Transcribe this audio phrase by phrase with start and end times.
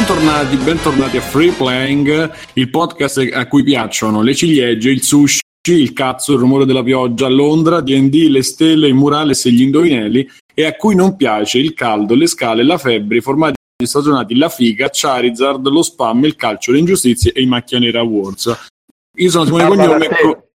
[0.00, 5.92] Bentornati, bentornati a Free Playing, il podcast a cui piacciono le ciliegie, il sushi, il
[5.92, 10.64] cazzo, il rumore della pioggia, Londra, D&D, le stelle, il murales e gli indovinelli e
[10.64, 14.88] a cui non piace il caldo, le scale, la febbre, i formati stagionati, la figa,
[14.90, 18.68] Charizard, lo spam, il calcio, le ingiustizie e i macchia nera awards.
[19.16, 20.08] Io sono Simone Cognome,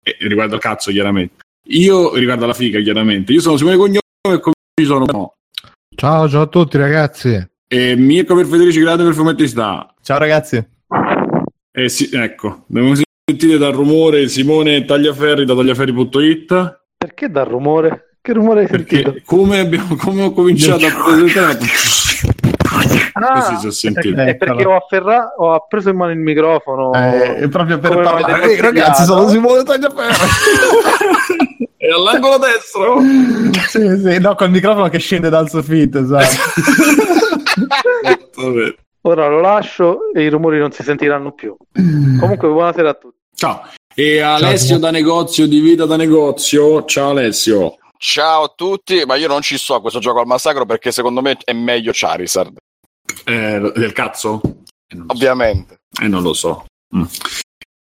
[0.03, 1.33] eh, riguardo al cazzo chiaramente.
[1.69, 3.33] Io riguardo alla figa chiaramente.
[3.33, 5.33] Io sono Simone Cognome e come ci sono no.
[5.95, 7.49] Ciao, ciao a tutti ragazzi.
[7.73, 9.93] E Mirko per Federici Grande per Fumettista.
[10.01, 10.61] Ciao ragazzi.
[11.71, 12.91] Eh sì, ecco, abbiamo
[13.25, 16.81] sentito dal rumore Simone Tagliaferri da tagliaferri.it.
[16.97, 18.17] Perché dal rumore?
[18.21, 19.15] Che rumore hai sentito?
[19.23, 21.59] Come, abbiamo, come ho cominciato a presentare
[23.13, 24.19] Ah, Così si è sentito.
[24.19, 26.91] È perché ho, afferrato, ho preso in mano il microfono.
[26.93, 28.51] Eh, proprio per Come parlare.
[28.51, 30.25] Ehi, ragazzi, sono Simone Tagliaferro.
[31.77, 32.99] È all'angolo destro.
[33.69, 36.35] sì, sì, no, col microfono che scende dal soffitto, esatto.
[37.67, 38.75] Vabbè.
[39.03, 41.55] Ora lo lascio e i rumori non si sentiranno più.
[42.19, 43.17] Comunque, buonasera a tutti.
[43.35, 43.63] Ciao.
[43.93, 46.85] E Alessio da negozio di vita da negozio.
[46.85, 47.77] Ciao Alessio.
[47.97, 51.21] Ciao a tutti, ma io non ci so a questo gioco al massacro perché secondo
[51.21, 52.55] me è meglio Charizard,
[53.25, 54.41] Eh, del cazzo?
[54.87, 55.13] Eh, lo so.
[55.13, 55.81] ovviamente.
[56.01, 56.65] Eh, non lo so.
[56.95, 57.03] Mm.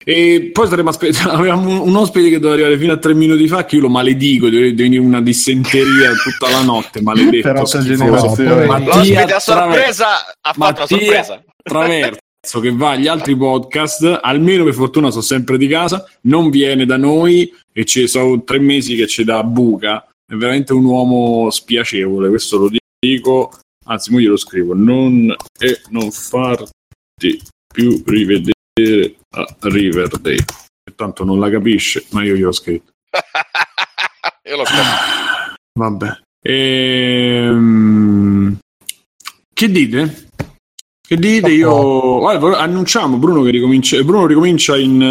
[0.05, 1.29] E poi saremmo aspettati.
[1.35, 3.65] Avevamo un, ospite che doveva arrivare fino a tre minuti fa.
[3.65, 4.51] Che io lo maledico.
[4.51, 7.01] Deve venire una dissenteria tutta la notte.
[7.01, 7.53] Maledetto.
[7.53, 8.67] Per generazioni.
[8.67, 10.07] Mattia L'ospite a sorpresa
[10.41, 11.43] ha fatto la Mattia sorpresa.
[11.63, 14.21] Traverso che va agli altri podcast.
[14.23, 16.07] Almeno per fortuna sono sempre di casa.
[16.23, 17.51] Non viene da noi.
[17.73, 20.07] E ci sono tre mesi che ci dà buca.
[20.27, 22.29] È veramente un uomo spiacevole.
[22.29, 23.53] Questo lo dico.
[23.87, 24.75] Anzi, mo glielo scrivo.
[24.75, 27.41] Non e non farti
[27.73, 28.53] più rivedere
[29.35, 30.45] a Riverdale.
[30.95, 32.93] Tanto non la capisce, ma io gliel'ho scritto.
[34.47, 34.75] Io lo so.
[35.79, 36.09] Vabbè.
[36.43, 38.59] Ehm,
[39.53, 40.29] Che dite?
[41.07, 41.51] Che dite?
[41.51, 44.03] Io Guarda, annunciamo Bruno che ricomincia.
[44.03, 45.03] Bruno ricomincia in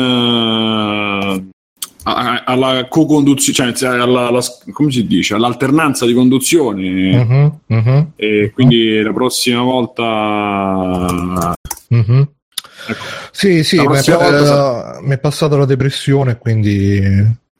[2.05, 4.41] a- alla co-conduzione, cioè alla, alla-
[4.71, 5.33] come si dice?
[5.35, 7.23] All'alternanza di conduzione.
[7.23, 11.53] Mhm, mhm, E quindi la prossima volta.
[11.89, 12.29] mhm.
[12.87, 13.22] Ecco.
[13.35, 17.01] Sì, sì, mi è, volta eh, mi è passata la depressione, quindi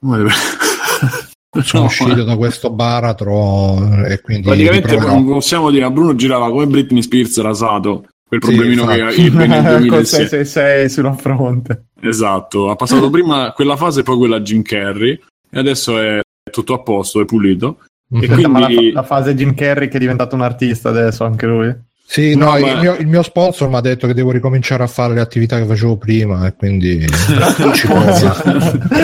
[1.62, 6.66] sono No, uscito da questo baratro e quindi Praticamente possiamo dire a Bruno girava come
[6.66, 9.26] Britney Spears rasato quel Sì, problemino che infatti.
[9.26, 11.84] ebbe nel Col 2006 666 sulla fronte.
[12.00, 15.18] esatto ha passato prima quella fase poi quella Jim Carrey
[15.50, 16.20] e adesso è
[16.50, 17.78] tutto a posto è pulito
[18.10, 18.50] e Mhm.
[18.50, 21.74] Ma la, quindi la fase Jim Carrey che è diventato un artista adesso, anche lui.
[22.06, 24.82] Sì, No, no, ma- il, mio, il mio sponsor mi ha detto che devo ricominciare
[24.82, 27.04] a fare le attività che facevo prima e quindi
[27.74, 27.88] ci.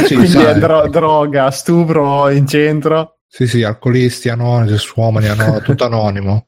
[0.06, 0.44] Sì, Quindi sai.
[0.44, 3.16] è dro- droga, stupro in centro.
[3.26, 6.46] Sì, sì, alcolisti, anonimi, sessuomani, ano- tutto anonimo.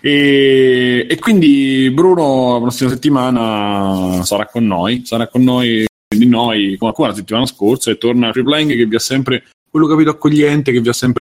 [0.00, 6.76] e, e quindi Bruno la prossima settimana sarà con noi sarà con noi di noi
[6.78, 9.86] come come la settimana scorsa e torna a Free Playing che vi ha sempre quello
[9.86, 11.20] capito accogliente che vi ha sempre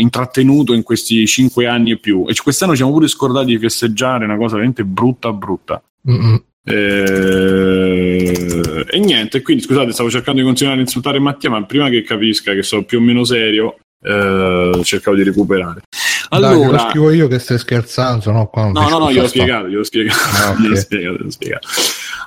[0.00, 4.24] intrattenuto in questi cinque anni e più e quest'anno ci siamo pure scordati di festeggiare
[4.24, 6.42] una cosa veramente brutta brutta Mm-mm.
[6.66, 12.02] Eh, e niente, quindi scusate, stavo cercando di continuare a insultare Mattia, ma prima che
[12.02, 15.82] capisca che sono più o meno serio, eh, cercavo di recuperare.
[16.30, 18.50] Dai, lo Allora, scrivo io che stai scherzando, no?
[18.54, 20.58] No, no, no, a gliel'ho sta- spiegato, gliel'ho spiegato, Ah, ok.
[20.60, 21.68] gliel'ho spiegato, gliel'ho spiegato.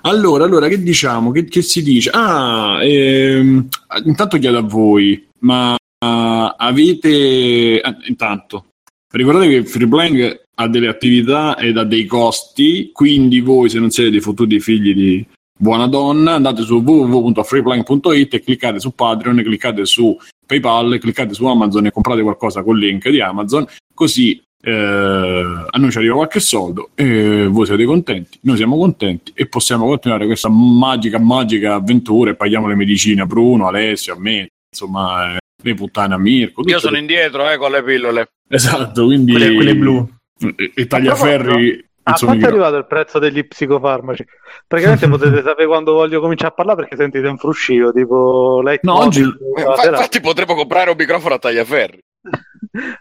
[0.03, 1.31] Allora, allora, che diciamo?
[1.31, 2.09] Che, che si dice?
[2.13, 3.67] Ah, ehm,
[4.05, 7.79] intanto chiedo a voi, ma ah, avete...
[7.81, 8.65] ah, intanto,
[9.11, 14.09] ricordate che Freeplaying ha delle attività ed ha dei costi, quindi voi se non siete
[14.09, 15.25] dei fottuti figli di
[15.57, 21.85] buona donna, andate su www.freeplaying.it e cliccate su Patreon, cliccate su PayPal, cliccate su Amazon
[21.87, 26.89] e comprate qualcosa col link di Amazon, così eh, a noi ci arriva qualche soldo
[26.95, 32.35] e voi siete contenti, noi siamo contenti e possiamo continuare questa magica, magica avventura e
[32.35, 36.61] paghiamo le medicine a Bruno, Alessio, a me, insomma, eh, le puttane a Mirko.
[36.65, 38.31] Io sono le- indietro eh, con le pillole.
[38.49, 39.31] Esatto, quindi...
[39.33, 40.07] Quelle, quelle blu.
[40.55, 41.85] E, e tagliaferri...
[42.07, 44.23] A quanto è arrivato il prezzo degli psicofarmaci?
[44.65, 48.99] Praticamente potete sapere quando voglio cominciare a parlare perché sentite un fruscio, tipo lei No,
[48.99, 51.99] oggi- Eh, infa- Infatti potremmo comprare un microfono a tagliaferri.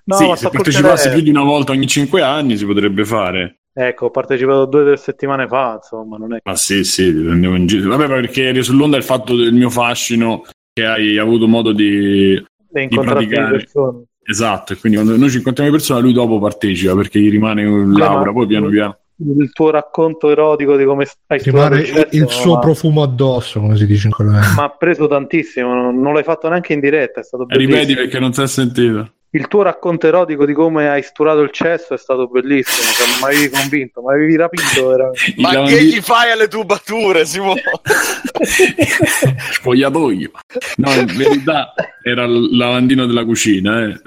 [0.04, 3.58] No, sì, se partecipassi più di una volta ogni cinque anni si potrebbe fare.
[3.74, 7.56] Ecco, ho partecipato due o tre settimane fa, insomma, non è Ma sì, sì, andiamo
[7.56, 7.90] in giro.
[7.90, 10.44] Vabbè, perché eri sull'onda il fatto del mio fascino
[10.76, 12.38] che hai avuto modo di...
[12.70, 13.56] di praticare.
[13.56, 14.04] persone.
[14.22, 17.64] Esatto, e quindi quando noi ci incontriamo di persona, lui dopo partecipa perché gli rimane
[17.64, 18.98] l'aura, ma- poi piano piano.
[19.16, 23.76] Il tuo racconto erotico di come hai Rimane studiato il, suo ma- profumo addosso, come
[23.78, 27.24] si dice in quella mi ha preso tantissimo, non, l'hai fatto neanche in diretta, è
[27.24, 29.12] stato ripeti perché non si è sentito.
[29.36, 32.90] Il tuo racconto erotico di come hai sturato il cesso è stato bellissimo.
[32.92, 34.88] Cioè, non mi avevi convinto, mi avevi rapito.
[34.88, 35.34] veramente.
[35.36, 37.62] Ma che gli fai alle tubature, Simone?
[39.52, 40.30] spogliatoio.
[40.76, 43.86] No, in verità era il lavandino della cucina.
[43.88, 44.00] eh.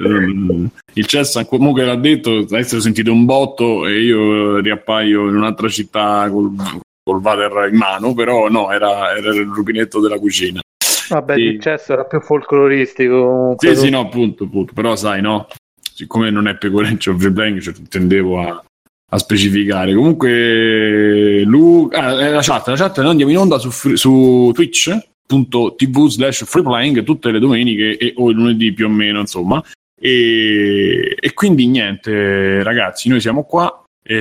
[0.94, 6.28] Il cesso comunque l'ha detto, adesso sentite un botto e io riappaio in un'altra città
[6.32, 6.56] col,
[7.04, 10.60] col water in mano, però no, era, era il rubinetto della cucina.
[11.10, 11.42] Vabbè, Sì.
[11.42, 13.56] il cesso era più folcloristico.
[13.58, 14.74] Sì, sì, no, appunto, appunto.
[14.74, 15.48] Però sai, no,
[15.94, 18.64] siccome non è pecoreccio free cioè, tendevo a,
[19.12, 19.94] a specificare.
[19.94, 21.90] Comunque, Lu...
[21.92, 27.04] ah, è la chat, la chat noi andiamo in onda su, su twitch.tv slash freeplaying
[27.04, 29.64] tutte le domeniche e, o il lunedì più o meno, insomma.
[30.00, 33.84] E, e quindi niente, ragazzi, noi siamo qua.
[34.02, 34.16] E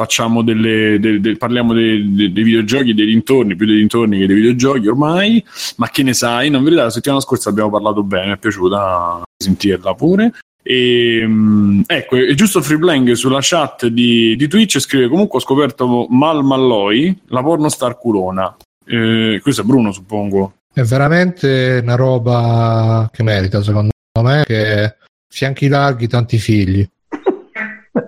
[0.00, 4.36] facciamo delle, de- de- parliamo dei, de- videogiochi, dei dintorni, più dei dintorni che dei
[4.36, 5.44] videogiochi ormai.
[5.76, 6.48] Ma che ne sai?
[6.48, 10.32] Non verità, la settimana scorsa abbiamo parlato bene, mi è piaciuta sentirla pure.
[10.62, 15.38] E, mm, ecco, è giusto il free playing sulla chat di, di Twitch scrive comunque
[15.38, 18.56] ho scoperto Mal Malloi, la pornostar culona.
[18.86, 20.54] Eh, questo è Bruno, suppongo.
[20.72, 23.90] È veramente una roba che merita, secondo
[24.22, 24.96] me, che
[25.28, 26.88] fianchi larghi, tanti figli.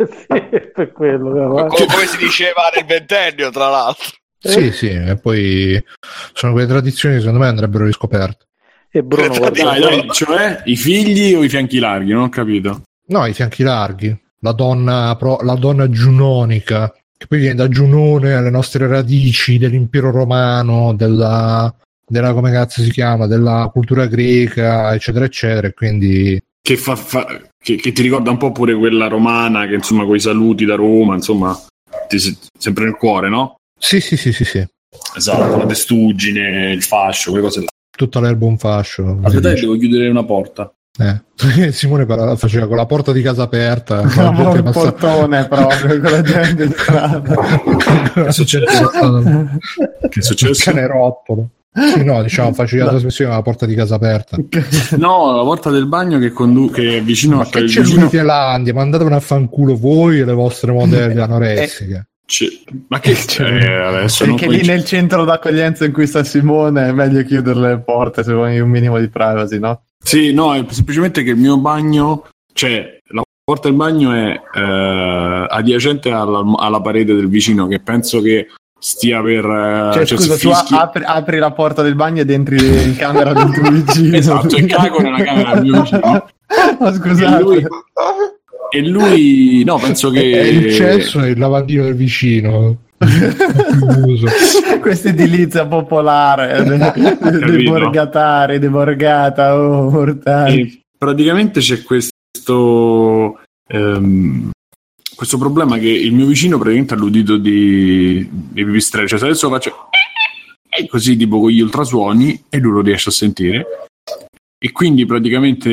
[0.29, 1.33] sì, per quello.
[1.33, 1.69] però, eh.
[1.69, 4.07] Co- come si diceva nel ventennio, tra l'altro.
[4.39, 5.83] Sì, sì, e poi
[6.33, 8.47] sono quelle tradizioni che secondo me andrebbero riscoperte.
[8.91, 12.13] E Bruno, guarda, Dai, dai, cioè i figli o i fianchi larghi?
[12.13, 12.83] Non ho capito.
[13.07, 18.35] No, i fianchi larghi, la donna, pro- la donna giunonica, che poi viene da Giunone
[18.35, 21.73] alle nostre radici dell'impero romano, della,
[22.05, 27.27] della come cazzo si chiama, della cultura greca, eccetera, eccetera, e quindi Che, fa, fa-
[27.59, 31.15] che, che ti ricorda un po' pure quella romana, che insomma, quei saluti da Roma,
[31.17, 31.59] insomma,
[32.09, 33.57] ti- sempre nel cuore, no?
[33.79, 34.65] sì, sì, sì, sì, sì,
[35.17, 37.67] Esatto, la testuggine, il fascio, quelle cose là.
[37.97, 39.19] tutta l'erba un fascio.
[39.23, 40.73] Aspetta, devo chiudere una porta.
[40.99, 41.73] Eh.
[41.73, 46.23] Simone parla- faceva con la porta di casa aperta, con passa- portone proprio con la
[46.23, 47.35] gente in strada.
[48.15, 48.89] Che è successo?
[48.93, 50.71] Che è Il successo?
[50.71, 51.49] cane rottolo.
[51.75, 54.37] Sì, no, diciamo, faceva la trasmissione con la porta di casa aperta.
[54.99, 58.01] No, la porta del bagno che, condu- che è vicino Ma a che c'è vicino...
[58.01, 58.75] l'Unifinlandia?
[58.75, 62.09] Mandatevene a fanculo voi e le vostre modelle anoressiche.
[62.27, 62.47] c'è-
[62.89, 64.27] Ma che c'è adesso?
[64.27, 68.23] Non Perché lì nel centro d'accoglienza in cui sta Simone è meglio chiudere le porte
[68.23, 69.83] se vuoi un minimo di privacy, no?
[70.05, 75.47] Sì, no, è semplicemente che il mio bagno, cioè la porta del bagno è eh,
[75.49, 78.49] adiacente alla, alla parete del vicino, che penso che
[78.83, 79.45] stia per...
[79.45, 82.97] eh, Cioè, cioè, scusa, tu fischi- apri, apri la porta del bagno ed entri in
[82.99, 84.17] camera del tuo vicino.
[84.17, 86.01] Esatto, e cago nella camera del mio vicino.
[86.81, 87.43] Ma E scusate.
[87.43, 87.67] lui,
[88.75, 90.21] e lui, no, penso che...
[90.33, 92.77] È il cesso e il lavandino del vicino.
[94.81, 97.71] Questa edilizia popolare dei, dei Capito.
[97.71, 100.61] borgatari, dei borgata, oh, mortali.
[100.61, 103.39] E praticamente c'è questo
[103.69, 104.51] ehm,
[105.23, 109.49] questo problema che il mio vicino praticamente ha l'udito di, di pipistrello cioè se adesso
[109.49, 109.89] faccio
[110.69, 113.67] e così tipo con gli ultrasuoni e lui lo riesce a sentire
[114.59, 115.69] e quindi praticamente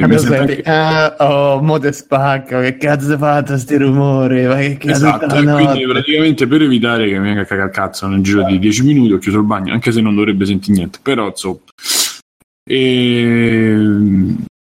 [0.00, 4.44] mi senti, anche- ah, oh, mo te spacco, che cazzo fatto sti rumori?
[4.46, 8.06] Ma che cazzo Esatto, e quindi praticamente per evitare che mi venga a cagare cazzo
[8.06, 10.98] nel giro di 10 minuti ho chiuso il bagno, anche se non dovrebbe sentire niente,
[11.00, 11.58] però insomma.
[12.68, 13.76] E...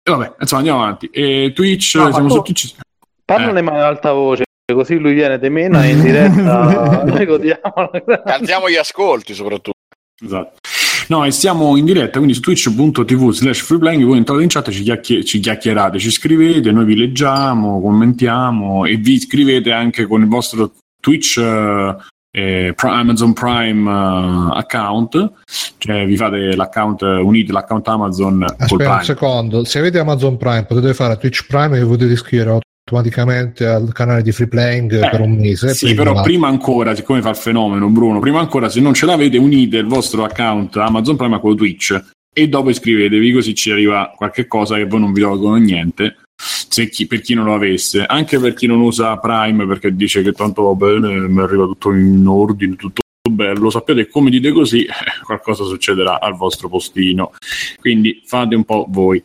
[0.03, 1.09] e vabbè, insomma andiamo avanti.
[1.11, 2.75] E Twitch, No, siamo tu- su Twitch.
[3.27, 3.61] Parlane Eh.
[3.61, 7.91] ma ad alta voce, così lui viene di meno e in diretta noi godiamo.
[8.23, 9.71] Alziamo gli ascolti, soprattutto.
[10.23, 10.59] Esatto.
[11.09, 14.83] No, e siamo in diretta, quindi su twitch.tv slash freeplaying, voi entrate in chat, ci,
[14.83, 20.27] chiacchier- ci chiacchierate, ci scrivete, noi vi leggiamo, commentiamo e vi iscrivete anche con il
[20.27, 21.95] vostro Twitch eh,
[22.31, 25.31] eh, Amazon Prime eh, account,
[25.77, 30.65] cioè vi fate l'account, unite l'account Amazon col Aspetta un secondo, se avete Amazon Prime
[30.65, 35.09] potete fare Twitch Prime e vi potete iscrivere automaticamente al canale di Free Playing Eh,
[35.09, 35.73] per un mese.
[35.73, 39.37] Sì, però prima ancora, siccome fa il fenomeno Bruno, prima ancora se non ce l'avete
[39.37, 42.01] unite il vostro account Amazon Prime a quello Twitch
[42.33, 46.87] e dopo iscrivetevi così ci arriva qualche cosa che voi non vi tolgono niente se
[46.87, 50.31] chi- per chi non lo avesse, anche per chi non usa Prime perché dice che
[50.31, 54.93] tanto va bene, mi arriva tutto in ordine, tutto bello, sappiate come dite così eh,
[55.25, 57.33] qualcosa succederà al vostro postino,
[57.79, 59.21] quindi fate un po' voi.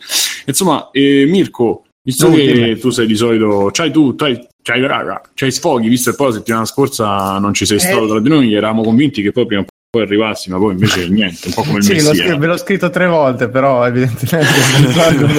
[0.46, 5.20] Insomma, eh, Mirko, visto No, che tu sei di solito, c'hai tu, c'hai, c'hai, raga,
[5.34, 8.08] c'hai sfoghi, visto che poi la settimana scorsa non ci sei stato Eh.
[8.08, 11.48] tra di noi, eravamo convinti che poi prima o poi arrivassi, ma poi invece niente,
[11.48, 12.14] un po' come il Sì, Messia.
[12.14, 14.50] scr- ve l'ho scritto tre volte, però evidentemente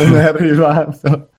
[0.06, 1.30] non è arrivato.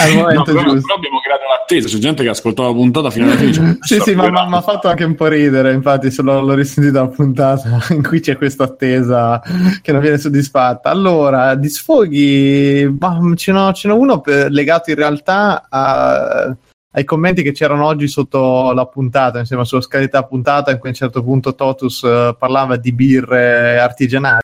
[0.00, 0.80] Al No, momento però, giusto.
[0.80, 3.78] però abbiamo creato l'attesa, c'è gente che ascoltava la puntata fino alla fine.
[3.82, 7.00] Sì, sì, ma mi ha fatto anche un po' ridere, infatti se l'ho, l'ho risentita
[7.02, 9.42] la puntata in cui c'è questa attesa
[9.82, 10.90] che non viene soddisfatta.
[10.90, 16.56] Allora, di sfoghi, ma ce n'ho, ce n'ho uno per- legato in realtà a-
[16.92, 20.92] ai commenti che c'erano oggi sotto la puntata, insomma, sulla scaletta puntata in cui a
[20.92, 24.40] un certo punto Totus eh, parlava di birre artigianali.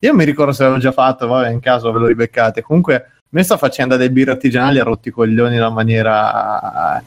[0.00, 2.62] Io mi ricordo se l'avevo già fatto, vabbè, in caso ve lo ribeccate.
[2.62, 7.02] Comunque, me sta faccenda dei birre artigianali ha rotti i coglioni in una maniera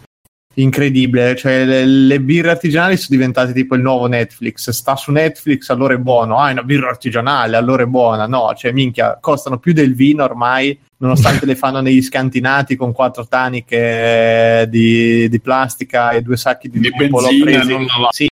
[0.55, 1.35] incredibile.
[1.35, 4.69] Cioè, le, le birre artigianali sono diventate tipo il nuovo Netflix.
[4.71, 6.39] Sta su Netflix, allora è buono.
[6.39, 8.27] Ah, è una birra artigianale, allora è buona.
[8.27, 13.27] No, cioè, minchia, costano più del vino ormai, nonostante le fanno negli scantinati con quattro
[13.27, 17.71] taniche eh, di, di plastica e due sacchi di, Di benzina, presi.
[17.71, 18.15] non lavate.
[18.15, 18.27] Sì,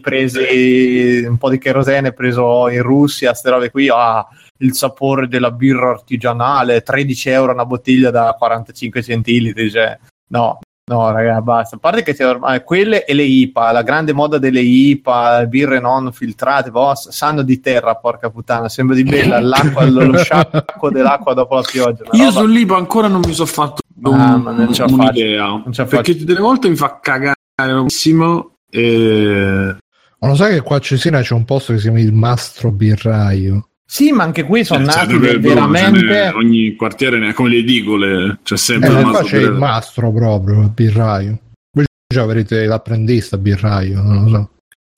[0.00, 3.88] presi un po' di kerosene preso in Russia, ste robe qui.
[3.88, 4.26] Ah,
[4.58, 9.70] il sapore della birra artigianale, 13 euro una bottiglia da 45 centilitri.
[9.70, 9.98] Cioè,
[10.28, 10.58] no,
[10.90, 11.76] no, raga, basta.
[11.76, 15.80] A parte che c'è ormai quelle e le IPA, la grande moda delle IPA, birre
[15.80, 21.34] non filtrate, boh, sanno di terra, porca puttana, sembra di bella l'acqua, lo, sciacquo dell'acqua
[21.34, 22.04] dopo la pioggia.
[22.12, 25.46] Io roba- sull'IPA ancora non mi sono fatto Ah, un- ma non la un'idea.
[25.46, 28.52] Non la perché delle volte mi fa cagare moltissimo.
[28.70, 29.76] E...
[30.20, 32.70] Ma lo sai che qua a Cesena c'è un posto che si chiama il Mastro
[32.70, 33.67] Birraio?
[33.90, 36.28] Sì, ma anche qui sono Cioè, nati ce veramente...
[36.34, 39.56] ogni quartiere ne ha come le edicole, c'è Eh, sempre un qua c'è per- il
[39.56, 41.38] mastro proprio, il birraio.
[41.74, 44.50] Voi già avrete l'apprendista birraio, non lo so.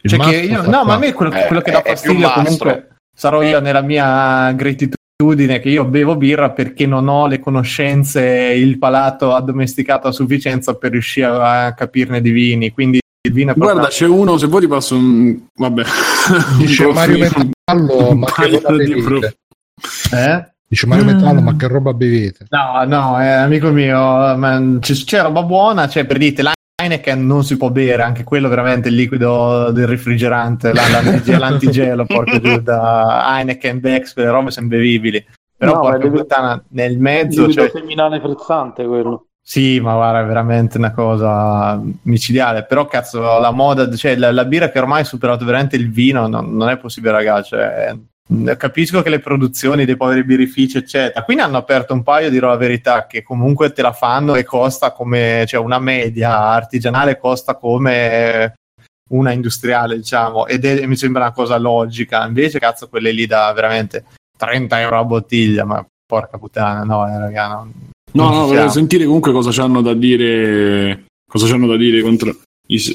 [0.03, 0.85] Il Cioè che io, no, qua.
[0.85, 4.51] ma a me quello, Eh, quello che è- dà fastidio comunque sarò io nella mia
[4.53, 8.23] gratitudine che io bevo birra perché non ho le conoscenze,
[8.57, 14.07] il palato addomesticato a sufficienza per riuscire a capirne di vini, quindi proprio Guarda, c'è
[14.07, 15.39] uno, se vuoi ti passo un...
[15.55, 15.83] Vabbè.
[16.59, 19.37] Dice un Mario Metallo, ma che roba bevete?
[20.13, 20.51] Eh?
[20.67, 22.47] Dice Mario Metallo, ma che roba bevete?
[22.49, 23.99] No, no, eh, amico mio,
[24.37, 28.49] ma c- c'è roba buona, cioè per dite l'Heineken non si può bere, anche quello
[28.49, 34.51] veramente il liquido del refrigerante, la- l'antige- l'antigelo, porco giù, da Heineken, Bex, quelle robe
[34.51, 35.23] sono bevibili.
[35.57, 39.27] Però No, porca puttana, nel mezzo, Liquido cioè, seminale frizzante quello.
[39.51, 42.65] Sì, ma guarda, è veramente una cosa micidiale.
[42.67, 46.29] Però, cazzo, la moda, cioè la, la birra che ormai ha superato veramente il vino,
[46.29, 47.49] non, non è possibile, ragazzi.
[47.49, 51.25] Cioè, mh, capisco che le produzioni dei poveri birrifici, eccetera.
[51.25, 54.93] Quindi hanno aperto un paio, dirò la verità, che comunque te la fanno e costa
[54.93, 58.55] come, cioè una media artigianale costa come
[59.09, 62.25] una industriale, diciamo, ed è, mi sembra una cosa logica.
[62.25, 64.05] Invece, cazzo, quelle lì da veramente
[64.39, 67.73] 30 euro a bottiglia, ma porca puttana, no, eh, raga, no.
[68.13, 71.05] No, no, volevo sentire comunque cosa c'hanno da dire.
[71.31, 72.35] Cosa c'hanno da dire contro.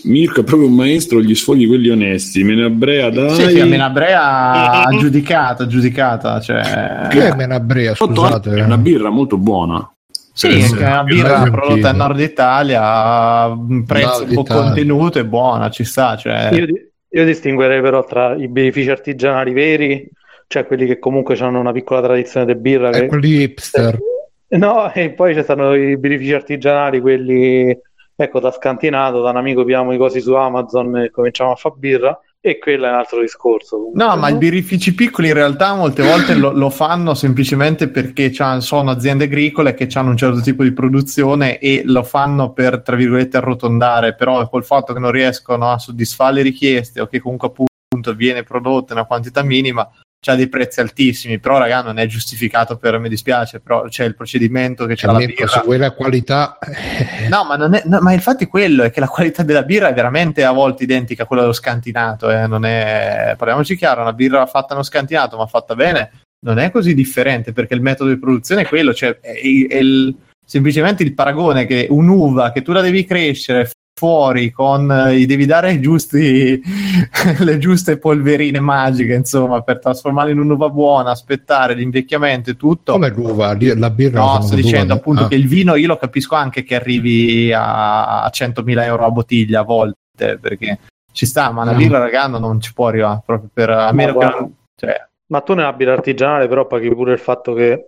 [0.04, 2.44] Mirko è proprio un maestro gli sfoghi quelli onesti.
[2.44, 3.36] Menabrea dai.
[3.36, 7.08] Sì, sì, Menabrea ha giudicato, ha giudicata, cioè...
[7.10, 8.56] Che è Menabrea, scusate?
[8.56, 9.90] È una birra molto buona.
[10.32, 11.96] Sì, Sì, è una birra prodotta in.
[11.98, 14.64] Nord Italia, a un prezzo Nord un po' Italia.
[14.64, 16.50] contenuto e buona, ci sta, cioè...
[16.54, 16.68] Io,
[17.10, 20.10] io distinguerei però tra i birrifici artigianali veri,
[20.48, 22.90] cioè quelli che comunque hanno una piccola tradizione di birra.
[22.92, 23.08] È Che...
[23.08, 23.98] quelli hipster.
[24.48, 27.78] No, e poi ci stanno i birrifici artigianali, quelli,
[28.16, 31.76] ecco, da scantinato, da un amico pigliamo i cosi su Amazon e cominciamo a fare
[31.78, 33.76] birra, e quello è un altro discorso.
[33.78, 38.32] comunque, No, ma i birrifici piccoli in realtà molte volte lo, lo fanno semplicemente perché
[38.60, 42.96] sono aziende agricole che hanno un certo tipo di produzione e lo fanno per, tra
[42.96, 47.48] virgolette, arrotondare, però col fatto che non riescono a soddisfare le richieste o che comunque
[47.48, 49.90] appunto viene prodotta in una quantità minima,
[50.26, 54.16] c'ha dei prezzi altissimi, però raga non è giustificato per, mi dispiace, però c'è il
[54.16, 55.46] procedimento che c'è la birra.
[55.48, 56.58] se vuoi la qualità...
[56.58, 59.90] eh, No, ma, non è, no, ma infatti quello è che la qualità della birra
[59.90, 62.32] è veramente a volte identica a quella dello scantinato.
[62.32, 66.12] eh, Non è, parliamoci chiaro, una birra fatta nello scantinato ma fatta bene
[66.46, 70.16] non è così differente perché il metodo di produzione è quello, cioè è, è il-
[70.44, 73.70] semplicemente il paragone che un'uva che tu la devi crescere
[74.06, 76.62] fuori con eh, gli devi dare i giusti,
[77.40, 83.10] le giuste polverine magiche insomma per trasformarla in un'uva buona aspettare l'invecchiamento e tutto Come
[83.10, 85.00] l'uva, la birra No, sto dicendo no?
[85.00, 85.28] appunto Ah.
[85.30, 89.62] che il vino io lo capisco anche che arrivi a, a 100.000 euro a bottiglia
[89.62, 90.80] a volte perché
[91.14, 91.78] ci sta, ma una No.
[91.78, 94.94] birra ragazzi non ci può arrivare proprio per a Ma meno che non- cioè,
[95.28, 97.86] Ma tu nella birra artigianale però paghi pure il fatto che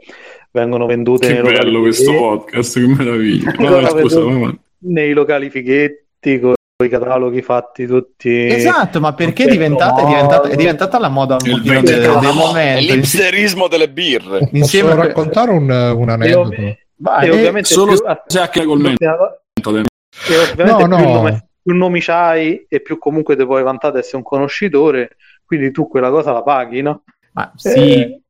[0.52, 3.52] vengono vendute Che bello questo podcast, che meraviglia.
[3.60, 4.60] Vabbè, scusa, avanti.
[4.80, 6.54] Nei locali fighetti con
[6.84, 11.38] i cataloghi fatti tutti esatto, ma perché è diventata, è diventata, è diventata la moda
[11.44, 14.40] un pochino del, del momento l'ipsterismo delle birre.
[14.40, 16.56] Posso insieme a raccontare un, un e, aneddoto?
[16.98, 19.04] Vai, e eh, ovviamente Solo più, che col mento.
[19.04, 20.98] e ovviamente No, più, no.
[20.98, 25.72] nome- più nomi c'hai e più comunque ti puoi vantare di essere un conoscitore quindi
[25.72, 27.04] tu quella cosa la paghi no?
[27.34, 28.22] ma sì, Eh.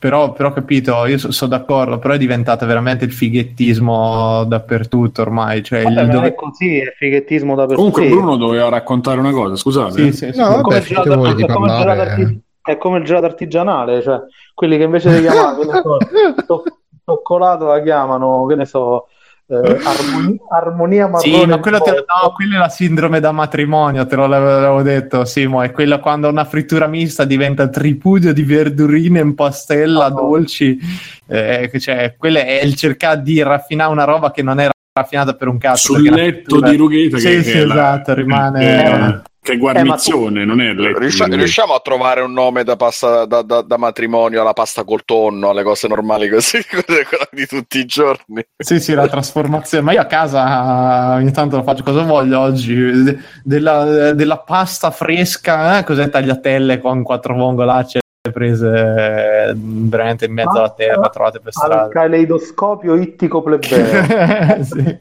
[0.00, 5.62] Però, però capito, io sono d'accordo, però è diventata veramente il fighettismo dappertutto ormai.
[5.62, 6.28] Cioè Vabbè, il non dove...
[6.28, 8.08] è così, è fighettismo da Comunque.
[8.08, 9.92] Bruno doveva raccontare una cosa, scusate.
[9.92, 10.38] Sì, sì, sì.
[10.38, 12.40] No, È come vabbè, il gelato- voi di è come il gelato parlare.
[12.62, 14.20] è come il gelato artigianale, cioè
[14.54, 15.96] quelli che invece di chiamare che ne so,
[16.46, 16.62] to-
[17.04, 19.08] cioccolato la chiamano, che ne so,
[19.50, 21.38] eh, armoni- armonia marrone.
[21.40, 25.24] Sì, ma quello te- no, quella è la sindrome da matrimonio, te lo l'avevo detto,
[25.24, 30.14] Simo, è quella quando una frittura mista diventa tripudio di verdurine in pastella, No.
[30.14, 30.78] dolci,
[31.26, 35.48] eh, cioè, quello è il cercare di raffinare una roba che non è raffinata per
[35.48, 35.94] un cazzo.
[35.94, 39.58] Sul letto di Rugheta Sì, che, sì, che è la- esatto, rimane- che, che è
[39.58, 40.98] guarnizione, non è letto.
[40.98, 45.04] Riusci- riusciamo a trovare un nome da, pasta, da, da- da matrimonio alla pasta col
[45.04, 46.58] tonno, alle cose normali così,
[47.32, 48.44] di tutti i giorni.
[48.56, 49.84] Sì, sì, la trasformazione.
[49.84, 52.74] Ma io a casa ogni tanto lo faccio cosa voglio oggi.
[52.74, 57.98] De- della, della pasta fresca, eh, cos'è tagliatelle con quattro vongolacce
[58.32, 61.88] prese eh, veramente in mezzo alla terra, trovate per al strada.
[61.88, 64.62] caleidoscopio ittico plebeo.
[64.62, 64.98] Sì.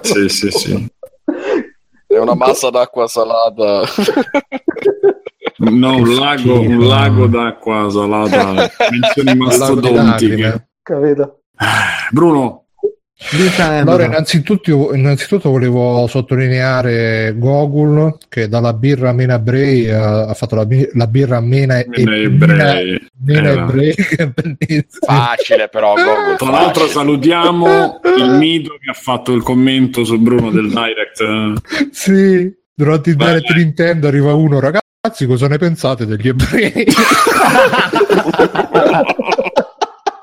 [0.00, 0.86] Sì, sì, sì.
[2.08, 3.82] È una massa d'acqua salata.
[5.60, 10.68] No, un lago, un lago d'acqua salata, menzioni mastodontiche.
[10.82, 11.40] Capito?
[12.12, 12.67] Bruno,
[13.60, 20.64] Allora, innanzitutto, innanzitutto volevo sottolineare Gogul che dalla birra Mena Bray eh, ha fatto la,
[20.92, 23.08] la birra Mena, Mena e- Ebrei.
[23.24, 23.62] Mena Era.
[23.62, 23.94] Ebrei,
[24.34, 25.04] bellissimo.
[25.04, 26.36] Facile però, Gogo.
[26.36, 27.00] Tra l'altro facile.
[27.00, 31.20] salutiamo il mito che ha fatto il commento su Bruno del Direct.
[31.20, 31.54] eh.
[31.90, 33.52] Sì, durante il direct.
[33.52, 36.86] Nintendo arriva uno, ragazzi, cosa ne pensate degli ebrei?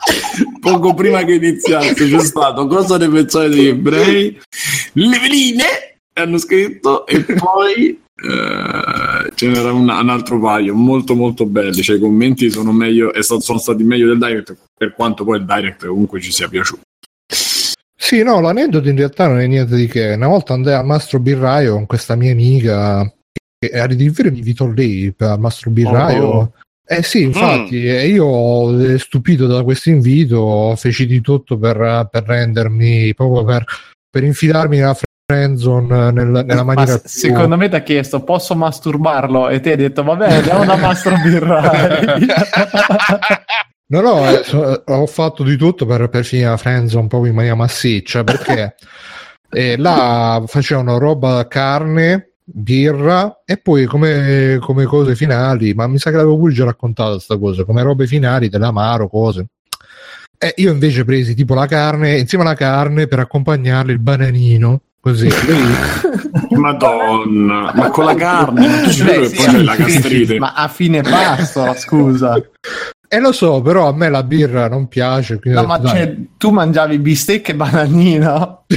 [0.72, 4.40] Poco prima che iniziasse c'è stato cosa ne pensate degli ebrei?
[4.94, 5.64] Le veline
[6.14, 11.98] hanno scritto e poi eh, ce n'era un, un altro paio molto molto belli, cioè
[11.98, 15.46] i commenti sono meglio e so- sono stati meglio del Direct per quanto poi il
[15.46, 16.82] Direct comunque ci sia piaciuto.
[17.96, 20.14] Sì, no, l'aneddoto in realtà non è niente di che.
[20.14, 23.12] Una volta andai al mastro birraio con questa mia amica,
[23.60, 26.24] che a dire il vero mi invitò lei per- al mastro birraio.
[26.24, 26.54] Oh.
[26.88, 32.24] Eh sì, infatti, e io eh, stupito da questo invito feci di tutto per, per
[32.24, 33.66] rendermi, proprio per,
[34.10, 34.96] per infilarmi nella
[35.28, 39.50] friendzone nel- nella Ma maniera se- secondo me ti ha chiesto posso masturbarlo?
[39.50, 42.26] E ti hai detto vabbè andiamo da mastro birrai
[43.88, 47.36] No, no, eh, so- ho fatto di tutto per, per finire la friendzone proprio in
[47.36, 48.76] maniera massiccia perché
[49.52, 55.98] eh, là facevano roba da carne, birra e poi come, come cose finali, ma mi
[55.98, 59.48] sa che l'avevo pure già raccontato sta cosa, come robe finali dell'amaro, cose.
[60.38, 65.28] E io invece presi tipo la carne, insieme alla carne per accompagnarle il bananino, così.
[66.52, 70.40] Madonna, ma con la carne, ci che sì, poi c'è la sì, gastrite.
[70.40, 72.36] ma a fine pasto scusa
[73.08, 75.40] E lo so, però a me la birra non piace.
[75.44, 78.64] No ma cioè, tu mangiavi bistecche e bananino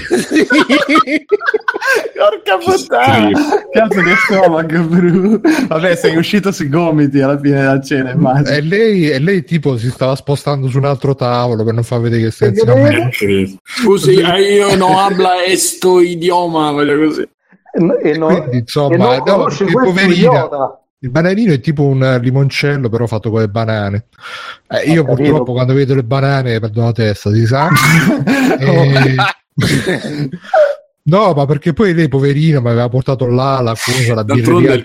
[2.15, 3.31] porca puttana.
[3.73, 5.41] Cazzo che stomaco bru.
[5.69, 8.57] Vabbè sei uscito sui gomiti alla fine della cena immagino.
[8.57, 12.01] E lei, e lei tipo si stava spostando su un altro tavolo per non far
[12.01, 13.11] vedere che stai insieme a me.
[13.19, 17.29] Eh, Scusi, eh, io no habla esto idioma, voglio così.
[18.03, 20.81] E, no, Quindi, insomma, e non no, conosci perché questo poverina- idiota.
[21.01, 24.07] Il bananino è tipo un limoncello, però fatto con le banane.
[24.69, 25.29] Eh, io capito.
[25.29, 27.69] purtroppo quando vedo le banane perdo la testa, si sa.
[28.59, 29.15] E-
[31.09, 34.85] No, ma perché poi lei, poverina, mi aveva portato là la cosa, la birreria il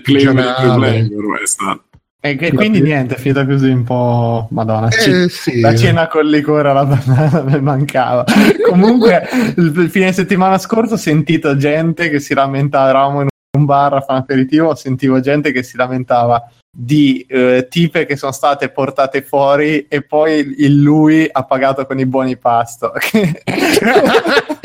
[1.44, 1.82] stato.
[2.18, 5.60] e che- quindi niente è finita così un po' madonna Eh, sì.
[5.60, 8.24] La cena con liquore alla banana mi mancava.
[8.70, 12.88] Comunque, il, il fine settimana scorso ho sentito gente che si lamentava.
[12.88, 14.74] Eravamo in un bar a fare aperitivo.
[14.74, 20.54] Sentivo gente che si lamentava di eh, tipe che sono state portate fuori e poi
[20.58, 22.92] il lui ha pagato con i buoni pasto.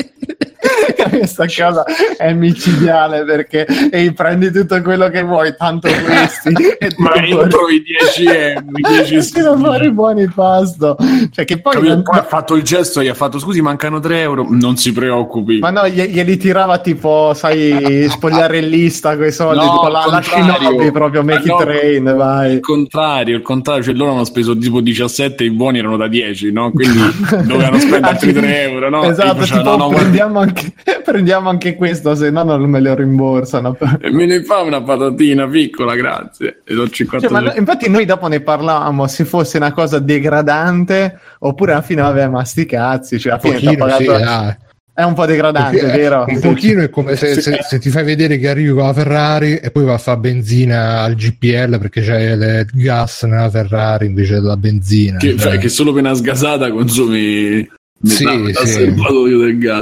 [1.10, 1.84] Questa cosa
[2.16, 7.82] è micidiale perché e prendi tutto quello che vuoi, tanto questi e Ma entro i
[7.82, 10.96] 10 euro, i 10 tira fuori i buoni pasto.
[11.32, 11.92] Cioè, che poi Capito?
[11.94, 14.46] non- Poi ha fatto il gesto, gli ha fatto scusi, mancano 3 euro.
[14.48, 15.58] Non si preoccupi.
[15.58, 20.22] Ma no, gli- glieli tirava tipo, sai, spogliarellista con i soldi, No, tipo la, la.
[20.22, 22.60] Shinobi proprio, make Ma it no, rain, Il vai.
[22.60, 26.52] contrario, il contrario, cioè loro hanno speso tipo 17 e i buoni erano da 10,
[26.52, 26.70] no?
[26.70, 26.98] Quindi
[27.44, 29.02] dovevano spendere altri 3 euro, no?
[29.04, 30.72] Esatto, tipo, no, no, prendiamo, anche,
[31.04, 33.76] prendiamo anche questo, se no non me lo rimborsano.
[34.10, 36.62] me ne fa una patatina piccola, grazie.
[36.64, 39.98] E do 50 Cioè, ma no- infatti noi dopo ne parlavamo se fosse una cosa
[39.98, 44.56] degradante oppure alla fine vabbè ma sti cazzi cioè alla fine Pochino, sì, pagato dai.
[44.92, 46.24] È un po' degradante, Perché, vero?
[46.28, 49.56] Un pochino è come se, se- se ti fai vedere che arrivi con la Ferrari
[49.56, 54.34] e poi va a fare benzina al GPL perché c'è il gas nella Ferrari invece
[54.34, 55.16] della benzina.
[55.16, 55.56] Che, cioè.
[55.56, 57.66] che solo appena sgasata consumi
[58.00, 58.92] metà, Sì, metà sì.
[58.94, 59.80] del gas.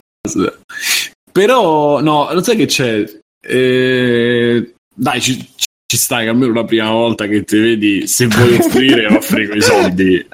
[1.33, 3.05] Però, no, lo sai che c'è?
[3.41, 5.49] Eh, dai, ci,
[5.87, 9.63] ci stai che almeno la prima volta che ti vedi, se vuoi offrire, offri quei
[9.63, 10.27] soldi.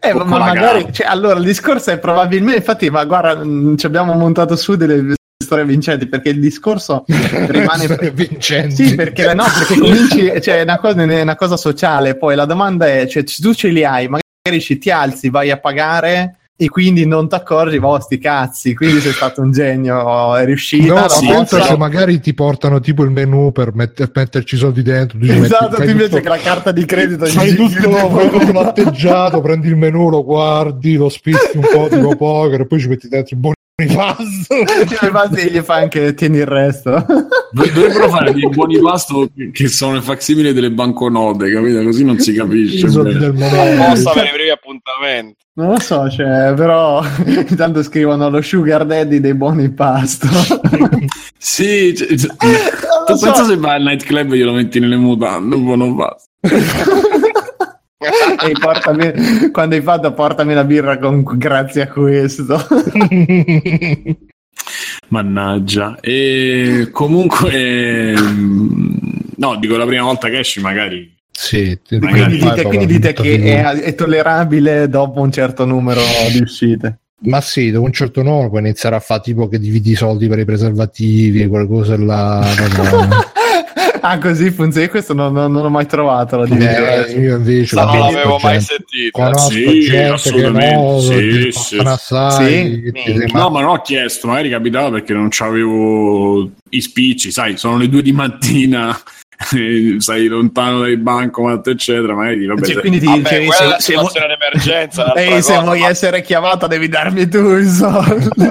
[0.00, 4.12] Eh, ma magari, cioè, allora il discorso è probabilmente, infatti, ma guarda, mh, ci abbiamo
[4.14, 8.88] montato su delle storie vincenti perché il discorso rimane Storie vincenti.
[8.88, 12.16] Sì, perché no, perché cominci, cioè, è una cosa, è una cosa sociale.
[12.16, 15.50] Poi la domanda è: cioè, se tu ce li hai, magari ci ti alzi, vai
[15.50, 18.74] a pagare e quindi non ti accorgi, oh, sti cazzi.
[18.74, 20.92] Quindi sei stato un genio, è riuscito.
[20.92, 24.82] No, sì, però- se magari ti portano tipo il menu per met- metterci i soldi
[24.82, 25.18] dentro.
[25.20, 28.52] metti- Esatto, fai tu invece tutto- che la carta di credito Fai tutto, fai tutto
[28.52, 32.88] matteggiato, prendi il menu, lo guardi, lo spizzi un po' tipo poker e poi ci
[32.88, 33.54] metti dentro i buoni
[33.86, 34.56] pasto.
[34.56, 37.04] Infatti gli fai anche tieni il resto.
[37.52, 41.82] Dovrebbero fare dei buoni pasto che sono le facsimili delle banconote, capito?
[41.84, 42.86] Così non si capisce.
[42.86, 44.14] Del Apposta Monopoly.
[44.14, 45.36] per i primi appuntamenti.
[45.54, 50.26] Non lo so, cioè, però intanto scrivono lo sugar daddy dei buoni pasto.
[51.40, 53.24] Sì, cioè, cioè, Non tu so.
[53.26, 56.28] pensa se vai al nightclub e glielo metti nelle mutande, un buono pasto.
[58.46, 62.56] Ehi, portami, quando hai fatto portami la birra con, grazie a questo.
[65.08, 65.98] Mannaggia.
[66.00, 68.98] E comunque, ehm,
[69.36, 71.16] no, dico la prima volta che esci, magari.
[71.30, 76.00] Sì, Magari dite, dite tutta che è, è tollerabile dopo un certo numero
[76.32, 76.98] di uscite.
[77.20, 80.28] Ma sì, dopo un certo numero puoi iniziare a fare tipo che dividi i soldi
[80.28, 82.44] per i preservativi e quelle cose là.
[84.02, 84.08] no, no.
[84.08, 84.86] ah, così funziona.
[84.86, 87.12] Io questo non, non- non ho mai trovato la Eh, divisione.
[87.12, 89.10] io invece Non conosco l'avevo mai sentito.
[89.18, 91.76] Conosco Sì, gente che assolutamente, no, sì, sì.
[91.78, 92.92] assai, Sì?
[92.92, 97.76] che No, ma non ho chiesto, magari capitava perché non c'avevo i spicci, sai, sono
[97.78, 99.17] le due di mattina, eh,
[99.98, 103.92] sei lontano dai bancomat, eccetera, magari vabbè, Cioè, quindi ti Vabbè, è se, la se,
[103.92, 105.02] situazione d'emergenza.
[105.04, 108.28] un'altra ehi, se cosa, vuoi ma- essere chiamata devi darmi tu i soldi.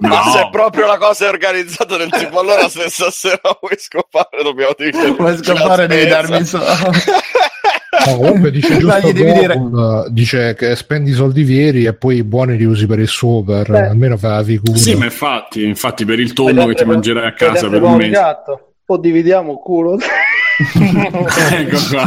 [0.00, 0.32] Ma No.
[0.32, 5.10] se proprio la cosa è organizzata del tipo allora se stasera vuoi scopare dobbiamo dire
[5.12, 6.66] Vuoi scopare devi darmi i soldi.
[8.06, 9.60] No, comunque dice giusto Dai, devi dire-
[10.08, 13.68] dice che spendi i soldi veri e poi i buoni li usi per il super,
[13.70, 13.86] Beh.
[13.88, 14.76] almeno fa la figura.
[14.78, 18.10] Sì, ma infatti, infatti per il tonno che ti mangerai a casa per un mese.
[18.10, 18.71] gatto.
[18.92, 19.98] O dividiamo culo.
[21.50, 22.04] ecco qua,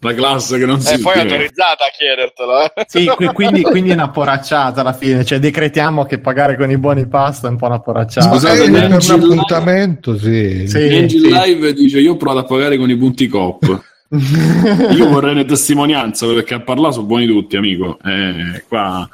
[0.00, 2.72] la classe che non si e poi è autorizzata a chiedertelo eh.
[2.88, 5.24] Sì, qui- quindi, quindi è una poracciata alla fine.
[5.24, 8.28] Cioè, decretiamo che pagare con i buoni pasta è un po' una poracciata.
[8.28, 10.66] Scusate, Eh, per un appuntamento, sì.
[10.66, 10.78] Sì.
[10.78, 13.84] Angel Live dice io ho provato a pagare con i punti COP
[14.94, 19.08] io vorrei una testimonianza perché a parlare sono buoni tutti amico eh, qua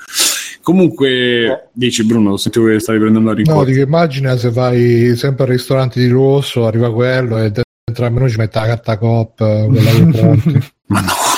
[0.62, 5.44] comunque dici Bruno sentivo che stavi prendendo la No, rincorsa dico, immagina se vai sempre
[5.44, 9.40] al ristorante di Rosso, arriva quello e dentro al menù ci mette la carta COP,
[9.40, 10.72] eh, quella conti.
[10.86, 11.31] ma no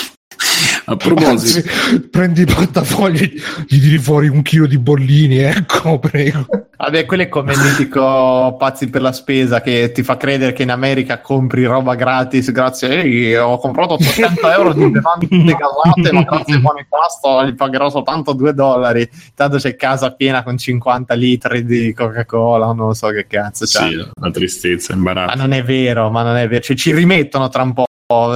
[0.85, 1.69] a proposito.
[1.69, 3.33] Anzi, prendi i portafogli,
[3.67, 6.47] gli tiri fuori un chilo di bollini, ecco, prego.
[6.77, 10.65] Vabbè, quello è come il mitico pazzi per la spesa che ti fa credere che
[10.65, 16.23] in America compri roba gratis grazie Ehi, ho comprato 800 euro di bevande gasate ma
[16.25, 19.09] grazie ai buoni pasta li pagherò soltanto 2 dollari.
[19.35, 24.09] Tanto c'è casa piena con 50 litri di Coca-Cola non so che cazzo c'è sì,
[24.13, 27.63] la tristezza ma imbarazzo non è vero ma non è vero cioè, ci rimettono tra
[27.63, 27.85] un po'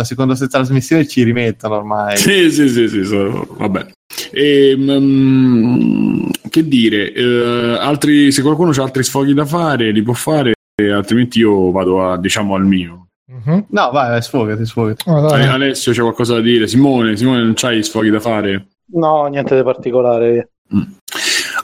[0.04, 3.86] secondo queste trasmissioni ci rimettono ormai sì sì sì, sì so- vabbè
[4.32, 10.12] e, mm, che dire eh, altri, se qualcuno ha altri sfoghi da fare li può
[10.14, 10.52] fare
[10.92, 13.66] altrimenti io vado a, diciamo al mio Mhm.
[13.68, 15.42] no vai, vai sfogati sfogati Oh, dai.
[15.42, 19.54] Ale- Alessio c'è qualcosa da dire Simone Simone non c'hai sfoghi da fare No, niente
[19.54, 20.52] di particolare.
[20.74, 20.80] Mm.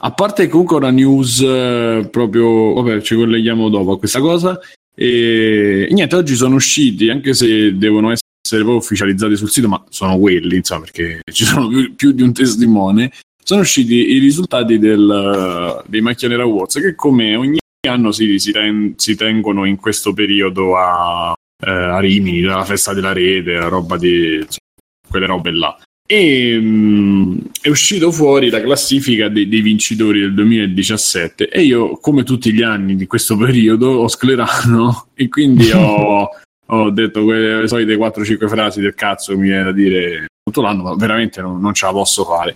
[0.01, 4.59] A parte comunque una news eh, proprio, vabbè, ci colleghiamo dopo a questa cosa.
[4.95, 10.17] E niente, oggi sono usciti, anche se devono essere poi ufficializzati sul sito, ma sono
[10.17, 13.11] quelli, insomma, perché ci sono più, più di un testimone.
[13.43, 18.51] Sono usciti i risultati del, dei Macchia Nera Awards, che come ogni anno si, si
[18.51, 23.67] ten- si tengono in questo periodo a, eh, a Rimini, la festa della rete, la
[23.67, 25.77] roba di insomma, quelle robe là.
[26.07, 32.23] E mm, è uscito fuori la classifica dei, dei vincitori del 2017 e io, come
[32.23, 36.29] tutti gli anni di questo periodo, ho sclerano e quindi ho,
[36.67, 40.83] ho detto quelle solite 4-5 frasi del cazzo che mi viene da dire tutto l'anno,
[40.83, 42.55] ma veramente non, non ce la posso fare.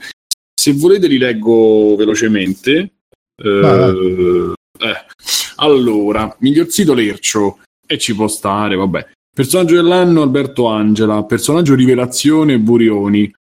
[0.53, 2.91] Se volete li leggo velocemente.
[3.35, 5.05] Eh, eh.
[5.55, 9.07] Allora, miglior sito Lercio e ci può stare, vabbè.
[9.33, 13.33] Personaggio dell'anno Alberto Angela, personaggio rivelazione Burioni.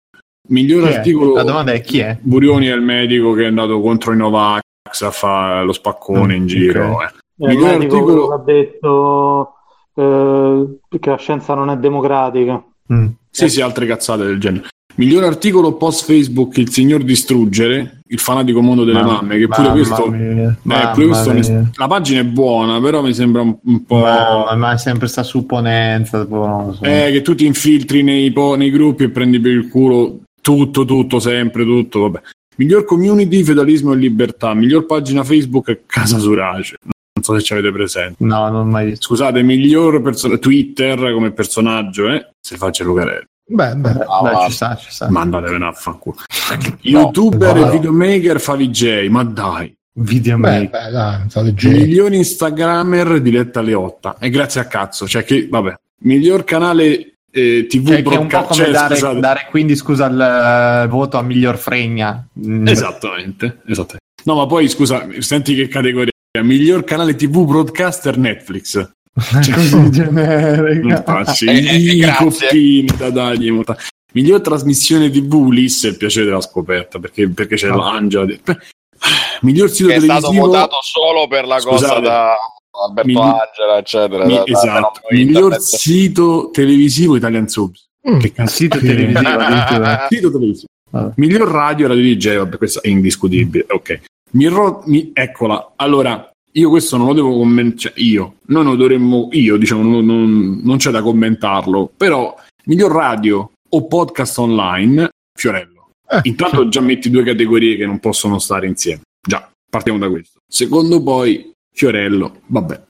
[0.50, 0.96] Miglior Chi è?
[0.98, 2.18] articolo la domanda è chi è?
[2.22, 4.62] Burioni è il medico che è andato contro i Novax
[5.02, 6.92] a fare lo spaccone Mm, in giro.
[6.94, 7.02] ok.
[7.02, 7.06] eh.
[7.40, 9.54] Eh, Miglior il medico articolo- ha detto
[9.96, 12.64] eh, che la scienza non è democratica.
[12.94, 13.08] Mm.
[13.30, 14.68] Sì, sì, altre cazzate del genere.
[14.96, 19.62] Miglior articolo post Facebook Il signor distruggere, il fanatico mondo delle Mamma- mamme, che pure
[19.68, 21.70] mamma questo, mia, eh, mamma pure questo mia.
[21.76, 25.22] la pagina è buona, però mi sembra un, un po' Ma, ma è sempre sta
[25.22, 26.24] supponenza.
[26.24, 26.84] tipo, so.
[26.84, 30.86] eh, che tu ti infiltri nei, po- nei gruppi e prendi per il culo tutto,
[30.86, 32.22] tutto, sempre, tutto, vabbè.
[32.56, 34.54] Miglior community, feudalismo e libertà.
[34.54, 36.78] Miglior pagina Facebook, Casa Surace.
[36.86, 38.16] Non so se ci avete presente.
[38.24, 38.96] No, non mai.
[38.96, 42.30] Scusate, miglior perso- Twitter come personaggio, eh?
[42.40, 43.26] Se faccia Lucarelli.
[43.50, 43.90] Beh, beh.
[44.08, 45.10] Ah, Beh, ci sta, ci sta.
[45.10, 46.16] Ma andatevene a fanculo.
[46.82, 47.68] Youtuber no.
[47.68, 49.76] e videomaker fa VJ, ma dai.
[50.00, 51.28] Video Beh, maker.
[51.44, 51.70] beh.
[51.70, 54.16] Miglior Instagrammer diretta alle 8.
[54.20, 55.08] E grazie a cazzo.
[55.08, 55.74] Cioè che, vabbè.
[56.04, 59.20] Miglior canale eh, TV Che, che è un po' broadcast- come cioè, dare, scusate.
[59.20, 62.28] dare quindi scusa il eh, voto a miglior fregna.
[62.46, 62.68] Mm.
[62.68, 63.98] Esattamente, esattamente.
[64.24, 66.12] No, ma poi scusa, senti che categoria.
[66.42, 68.92] Miglior canale TV broadcaster Netflix.
[69.18, 71.24] Così generica.
[71.48, 73.50] Eh, i coppini da dargli.
[73.52, 73.78] molta-
[74.14, 77.76] Miglior trasmissione TV Ulisse, il piacere della scoperta, perché, perché c'è Ah.
[77.76, 78.26] l'Angela.
[78.26, 78.58] di- Beh,
[79.42, 80.46] Miglior sito Che è stato televisivo.
[80.48, 82.02] votato solo per la cosa Scusate.
[82.02, 82.34] da
[82.86, 84.26] Alberto Mi- Angela, eccetera.
[84.26, 85.00] Mi- da- da esatto.
[85.08, 85.62] fenomeno Miglior internet.
[85.62, 87.86] sito televisivo Italian Subs.
[88.10, 88.20] Mm.
[88.20, 88.54] Che Il cazzo?
[88.56, 89.30] sito televisivo.
[90.10, 90.68] Sito televisivo.
[90.90, 91.14] Vabbè.
[91.18, 93.66] Miglior radio radio DJ, vabbè, questo è indiscutibile.
[93.70, 94.02] Ok.
[94.32, 95.74] Mirro- mi- eccola.
[95.76, 97.94] Allora, io questo non lo devo commentare.
[97.98, 99.28] io, noi non dovremmo.
[99.32, 101.92] Io, diciamo, non, non- non c'è da commentarlo.
[101.96, 102.34] Però,
[102.66, 105.90] miglior radio o podcast online, Fiorello.
[106.10, 109.02] Eh, Intanto già metti due categorie che non possono stare insieme.
[109.28, 110.40] Già, partiamo da questo.
[110.50, 112.82] Secondo poi, Fiorello, vabbè.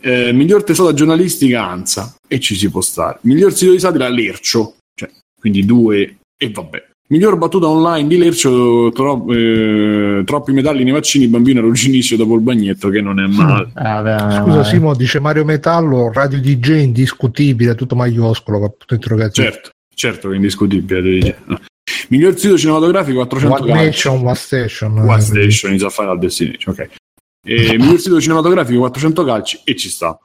[0.00, 3.18] Eh, miglior tesora giornalistica, Anza, e ci si può stare.
[3.22, 6.84] Miglior sito di satira, Lercio, cioè, quindi due, e vabbè.
[7.10, 12.40] Miglior battuta online di Lercio, tro- eh, troppi metalli nei vaccini, bambino arrugginisce dopo il
[12.40, 13.70] bagnetto, che non è male.
[13.78, 14.64] Eh, vabbè, Scusa, vabbè.
[14.64, 17.94] Simo dice Mario Metallo, radio DJ indiscutibile, tutto
[18.96, 19.48] interrogativo.
[19.48, 21.38] Certo, certo che è indiscutibile.
[21.44, 21.60] No.
[22.08, 23.72] Miglior sito cinematografico, 400 One.
[23.72, 24.98] Nation, One Station.
[24.98, 26.88] One Eh, Station is a Final Destination, ok.
[27.48, 30.18] E miglior sito cinematografico 400 calci e ci sta.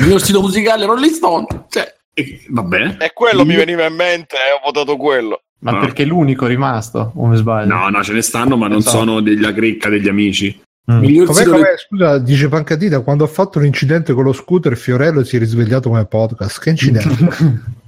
[0.00, 2.96] miglior sito musicale Rolling Stone, cioè, e, vabbè.
[3.00, 5.40] E quello mi veniva in mente e ho votato quello.
[5.58, 5.80] Ma Ah.
[5.80, 7.12] perché è l'unico rimasto?
[7.16, 7.74] O mi sbaglio?
[7.74, 8.98] No, no, ce ne stanno, ma non Esatto.
[8.98, 10.58] sono degla cricca degli amici.
[10.90, 11.24] Mm.
[11.24, 11.74] Com'è, com'è?
[11.76, 16.04] Scusa, dice Pancadita, quando ho fatto l'incidente con lo scooter Fiorello si è risvegliato come
[16.06, 16.60] podcast.
[16.60, 17.64] Che incidente?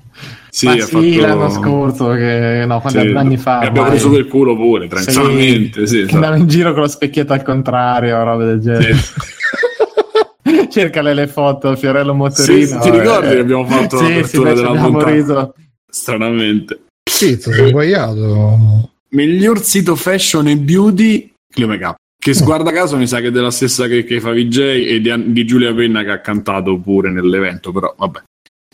[0.51, 3.61] Sì, Ma ha sì, fatto- l'anno scorso, che, no, quando Sì, anni fa.
[3.61, 4.01] e abbiamo ormai.
[4.01, 5.87] preso per culo pure, tranquillamente.
[5.87, 6.15] Sì, Che esatto.
[6.15, 8.95] andava in giro con lo specchietto al contrario, robe del genere.
[8.95, 9.13] Sì.
[10.71, 12.67] Cercale le foto, Fiorello Motorino.
[12.67, 15.55] Sì, ti ricordi che abbiamo fatto sì, sì, l'apertura ci della riso.
[15.91, 16.81] Stranamente.
[17.11, 18.91] sì, ti sei sbagliato.
[19.11, 21.97] Miglior sito fashion e beauty, Clio Makeup.
[22.21, 25.33] Che guarda caso mi sa che è della stessa che, che fa VJ e di,
[25.33, 28.23] di Giulia Penna che ha cantato pure nell'evento, però vabbè.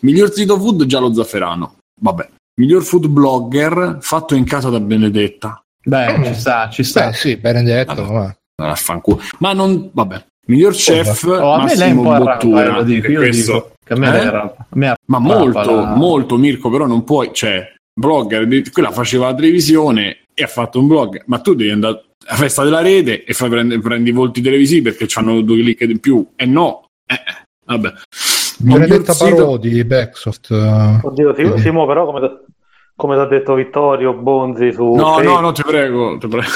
[0.05, 1.77] Miglior sito food, Giallo Zafferano.
[2.01, 2.29] Vabbè.
[2.61, 5.61] Miglior food blogger, fatto in casa da Benedetta.
[5.83, 7.09] Beh, ci sta, ci sta.
[7.09, 7.95] Beh, sì, Benedetto.
[7.95, 8.13] Vabbè.
[8.13, 9.21] ma- Vaffanculo.
[9.39, 10.25] Ma non, vabbè.
[10.47, 12.77] Miglior chef, Oh, a me lei è Massimo un po' arrabbiata, Bottura.
[12.77, 14.21] lo dico, io questo- dico che a me Eh?
[14.25, 15.95] era- a me era- Ma molto, Arrabbiata.
[15.97, 20.79] molto Mirko, però non puoi, cioè, blogger, di- quella faceva la televisione e ha fatto
[20.79, 24.13] un blog, ma tu devi andare alla festa della rete e fai prendi, prendi i
[24.13, 27.93] volti televisivi perché hanno due click in più, e no, eh, eh, vabbè.
[28.59, 30.51] Benedetta sito- Parodi, Backsoft.
[30.51, 31.01] eh.
[31.03, 31.71] Oddio, Simo, Sì.
[31.87, 32.41] Però come,
[32.97, 36.47] come ti ha detto Vittorio Bonzi su No, Facebook, no, no, ti prego, ti prego.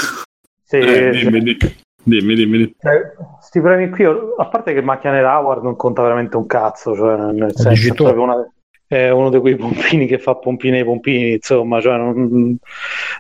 [0.63, 1.57] sì, Eh, dimmi, dimmi,
[2.03, 2.75] dimmi, dimmi, dimmi.
[2.79, 3.01] Cioè,
[3.41, 7.17] sti premi qui, a parte che Macchia nera Howard non conta veramente un cazzo, cioè,
[7.33, 8.53] nel senso, è, proprio una-
[8.87, 12.57] è uno di quei pompini che fa pompini ai pompini, insomma, cioè, non,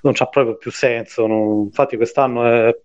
[0.02, 1.26] non c'ha proprio più senso.
[1.26, 2.78] non- Infatti quest'anno è,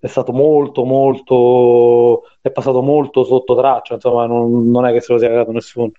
[0.00, 5.12] è stato molto, molto, è passato molto sotto traccia, insomma, non, non è che se
[5.12, 5.92] lo sia cagato nessuno.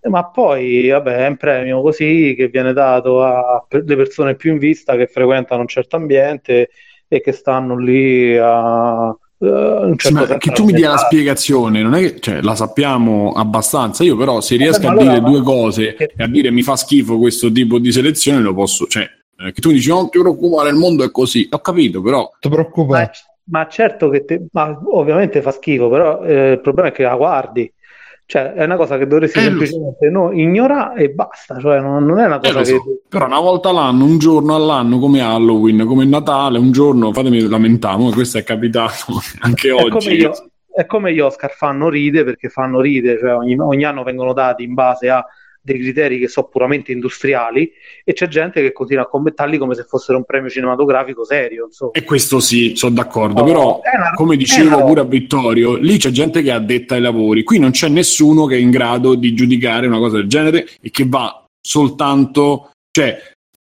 [0.00, 4.58] Eh, Ma poi, vabbè, è un premio così che viene dato alle persone più in
[4.58, 6.70] vista che frequentano un certo ambiente
[7.06, 9.08] e che stanno lì a...
[9.38, 12.54] eh, Sì, certo senso che tu mi dia la spiegazione, non è che cioè, la
[12.54, 14.02] sappiamo abbastanza.
[14.04, 16.76] Io, però, se riesco ma a allora- dire due cose e a dire mi fa
[16.76, 19.06] schifo questo tipo di selezione, lo posso, cioè,
[19.46, 21.48] eh, che tu mi dici non ti preoccupare, il mondo è così.
[21.50, 22.48] Ho capito, però, ti
[22.94, 23.10] Ma, preoccupare.
[23.44, 27.16] ma certo che te, ma ovviamente fa schifo, però eh, il problema è che la
[27.16, 27.72] guardi.
[28.26, 31.58] Cioè, è una cosa che dovresti Eh, semplicemente no, ignorare e basta.
[31.58, 32.82] Cioè, non, non è una eh, cosa so.
[32.84, 33.00] che.
[33.08, 38.02] però una volta l'anno, un giorno all'anno, come Halloween, come Natale, un giorno, fatemi lamentare,
[38.04, 39.88] ma questo è capitato anche È oggi.
[39.90, 40.32] come, io,
[40.72, 44.62] è come gli Oscar fanno ride perché fanno ride, cioè ogni, ogni anno vengono dati
[44.62, 45.26] in base a
[45.62, 47.70] dei criteri che sono puramente industriali
[48.04, 51.66] e c'è gente che continua a commentarli come se fossero un premio cinematografico serio.
[51.66, 51.92] Insomma.
[51.92, 55.76] E questo sì, sono d'accordo, Oh, però una- come è dicevo una- pure a Vittorio,
[55.76, 58.70] lì c'è gente che è addetta ai lavori, qui non c'è nessuno che è in
[58.70, 63.18] grado di giudicare una cosa del genere e che va soltanto, cioè,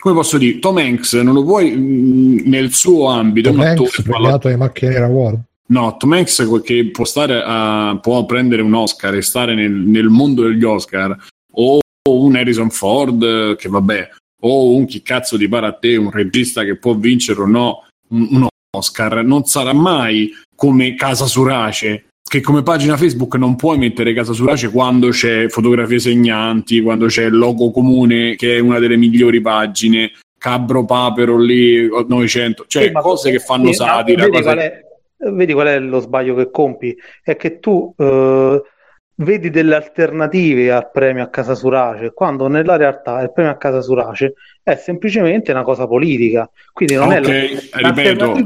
[0.00, 4.48] come posso dire, Tom Hanks non lo vuoi mh, nel suo ambito, Tom Hanks premiato
[4.48, 5.40] ai Macchiere Award.
[5.70, 9.70] No, Tom Hanks quel che può stare a, può prendere un Oscar e stare nel,
[9.70, 11.16] nel mondo degli Oscar
[11.52, 14.08] o un Harrison Ford che vabbè
[14.42, 17.84] o un chi cazzo di pare a te un regista che può vincere o no
[18.08, 23.76] un, un Oscar non sarà mai come Casa Surace che come pagina Facebook non puoi
[23.76, 28.78] mettere Casa Surace quando c'è fotografie segnanti quando c'è il logo comune che è una
[28.78, 34.30] delle migliori pagine Cabro Papero lì 900 cioè Sì, cose che fanno sì, satira Vedi
[34.30, 34.80] cose- qual, è,
[35.32, 36.96] vedi qual è lo sbaglio che compi?
[37.22, 38.62] È che tu eh,
[39.22, 43.80] vedi delle alternative al premio a Casa Surace, quando nella realtà il premio a Casa
[43.80, 46.48] Surace è semplicemente una cosa politica.
[46.72, 48.42] Quindi non è Ok, la- ripeto, che-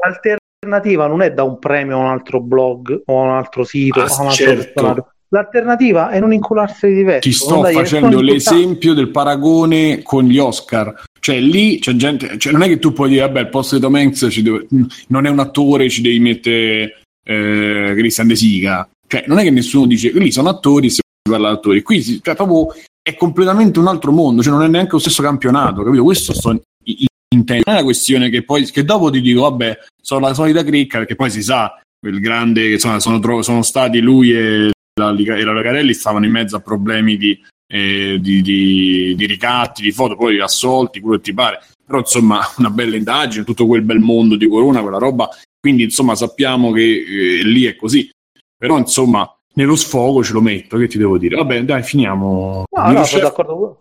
[0.00, 4.00] l'alternativa non è da un premio a un altro blog o a un altro sito
[4.00, 5.08] Ah, un altro certo.
[5.28, 7.20] L'alternativa è non incularsi di verso.
[7.28, 10.94] ti sto facendo l'esempio del paragone con gli Oscar.
[11.18, 13.80] Cioè, lì c'è gente, cioè, non è che tu puoi dire, vabbè, al posto di
[13.80, 14.66] Tom Hanks deve-
[15.08, 18.88] non è un attore, ci devi mettere eh, Christian De Sica.
[19.06, 21.82] Cioè, non è che nessuno dice, lì sono attori, si parla di attori.
[21.82, 25.22] Qui si- cioè, proprio è completamente un altro mondo, cioè non è neanche lo stesso
[25.22, 26.02] campionato, capito?
[26.04, 27.62] Questo sto in- in- intendo.
[27.66, 30.98] Non è una questione che poi, che dopo ti dico, vabbè, sono la solita cricca,
[30.98, 35.42] perché poi si sa, il grande, insomma, sono, tro- sono stati lui e la, e
[35.44, 37.38] la Legarelli stavano in mezzo a problemi di,
[37.72, 41.62] eh, di, di- di ricatti, di foto, poi assolti, quello che ti pare.
[41.86, 45.28] Però insomma, una bella indagine, tutto quel bel mondo di Corona, quella roba.
[45.60, 48.08] Quindi insomma, sappiamo che eh, lì è così.
[48.56, 51.36] Però insomma, nello sfogo ce lo metto, che ti devo dire?
[51.36, 52.64] Vabbè, dai, finiamo.
[52.70, 53.74] No, no, sono d'accordo con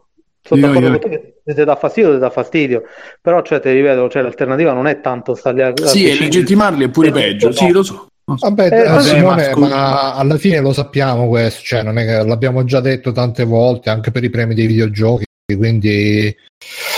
[0.45, 2.83] sono Io- d'accordo io- con te che se ti dà fastidio, ti dà fastidio.
[3.21, 5.73] Però, cioè, ti ripeto, cioè, l'alternativa non è tanto stare a...
[5.85, 7.47] Sì, e legittimarli è pure Eh, peggio.
[7.47, 7.53] no.
[7.53, 7.93] Sì, lo so.
[7.93, 8.07] so.
[8.25, 12.05] Vabbè, Eh, eh, vabbè, Simone, ma ma alla fine lo sappiamo questo, cioè non è
[12.05, 15.25] che l'abbiamo già detto tante volte anche per i premi dei videogiochi,
[15.57, 16.33] quindi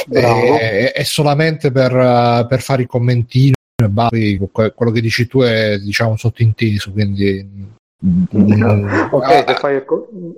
[0.07, 0.55] Bravo.
[0.59, 3.53] è, è solamente per, eh, per fare i commentini
[4.51, 7.45] que- quello che dici tu è diciamo sottinteso, quindi
[8.05, 8.23] mm,
[9.11, 9.83] Ok, ah, fai...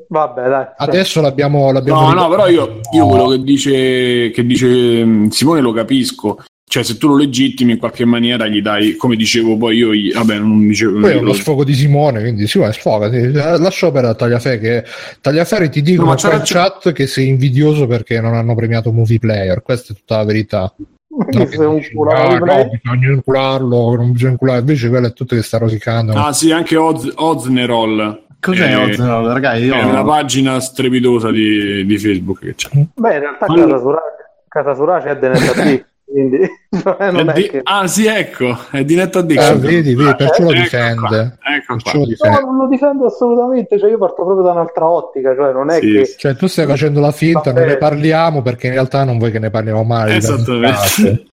[0.08, 0.65] Vabbè, dai.
[0.78, 3.08] adesso l'abbiamo, l'abbiamo No, no, però io, io No.
[3.10, 6.43] quello che dice, che dice mh, Simone lo capisco.
[6.69, 10.12] Cioè, se tu lo legittimi in qualche maniera gli dai, come dicevo poi io, gli-
[10.12, 11.00] vabbè, non dicevo.
[11.00, 13.32] Poi è uno lo- sfogo di Simone, quindi Simone sfogati.
[13.32, 14.84] Lascio per Tagliaferri che
[15.21, 18.91] Tagliaferri ti No, dicono ma qua in chat che sei invidioso perché non hanno premiato
[18.91, 19.62] Movie Player.
[19.62, 20.73] Questa è tutta la verità.
[21.17, 22.63] No, dici, "Ah, Play".
[22.63, 24.62] no, bisogna incularlo, non bisogna incularlo.
[24.62, 26.13] Invece quello è tutto che sta rosicando.
[26.13, 28.25] Ah, sì, anche Oz, Oznerol.
[28.39, 29.34] Cos'è Eh, Ozzolo?
[29.34, 32.69] Ragazzi, io È una pagina strepitosa di, di Facebook che c'è.
[32.93, 33.99] Beh, in realtà Allora-
[34.47, 36.39] Casa Surace, è DNFD, quindi
[36.82, 37.60] cioè, non È è di- che...
[37.63, 39.60] Ah, sì, ecco, è di Net Eh, Addiction.
[39.60, 41.38] vedi, vedi, perciò lo Ecco difende.
[41.43, 42.00] Ecco Perciò qua.
[42.00, 42.39] lo difende.
[42.39, 45.80] No, non lo difendo assolutamente, cioè io parto proprio da un'altra ottica, cioè non è
[45.80, 46.15] Sì, che...
[46.17, 49.39] Cioè, tu stai facendo la finta, non ne parliamo perché in realtà non vuoi che
[49.39, 50.15] ne parliamo mai.
[50.15, 51.26] Esattamente.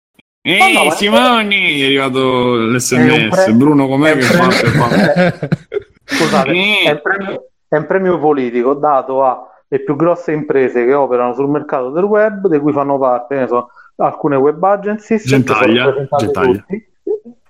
[0.42, 3.44] Ehi, No, no, Simoni, è arrivato È l'SMS.
[3.44, 5.48] pre- Bruno, com'è è un che pre- fa?
[6.04, 6.82] Scusate, Eh.
[6.84, 11.48] è un, premio, è un premio politico dato alle più grosse imprese che operano sul
[11.48, 16.52] mercato del web, di cui fanno parte, ne so, alcune web agencies, che Gentaglia, Gentaglia.
[16.58, 16.86] tutti,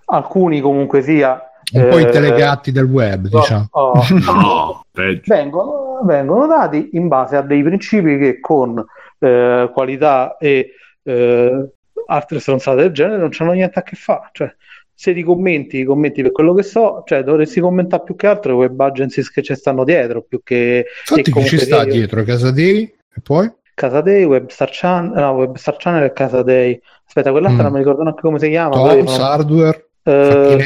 [0.06, 1.40] alcuni comunque sia...
[1.72, 3.66] Un po' i eh, telegatti del web, no, diciamo.
[3.70, 5.22] oh, No, peggio.
[5.34, 8.84] vengono, vengono dati in base a dei principi che con
[9.18, 10.70] eh, qualità e
[11.02, 11.68] eh,
[12.06, 14.28] altre stronzate del genere non c'hanno niente a che fare.
[14.32, 14.54] Cioè,
[14.92, 18.58] se ti commenti, commenti per quello che so, cioè dovresti commentare più che altro le
[18.66, 22.22] web agencies che ci stanno dietro, più che Infatti, chi ci sta io- dietro?
[22.22, 22.82] Casadei?
[22.82, 23.50] E poi?
[23.74, 26.80] Casadei, Webstar Channel, no, Webstar Channel e Casadei.
[27.06, 27.64] Aspetta, quell'altra Mm.
[27.66, 28.74] non mi ricordo neanche come si chiama.
[28.76, 30.58] Toms, Hardware, eh.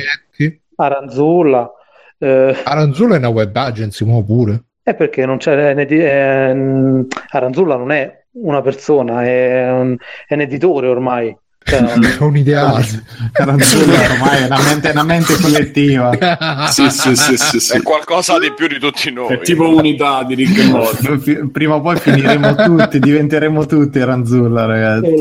[0.76, 1.70] Aranzulla.
[2.18, 4.62] eh, Aranzulla è una web agency, mo pure.
[4.82, 10.40] È perché non c'è ND eh, Aranzulla non è una persona, è un, è un
[10.40, 11.36] editore ormai.
[11.68, 12.86] Cioè, un ideale.
[13.32, 16.10] Caranzulla ormai è una mente, una mente collettiva.
[16.70, 17.76] Sì, sì, sì, sì, sì.
[17.76, 19.34] È qualcosa di più di tutti noi.
[19.34, 21.48] È tipo unità di Rick e Morty.
[21.50, 25.12] Prima o poi finiremo tutti, diventeremo tutti Ranzulla, ragazzi.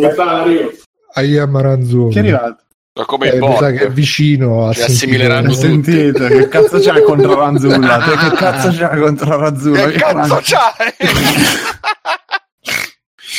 [1.15, 2.11] I am Aranzulla.
[2.11, 2.57] Chi è arrivato?
[2.93, 3.91] È come Eh, sa che è bot.
[3.93, 6.19] vicino a Ci assimileranno Ho sentire- tutti.
[6.25, 7.97] sentito, che cazzo c'hai contro Ranzulla?
[7.99, 9.85] Che cazzo c'hai contro Ranzulla?
[9.87, 10.93] Che cazzo c'hai?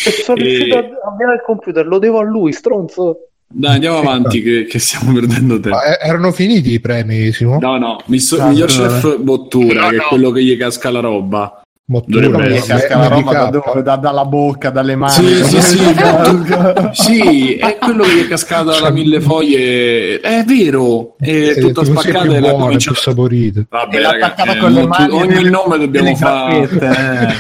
[0.07, 3.21] E sono E- riuscito a avviare il computer, lo devo a lui, stronzo.
[3.51, 5.79] Dai, andiamo avanti, che, che stiamo perdendo tempo.
[5.79, 7.59] Ma eh, erano finiti i premi, Simo?
[7.59, 8.89] No, no, mi so- Ah, miglior allora.
[9.01, 10.03] chef Bottura, No, che no.
[10.03, 11.63] è quello che gli casca la roba.
[11.91, 13.83] Mottura, gli casca la roba da dove?
[13.83, 15.11] Da- dalla bocca, dalle mani.
[15.11, 15.79] Sì, sì, sì,
[16.93, 20.21] sì, è quello che è cascata da mille foglie.
[20.21, 22.99] È vero, è Sì, tutta così è spaccata e l'ha cominciato.
[23.01, 23.67] saporite.
[23.71, 25.13] Vabbè, l'ha raga, attaccata eh, con le mani.
[25.15, 26.69] ogni nome dobbiamo fare.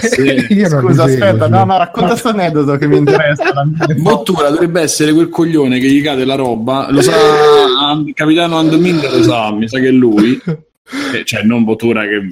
[0.00, 0.06] eh.
[0.08, 0.64] Sì.
[0.64, 3.52] Scusa, aspetta, no, no, racconta questo aneddoto che mi interessa.
[3.98, 7.12] Bottura dovrebbe essere quel coglione che gli cade la roba, lo sa
[8.14, 10.40] Capitano Andmiller lo sa, mi sa che è lui.
[11.14, 12.26] Eh, cioè, non Bottura che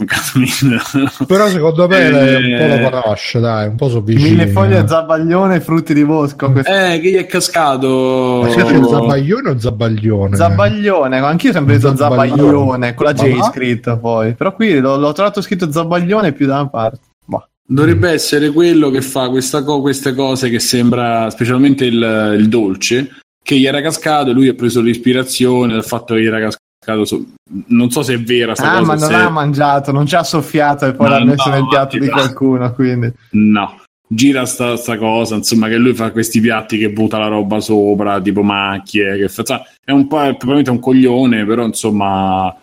[1.26, 2.66] Però secondo me Eh.
[2.66, 4.28] un po' lo conosce, dai, un po' so vicino.
[4.30, 6.50] Mille foglie, zabbaglione e frutti di bosco.
[6.52, 8.40] questo- Eh, che gli è cascato.
[8.44, 10.36] Ma c'è zabaglione o zabaglione?
[10.36, 12.28] Zabbaglione, anch'io ho sempre detto Zabbaglione.
[12.38, 13.44] zabbaglione con la J Ma va?
[13.52, 14.34] scritto poi.
[14.34, 17.00] Però qui l'ho, l'ho trovato scritto zabbaglione più da una parte.
[17.24, 17.46] Boh.
[17.68, 23.10] Dovrebbe essere quello che fa questa co- queste cose che sembra, specialmente il, il dolce,
[23.42, 26.64] che gli era cascato e lui ha preso l'ispirazione dal fatto che gli era cascato.
[27.04, 27.34] Su-
[27.68, 28.84] Non so se è vera sta Ah, cosa.
[28.86, 31.54] ma non se- l'ha mangiato, non ci ha soffiato e poi Ma l'ha messo no,
[31.54, 32.72] nel piatto di qualcuno.
[32.72, 33.12] Quindi.
[33.32, 37.60] No, gira sta, sta cosa, insomma, che lui fa questi piatti che butta la roba
[37.60, 42.56] sopra, tipo macchie, che fa, sa, è un po' è probabilmente un coglione, però insomma...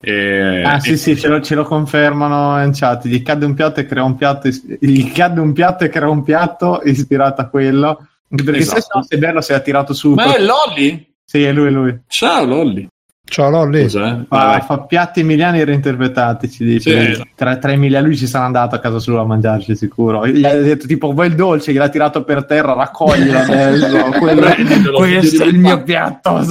[0.00, 3.06] eh, Ah, sì, è- sì, ce lo, ce lo confermano in chat.
[3.08, 4.46] Gli cade un piatto e crea un piatto.
[4.48, 8.06] is- Gli cade un piatto e crea un piatto ispirato a quello.
[8.28, 8.80] Perché Esatto.
[8.80, 10.12] se no, se bello si è tirato su.
[10.14, 11.06] Ma è Lolli?
[11.24, 11.98] Sì, è lui, è lui.
[12.06, 12.86] Ciao Lolli.
[13.28, 13.82] Ciao Lolli.
[13.82, 13.88] Eh.
[13.88, 14.60] Fa, Vai.
[14.62, 17.14] fa piatti emiliani reinterpretati, ci dice.
[17.14, 17.22] Sì.
[17.34, 20.26] Tra, tra Emilia lui ci sarà andato a casa sua a mangiarci sicuro.
[20.26, 24.10] Gli ha detto tipo vuoi il dolce, gliel'ha tirato per terra, raccoglilo adesso.
[24.18, 26.42] Quello- Prenditelo, questo è il mio piatto.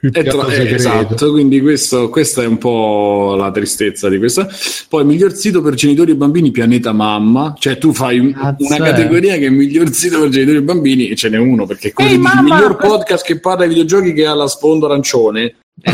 [0.00, 4.48] Il tro- eh, esatto, quindi questo, questa è un po' la tristezza di questa.
[4.88, 7.54] Poi miglior sito per genitori e bambini, Pianeta Mamma.
[7.58, 8.78] Cioè tu fai un- una è?
[8.78, 11.92] categoria che è miglior sito per genitori e bambini e ce n'è uno perché è
[11.92, 15.56] quello Ehi, mamma, miglior questo- podcast che parla di videogiochi che ha la sfondo arancione.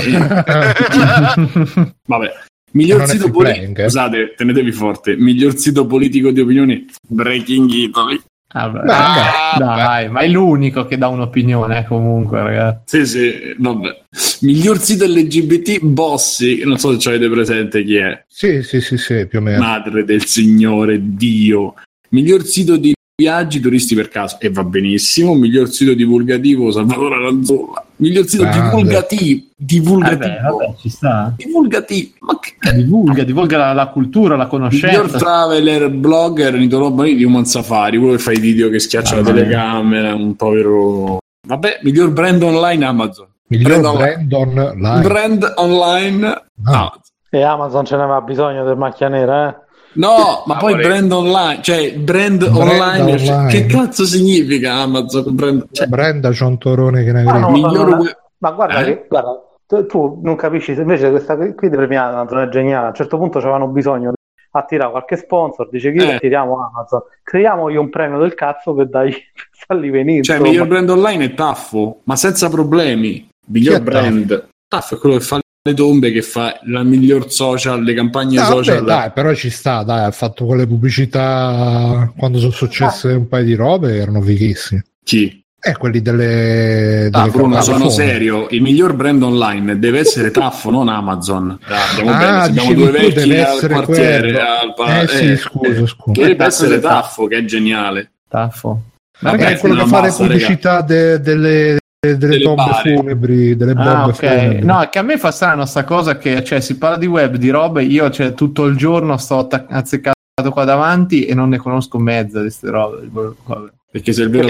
[2.07, 2.33] Vabbè.
[2.73, 3.73] Miglior sito eh?
[3.75, 5.17] Scusate, tenetevi forte.
[5.17, 8.21] Miglior sito politico di opinioni, Breaking Italy.
[8.55, 13.05] Vabbè, Beh, dai, dai, ma è l'unico che dà un'opinione comunque, ragazzi.
[13.05, 14.03] Sì, sì, vabbè.
[14.43, 16.63] Miglior sito LGBT, Bossi.
[16.65, 18.25] Non so se ci avete presente chi è.
[18.29, 19.59] Sì, sì, sì, sì, più o meno.
[19.59, 21.75] Madre del Signore Dio.
[22.11, 25.35] Miglior sito di viaggi turisti per caso e va benissimo.
[25.35, 27.85] Miglior sito divulgativo Salvatore Aranzola.
[27.97, 28.65] Miglior sito Grande.
[28.77, 29.43] divulgativo.
[29.57, 30.27] Divulgativo.
[30.35, 31.33] Vabbè, vabbè, ci sta.
[31.37, 32.11] Divulgativo.
[32.21, 35.19] Ma che Divulga, divulga la, la cultura, la Miglior conoscenza.
[35.19, 39.21] traveler blogger Nito Robani di Human Safari, quello che fa i video che schiaccia Ah,
[39.21, 41.19] la telecamera, un povero.
[41.47, 43.27] Vabbè, miglior brand online Amazon.
[43.49, 45.03] Miglior Brandon- Brandon Live.
[45.09, 46.93] Brand online Ah.
[47.31, 49.55] E Amazon ce n'aveva bisogno del macchia nera, eh?
[49.95, 53.49] No, ma poi vorrei- brand online, cioè brand, Brand online, cioè, online.
[53.51, 55.35] che cazzo significa Amazon?
[55.35, 57.39] Brand, cioè, Brenda c'è un torone che ne Ah, grida.
[57.39, 58.05] no, miglior no,
[58.39, 58.85] Ma guarda, Eh?
[58.85, 62.87] che, guarda tu, tu non capisci, se invece questa qui di premiare Amazon è geniale.
[62.87, 64.17] A un certo punto avevano bisogno di
[64.51, 66.15] attirare qualche sponsor, dice che Eh.
[66.17, 70.23] attiriamo Amazon, creiamogli un premio del cazzo per dargli per farli venire.
[70.23, 73.27] cioè miglior brand online è Taffo, ma senza problemi.
[73.47, 74.49] Miglior brand.
[74.69, 78.43] Taffo è quello che fa le tombe, che fa la miglior social, le campagne No,
[78.43, 78.85] vabbè, social.
[78.85, 83.55] dai, però ci sta, dai, ha fatto quelle pubblicità quando sono successe un paio di
[83.55, 84.85] robe, erano fighissime.
[85.03, 85.43] Chi?
[85.59, 87.07] E quelli delle...
[87.07, 88.47] Ah, delle Bruno, campagne sono serio.
[88.51, 91.59] Il miglior brand online deve essere Taffo, non Amazon.
[91.67, 94.21] Dai, andiamo Ah, bene, abbiamo dicevi due vecchi deve al essere quartiere.
[94.21, 94.39] quello.
[94.41, 96.13] al pa- Eh sì, scusa, scusa.
[96.21, 98.11] Dovrebbe Eh, essere Taffo, che è geniale.
[98.29, 98.83] Taffo.
[99.21, 101.79] Ma Vabbè, è quello che fa le pubblicità de- delle,
[102.17, 102.97] delle Delle tombe bare.
[102.97, 104.15] funebri, delle bombe Ah, ok.
[104.15, 104.65] funebri.
[104.65, 107.37] No, è che a me fa strano sta cosa che cioè, si parla di web,
[107.37, 110.13] di robe, io cioè, tutto il giorno sto attac- azzeccato
[110.51, 113.09] qua davanti e non ne conosco mezza di queste robe.
[113.11, 113.71] Vabbè.
[113.95, 114.49] Perché se è il vero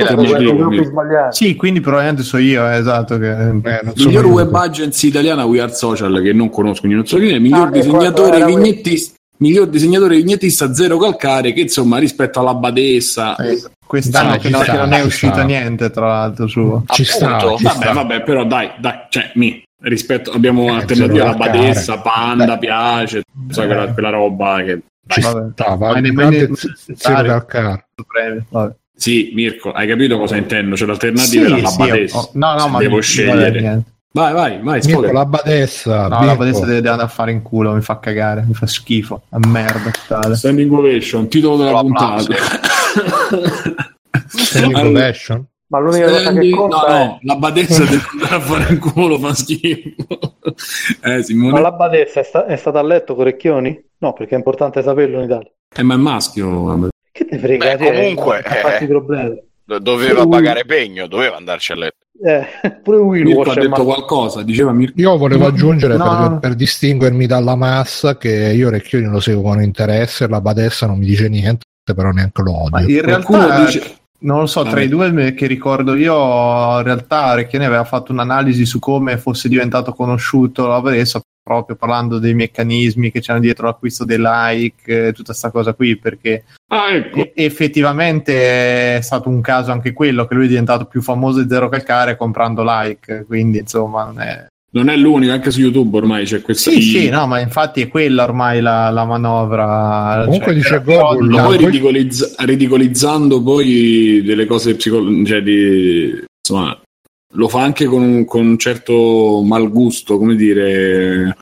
[0.55, 1.37] gruppi sbagliati.
[1.37, 3.19] Sì, quindi probabilmente so io, eh, esatto.
[3.19, 3.31] Che...
[3.31, 4.31] Eh, sono Miglior io.
[4.33, 7.39] web agency italiana We Are Social che non conosco, quindi non so chi è.
[7.39, 9.17] Miglior Ah, disegnatore vignettista.
[9.39, 14.63] Miglior disegnatore vignettista zero calcare che insomma rispetto alla badessa Eh, quest'anno Dai, che, no-
[14.63, 15.43] sta, che non è ci uscito sta.
[15.45, 16.85] niente, tra l'altro, suo.
[16.87, 17.57] Ci sta, Appunto.
[17.59, 17.93] ci vabbè sta.
[17.93, 23.23] vabbè però dai dai cioè mi rispetto abbiamo Eh, alternativa zero alla badessa panda piace
[23.51, 25.51] sai, quella, quella roba che Ci Vabbè.
[25.53, 27.87] sta, va nemmeno- zero calcare.
[28.49, 28.75] Vabbè.
[28.97, 32.59] sì Mirko hai capito cosa intendo c'è l'alternativa era la sì, badessa oh, no, no,
[32.61, 33.83] Se ma devo non- scegliere.
[34.15, 36.03] Vai vai vai Mirko, la badessa.
[36.03, 36.37] No, la Mirko.
[36.37, 39.39] Badessa deve, deve andare a fare in culo, mi fa cagare, mi fa schifo, a
[39.47, 40.37] merda totale.
[40.37, 42.23] standing ovation titolo della puntata
[44.27, 45.45] Standing ovation.
[45.67, 48.73] Ma l'unica cosa che Standing- conta no, è no, la badessa deve andare a fare
[48.73, 49.91] in culo, fa schifo.
[51.03, 51.53] eh, Simone.
[51.53, 53.83] Ma la badessa è, sta- è stata a letto con Recchioni?
[53.99, 55.51] No, perché è importante saperlo in Italia.
[55.75, 56.89] Eh, ma è maschio.
[57.11, 57.77] Che te frega?
[57.77, 57.93] Beh, te?
[57.93, 58.43] comunque,
[58.81, 58.87] eh.
[58.87, 59.43] problemi.
[59.65, 62.04] Do- Doveva Lui- pagare pegno, doveva andarci a letto.
[62.27, 62.47] Eh,
[62.83, 64.99] pure Mirko ha detto ma- qualcosa, diceva Mirko.
[64.99, 66.39] Io volevo aggiungere no, per, no.
[66.39, 71.05] per distinguermi dalla massa che io Recchioni lo seguo con interesse, la Badessa non mi
[71.05, 72.97] dice niente, però neanche lo Ma odio.
[72.97, 76.15] in Qualcuno realtà, dice- non lo so, tra i due che ricordo io,
[76.79, 82.33] in realtà Recchione aveva fatto un'analisi su come fosse diventato conosciuto adesso, proprio parlando dei
[82.35, 87.19] meccanismi che c'erano dietro l'acquisto dei like, eh, tutta questa cosa qui, perché Ah, ecco.
[87.19, 91.49] e- effettivamente è stato un caso anche quello, che lui è diventato più famoso di
[91.49, 94.47] Zero Calcare comprando like, quindi insomma non è...
[94.75, 96.73] Non è l'unico, anche su YouTube ormai c'è questa.
[96.73, 100.23] Sì, sì, no, ma infatti è quella ormai la, la manovra.
[100.25, 106.25] Comunque cioè, dice Google, Ah, poi poi- ridicolizz- ridicolizzando poi delle cose psicologiche, cioè di,
[106.45, 106.77] insomma,
[107.35, 111.37] lo fa anche con un, con un certo malgusto, come dire,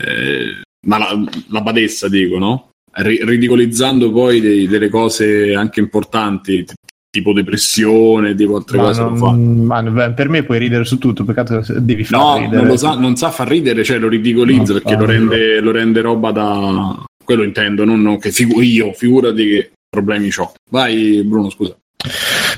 [0.00, 2.70] eh, ma la, la badessa dico, no?
[2.96, 6.72] Ri- ridicolizzando poi dei- delle cose anche importanti, t-
[7.10, 9.00] tipo depressione, tipo altre Ma cose.
[9.02, 12.66] non- ma per me puoi ridere su tutto, peccato devi far No, ridere.
[12.66, 16.00] non, sa, non sa far ridere, cioè lo ridicolizza No, perché lo, rende, lo rende
[16.00, 17.04] roba da...
[17.24, 20.52] Quello intendo, non, non che figu- io, figurati che problemi ho.
[20.70, 21.74] Vai Bruno, scusa.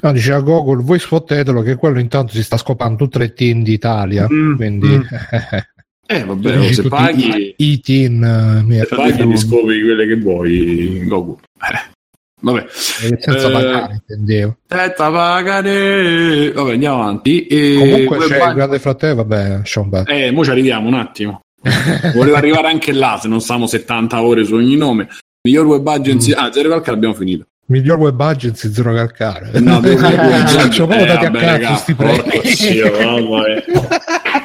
[0.03, 4.27] No, diceva Google, voi sfottetelo che quello intanto si sta scopando tutte le team d'Italia,
[4.29, 5.03] Mm, quindi mm.
[6.09, 11.05] Eh vabbè, Tutti se paghi, i, eh, mi se paghi ti scopri quelle che vuoi,
[11.05, 11.37] Goku.
[11.59, 11.91] Eh,
[12.41, 12.65] vabbè.
[12.69, 14.57] senza Eh, pagare, intendevo.
[14.69, 16.53] Aspetta, pagare.
[16.53, 17.47] Vabbè, andiamo avanti.
[17.49, 20.05] E Comunque c'è il grande fratello, vabbè, Sean Bell.
[20.07, 21.41] Eh, mo ci arriviamo un attimo.
[22.15, 25.09] Volevo arrivare anche là, se non stiamo 70 ore su ogni nome.
[25.43, 26.31] Miglior web agency.
[26.31, 26.39] Mm.
[26.39, 27.47] Ah, Zero Calca l'abbiamo finito.
[27.69, 29.59] Miglior web agency zero calcare.
[29.61, 32.47] No, devo dire, Ci già- ho proprio eh, dati a cazzo raga, sti porca premi.
[32.47, 33.65] sia, mamma mia.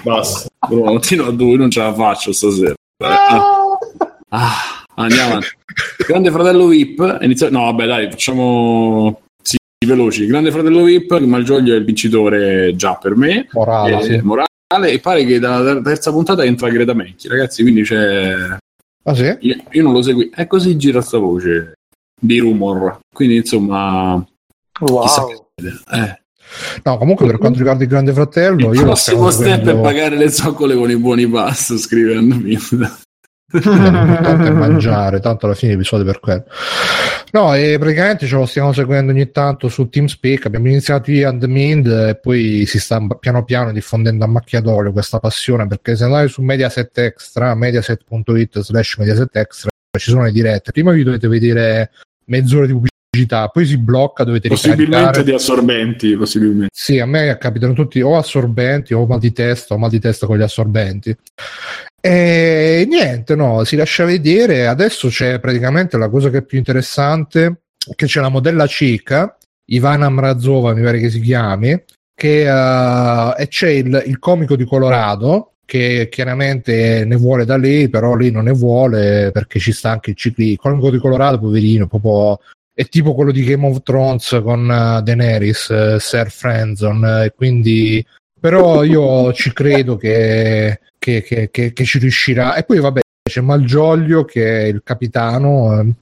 [0.03, 0.49] Basta.
[0.67, 2.73] Bruno, continua a due, non ce la faccio stasera.
[3.03, 3.77] Ah,
[4.29, 5.47] ah, andiamo avanti.
[6.07, 7.17] Grande fratello VIP.
[7.21, 7.49] Inizia...
[7.51, 10.25] No, vabbè, dai, facciamo sì, veloci.
[10.25, 13.47] Grande fratello VIP, Malgioglio è il vincitore già per me.
[13.51, 14.19] Morale, Eh, sì.
[14.23, 14.47] Morale,
[14.91, 18.33] e pare che dalla ter- terza puntata entra Greta Menchi, ragazzi, quindi c'è...
[19.03, 19.35] Ah sì?
[19.41, 21.73] Io, io non lo segui, è così gira sta voce
[22.21, 22.99] di rumor.
[23.13, 24.23] Quindi, insomma...
[24.71, 25.45] chissà Wow.
[25.55, 26.19] che- Eh.
[26.83, 29.81] No, comunque per quanto riguarda il grande fratello, Il io lo prossimo step è seguendo-
[29.81, 32.57] pagare le zoccole con i buoni pass, scrivendomi.
[33.53, 36.45] l'importante è mangiare, tanto alla fine episodi per quello.
[37.31, 40.45] No, e praticamente ce lo stiamo seguendo ogni tanto su TeamSpeak.
[40.45, 44.91] Abbiamo iniziato io and Mind e poi si sta piano piano diffondendo a macchia d'olio
[44.91, 45.67] questa passione.
[45.67, 50.71] Perché se andate su Mediaset Extra, mediaset.it slash Mediaset Extra, ci sono le dirette.
[50.73, 51.91] Prima vi dovete vedere
[52.31, 55.23] mezz'ora di pubblicità, poi si blocca, dovete Possibilmente ricaricare.
[55.25, 56.69] di assorbenti, possibilmente.
[56.73, 60.25] Sì, a me capitano tutti o assorbenti o mal di testa o mal di testa
[60.25, 61.15] con gli assorbenti.
[61.99, 64.67] E niente, no, si lascia vedere.
[64.67, 67.63] Adesso c'è praticamente la cosa che è più interessante,
[67.95, 69.37] che c'è la modella cieca,
[69.71, 71.83] Ivana Mrazova, mi pare che si chiami,
[72.15, 78.15] che, e c'è il, il comico di Colorado, che chiaramente ne vuole da lei, però
[78.15, 80.69] lei non ne vuole perché ci sta anche il ciclismo.
[80.69, 82.41] Il di Colorado, poverino, proprio
[82.73, 87.33] è tipo quello di Game of Thrones con uh, Daenerys, uh, Sir Franzon, uh, e
[87.33, 88.05] quindi
[88.37, 92.55] però io ci credo che, che, che, che, che ci riuscirà.
[92.55, 92.99] E poi vabbè,
[93.29, 95.95] c'è Malgioglio che è il capitano,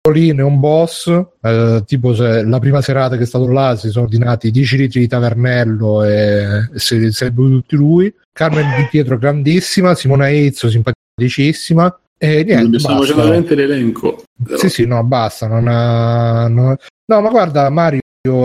[0.00, 1.08] eh, Predolino è un boss,
[1.42, 5.00] eh, tipo se la prima serata che è stato là si sono ordinati 10 litri
[5.00, 8.14] di tavernello e, e se, se li è bevuti tutti lui.
[8.32, 12.00] Carmen Di Pietro grandissima, Simona Ezzo simpaticissima.
[12.20, 14.22] E niente, Stiamo facendo veramente l'elenco.
[14.56, 15.46] Sì, sì, no, basta.
[15.46, 16.76] Non ha, non-
[17.10, 18.00] No, ma guarda, Mario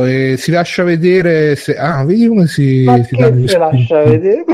[0.05, 1.55] eh, si lascia vedere.
[1.55, 1.75] Se...
[1.75, 3.15] Ah, vedi come si, Ma si
[3.47, 4.43] se lascia vedere?
[4.47, 4.53] No,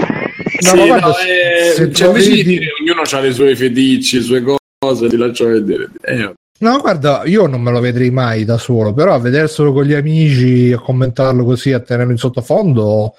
[0.59, 3.31] Sì, ma guarda, no, se- eh, se cioè, invece di vedi- dire ognuno ha le
[3.31, 4.43] sue fetici, le sue
[4.79, 5.89] cose, ti lascio vedere.
[6.01, 9.85] Eh, No, guarda, io non me lo vedrei mai da solo, però a vederselo con
[9.85, 13.15] gli amici, a commentarlo così, a tenerlo in sottofondo,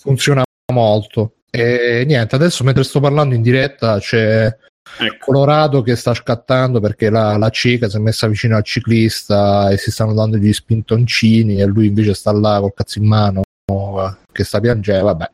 [0.00, 1.34] funziona molto.
[1.50, 5.16] E niente, adesso mentre sto parlando in diretta c'è ecco.
[5.18, 9.76] Colorado che sta scattando perché la, la cieca si è messa vicino al ciclista e
[9.76, 14.16] si stanno dando gli spintoncini e lui invece sta là col cazzo in mano eh,
[14.32, 15.30] che sta piangendo, vabbè.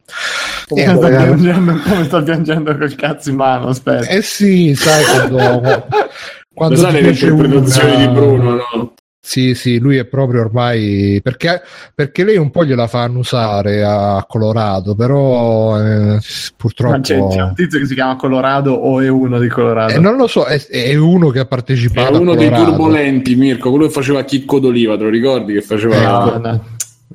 [0.69, 1.25] Come sta, ragazzi.
[1.25, 3.69] piangendo, come sta piangendo col cazzo in mano?
[3.69, 4.07] Aspetta.
[4.07, 5.87] Eh sì, sai quando,
[6.55, 8.95] quando sai le interpretazioni una- di Bruno, no?
[9.27, 11.63] Sì, sì, lui è proprio ormai perché,
[11.95, 16.19] perché lei un po' gliela fa annusare a Colorado, però eh,
[16.55, 19.95] purtroppo Ma c'è, c'è un tizio che si chiama Colorado o è uno di Colorado?
[19.95, 23.35] Eh, non lo so, è, è uno che ha È partecipato uno a dei turbolenti,
[23.35, 25.55] Mirko, quello che faceva Chicco d'Oliva, te lo ricordi?
[25.55, 26.39] Che faceva...
[26.39, 26.65] No,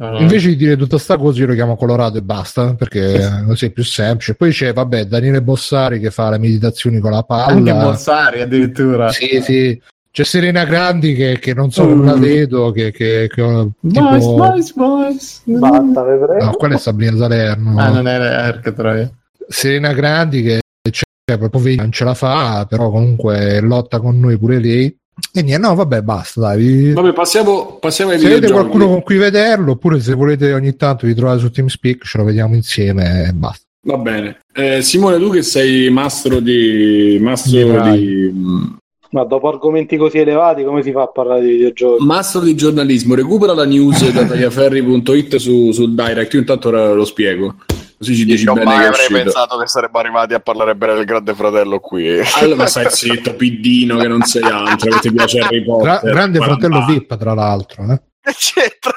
[0.07, 0.19] no.
[0.19, 3.69] Invece di dire tutta sta cosa, io lo chiamo Colorado e basta perché così è
[3.71, 4.35] più semplice.
[4.35, 7.83] Poi c'è, vabbè, Daniele Bossari che fa le meditazioni con la Anche palla.
[7.83, 9.09] Bossari addirittura.
[9.11, 9.81] Sì, sì.
[10.11, 12.19] c'è Serena Grandi che, che non so, non la Mm.
[12.21, 14.01] vedo, che, che, che tipo...
[14.01, 15.41] Boys, boys, boys.
[15.45, 16.45] Basta, vi prego.
[16.45, 17.79] No, quella è Sabrina Salerno.
[17.79, 19.09] Ah, non era Troia.
[19.47, 20.59] Serena Grandi che
[20.91, 24.95] cioè, proprio non ce la fa, però comunque lotta con noi pure lei.
[25.33, 26.93] E niente, no, vabbè, basta, dai.
[26.93, 31.05] Vabbè, passiamo, passiamo ai Se avete qualcuno con cui vederlo, oppure se volete ogni tanto
[31.05, 33.65] vi trovate su TeamSpeak, ce lo vediamo insieme e basta.
[33.81, 34.39] Va bene.
[34.53, 37.17] Eh, Simone, tu che sei mastro di...
[37.21, 38.77] Mastro di...
[39.11, 42.05] Ma dopo argomenti così elevati, come si fa a parlare di videogiochi?
[42.05, 46.33] Mastro di giornalismo, recupera la news da tagliaferri.it su, sul direct.
[46.33, 47.55] Io intanto ora lo spiego,
[47.99, 51.05] così ci dici Io bene mai avrei pensato che saremmo arrivati a parlare bene del
[51.05, 52.19] grande fratello qui.
[52.41, 56.11] Allora, stai zitto, piddino, che non sei altro, che ti piace Harry Gra- Potter.
[56.13, 56.85] grande Guarda, fratello va.
[56.87, 57.83] VIP, tra l'altro.
[57.91, 58.01] Eh.
[58.37, 58.91] C'entra?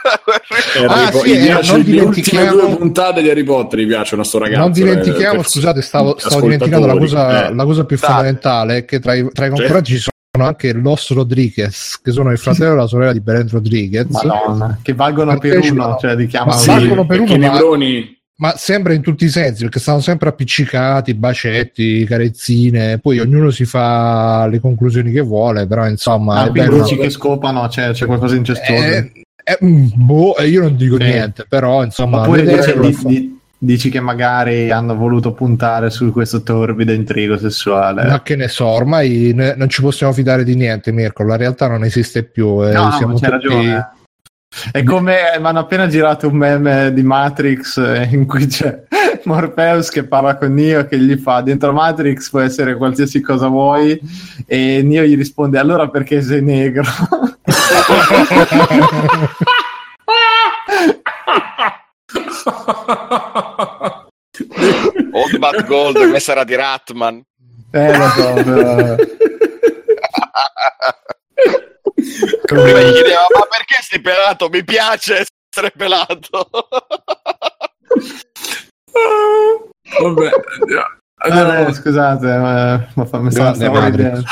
[0.89, 4.39] Ah, Po- sì, eh, non le ultime due puntate di Harry Potter gli piacciono sto
[4.39, 4.61] ragazzo.
[4.61, 7.55] non dimentichiamo, eh, scusate, stavo, stavo dimenticando la cosa, eh.
[7.55, 8.09] la cosa più Dai.
[8.09, 12.39] fondamentale: che tra i, tra i concorrenti ci sono anche Los Rodriguez, che sono il
[12.39, 14.07] fratello e la sorella di Belen Rodriguez.
[14.09, 15.87] Madonna, che valgono per Partecipano.
[15.89, 16.59] uno, cioè li chiamano.
[16.59, 18.21] Sì, valgono per uno, ma- neuroni...
[18.43, 23.65] ma sempre in tutti i sensi perché stanno sempre appiccicati, bacetti, carezzine, poi ognuno si
[23.65, 28.05] fa le conclusioni che vuole, però insomma Ah, è quindi dici che scopano, cioè, c'è
[28.05, 28.83] qualcosa di incestuoso.
[28.83, 29.13] Eh,
[29.45, 31.05] eh, mm, boh, eh, io non dico Sì.
[31.05, 36.91] niente, però insomma Oppure dici, di- dici che magari hanno voluto puntare su questo torbido
[36.91, 38.05] intrigo sessuale.
[38.09, 41.23] ma che ne so, ormai ne- non ci possiamo fidare di niente, Mirko.
[41.23, 42.61] La realtà non esiste più.
[42.67, 43.91] eh, No, siamo c'è tutti- ragione.
[44.71, 48.83] È come mi hanno appena girato un meme di Matrix eh, in cui c'è
[49.25, 53.99] Morpheus che parla con Neo che gli fa dentro Matrix può essere qualsiasi cosa vuoi
[54.47, 56.83] e Neo gli risponde allora perché sei negro
[65.13, 67.23] Old Bat Gold, questa era di Ratman.
[67.73, 68.97] eh lo so però-
[72.45, 74.49] Prima gli chiedeva, ma perché sei pelato?
[74.49, 76.49] Mi piace essere pelato.
[80.01, 80.31] Vabbè,
[81.19, 81.69] andiamo.
[81.69, 83.97] Eh, scusate ma, ma fa- mi Grande stavo Matrix.
[83.97, 84.23] ridendo.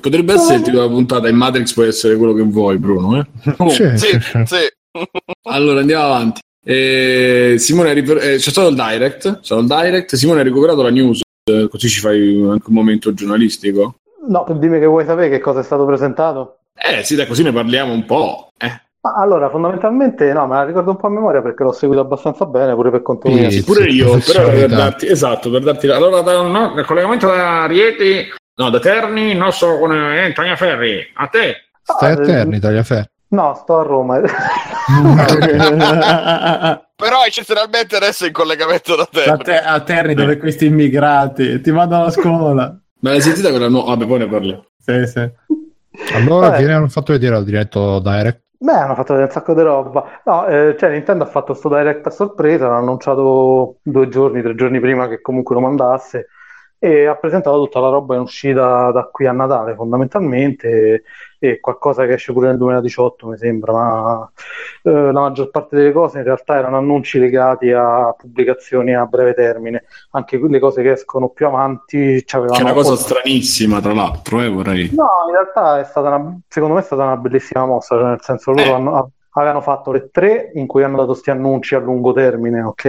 [0.00, 3.18] Potrebbe essere il titolo della puntata in Matrix può essere quello che vuoi, Bruno.
[3.18, 3.26] Eh?
[3.70, 4.44] Sì, sì, sì, sì.
[4.46, 4.68] sì.
[5.48, 6.40] Allora andiamo avanti.
[6.64, 9.22] Eh, Simone, ha riper- eh, c'è stato il direct.
[9.40, 10.14] C'è stato il direct.
[10.14, 13.96] Simone ha recuperato la news, eh, così ci fai anche un momento giornalistico.
[14.28, 16.58] No, dimmi che vuoi sapere che cosa è stato presentato.
[16.74, 18.52] Eh sì, dai, così ne parliamo un po'.
[18.58, 18.80] Eh.
[19.00, 22.44] Ma allora, fondamentalmente, no, me la ricordo un po' a memoria perché l'ho seguito abbastanza
[22.44, 23.48] bene, pure per conto mio.
[23.50, 23.62] sì.
[23.62, 28.26] Pure io, però per darti, esatto, per darti allora da, no, il collegamento da Rieti,
[28.56, 31.54] no, da Terni, non so con eh, Tagliaferri, a te.
[31.82, 33.08] Stai Ah, a Terni, Tagliaferri.
[33.28, 34.20] No, sto a Roma.
[36.96, 39.24] Però eccezionalmente adesso è in collegamento da te.
[39.24, 43.68] a, te- a Terni dove questi immigrati ti mandano a scuola Ma l'hai sentita quella
[43.68, 43.90] nuova?
[43.90, 44.64] Vabbè, poi ne parliamo.
[44.78, 45.30] sì, sì.
[46.14, 46.58] Allora, Vabbè.
[46.58, 48.42] che ne hanno fatto vedere al diretto direct?
[48.58, 50.20] Beh, hanno fatto vedere un sacco di roba.
[50.24, 54.54] No, eh, cioè Nintendo ha fatto sto direct a sorpresa, l'ha annunciato due giorni, tre
[54.54, 56.28] giorni prima che comunque lo mandasse
[56.78, 61.04] e ha presentato tutta la roba in uscita da qui a Natale fondamentalmente
[61.38, 64.30] e qualcosa che esce pure nel 2018 mi sembra, ma
[64.82, 69.34] eh, la maggior parte delle cose in realtà erano annunci legati a pubblicazioni a breve
[69.34, 73.92] termine, anche le cose che escono più avanti Che è una cosa po'- stranissima, tra
[73.92, 74.90] l'altro, eh, vorrei.
[74.94, 78.20] No, in realtà è stata una, secondo me è stata una bellissima mossa, cioè nel
[78.22, 78.72] senso loro Eh.
[78.72, 82.84] hanno- avevano fatto le tre in cui hanno dato questi annunci a lungo termine, ok?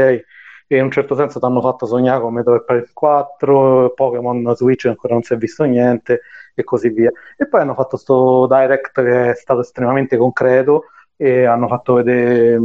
[0.69, 4.85] E in un certo senso ti hanno fatto sognare con Metal Gear 4, Pokémon Switch
[4.85, 6.21] ancora non si è visto niente
[6.61, 7.11] e così via.
[7.37, 10.85] E poi hanno fatto sto direct che è stato estremamente concreto
[11.15, 12.59] e hanno fatto vedere,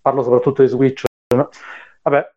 [0.00, 1.04] parlo soprattutto di Switch,
[2.02, 2.30] vabbè,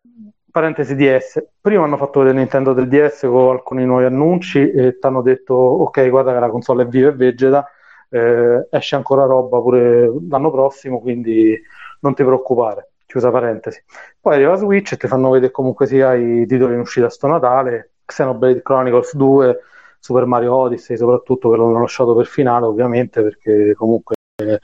[0.50, 5.06] parentesi DS, prima hanno fatto vedere Nintendo del DS con alcuni nuovi annunci e ti
[5.06, 7.66] hanno detto ok guarda che la console è viva e vegeta,
[8.10, 11.58] eh, esce ancora roba pure l'anno prossimo quindi
[12.00, 13.82] non ti preoccupare, chiusa parentesi.
[14.20, 17.92] Poi arriva Switch e ti fanno vedere comunque sia i titoli in uscita sto Natale,
[18.04, 19.58] Xenoblade Chronicles 2,
[20.02, 24.58] Super Mario Odyssey soprattutto che l'hanno lasciato per finale ovviamente perché comunque eh,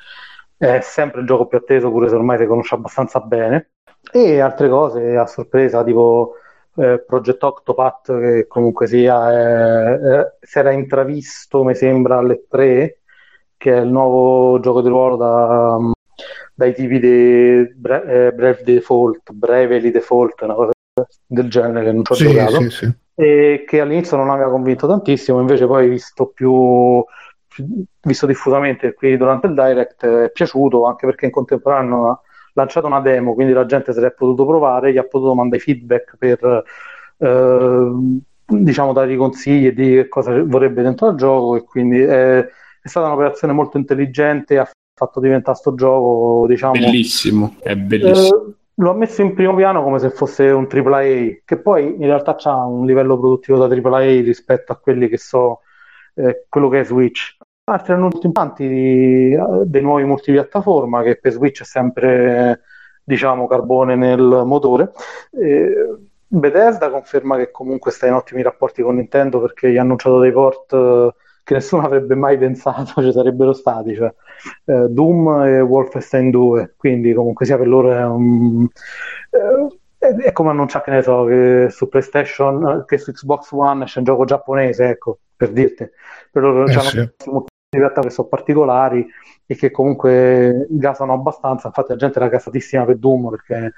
[0.57, 3.71] è sempre il gioco più atteso pure se ormai si conosce abbastanza bene
[4.13, 6.35] e altre cose a sorpresa tipo
[6.77, 13.01] eh, Project Octopath che comunque sia è- è- si era intravisto mi sembra alle 3
[13.57, 15.77] che è il nuovo gioco di ruolo da,
[16.55, 20.73] dai tipi di Bre- eh, Brave Default Bravely Default una cosa
[21.27, 22.93] del genere che non ci ho Sì, giocato sì, sì.
[23.21, 27.05] E che all'inizio non aveva convinto tantissimo, invece poi visto più
[28.01, 33.01] visto diffusamente qui durante il direct è piaciuto anche perché in contemporanea hanno lanciato una
[33.01, 36.63] demo, quindi la gente se l'è potuto provare, gli ha potuto mandare feedback per
[37.17, 37.91] eh,
[38.47, 43.07] diciamo dargli consigli di che cosa vorrebbe dentro al gioco e quindi è, è stata
[43.07, 48.47] un'operazione molto intelligente ha fatto diventare sto gioco diciamo bellissimo è bellissimo.
[48.47, 52.05] eh, lo ha messo in primo piano come se fosse un AAA che poi in
[52.05, 55.61] realtà ha un livello produttivo da AAA rispetto a quelli che so
[56.15, 57.37] eh, quello che è Switch.
[57.65, 62.63] Altri annunci importanti dei nuovi multipiattaforma che per Switch è sempre
[63.03, 64.93] diciamo carbone nel motore.
[65.33, 70.19] Eh, Bethesda conferma che comunque sta in ottimi rapporti con Nintendo perché gli ha annunciato
[70.21, 71.15] dei port eh,
[71.49, 74.13] che nessuno avrebbe mai pensato ci sarebbero stati, cioè
[74.67, 78.69] eh, Doom e Wolfenstein 2, quindi comunque sia per loro è un...
[79.31, 83.99] Eh, è come annunciare che ne so che su PlayStation, che su Xbox One c'è
[83.99, 85.89] un gioco giapponese, ecco, per dirti.
[86.31, 86.87] Per loro eh, c'hanno
[87.17, 87.47] sì.
[87.71, 89.07] realtà che sono particolari
[89.47, 93.73] e che comunque gasano abbastanza, infatti la gente era gasatissima per Doom perché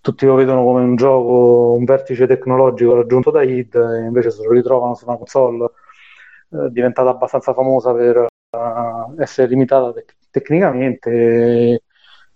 [0.00, 4.42] tutti lo vedono come un gioco, un vertice tecnologico raggiunto da id e invece se
[4.42, 5.70] lo ritrovano su una console eh,
[6.70, 8.16] diventata abbastanza famosa per
[8.56, 11.82] uh, essere limitata te- tecnicamente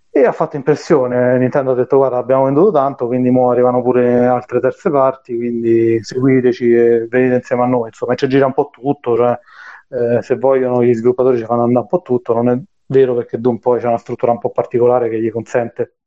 [0.09, 1.37] e, ha fatto impressione.
[1.37, 5.99] Nintendo ha detto guarda abbiamo venduto tanto, quindi ora arrivano pure altre terze parti, quindi
[6.03, 7.87] seguiteci e venite insieme a noi.
[7.87, 9.37] Insomma, ci gira un po' tutto, cioè,
[9.89, 13.39] eh, se vogliono gli sviluppatori ci fanno andare un po' tutto, non è vero perché
[13.39, 15.97] Doom poi c'è una struttura un po' particolare che gli consente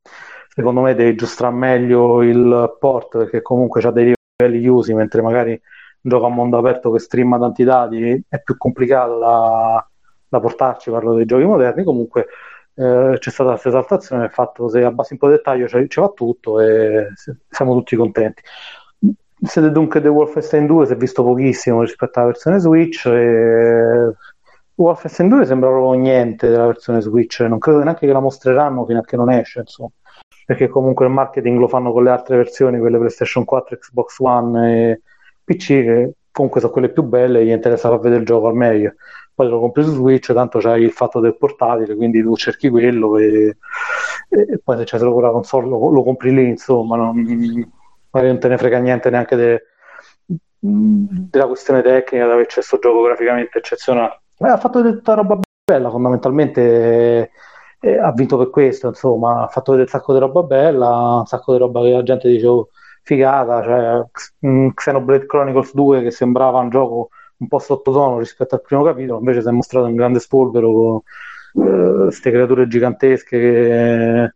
[0.53, 5.59] secondo me devi aggiustare meglio il port perché comunque ha dei livelli chiusi mentre magari
[6.01, 9.87] gioco a mondo aperto che streama tanti dati è più complicato da,
[10.27, 12.27] da portarci, parlo dei giochi moderni, comunque
[12.73, 16.09] eh, c'è stata questa esaltazione del fatto se abbassi un po' di dettaglio ci, va
[16.09, 17.07] tutto e
[17.49, 18.41] siamo tutti contenti.
[19.43, 24.13] Siete dunque The Wolfenstein 2 si è visto pochissimo rispetto alla versione Switch e
[24.75, 28.99] Wolfenstein 2 sembra proprio niente della versione Switch, non credo neanche che la mostreranno fino
[28.99, 29.89] a che non esce, insomma.
[30.45, 34.91] Perché comunque il marketing lo fanno con le altre versioni, quelle PlayStation 4, Xbox One
[34.91, 35.01] e
[35.43, 38.93] PC, che comunque sono quelle più belle gli interessa far vedere il gioco al meglio.
[39.33, 43.17] Poi lo compri su Switch, tanto c'hai il fatto del portatile, quindi tu cerchi quello
[43.17, 43.57] e,
[44.29, 47.15] e poi se c'è solo la console lo, lo, compri lì, insomma, non,
[48.11, 49.63] non te ne frega niente neanche de,
[50.59, 54.21] della questione tecnica, di aver questo gioco graficamente eccezionale.
[54.37, 57.31] Eh, ha fatto tutta roba bella, fondamentalmente
[57.83, 61.25] e ha vinto per questo, insomma, ha fatto vedere un sacco di roba bella, un
[61.25, 62.69] sacco di roba che la gente dice oh,
[63.01, 68.83] figata, cioè Xenoblade Chronicles 2 che sembrava un gioco un po' sottotono rispetto al primo
[68.83, 71.01] capitolo, invece si è mostrato un grande spolvero con
[72.03, 74.33] queste eh, creature gigantesche che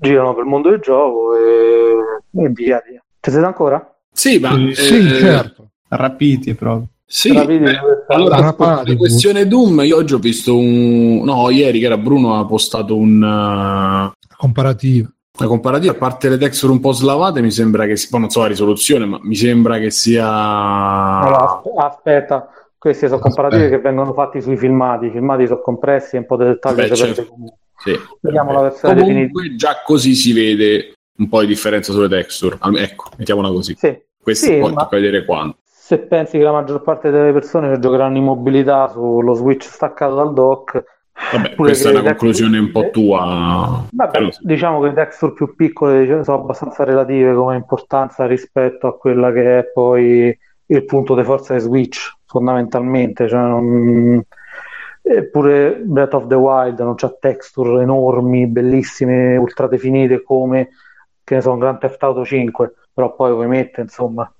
[0.00, 3.02] girano per il mondo del gioco e, e via, via.
[3.20, 3.94] Ci siete ancora?
[4.10, 5.70] Sì, ma sì, eh, certo.
[5.88, 6.88] Rapiti proprio.
[7.10, 11.22] Sì, beh, allora la questione Doom, io oggi ho visto un...
[11.24, 13.22] No, ieri che era Bruno ha postato un...
[13.22, 14.12] Uh...
[14.36, 15.08] Comparativo.
[15.38, 18.08] Una comparativa, a parte le texture un po' slavate, mi sembra che si...
[18.18, 20.26] non so la risoluzione, ma mi sembra che sia...
[20.26, 26.18] Allora, aspetta, questi sono comparative che vengono fatti sui filmati, i filmati sono compressi e
[26.18, 27.26] un po' di dettagli Beh, certo.
[27.76, 27.96] sì.
[28.20, 29.56] Vediamo la versione Comunque definitiva.
[29.56, 32.58] già così si vede un po' di differenza sulle texture.
[32.76, 33.76] Ecco, mettiamola così.
[33.78, 33.96] Sì.
[34.20, 34.82] Questo sì, poi ma...
[34.82, 35.58] tocca vedere quanto
[35.88, 40.34] se pensi che la maggior parte delle persone giocheranno in mobilità sullo Switch staccato dal
[40.34, 40.97] dock,
[41.32, 43.84] Vabbè, questa è una conclusione un po' tua.
[43.90, 44.28] Vabbè, però...
[44.40, 49.58] diciamo che le texture più piccole sono abbastanza relative come importanza rispetto a quella che
[49.58, 53.28] è poi il punto di forza di Switch, fondamentalmente.
[53.28, 54.22] Cioè non...
[55.00, 60.70] Eppure Breath of the Wild non c'ha texture enormi, bellissime, ultra definite come
[61.28, 64.30] che ne so, un Grand Theft Auto 5, però poi ovviamente insomma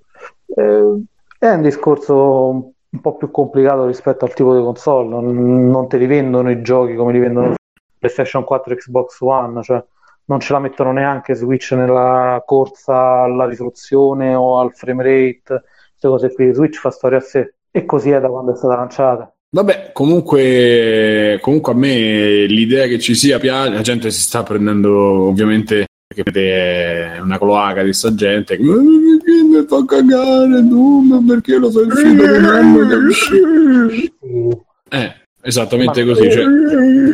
[0.55, 1.03] eh,
[1.37, 5.97] è un discorso un po' più complicato rispetto al tipo di console, non, non te
[5.97, 7.55] li vendono i giochi come li vendono
[7.97, 9.83] PlayStation 4 e Xbox One, cioè
[10.25, 16.07] non ce la mettono neanche Switch nella corsa alla risoluzione o al frame rate, queste
[16.07, 16.53] cose qui.
[16.53, 19.33] Switch fa storia a sé e così è da quando è stata lanciata.
[19.51, 25.27] Vabbè, comunque, comunque a me l'idea che ci sia piace, la gente si sta prendendo
[25.27, 28.57] ovviamente perché è una cloaca di sta gente
[29.29, 34.65] che mi fa cagare Doom perché lo sai uscito che non è uscito.
[34.89, 36.45] Eh esattamente Ma così cioè...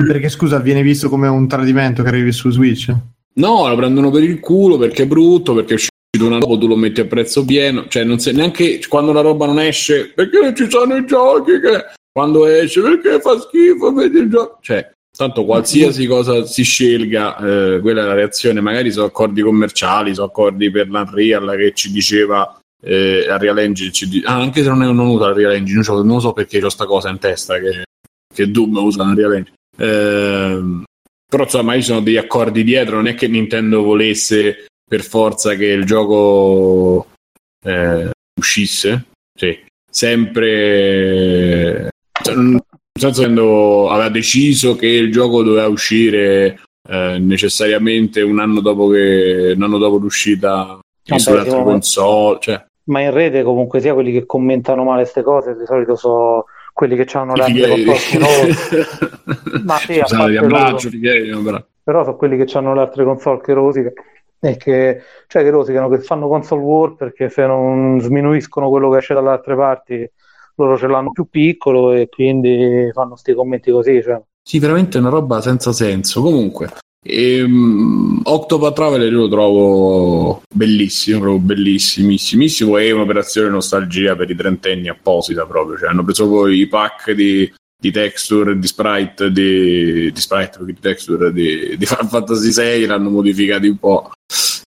[0.07, 2.93] perché scusa viene visto come un tradimento che arrivi su Switch?
[3.33, 6.67] No lo prendono per il culo perché è brutto perché è uscito una roba tu
[6.67, 10.39] lo metti a prezzo pieno cioè non sei neanche quando la roba non esce perché
[10.39, 14.94] non ci sono i giochi che quando esce perché fa schifo vedi il gioco cioè
[15.15, 18.59] Tanto qualsiasi cosa si scelga, eh, quella è la reazione.
[18.59, 23.91] Magari sono accordi commerciali, sono accordi per l'Unreal che ci diceva eh, Unreal Engine.
[23.91, 26.69] Ci ah, anche se non, è, non usa Unreal Engine, non lo so perché ho
[26.69, 27.83] sta cosa in testa che,
[28.33, 29.55] che Doom usa Unreal Engine.
[29.77, 30.83] Eh,
[31.27, 32.97] però insomma, ci sono degli accordi dietro.
[32.97, 37.07] Non è che Nintendo volesse per forza che il gioco
[37.65, 39.57] eh, uscisse, sì,
[39.89, 41.89] sempre
[42.21, 42.35] cioè,
[42.97, 49.61] senso aveva deciso che il gioco doveva uscire eh, necessariamente un anno dopo che un
[49.63, 52.65] anno dopo l'uscita ma- console, cioè.
[52.85, 56.95] Ma in rete comunque sia quelli che commentano male queste cose, di solito so quelli
[56.95, 60.89] che hanno le altre Fighe- console che Ma sì, Scusate, abbraccio,
[61.43, 61.65] però.
[61.83, 63.93] però sono quelli che hanno le altre console che rosicano
[64.39, 68.97] e che, cioè che rosicano, che fanno console war perché se non sminuiscono quello che
[68.99, 70.09] esce dalle altre parti
[70.55, 74.21] loro ce l'hanno più piccolo e quindi fanno sti commenti così, cioè.
[74.41, 76.21] Sì, veramente una roba senza senso.
[76.21, 76.71] Comunque,
[77.03, 82.77] ehm, Octopath Traveler io lo trovo bellissimo, proprio bellissimissimo.
[82.77, 85.77] È un'operazione nostalgia per i trentenni apposita proprio.
[85.77, 90.79] Cioè, hanno preso poi i pack di, di texture, di sprite, di, di sprite, di
[90.79, 94.11] texture di, di Final Fantasy VI, l'hanno modificati un po'.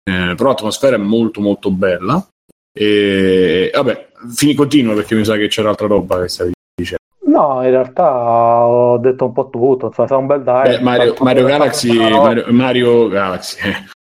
[0.08, 2.26] Eh, però l'atmosfera è molto molto bella.
[2.72, 7.02] E vabbè, fini continua perché mi sa che c'era altra roba che stavi dicendo.
[7.26, 10.82] No, in realtà ho detto un po' tutto, sarà un bel dai.
[10.82, 13.58] Mario, Mario Galaxy, Mario, Mario Galaxy,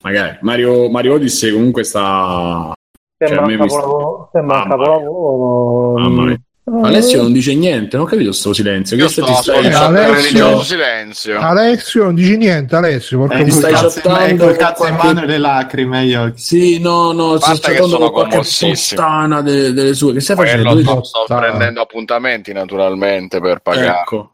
[0.05, 2.73] magari Mario, Mario Odyssey comunque sta.
[3.19, 4.87] Sembra cioè, un mi sta- capolavoro, sembra un Mamma mia.
[4.87, 5.99] capolavoro.
[5.99, 6.41] Mamma mia.
[6.69, 8.97] Alessio non dice niente, non ho capito sto silenzio.
[8.97, 9.69] Io sto ascoltando
[10.01, 11.39] Alessio- il religioso silenzio.
[11.39, 14.95] Alessio non dici niente Alessio porca Eh, col stai cazzo, chattando eh, col cazzo in
[14.97, 16.41] qualche- mano e le lacrime agli occhi.
[16.41, 17.55] Sì, no, no, sto
[17.87, 20.13] sono con qualche puttana de- delle sue.
[20.15, 21.05] Che stai Quello facendo?
[21.05, 24.01] sto, prendendo appuntamenti naturalmente per pagare.
[24.01, 24.33] Ecco,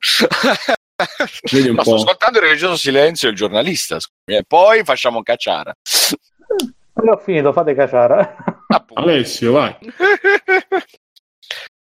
[1.52, 3.98] vedi un No, sto ascoltando il religioso silenzio e il giornalista.
[4.00, 5.74] scusami, E poi facciamo cacciara.
[7.04, 8.36] Io ho finito, fate cacciare.
[8.68, 9.02] Appunto.
[9.02, 9.76] Alessio, vai.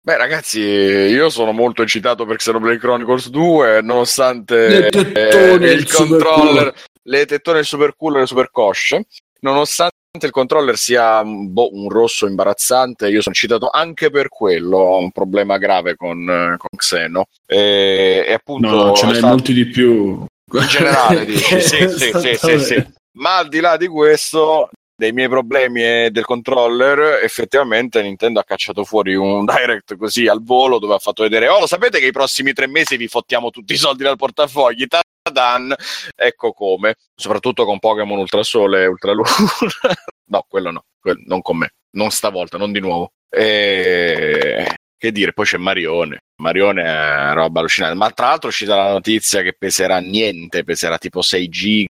[0.10, 5.92] Beh, ragazzi, io sono molto eccitato per Xenoblade Chronicles 2, nonostante tettone, eh, il il
[5.94, 9.06] controller, le tettone, il super cool e le super cosce,
[9.42, 14.78] nonostante il controller sia un, boh, un rosso imbarazzante, io sono eccitato anche per quello.
[14.78, 17.26] Ho un problema grave con, eh, con Xeno.
[17.46, 20.26] E, e appunto, No, ce n'hai sta- molti di più.
[20.54, 21.54] in generale, dici?
[21.62, 22.88] Sì, sì, sì, sì, sì.
[23.20, 28.44] Ma al di là di questo, dei miei problemi e del controller, effettivamente Nintendo ha
[28.44, 32.08] cacciato fuori un direct così al volo dove ha fatto vedere: Oh, lo sapete che
[32.08, 34.86] i prossimi tre mesi vi fottiamo tutti i soldi dal portafogli?
[35.32, 35.74] Dan,
[36.16, 39.30] ecco come, soprattutto con Pokémon Ultrasole e Ultraluna.
[40.32, 43.14] no, quello no, quello- non con me, non stavolta, non di nuovo.
[43.30, 44.68] E...
[44.98, 46.24] Che dire, poi c'è Marione.
[46.42, 47.96] Marione è roba allucinante.
[47.96, 51.88] Ma tra l'altro è uscita la notizia che peserà niente, peserà tipo 6 giga.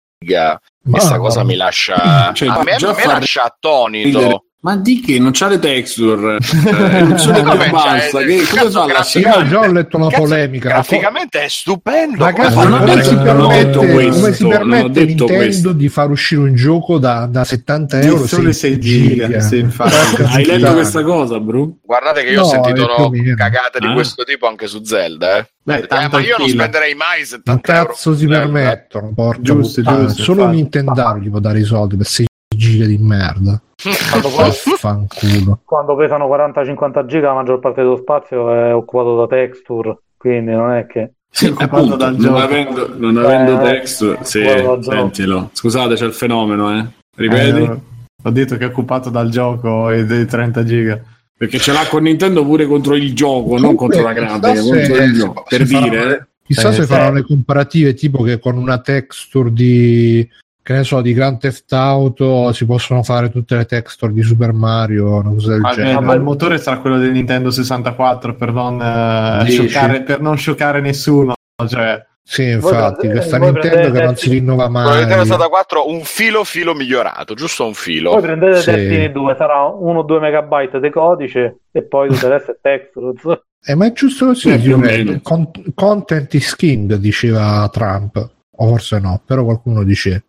[0.89, 2.31] Questa cosa mi lascia.
[2.33, 4.45] Cioè, a me, già a me lascia attonito.
[4.61, 8.09] Ma di che non c'ha le texture, eh, non che basta.
[8.09, 12.17] cioè, Che, come fa la Io già ho letto una Cazzo, polemica Graficamente è stupendo.
[12.25, 15.33] Ma cazzo, non si non ho permette, detto come questo, si non permette detto Nintendo
[15.35, 15.71] questo.
[15.71, 19.59] di far uscire un gioco da, da 70 Di euro sole 6 6 giga, sì,
[19.59, 20.21] infatti.
[20.23, 21.79] Hai letto questa cosa, Bru?
[21.81, 23.93] Guardate che io No, ho sentito no, cagate di Ah.
[23.93, 25.37] questo tipo anche su Zelda.
[25.37, 25.49] Eh.
[25.63, 27.87] Beh, Eh, ma io non spenderei mai Un 70 euro.
[27.93, 28.39] cazzo si su Zelda.
[28.39, 30.55] permettono, porca Giusto, giusto, Solo infatti.
[30.57, 32.27] Nintendo gli può dare i soldi per 6
[32.59, 33.59] giga di merda.
[34.11, 39.97] Quando, poi- quando pesano 40-50 giga la maggior parte dello spazio è occupato da texture,
[40.17, 41.13] quindi non è che...
[41.31, 42.37] Sì, occupato appunto, dal non gioco.
[42.37, 44.43] avendo, non avendo Eh, texture, sì,
[44.81, 45.49] sentilo.
[45.53, 46.85] Scusate, c'è il fenomeno, eh.
[47.15, 47.61] Ripeti?
[47.61, 47.79] Eh,
[48.23, 50.99] ho detto che è occupato dal gioco e dei 30 giga.
[51.37, 54.95] Perché ce l'ha con Nintendo pure contro il gioco, non contro la grafica, chissà contro
[54.95, 55.45] se- il gioco.
[55.47, 60.27] se Per dire, Chissà Eh, se faranno le comparative tipo che con una texture di
[60.69, 64.53] che ne so di Grand Theft Auto si possono fare tutte le texture di Super
[64.53, 68.35] Mario una cosa del Ma, eh, genere ma il motore sarà quello del Nintendo 64
[68.35, 69.67] per non, eh, Dici?
[69.67, 71.33] scioccare, per non scioccare nessuno.
[71.67, 75.89] Cioè, sì infatti Voi- questa voi Nintendo prendete- che non si rinnova mai Nintendo 64
[75.89, 78.11] un filo filo migliorato, giusto un filo.
[78.11, 78.69] Poi prendete Sì.
[78.71, 83.41] Destiny 2, sarà 1-2 megabyte di codice e poi tutto il resto è texture.
[83.65, 85.03] eh, ma è giusto così Eh, più o direi.
[85.03, 85.19] meno.
[85.23, 88.15] Con- content is king diceva Trump
[88.61, 90.25] o forse no però qualcuno dice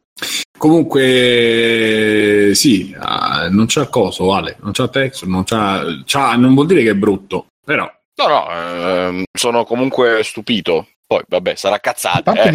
[0.59, 6.67] comunque, sì, ah, non c'ha coso, vale, non c'ha texture, non c'ha, c'ha- non vuol
[6.67, 7.91] dire che è brutto, però.
[8.17, 10.87] No, no, ehm, sono comunque stupito.
[11.07, 11.79] Poi, vabbè, sarà
[12.23, 12.51] parte eh,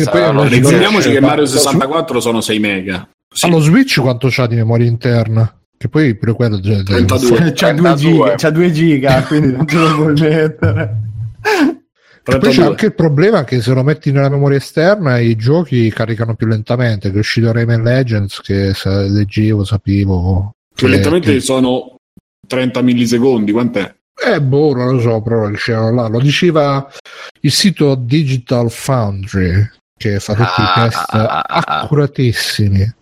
[0.47, 3.07] Ricordiamoci che Ma- Mario 64 sono 6 mega.
[3.33, 3.47] Sì.
[3.47, 7.51] allo Switch quanto c'ha di memoria interna che poi pure quello cioè, 32.
[7.53, 7.95] c'ha 2 32.
[7.97, 10.95] giga, c'ha 2 giga, quindi non te lo puoi mettere.
[12.27, 12.65] E poi c'è 32.
[12.65, 17.09] anche il problema che se lo metti nella memoria esterna i giochi caricano più lentamente,
[17.11, 20.51] che è uscito Rayman Legends che sa- leggevo, sapevo.
[20.73, 21.97] Più che- lentamente che- sono
[22.47, 23.93] 30 millisecondi, quant'è?
[24.27, 26.07] Eh, boh, non lo so, però lo dicevano là.
[26.07, 26.89] Lo diceva
[27.41, 31.81] il sito Digital Foundry che fa tutti Ah, i test ah, ah, ah, ah.
[31.81, 32.93] accuratissimi.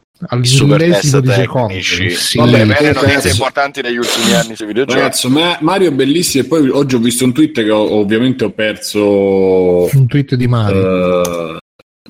[0.43, 1.82] Super all'illesimo di secondo.
[1.82, 3.05] Sì, Vabbè, bene, ragazzi.
[3.05, 4.99] notizie importanti negli ultimi anni sui videogiochi.
[4.99, 6.43] Ragazzo, ma- Mario è bellissimo.
[6.43, 9.89] E poi oggi ho visto un tweet che ho- ovviamente ho perso.
[9.93, 11.53] un tweet di Mario.
[11.53, 11.57] eh,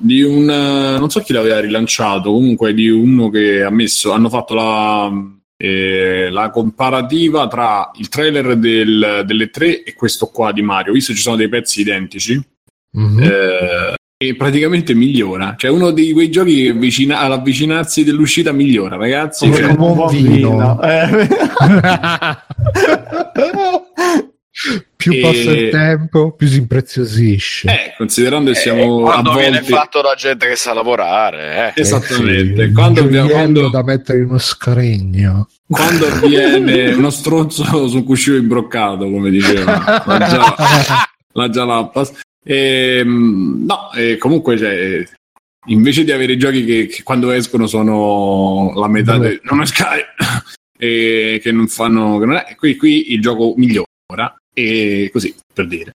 [0.00, 4.28] di un eh, non so chi l'aveva rilanciato comunque di uno che ha messo hanno
[4.28, 5.10] fatto la,
[5.56, 11.12] eh, la comparativa tra il trailer del- delle tre e questo qua di Mario visto
[11.12, 12.42] che ci sono dei pezzi identici
[12.96, 13.22] Mhm.
[13.22, 19.44] eh, e praticamente migliora cioè uno di quei giochi che vicina- all'avvicinarsi dell'uscita migliora ragazzi
[19.48, 20.80] Come, cioè, come un buon vino.
[20.82, 21.28] Eh.
[24.96, 27.68] più E- passa il tempo, più si impreziosisce.
[27.68, 31.80] eh, considerando che Eh, siamo quando viene avvolti fatto da gente che sa lavorare, eh.
[31.80, 35.48] esattamente Eh sì, quando, abbiamo- quando- da mettere in uno scaregno.
[35.68, 40.54] quando avviene uno stronzo su un cuscino imbroccato, come diceva la già,
[41.32, 42.12] la Jalapas.
[42.44, 45.04] Ehm, no, e comunque cioè,
[45.66, 49.66] invece di avere giochi che, che quando escono sono la metà Dove- de- non è
[49.66, 50.00] Sky
[50.78, 55.66] e che non fanno che non è, qui, qui il gioco migliora e così per
[55.66, 55.92] dire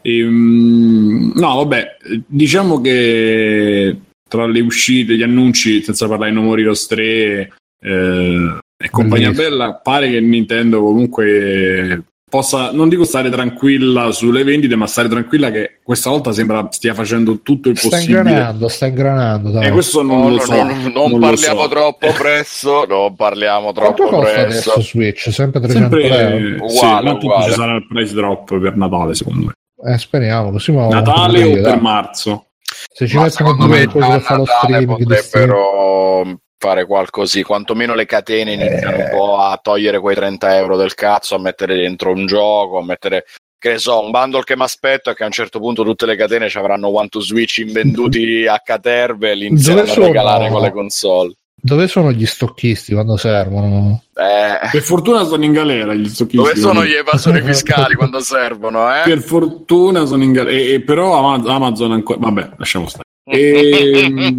[0.00, 3.96] Ehm, no vabbè diciamo che
[4.28, 9.30] tra le uscite gli annunci senza parlare di No More Heroes 3 eh, e compagnia
[9.30, 9.48] Bellissimo.
[9.48, 15.50] bella pare che Nintendo comunque possa non dico stare tranquilla sulle vendite ma stare tranquilla
[15.50, 19.50] che questa volta sembra stia facendo tutto il Sta possibile ingranando, sta ingranando.
[19.50, 19.66] Dai.
[19.66, 21.68] e questo non No, lo so no, non non lo parliamo so.
[21.68, 24.70] troppo presto, non parliamo Quanto troppo costa presto.
[24.72, 25.32] adesso Switch?
[25.32, 26.08] Sempre 300 euro?
[26.16, 27.44] sempre sì, Uguale, tanto uguale.
[27.44, 31.52] ci sarà il price drop per Natale secondo me Eh, speriamo, così ma Natale o
[31.52, 31.62] dai.
[31.62, 32.46] per marzo
[32.92, 36.40] Se ci Ma mettono secondo due me cose a da fare lo Natale streaming potrebbero
[36.58, 41.36] fare qualcosì, quantomeno le catene iniziano un po' a togliere quei 30 euro del cazzo,
[41.36, 43.24] a mettere dentro un gioco, a mettere
[43.58, 46.06] che ne so, un bundle che mi aspetto è che a un certo punto tutte
[46.06, 50.06] le catene ci avranno One to Switch invenduti a caterve e li inizieranno Dove a
[50.06, 51.32] regalare con le console.
[51.60, 54.04] Dove sono gli stocchisti quando servono?
[54.14, 58.88] Eh, per fortuna sono in galera gli stocchisti dove sono gli evasori fiscali quando servono?
[58.94, 59.02] Eh?
[59.04, 64.34] per fortuna sono in galera e, e però Ama- Amazon ancora vabbè lasciamo stare e,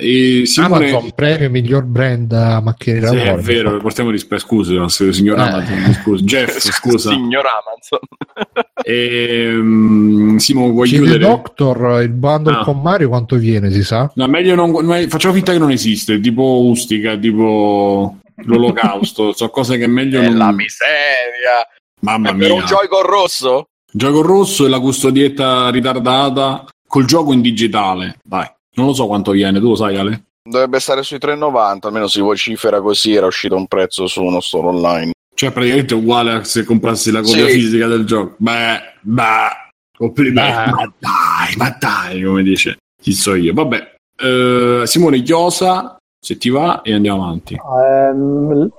[0.00, 4.40] e Simone Amazon premio miglior brand a macchine da Sì, è vero, portiamo rispetto.
[4.42, 5.42] Scusa, signor Eh.
[5.42, 6.24] Amazon, scusa.
[6.24, 7.10] Jeff, scusa.
[7.10, 7.98] Signor Amazon.
[8.82, 11.18] Ehm, Simo, vuoi CD chiudere?
[11.18, 12.64] Doctor, il bundle Ah.
[12.64, 14.10] con Mario quanto viene, si sa?
[14.14, 14.72] No, meglio non.
[15.08, 19.32] Facciamo finta che non esiste, tipo Ustica, tipo l'Olocausto.
[19.36, 20.38] sono cose che meglio È non.
[20.38, 21.66] la miseria.
[22.00, 22.54] Mamma È per mia.
[22.54, 23.68] un Joy-Con rosso?
[23.92, 28.16] Gioco rosso e la custodietta ritardata col gioco in digitale.
[28.24, 30.22] Dai, non lo so quanto viene, tu lo sai, Ale?
[30.42, 34.68] Dovrebbe stare sui 3,90, almeno si vocifera così, era uscito un prezzo su uno store
[34.68, 35.12] online.
[35.34, 37.52] Cioè, praticamente è uguale a se comprassi la copia Sì.
[37.52, 38.34] fisica del gioco.
[38.38, 39.22] Beh, beh,
[39.96, 40.70] complimenti.
[40.70, 42.76] Ma dai, ma dai, come dice.
[43.00, 43.54] Chi so io.
[43.54, 47.54] Vabbè, eh, Simone Chiosa, se ti va, e andiamo avanti.
[47.54, 48.70] Ehm,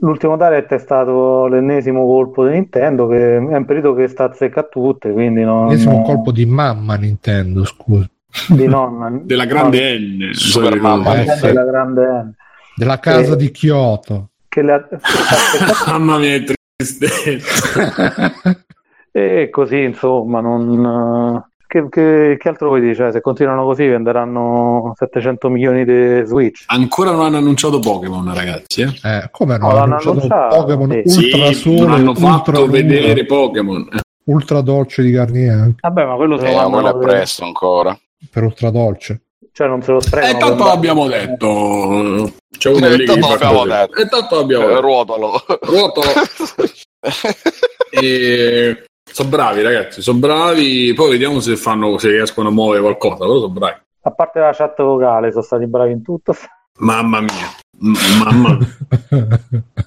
[0.00, 4.32] l'ultimo direct è stato l'ennesimo colpo di Nintendo che è un periodo che sta a
[4.32, 8.08] zecca a tutte, quindi non, un colpo di mamma Nintendo, scusa.
[8.48, 10.30] Di non, Della grande N.
[10.32, 11.04] Super Sai mamma.
[11.04, 11.22] cosa?
[11.32, 11.46] Eh, sì.
[11.46, 12.32] della grande N.
[12.76, 13.36] Della casa Eh.
[13.36, 14.28] di Kyoto.
[14.48, 14.88] che le ha-
[15.86, 16.42] Mamma mia,
[16.76, 18.32] tristezza.
[19.12, 22.94] e così insomma non che, che- che altro vuoi dire?
[22.96, 28.80] Cioè, se continuano così venderanno 700 milioni di Switch Ancora non hanno annunciato Pokémon, ragazzi.
[28.82, 28.86] Eh?
[29.04, 29.68] Eh, come no?
[29.70, 31.24] No, hanno annunciato annunciato, Pokémon sì.
[31.26, 33.88] Ultra Sì, Sole, non hanno fatto vedere Pokémon.
[33.92, 37.96] Eh, Ultra Dolce di Garnier vabbè ma quello se Eh, lo mandano è presto ancora.
[38.30, 39.22] Per Ultra Dolce.
[39.52, 42.32] cioè non se lo E sprecano tanto l'abbiamo detto.
[42.58, 43.96] C'è uno lì che tanto l'abbiamo detto.
[44.00, 44.80] E tanto l'abbiamo Eh, detto.
[44.80, 45.44] ruotalo.
[45.62, 46.06] Rotolo.
[47.90, 48.84] E...
[49.10, 50.02] Sono bravi, ragazzi.
[50.02, 50.92] Sono bravi.
[50.94, 53.16] Poi vediamo se fanno se riescono a muovere qualcosa.
[53.24, 53.80] Però sono bravi.
[54.02, 56.34] a parte la chat vocale sono stati bravi in tutto
[56.78, 57.50] Mamma mia.
[57.82, 58.68] Mamma mia.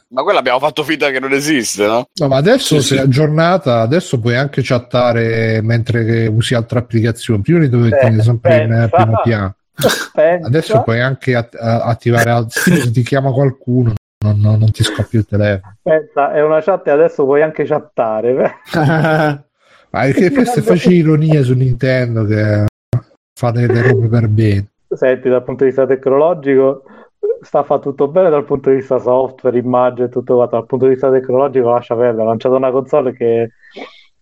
[0.10, 2.08] ma quella abbiamo fatto finta che non esiste, no?
[2.20, 2.96] No, ma adesso Sì, se sì.
[2.96, 7.42] è aggiornata, adesso puoi anche chattare mentre che usi altre applicazioni.
[7.42, 9.56] Prima li dovevi Eh, tenere sempre in primo piano.
[10.14, 10.48] Pensa.
[10.48, 13.94] Adesso puoi anche att- a- attivare al- se ti chiama qualcuno,
[14.26, 15.76] non, non- non ti scoppia il telefono.
[15.84, 18.34] Pensa, è una chat e adesso puoi anche chattare
[18.74, 22.66] Ma perché queste facili ironie su Nintendo che
[23.40, 24.66] fa delle robe per bene.
[24.90, 26.84] senti dal punto di vista tecnologico
[27.42, 30.56] sta a fare tutto bene dal punto di vista software, immagine tutto quanto.
[30.56, 32.24] Dal punto di vista tecnologico lascia perdere.
[32.24, 33.50] Ha lanciato una console che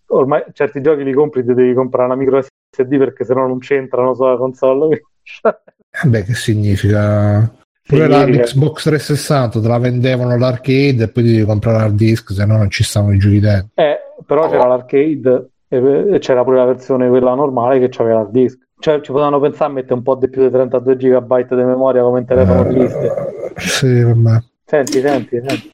[0.08, 4.14] ormai certi giochi li compri ti devi comprare una micro SD perché sennò non c'entrano
[4.14, 5.02] sulla console.
[5.94, 7.54] Eh Beh, che significa?
[7.86, 12.46] Pure la, l'Xbox 360 te la vendevano l'arcade e poi devi comprare l'hard disk, se
[12.46, 13.72] no non ci stavano i giochi dentro.
[13.74, 15.78] Eh, però c'era l'arcade e
[16.14, 19.66] e c'era pure la versione quella normale che c'aveva l'hard disk cioè, ci potevano pensare
[19.72, 22.74] a mettere un po' di più di 32 GB di memoria come in telefono Eh,
[22.74, 23.12] triste.
[23.58, 24.44] Sì, vabbè.
[24.66, 25.70] Senti, senti, senti.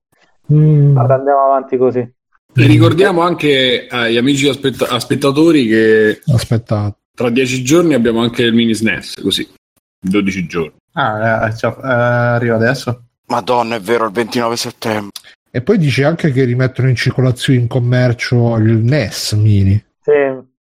[0.53, 0.93] Mm.
[0.93, 1.99] Guarda, andiamo avanti così.
[1.99, 6.95] E ricordiamo anche agli amici aspetta- aspettatori che Aspettate.
[7.13, 9.47] tra 10 giorni abbiamo anche il mini SNES, così.
[9.99, 10.73] 12 giorni.
[10.93, 13.03] Ah, eh, ciao, eh, arriva adesso.
[13.27, 15.11] Madonna, è vero, il 29 settembre.
[15.51, 19.83] E poi dice anche che rimettono in circolazione in commercio il NES mini.
[20.01, 20.11] Sì,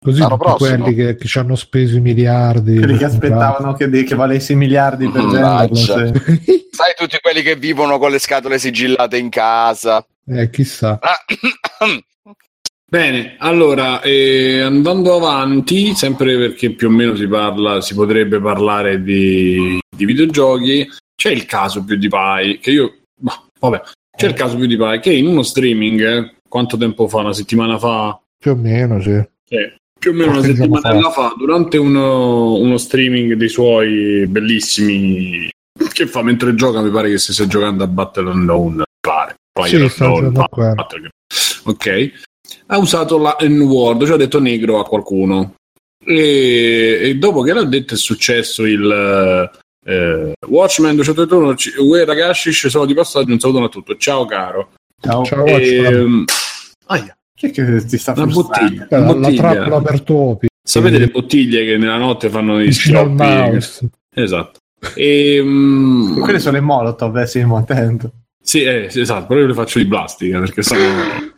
[0.02, 0.82] Così L'anno tutti prossimo.
[0.84, 2.78] quelli che, che ci hanno speso i miliardi.
[2.78, 5.46] Quelli che aspettavano che, che valesse i miliardi per venderlo.
[5.46, 6.06] Mannaggia.
[6.06, 6.68] sì.
[6.70, 10.04] Sai tutti quelli che vivono con le scatole sigillate in casa.
[10.26, 10.98] eh, chissà.
[11.02, 11.18] Ah,
[12.90, 19.00] Bene, allora, eh, andando avanti, sempre perché più o meno si parla, si potrebbe parlare
[19.02, 23.82] di, di videogiochi, c'è il caso PewDiePie, che io, bah, vabbè,
[24.16, 27.18] c'è il caso PewDiePie che in uno streaming, eh, quanto tempo fa?
[27.18, 28.20] Una settimana fa?
[28.36, 29.22] Più o meno, sì.
[29.44, 29.56] Sì,
[30.00, 35.48] più o meno una settimana fa, durante uno, uno streaming dei suoi bellissimi,
[35.92, 39.34] che fa mentre gioca, mi pare che si stia giocando a Battle Unknown, pare.
[39.52, 40.30] Poi Sì, fa- quello.
[40.74, 41.10] Battle-
[41.64, 42.12] Ok,
[42.68, 45.54] ha usato la N-word, cioè ha detto negro a qualcuno.
[46.02, 49.50] E, e dopo che l'ha detto è successo il
[49.84, 54.24] eh, Watchmen 231, ci- uè ragazzi, ci sono di passaggio, un saluto a tutto, ciao
[54.24, 54.72] caro.
[55.00, 55.24] Ciao.
[55.24, 55.94] Ciao, Watchman.
[55.94, 56.24] Ehm,
[56.86, 58.74] aia, Chi è che ti sta una frustrando?
[58.76, 59.50] bottiglia, una la, la bottiglia.
[59.52, 60.46] trappola per topi.
[60.62, 63.58] Sapete le bottiglie che nella notte fanno i schioppi?
[64.14, 64.58] Esatto.
[64.94, 68.12] E, mm, Quelle sono le molotov, eh, Simo, attento.
[68.42, 70.80] sì, eh, sì, esatto, però io le faccio di plastica perché sono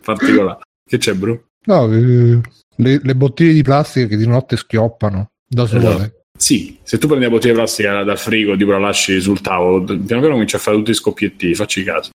[0.04, 0.58] particolari.
[0.84, 1.40] Che c'è, bro?
[1.66, 2.40] No, eh,
[2.76, 5.86] le, le bottiglie di plastica che di notte schioppano da sole.
[5.86, 6.20] Esatto.
[6.36, 9.84] Sì, se tu prendi la bottiglia di plastica dal frigo, tipo la lasci sul tavolo,
[9.84, 12.10] piano piano cominci a fare tutti i scoppietti, facci caso.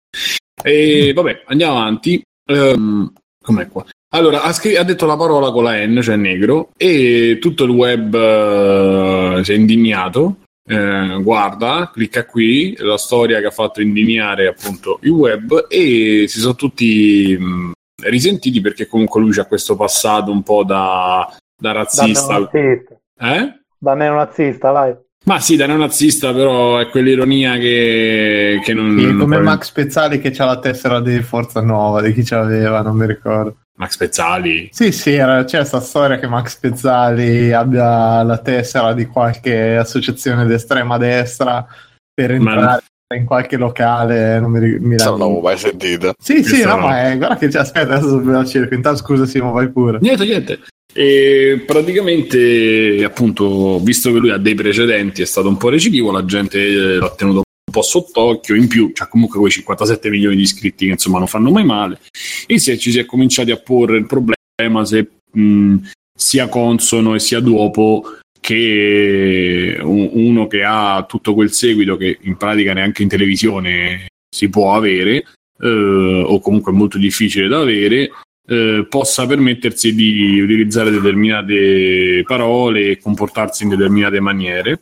[0.64, 2.20] E vabbè, andiamo avanti.
[2.50, 3.12] Ehm,
[3.46, 3.84] com'è qua?
[4.14, 7.70] Allora, ha, scri- ha detto la parola con la N, cioè negro, e tutto il
[7.70, 10.36] web eh, si è indignato.
[10.68, 16.40] Eh, guarda, clicca qui, la storia che ha fatto indignare appunto il web e si
[16.40, 17.72] sono tutti mh,
[18.02, 22.38] risentiti perché comunque lui c'ha questo passato un po' da, da da razzista.
[22.38, 22.96] neonazista.
[23.18, 23.60] Eh?
[23.78, 24.96] Da neonazista, vai.
[25.26, 28.96] Ma sì, da neonazista, però è quell'ironia che, che non.
[28.96, 32.36] Sì, non come Max Pezzali che ha la tessera di Forza Nuova, di chi ce
[32.36, 33.56] l'aveva, non mi ricordo.
[33.78, 34.68] Max Pezzali.
[34.72, 40.46] Sì, sì, era- c'è questa storia che Max Pezzali abbia la tessera di qualche associazione
[40.46, 41.66] d'estrema destra
[42.14, 42.82] per Ma- entrare
[43.16, 45.40] in qualche locale, non mi, ri- mi non l'avevo ricordo.
[45.40, 46.14] mai sentita.
[46.22, 46.86] Sì, sì, no, no.
[46.86, 48.74] ma è, guarda che c'è, aspetta, adesso ve la cerco.
[48.74, 49.98] Intanto scusa Simo, vai pure.
[50.00, 50.60] Niente, niente.
[50.98, 56.24] E praticamente, appunto, visto che lui ha dei precedenti, è stato un po' recidivo, la
[56.24, 58.54] gente eh, l'ha tenuto un po' sott'occhio.
[58.54, 62.00] In più, c'ha comunque quei 57 milioni di iscritti che insomma non fanno mai male.
[62.46, 65.76] E è- ci si è cominciati a porre il problema se mh,
[66.16, 68.02] sia consono e sia dopo
[68.40, 74.48] che un- uno che ha tutto quel seguito che in pratica neanche in televisione si
[74.48, 75.24] può avere,
[75.60, 78.10] eh, o comunque è molto difficile da avere,
[78.46, 84.80] eh, possa permettersi di utilizzare determinate parole e comportarsi in determinate maniere.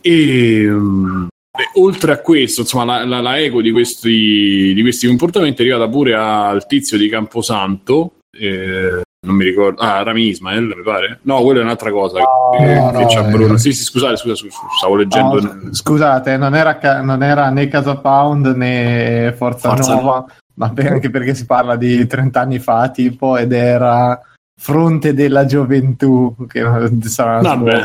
[0.00, 1.26] E, mm,
[1.58, 5.64] e oltre a questo, insomma, la, la- la eco di questi, di questi comportamenti è
[5.70, 8.12] arrivata pure al tizio di Camposanto.
[8.38, 11.18] eh, non mi ricordo, ah, Rami Ismael, mi pare.
[11.22, 12.18] No, quella è un'altra cosa.
[12.20, 13.30] No, che- no, che no, c'ha eh.
[13.32, 13.56] Bruno.
[13.56, 14.46] Sì, sì, scusate, scusa,
[14.78, 15.40] stavo leggendo.
[15.40, 20.26] No, scusate, non era, non era né Casa Pound né Forza, Forza Nuova,
[20.56, 24.20] ma per- anche perché si parla di 30 anni fa, tipo, ed era
[24.58, 27.80] Fronte della Gioventù, che non- sarà Vabbè.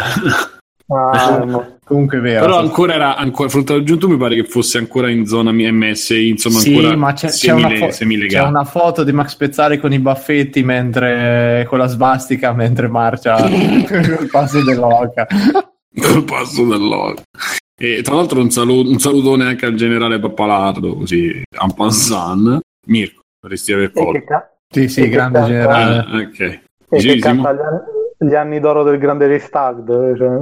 [0.88, 1.78] Ah, no.
[1.86, 2.46] comunque è vero.
[2.46, 6.30] Però ancora era ancora fronte al giunto mi pare che fosse ancora in zona MSI,
[6.30, 9.78] insomma Sì, ancora ma c'è, c'è semile- una fo- c'è una foto di Max Pezzali
[9.80, 13.36] con i baffetti mentre con la svastica mentre marcia
[13.88, 15.28] col passo dell'oca.
[16.02, 17.16] col passo dell'oro.
[17.84, 22.60] E tra l'altro un, saluto, un salutone anche al generale Pappalardo, così en passant.
[22.88, 24.24] Mirko, vorresti aver colto.
[24.26, 25.98] ca- Sì, sì, grande cazzo- generale.
[25.98, 26.40] Ah, ok.
[26.40, 30.16] e Dicevi, che cazzo gli anni, gli anni d'oro del grande Restag.
[30.16, 30.40] Cioè.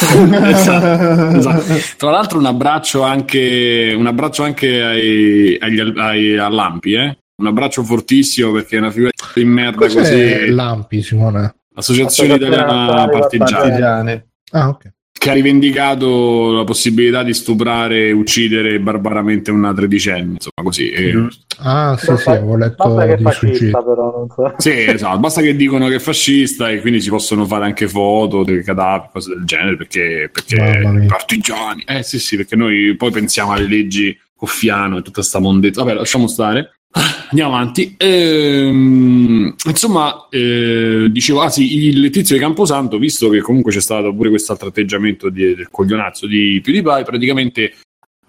[0.50, 1.74] Esatto, esatto.
[1.96, 7.16] Tra l'altro un abbraccio anche, un abbraccio anche ai, agli, ai, a Lampi, eh?
[7.40, 10.50] un abbraccio fortissimo perché è una figura di merda Cos'è così.
[10.50, 11.54] Lampi, Simone?
[11.74, 13.52] L'Associazione Associazione Italiana Nazionale Partigiani.
[13.62, 14.24] Partigiani.
[14.52, 14.90] Ah, ok.
[15.20, 20.88] Che ha rivendicato la possibilità di stuprare e uccidere barbaramente una tredicenne, insomma così.
[20.88, 21.44] E- Giusto.
[21.58, 24.54] Ah, sì, Basta- sì, avevo letto Basta che è di fascista, però non so.
[24.56, 28.44] Sì, esatto, basta che dicono che è fascista e quindi si possono fare anche foto
[28.44, 31.82] dei cadaveri, cose del genere, perché, perché partigiani.
[31.86, 35.82] Eh sì, sì, perché noi poi pensiamo alle leggi Coffiano e tutta sta mondezza.
[35.82, 36.79] Vabbè, lasciamo stare.
[36.92, 37.94] Andiamo avanti.
[37.96, 44.12] Ehm, insomma, eh, dicevo, ah sì, il tizio di Camposanto, visto che comunque c'è stato
[44.12, 47.72] pure quest'altro atteggiamento di, del coglionazzo di PewDiePie, praticamente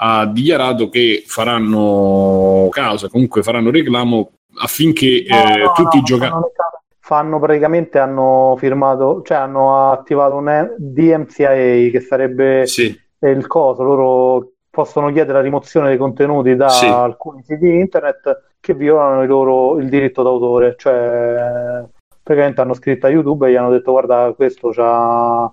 [0.03, 4.31] ha dichiarato che faranno causa, comunque faranno reclamo
[4.61, 6.29] affinché No, eh, no, tutti no, i giocatori...
[6.29, 6.51] fanno,
[6.99, 14.51] fanno praticamente hanno firmato, cioè hanno attivato un DMCA che sarebbe Sì, il coso, loro
[14.69, 16.85] possono chiedere la rimozione dei contenuti da Sì.
[16.85, 21.83] alcuni siti internet che violano il loro il diritto d'autore, cioè
[22.23, 25.51] praticamente hanno scritto a YouTube e gli hanno detto guarda questo c'ha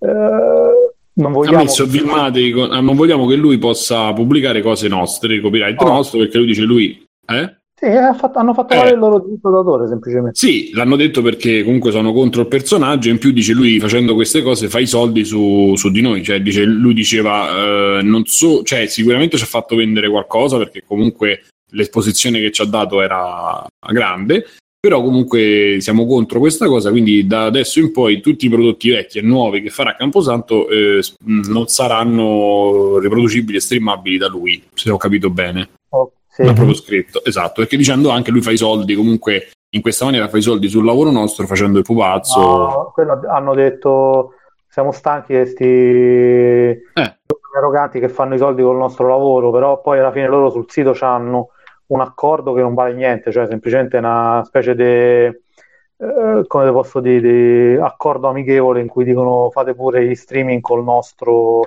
[0.00, 5.40] eh, non ha vogliamo messo filmati, ah, non vogliamo che lui possa pubblicare cose nostre,
[5.40, 5.88] copyright No.
[5.88, 7.04] nostro, perché lui dice lui...
[7.26, 7.56] Eh?
[7.74, 8.90] Sì, ha fatto- hanno fatto Eh.
[8.90, 10.38] il loro diritto d'autore semplicemente.
[10.38, 13.10] Sì, l'hanno detto perché comunque sono contro il personaggio.
[13.10, 16.22] In più dice lui facendo queste cose fa i soldi su, su di noi.
[16.22, 20.82] Cioè, dice, lui diceva, eh, non so, cioè, sicuramente ci ha fatto vendere qualcosa perché
[20.86, 21.42] comunque
[21.72, 24.46] l'esposizione che ci ha dato era grande.
[24.82, 29.18] Però comunque siamo contro questa cosa, quindi da adesso in poi tutti i prodotti vecchi
[29.18, 34.96] e nuovi che farà Camposanto eh, non saranno riproducibili e streamabili da lui, se ho
[34.96, 35.68] capito bene.
[35.90, 36.42] Oh, sì.
[36.42, 40.28] L'ha proprio scritto, esatto, perché dicendo anche lui fa i soldi comunque in questa maniera
[40.28, 42.40] fa i soldi sul lavoro nostro facendo il pupazzo.
[42.40, 44.32] No, quello hanno detto
[44.68, 47.16] siamo stanchi di questi Eh.
[47.56, 50.96] arroganti che fanno i soldi col nostro lavoro, però poi alla fine loro sul sito
[51.02, 51.50] hanno
[51.92, 57.20] un accordo che non vale niente, cioè semplicemente una specie di eh, come posso dire,
[57.20, 61.60] di accordo amichevole in cui dicono fate pure gli streaming col nostro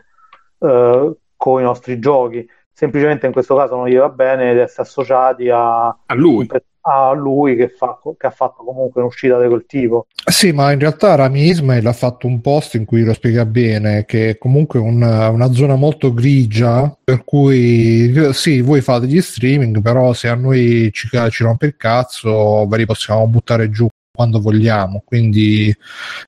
[0.59, 2.47] eh, con i nostri giochi.
[2.71, 6.47] Semplicemente in questo caso non gli va bene di essere associati a, A lui.
[6.87, 10.05] A lui che, fa- che ha fatto comunque un'uscita di quel tipo.
[10.23, 14.05] Sì, ma in realtà Rami Ismail ha fatto un post in cui lo spiega bene,
[14.05, 19.81] che è comunque una, una zona molto grigia, per cui sì, voi fate gli streaming,
[19.81, 24.39] però se a noi ci, ci rompe il cazzo, ve li possiamo buttare giù quando
[24.39, 25.75] vogliamo, quindi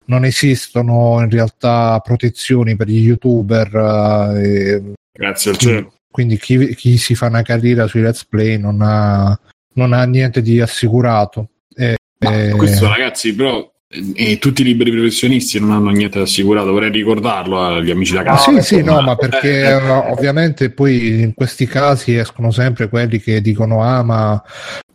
[0.05, 5.93] non esistono in realtà protezioni per gli youtuber, eh, Grazie al cielo.
[6.11, 9.39] quindi chi, chi si fa una carriera sui let's play non ha,
[9.77, 11.49] non ha niente di assicurato.
[11.75, 16.19] Eh, Ma eh, questo ragazzi, però eh, eh, tutti i liberi professionisti non hanno niente
[16.19, 18.51] assicurato, vorrei ricordarlo agli amici da Ah, casa.
[18.59, 23.19] sì, sì, no, ma perché Eh, eh, ovviamente poi in questi casi escono sempre quelli
[23.19, 24.43] che dicono ah ma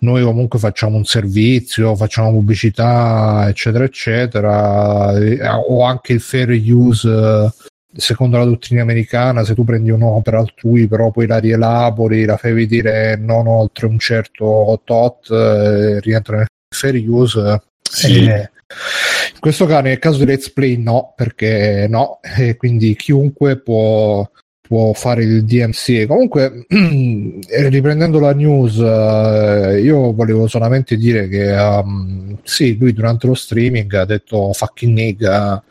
[0.01, 5.39] noi comunque facciamo un servizio, facciamo pubblicità, eccetera, eccetera, eh,
[5.69, 7.51] o anche il fair use eh,
[7.95, 12.53] secondo la dottrina americana, se tu prendi un'opera altrui però poi la rielabori, la fai
[12.53, 17.39] vedere non oltre un certo tot, eh, rientra nel fair use.
[17.41, 18.25] eh, Sì.
[18.27, 18.51] eh,
[19.35, 24.27] in questo caso, nel caso di Let's Play, no, perché no, e quindi chiunque può,
[24.67, 26.07] può fare il DMCA.
[26.07, 33.27] Comunque, eh, riprendendo la news, eh, io volevo solamente dire che um, sì, lui durante
[33.27, 35.63] lo streaming ha detto fucking nigga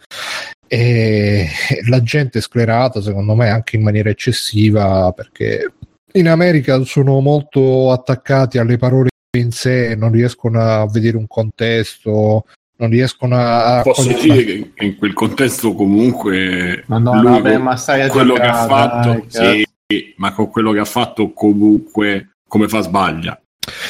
[0.73, 1.49] e
[1.89, 5.69] la gente è sclerata, secondo me, anche in maniera eccessiva, perché
[6.13, 12.45] in America sono molto attaccati alle parole in sé, non riescono a vedere un contesto,
[12.77, 13.81] non riescono a...
[13.83, 18.41] Posso dire che in quel contesto comunque Madonna, lui vabbè, ma stai a quello che
[18.41, 23.40] ha fatto, dai, sì, ma con quello che ha fatto comunque come fa sbaglia.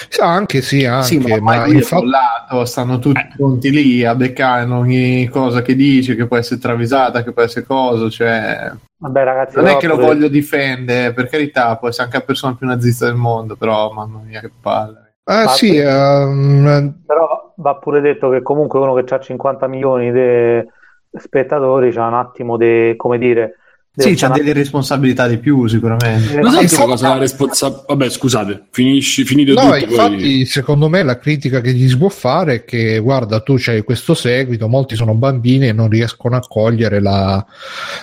[0.10, 2.04] Sì, anche sì, anche, Sì, ma, ma, infatti...
[2.04, 3.34] bollato, stanno tutti Eh.
[3.36, 7.66] pronti lì a beccare ogni cosa che dice, che può essere travisata, che può essere
[7.66, 8.72] cosa, cioè...
[8.98, 12.24] Vabbè, ragazzi, Non è che lo pure- voglio difendere, per carità, può essere anche la
[12.24, 15.16] persona più nazista del mondo, però mamma mia che palle.
[15.24, 20.12] Ah, Ma sì, ehm, Però va pure detto che comunque uno che ha 50 milioni
[20.12, 20.68] di
[21.20, 23.58] spettatori c'ha un attimo di, come dire,
[23.94, 26.28] Sì, c'ha delle responsabilità di più sicuramente.
[26.28, 27.86] sai attimo- che cosa la responsabilità?
[27.90, 29.76] Vabbè, scusate, finisci, finite No, tutto.
[29.84, 30.46] infatti, poi...
[30.46, 34.14] secondo me la critica che gli si può fare è che, guarda, tu c'hai questo
[34.14, 37.46] seguito, molti sono bambini e non riescono a cogliere la-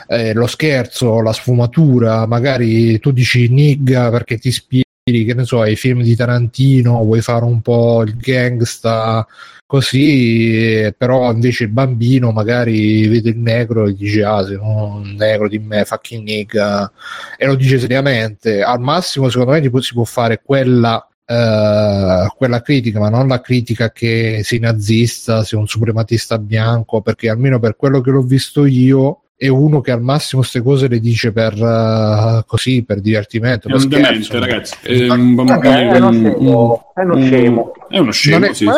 [0.09, 2.27] eh, lo scherzo, la sfumatura.
[2.27, 4.85] Magari tu dici nigga perché ti ispiri,
[5.25, 9.27] che ne so, ai film di Tarantino, vuoi fare un po' il gangsta
[9.67, 15.15] così, eh, però invece il bambino magari vede il negro e dice, ah, sei un
[15.17, 16.91] negro di me, fucking nigga,
[17.37, 18.63] e lo dice seriamente.
[18.63, 23.91] Al massimo, secondo me, si può fare quella eh, quella critica, ma non la critica
[23.91, 29.25] che sei nazista, sei un suprematista bianco, perché almeno per quello che l'ho visto io
[29.41, 33.69] è uno che al massimo queste cose le dice per eh, così, per divertimento.
[33.69, 34.33] È per un scherzo.
[34.33, 34.75] demente, ragazzi.
[34.83, 35.93] È un Vabbè, bambino.
[35.93, 37.73] è uno un- scemo, è uno un- scemo.
[37.89, 38.65] È uno scemo, è- sì.
[38.65, 38.75] ma,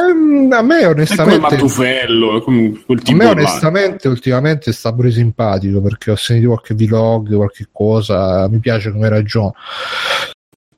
[0.58, 3.30] a me È come onestamente Mattufello, è come quel a me là.
[3.30, 9.08] onestamente ultimamente sta pure simpatico perché ho sentito qualche vlog, qualche cosa, mi piace come
[9.08, 9.52] ragione.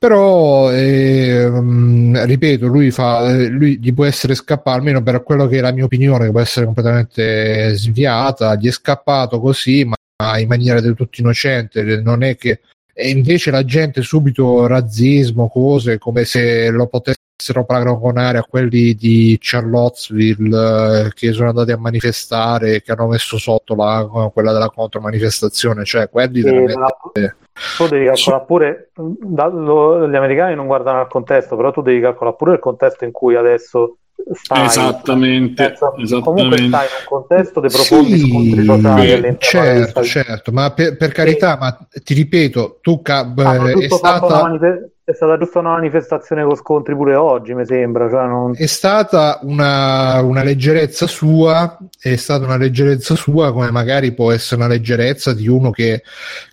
[0.03, 5.61] Però ehm, ripeto lui, fa, lui gli può essere scappato almeno per quello che è
[5.61, 8.53] la mia opinione che può essere completamente sviata.
[8.55, 12.01] Gli è scappato così ma in maniera del tutto innocente.
[12.01, 12.59] Non è che
[12.93, 19.37] e invece la gente subito razzismo cose come se lo potessero paragonare a quelli di
[19.39, 25.85] Charlottesville eh, che sono andati a manifestare che hanno messo sotto la, quella della contromanifestazione.
[25.85, 27.35] Cioè quelli Sì, veramente
[27.77, 32.01] Tu devi calcolare pure, da- lo- gli americani non guardano al contesto, però tu devi
[32.01, 33.97] calcolare pure il contesto in cui adesso
[34.31, 34.65] stai.
[34.65, 36.67] Esattamente, senso, Comunque esattamente.
[36.67, 41.11] stai in un contesto di profondi Sì, scontri sociali all'interno certo, certo, ma per, per
[41.11, 45.71] carità, ma ti ripeto, tu ca- Hanno beh, è stata, manife- è stata giusto una
[45.71, 48.09] manifestazione con scontri pure oggi, mi sembra.
[48.09, 48.53] Cioè non...
[48.55, 54.61] è stata una, una leggerezza sua, è stata una leggerezza sua come magari può essere
[54.61, 56.03] una leggerezza di uno che,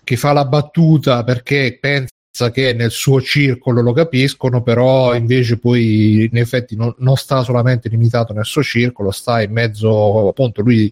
[0.03, 6.27] che fa la battuta perché pensa che nel suo circolo lo capiscono, però invece poi
[6.29, 10.91] in effetti non, non sta solamente limitato nel suo circolo, sta in mezzo, appunto lui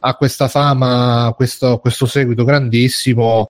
[0.00, 3.46] ha questa fama, questo, questo seguito grandissimo.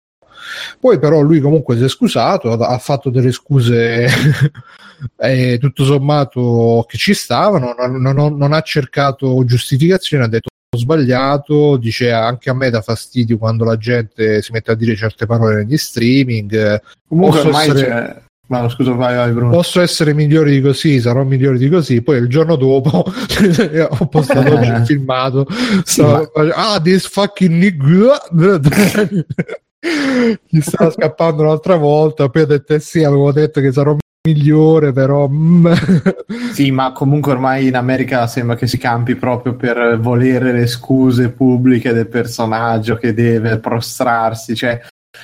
[0.79, 4.07] Poi però lui comunque si è scusato, ha fatto delle scuse
[5.19, 10.79] eh, tutto sommato che ci stavano, non, non- non ha cercato giustificazioni, ha detto ho
[10.79, 15.27] sbagliato, dice anche a me dà fastidio quando la gente si mette a dire certe
[15.27, 18.25] parole negli streaming, eh, Comunque Posso essere-.
[18.51, 19.51] No, scusa, vai, vai Bruno.
[19.51, 22.03] posso essere migliore di così, sarò migliore di così.
[22.03, 25.47] Poi il giorno dopo ho postato oggi il filmato.
[25.85, 28.21] Stavo, ah, this fucking nigga.
[29.83, 32.29] Gli stava scappando un'altra volta.
[32.29, 33.97] Poi ho detto: eh sì, avevo detto che sarò
[34.29, 35.29] migliore, però.
[35.29, 35.67] mm.
[36.53, 41.31] Sì, ma comunque ormai in America sembra che si campi proprio per volere le scuse
[41.31, 44.55] pubbliche del personaggio che deve prostrarsi.
[44.55, 44.81] Cioè,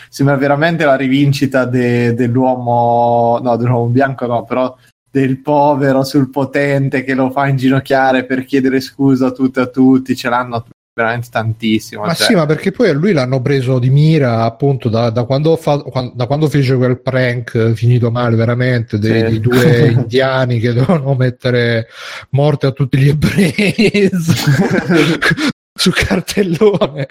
[0.08, 4.74] sembra veramente la rivincita de- dell'uomo, no, dell'uomo bianco, no, però
[5.10, 10.16] del povero sul potente che lo fa inginocchiare per chiedere scusa a tutti a tutti.
[10.16, 10.56] Ce l'hanno
[10.96, 12.04] veramente tantissimo.
[12.04, 12.26] Ma cioè.
[12.28, 15.84] sì, ma perché poi a lui l'hanno preso di mira appunto da, da quando, fa-
[16.14, 19.26] da quando fece quel prank eh, finito male veramente dei, Sì.
[19.26, 21.86] dei due indiani che dovevano mettere
[22.30, 24.10] morte a tutti gli ebrei
[25.76, 27.06] su cartellone.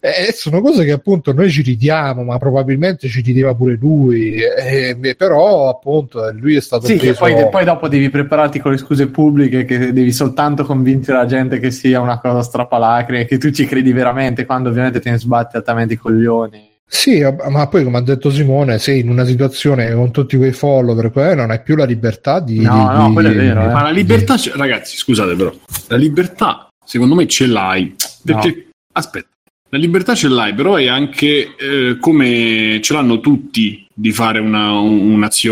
[0.00, 4.36] Eh, sono cose che appunto noi ci ridiamo, ma probabilmente ci rideva pure lui.
[4.36, 7.18] Eh, eh, però appunto lui è stato Sì, che preso...
[7.18, 11.58] poi, poi dopo devi prepararti con le scuse pubbliche, che devi soltanto convincere la gente
[11.58, 15.56] che sia una cosa strappalacrime, che tu ci credi veramente, quando ovviamente te ne sbatti
[15.56, 16.74] altamente i coglioni.
[16.88, 21.10] Sì, ma poi come ha detto Simone, sei in una situazione con tutti quei follower,
[21.10, 22.60] que- non hai più la libertà di...
[22.60, 23.72] No, di- no, di- quello è vero, eh.
[23.72, 25.52] Ma la libertà, ragazzi, scusate però,
[25.88, 27.94] la libertà secondo me ce l'hai.
[28.24, 29.28] Perché, aspetta,
[29.70, 34.72] la libertà ce l'hai, però è anche eh, come ce l'hanno tutti di fare una-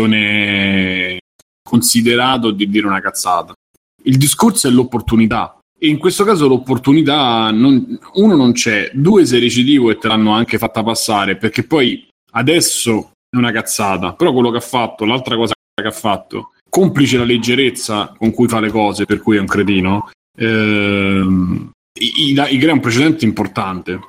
[0.05, 1.19] un'azione
[1.67, 3.53] considerato di dire una cazzata.
[4.03, 5.57] Il discorso è l'opportunità.
[5.77, 10.31] E in questo caso l'opportunità, non- uno non c'è, due sei recidivo e te l'hanno
[10.31, 15.35] anche fatta passare, perché poi adesso è una cazzata, però quello che ha fatto, l'altra
[15.35, 19.39] cosa che ha fatto, complice la leggerezza con cui fa le cose, per cui è
[19.39, 23.99] un cretino, ehm, crea un precedente importante.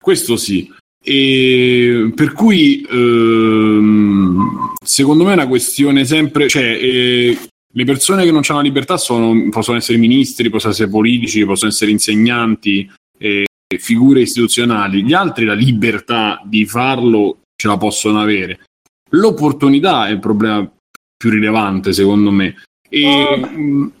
[0.00, 0.70] Questo sì.
[1.02, 7.38] E per cui ehm, secondo me è una questione sempre, cioè eh,
[7.72, 11.70] le persone che non hanno la libertà sono- possono essere ministri, possono essere politici, possono
[11.70, 13.44] essere insegnanti, eh,
[13.78, 15.04] figure istituzionali.
[15.04, 18.60] Gli altri la libertà di farlo ce la possono avere.
[19.10, 20.68] L'opportunità è il problema
[21.16, 22.56] più rilevante, secondo me.
[22.88, 23.92] E, mh,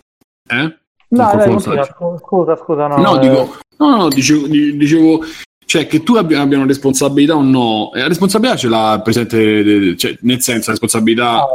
[0.48, 0.77] eh?
[1.10, 2.96] No, Qualcuno dai, continua, scu- scusa, scusa, no.
[2.98, 5.20] No, eh, dico, no, no, dicevo, di- dicevo,
[5.64, 7.92] cioè che tu abbia, abbia una responsabilità o no.
[7.94, 11.46] E la responsabilità ce l'ha il de- cioè, nel senso, la responsabilità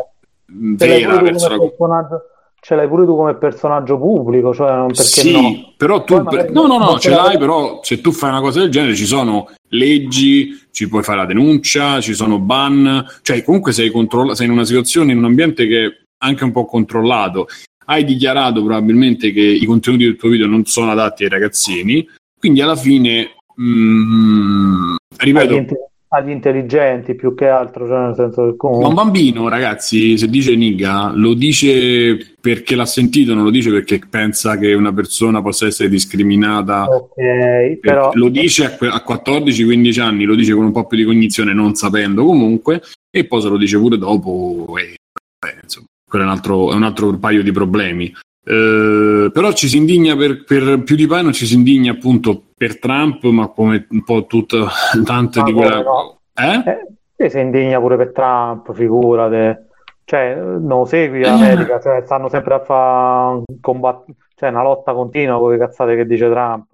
[0.46, 2.22] no, ce l'hai vera verso la personaggio,
[2.60, 5.74] ce l'hai pure tu come personaggio pubblico, cioè non perché sì, no.
[5.78, 8.60] però tu, magari no, no, no, ce l'hai, l'hai- però se tu fai una cosa
[8.60, 13.72] del genere ci sono leggi, ci puoi fare la denuncia, ci sono ban, cioè comunque
[13.72, 15.90] sei, controlla- sei in una situazione, in un ambiente che è
[16.24, 17.48] anche un po' controllato.
[17.86, 22.08] Hai dichiarato probabilmente che i contenuti del tuo video non sono adatti ai ragazzini,
[22.40, 23.32] quindi alla fine,
[23.62, 28.58] mm, ripeto, Agli, inte- agli intelligenti più che altro, cioè nel senso che Ma un
[28.58, 28.94] comunque...
[28.94, 34.58] bambino, ragazzi, se dice nigga, lo dice perché l'ha sentito, non lo dice perché pensa
[34.58, 36.86] che una persona possa essere discriminata.
[36.86, 38.12] Ok, Per- però...
[38.14, 41.54] Lo dice a, que- a 14-15 anni, lo dice con un po' più di cognizione,
[41.54, 44.96] non sapendo comunque, e poi se lo dice pure dopo, e,
[45.40, 48.14] vabbè, insomma, quello è un altro, è un altro paio di problemi.
[48.45, 52.49] Eh, però ci si indigna per, per più di PewDiePie, non ci si indigna appunto
[52.56, 54.68] per Trump, ma come un po' tutta
[55.03, 55.81] tante Ma di quella.
[55.81, 56.19] no?
[56.35, 56.85] Eh?
[57.15, 59.69] Eh, si indigna pure per Trump, figurate.
[60.03, 65.49] cioè, non segui l'America, cioè, stanno sempre a fare combatt- cioè, una lotta continua con
[65.49, 66.73] le cazzate che dice Trump.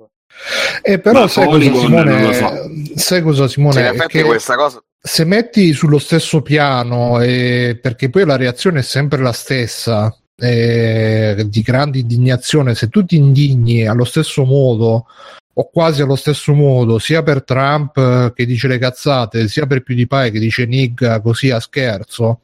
[0.81, 2.71] Eh, però sai cosa, Simone, so.
[2.95, 3.73] sai cosa Simone?
[3.73, 4.81] Cioè, che questa cosa...
[5.01, 11.45] Se metti sullo stesso piano, eh, perché poi la reazione è sempre la stessa, eh,
[11.47, 15.07] di grande indignazione, se tu ti indigni allo stesso modo
[15.53, 19.83] o quasi allo stesso modo, sia per Trump eh, che dice le cazzate, sia per
[19.83, 22.39] PewDiePie che dice nigga così a scherzo,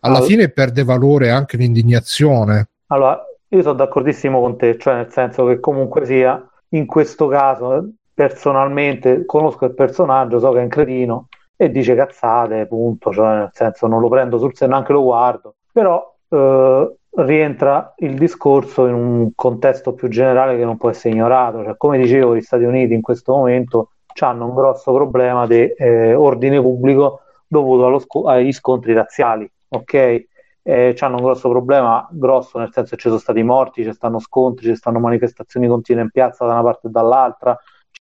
[0.00, 2.68] alla allora, fine perde valore anche l'indignazione.
[2.88, 7.92] Allora, io sono d'accordissimo con te, cioè nel senso che comunque sia, in questo caso,
[8.14, 13.50] personalmente conosco il personaggio, so che è un cretino e dice cazzate, punto, cioè nel
[13.52, 18.94] senso non lo prendo sul serio, neanche lo guardo, però eh, rientra il discorso in
[18.94, 22.94] un contesto più generale che non può essere ignorato, cioè come dicevo gli Stati Uniti
[22.94, 23.90] in questo momento
[24.20, 30.26] hanno un grosso problema di eh, ordine pubblico dovuto sc- agli scontri razziali ok?
[30.62, 34.18] Eh, hanno un grosso problema, grosso nel senso che ci sono stati morti, ci stanno
[34.18, 37.58] scontri, ci stanno manifestazioni continue in piazza da una parte e dall'altra,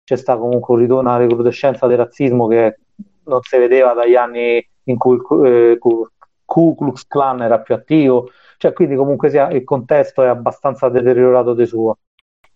[0.05, 2.79] c'è sta comunque un ritorno alla recrudescenza del razzismo che
[3.25, 8.73] non si vedeva dagli anni in cui eh, Ku Klux Klan era più attivo, cioè
[8.73, 11.99] quindi comunque sia, il contesto è abbastanza deteriorato di suo.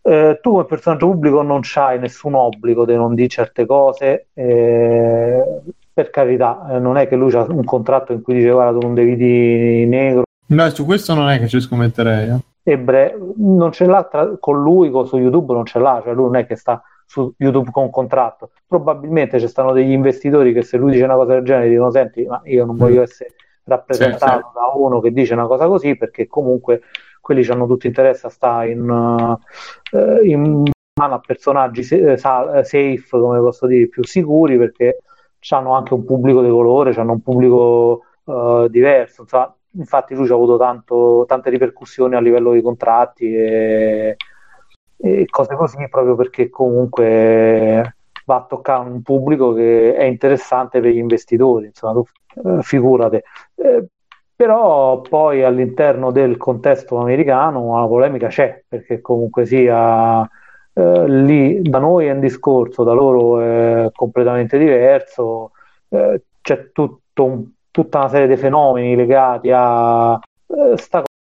[0.02, 5.44] Eh, tu come personaggio pubblico non hai nessun obbligo di non dire certe cose, eh,
[6.00, 8.86] per carità, eh, non è che lui ha un contratto in cui dice guarda tu
[8.86, 10.22] non devi di negro.
[10.46, 12.28] No, su questo non è che ci scommetterei.
[12.30, 12.72] Eh.
[12.72, 16.24] Ebre, non ce l'ha tra, con lui, con, su YouTube non ce l'ha, cioè lui
[16.24, 18.50] non è che sta su YouTube con contratto.
[18.66, 22.24] Probabilmente ci stanno degli investitori che se lui dice una cosa del genere dicono senti,
[22.24, 23.04] ma io non voglio mm.
[23.04, 24.52] essere rappresentato sì, sì.
[24.54, 26.80] da uno che dice una cosa così perché comunque
[27.20, 30.64] quelli hanno tutto interesse a stare in, uh, in
[30.98, 34.98] mano a personaggi eh, safe, come posso dire, più sicuri perché
[35.50, 39.22] hanno anche un pubblico di colore, hanno un pubblico uh, diverso.
[39.22, 44.16] Insomma, infatti lui ha avuto tanto, tante ripercussioni a livello di contratti e,
[44.96, 50.92] e, cose così, proprio perché comunque va a toccare un pubblico che è interessante per
[50.92, 52.04] gli investitori, insomma, tu,
[52.44, 53.24] eh, figurate.
[53.56, 53.86] Eh,
[54.34, 60.26] però poi all'interno del contesto americano la polemica c'è, perché comunque sia
[60.80, 65.52] eh, lì da noi è un discorso, da loro è completamente diverso,
[65.88, 66.70] eh, c'è
[67.16, 70.76] un, tutta una serie di fenomeni legati a eh,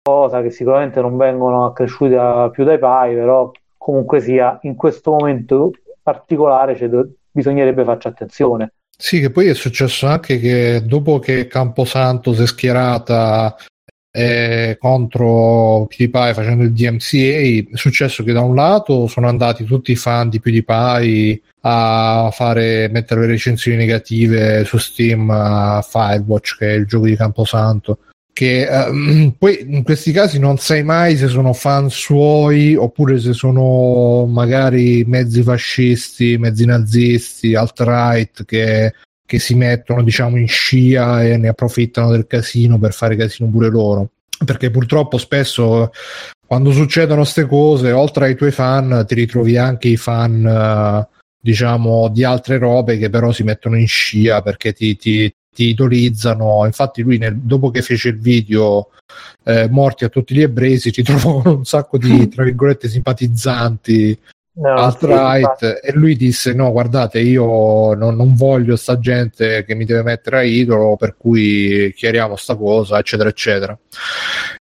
[0.01, 2.15] cosa che sicuramente non vengono accresciuti
[2.51, 5.71] più dai pai, però comunque sia in questo momento
[6.01, 6.89] particolare cioè,
[7.31, 8.73] bisognerebbe farci attenzione.
[8.97, 13.55] Sì, che poi è successo anche che dopo che Camposanto si è schierata
[14.15, 19.91] eh, contro PewDiePie facendo il DMCA è successo che da un lato sono andati tutti
[19.91, 26.69] i fan di PewDiePie a fare mettere le recensioni negative su Steam a Firewatch che
[26.69, 27.97] è il gioco di Camposanto
[28.31, 33.33] che eh, poi in questi casi non sai mai se sono fan suoi oppure se
[33.33, 38.93] sono magari mezzi fascisti, mezzi nazisti, alt-right che
[39.25, 43.69] che si mettono diciamo in scia e ne approfittano del casino per fare casino pure
[43.69, 44.09] loro.
[44.43, 45.91] Perché purtroppo spesso
[46.45, 52.09] quando succedono queste cose oltre ai tuoi fan ti ritrovi anche i fan uh, diciamo
[52.09, 56.65] di altre robe che però si mettono in scia perché ti, ti, ti idolizzano.
[56.65, 58.89] Infatti lui nel, dopo che fece il video
[59.43, 64.19] eh, morti a tutti gli ebrei si ritrovò con un sacco di tra virgolette simpatizzanti
[64.55, 69.85] no, alt-right e lui disse no guardate io non, non, voglio sta gente che mi
[69.85, 73.77] deve mettere a idolo per cui chiariamo sta cosa eccetera eccetera.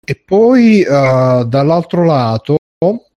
[0.08, 2.56] E poi uh, dall'altro lato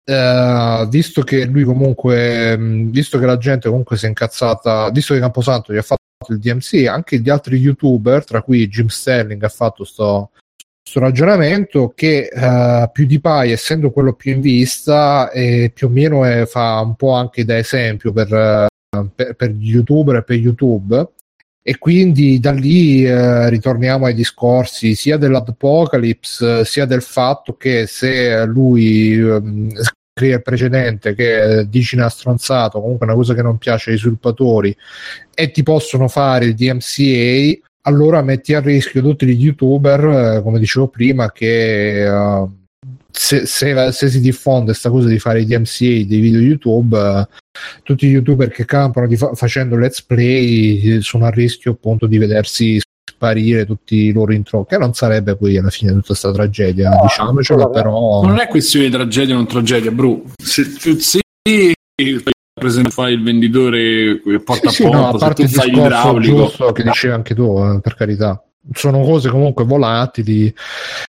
[0.08, 5.18] Uh, visto che lui comunque, visto che la gente comunque si è incazzata, visto che
[5.18, 9.48] Camposanto gli ha fatto il DMC, anche gli altri youtuber, tra cui Jim Sterling ha
[9.48, 10.30] fatto sto,
[10.86, 16.46] questo ragionamento che uh, PewDiePie essendo quello più in vista e più o meno è,
[16.46, 21.08] fa un po' anche da esempio per, uh, per, per, gli youtuber e per YouTube.
[21.60, 28.44] E quindi da lì uh, ritorniamo ai discorsi sia dell'Apocalypse sia del fatto che se
[28.46, 33.90] lui um, scrive il precedente che dici una stronzato comunque una cosa che non piace
[33.90, 34.74] ai usurpatori
[35.34, 40.04] e ti possono fare il DMCA allora metti a rischio tutti gli youtuber,
[40.36, 42.50] eh, come dicevo prima, che uh,
[43.10, 47.26] se, se, se, si diffonde questa cosa di fare i DMCA dei video YouTube, uh,
[47.82, 52.80] tutti gli youtuber che campano fa- facendo let's play sono a rischio appunto di vedersi
[53.08, 57.02] sparire tutti i loro intro, che non sarebbe poi alla fine tutta questa tragedia, no,
[57.02, 58.22] diciamocelo, però...
[58.22, 60.22] Non è questione di tragedia o non tragedia, bro.
[60.36, 62.32] Se, se per
[62.64, 66.36] esempio fai il venditore porta sì, a porta, no, a parte il fai l'idraulico.
[66.36, 68.42] giusto che dicevi anche tu, eh, per carità.
[68.72, 70.54] sono cose comunque volatili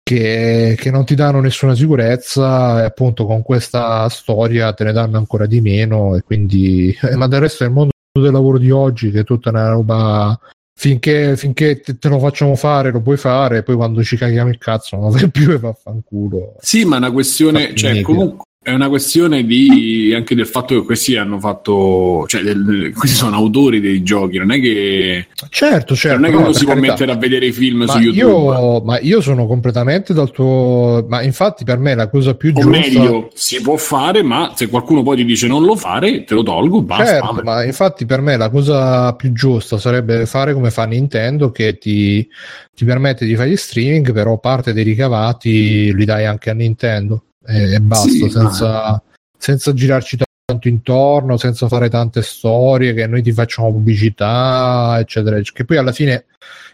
[0.03, 5.19] che, che, non ti danno nessuna sicurezza e appunto con questa storia te ne danno
[5.19, 8.71] ancora di meno e quindi eh, ma del resto è il mondo del lavoro di
[8.71, 10.37] oggi che è tutta una roba
[10.75, 14.59] finché, finché te, te, lo facciamo fare lo puoi fare poi quando ci caghiamo il
[14.59, 16.57] cazzo non lo fai più e vaffanculo.
[16.59, 20.85] Sì ma è una questione cioè comunque è una questione di, anche del fatto che
[20.85, 26.19] questi hanno fatto, cioè del, questi sono autori dei giochi, non è che certo, certo,
[26.19, 26.73] non è che uno si carità.
[26.81, 28.19] può mettere a vedere i film ma su YouTube.
[28.19, 32.61] Io, ma io sono completamente dal tuo, ma infatti per me la cosa più o
[32.61, 36.35] giusta meglio si può fare, ma se qualcuno poi ti dice non lo fare, te
[36.35, 37.05] lo tolgo, basta.
[37.07, 41.79] Certo, ma infatti per me la cosa più giusta sarebbe fare come fa Nintendo che
[41.79, 42.29] ti,
[42.75, 47.23] ti permette di fare gli streaming, però parte dei ricavati li dai anche a Nintendo
[47.49, 49.03] e, e basta, sì, senza,
[49.37, 55.41] senza girarci tanto intorno, senza fare tante storie, che noi ti facciamo pubblicità, eccetera.
[55.41, 56.27] Che poi alla fine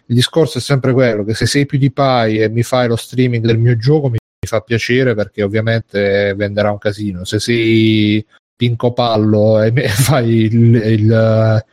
[0.07, 2.95] il discorso è sempre quello, che se sei più di Pai e mi fai lo
[2.95, 7.23] streaming del mio gioco mi, mi fa piacere perché ovviamente venderà un casino.
[7.23, 8.25] Se sei
[8.55, 11.65] Pinco Pallo e fai il, il,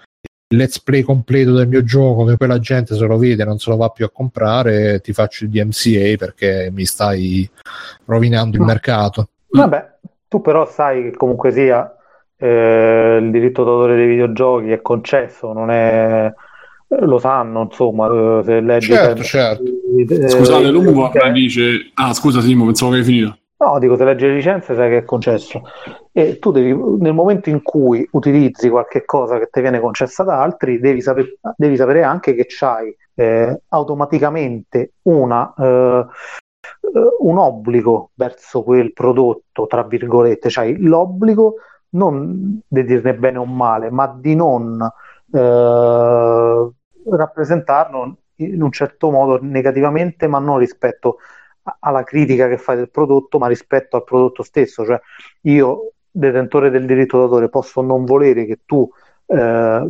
[0.53, 3.70] let's play completo del mio gioco che poi la gente se lo vede non se
[3.70, 7.49] lo va più a comprare ti faccio il DMCA perché mi stai
[8.05, 9.91] rovinando il mercato vabbè
[10.29, 11.95] tu però sai che comunque sia
[12.37, 16.33] eh, il diritto d'autore dei videogiochi è concesso non è
[17.01, 19.62] lo sanno insomma eh, se leggi certo, certo.
[19.65, 24.26] Eh, scusate Lumbo dice ah scusa Simo pensavo che hai finito No, dico, se leggi
[24.26, 25.62] le licenze sai che è concesso.
[26.10, 30.43] E tu devi, nel momento in cui utilizzi qualche cosa che ti viene concessa da
[30.43, 36.06] altri, devi, saper, devi sapere anche che c'hai eh, automaticamente una, eh,
[37.20, 41.55] un obbligo verso quel prodotto, tra virgolette, c'hai l'obbligo
[41.90, 44.80] non di dirne bene o male, ma di non
[45.32, 46.70] eh,
[47.05, 51.18] rappresentarlo in un certo modo negativamente, ma non rispetto
[51.80, 54.84] alla critica che fai del prodotto, ma rispetto al prodotto stesso.
[54.84, 55.01] Cioè,
[55.43, 58.89] io, detentore del diritto d'autore, posso non volere che tu
[59.26, 59.89] eh,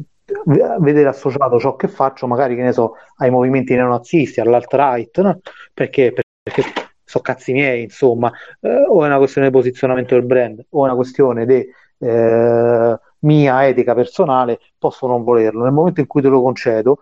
[0.78, 5.40] vedere associato ciò che faccio, magari che ne so, ai movimenti neonazisti, all'alt-right, no?
[5.74, 6.12] perché,
[6.42, 6.62] perché
[7.04, 10.84] sono cazzi miei, insomma, eh, o è una questione di posizionamento del brand, o è
[10.86, 11.66] una questione di
[11.98, 15.64] eh, mia etica personale, posso non volerlo.
[15.64, 16.98] Nel momento in cui te lo concedo,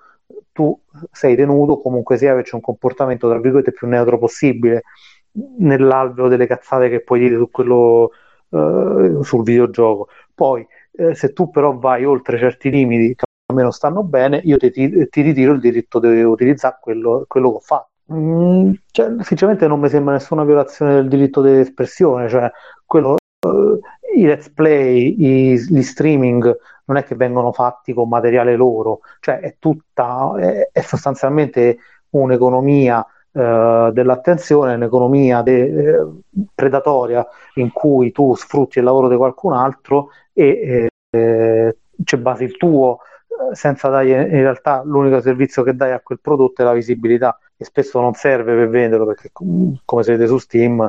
[0.61, 0.78] tu
[1.11, 4.82] sei tenuto comunque sia averci un comportamento tra virgolette più neutro possibile
[5.59, 8.11] nell'alveo delle cazzate che puoi dire su quello
[8.49, 10.09] uh, sul videogioco.
[10.35, 14.41] Poi eh, se tu però vai oltre certi limiti che a me non stanno bene
[14.45, 17.89] io ti, ti, ti ritiro il diritto di utilizzare quello, quello che ho fatto.
[18.12, 22.51] Mm, cioè, sinceramente non mi sembra nessuna violazione del diritto di espressione cioè
[22.85, 23.15] quello
[23.47, 23.78] uh,
[24.15, 29.39] i let's play, i, gli streaming non è che vengono fatti con materiale loro, cioè
[29.41, 31.78] è tutta, è, è sostanzialmente
[32.11, 36.07] un'economia eh, dell'attenzione, un'economia de, eh,
[36.53, 37.24] predatoria
[37.55, 42.99] in cui tu sfrutti il lavoro di qualcun altro e eh, ci basi il tuo
[43.28, 47.39] eh, senza dare in realtà l'unico servizio che dai a quel prodotto è la visibilità
[47.57, 50.89] e spesso non serve per venderlo perché come vedete su Steam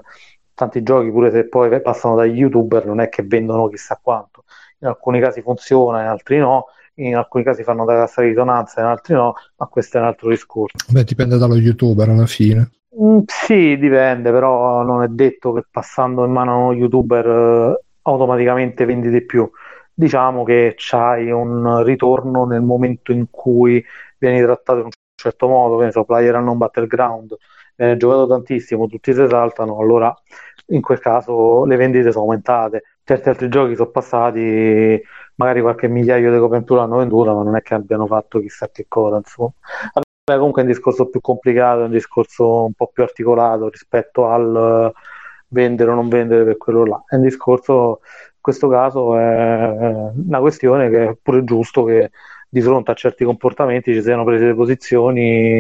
[0.62, 4.44] tanti giochi pure se poi passano dagli youtuber non è che vendono chissà quanto
[4.80, 6.66] in alcuni casi funziona, in altri no,
[6.96, 10.08] in alcuni casi fanno da cassa di risonanza, in altri no, ma questo è un
[10.08, 10.76] altro discorso.
[10.92, 12.70] Beh, dipende dallo youtuber alla fine.
[13.00, 17.84] Mm, sì, dipende, però non è detto che passando in mano a uno youtuber eh,
[18.04, 19.50] automaticamente vendi di più.
[19.94, 23.84] Diciamo che c'hai un ritorno nel momento in cui
[24.18, 27.36] vieni trattato in un certo modo, che ne so, player non battleground,
[27.86, 30.16] viene giocato tantissimo, tutti si esaltano, allora
[30.68, 35.02] in quel caso le vendite sono aumentate certi altri giochi sono passati,
[35.36, 38.86] magari qualche migliaio di coperture l'hanno venduta, ma non è che abbiano fatto chissà che
[38.88, 39.52] cosa, insomma.
[39.94, 44.28] Vabbè, comunque è un discorso più complicato, è un discorso un po' più articolato rispetto
[44.28, 44.94] al
[45.48, 47.04] vendere o non vendere per quello là.
[47.08, 52.12] È un discorso, in questo caso, è una questione che è pure giusto che
[52.54, 55.58] di fronte a certi comportamenti ci siano prese le posizioni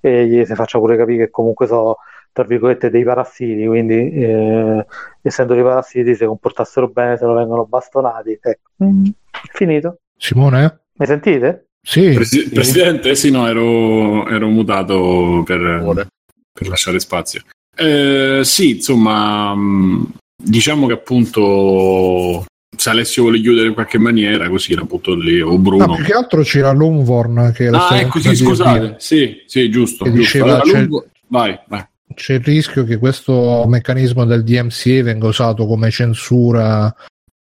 [0.00, 1.96] e gli si faccia pure capire che comunque so
[2.32, 4.84] tra virgolette dei parassiti, quindi eh,
[5.22, 8.32] essendo dei parassiti se comportassero bene se lo vengono bastonati.
[8.32, 8.84] Ecco.
[8.84, 9.04] Mm.
[9.52, 10.00] Finito.
[10.18, 10.80] Simone?
[10.96, 11.68] Mi sentite?
[11.80, 12.12] Sì.
[12.12, 16.06] Presi- Presidente, sì, no, ero, ero mutato per,
[16.52, 17.42] per, lasciare spazio.
[17.76, 20.02] Eh, sì, insomma, mm,
[20.36, 22.44] diciamo che appunto
[22.76, 25.86] se Alessio vuole chiudere in qualche maniera, così era butto lì, o Bruno.
[25.86, 28.96] No, più che altro c'era Lungvorn che Ah, ecco, sì, scusate.
[28.98, 30.04] Sì, sì, giusto.
[30.04, 30.18] Giusto.
[30.18, 31.04] Diceva, allora.
[31.28, 36.94] Vai, vai c'è il rischio che questo meccanismo del DMCA venga usato come censura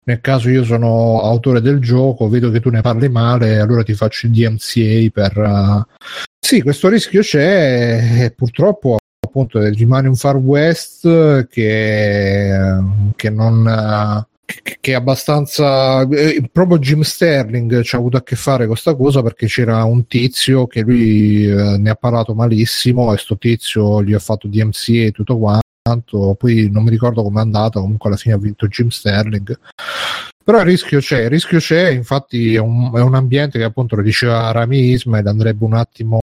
[0.09, 3.93] nel caso io sono autore del gioco, vedo che tu ne parli male, allora ti
[3.93, 5.37] faccio il DMCA per...
[5.37, 5.83] Uh...
[6.41, 12.59] Sì, questo rischio c'è e purtroppo appunto rimane un Far West che,
[13.17, 14.27] che non
[14.81, 18.95] che è abbastanza eh, proprio Jim Sterling ci ha avuto a che fare con questa
[18.95, 24.03] cosa perché c'era un tizio che lui eh, ne ha parlato malissimo e sto tizio
[24.03, 28.19] gli ha fatto DMC e tutto quanto poi non mi ricordo com'è andata comunque alla
[28.19, 29.59] fine ha vinto Jim Sterling
[30.43, 33.97] però il rischio c'è il rischio c'è infatti è un, è un ambiente che appunto
[33.97, 36.21] lo diceva Rami Ismail andrebbe un attimo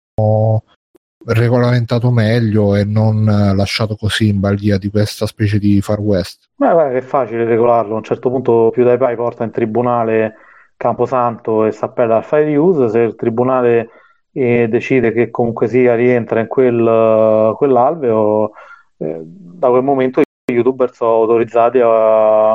[1.25, 6.49] regolamentato meglio e non eh, lasciato così in balia di questa specie di Far West.
[6.61, 9.49] Beh, guarda che è facile regolarlo, a un certo punto più dai pai porta in
[9.49, 10.35] tribunale
[10.77, 13.89] Camposanto e si appella al file use, se il tribunale
[14.31, 18.51] eh, decide che comunque sia rientra in quel, quell'alveo,
[18.97, 22.53] eh, da quel momento i youtuber sono autorizzati a,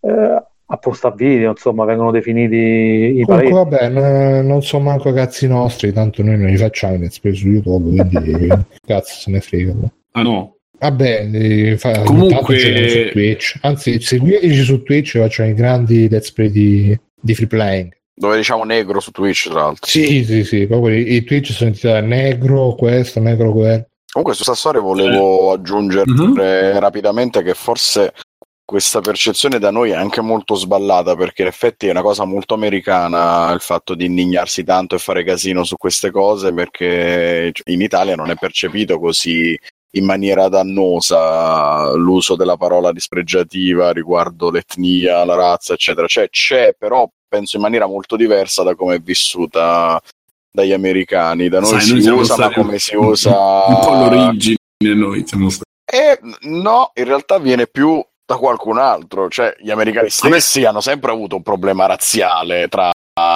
[0.00, 2.54] eh, a posta video, insomma, vengono definiti
[3.18, 7.00] i Comunque, vabbè, n- non sono manco cazzi nostri, tanto noi non li facciamo in
[7.00, 8.46] let's su YouTube, quindi
[8.86, 9.72] cazzo se ne frega.
[10.12, 10.57] Ah no?
[10.78, 12.58] Vabbè, eh, fa, Comunque...
[12.58, 13.58] su Twitch.
[13.62, 17.96] Anzi, seguiteci su Twitch, facciamo i grandi let's play di, di free playing.
[18.14, 19.86] Dove diciamo negro su Twitch, tra l'altro.
[19.86, 23.86] Sì, sì, sì, proprio i, i Twitch sono intitolati negro questo, negro quello.
[24.10, 26.78] Comunque su Sassore volevo aggiungere mm-hmm.
[26.78, 28.12] rapidamente che forse
[28.64, 32.52] questa percezione da noi è anche molto sballata perché in effetti è una cosa molto
[32.52, 38.14] americana il fatto di indignarsi tanto e fare casino su queste cose perché in Italia
[38.14, 39.58] non è percepito così
[39.92, 46.06] in maniera dannosa l'uso della parola dispregiativa riguardo l'etnia, la razza, eccetera.
[46.06, 50.00] Cioè c'è, però penso in maniera molto diversa da come è vissuta
[50.50, 51.48] dagli americani.
[51.48, 54.56] Da noi Sai, si noi usa, ma come si usa un po' l'origine
[54.94, 55.66] noi siamo stati.
[55.90, 59.28] Eh, no, in realtà viene più da qualcun altro.
[59.28, 62.90] Cioè, gli americani stessi hanno sempre avuto un problema razziale tra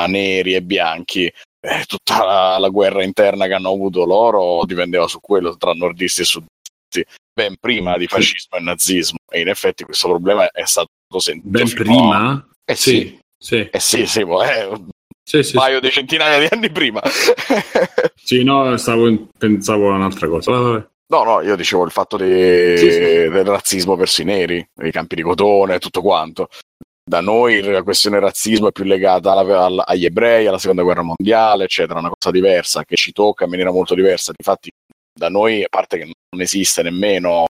[0.07, 1.33] neri e bianchi.
[1.65, 6.23] Eh, tutta la, la, guerra interna che hanno avuto loro dipendeva su quello tra nordisti
[6.23, 9.19] e sudisti, ben prima di fascismo e nazismo.
[9.31, 11.49] E in effetti questo problema è stato sentito.
[11.49, 12.49] Ben prima?
[12.65, 13.17] Eh sì.
[13.39, 13.69] sì.
[13.71, 14.71] Eh sì, sì, eh,
[15.23, 17.01] sì, sì, un paio di centinaia di anni prima.
[18.15, 20.51] sì, no, stavo, pensavo a un'altra cosa.
[20.51, 20.91] Vabbè.
[21.13, 22.99] No, no, io dicevo il fatto di, sì, sì.
[22.99, 26.49] del razzismo verso i neri, i campi di cotone e tutto quanto.
[27.05, 31.03] Da noi la questione razzismo è più legata alla, alla, agli ebrei, alla seconda guerra
[31.03, 34.33] mondiale, eccetera, una cosa diversa che ci tocca in maniera molto diversa.
[34.37, 34.71] Infatti,
[35.13, 37.47] da noi, a parte che non esiste nemmeno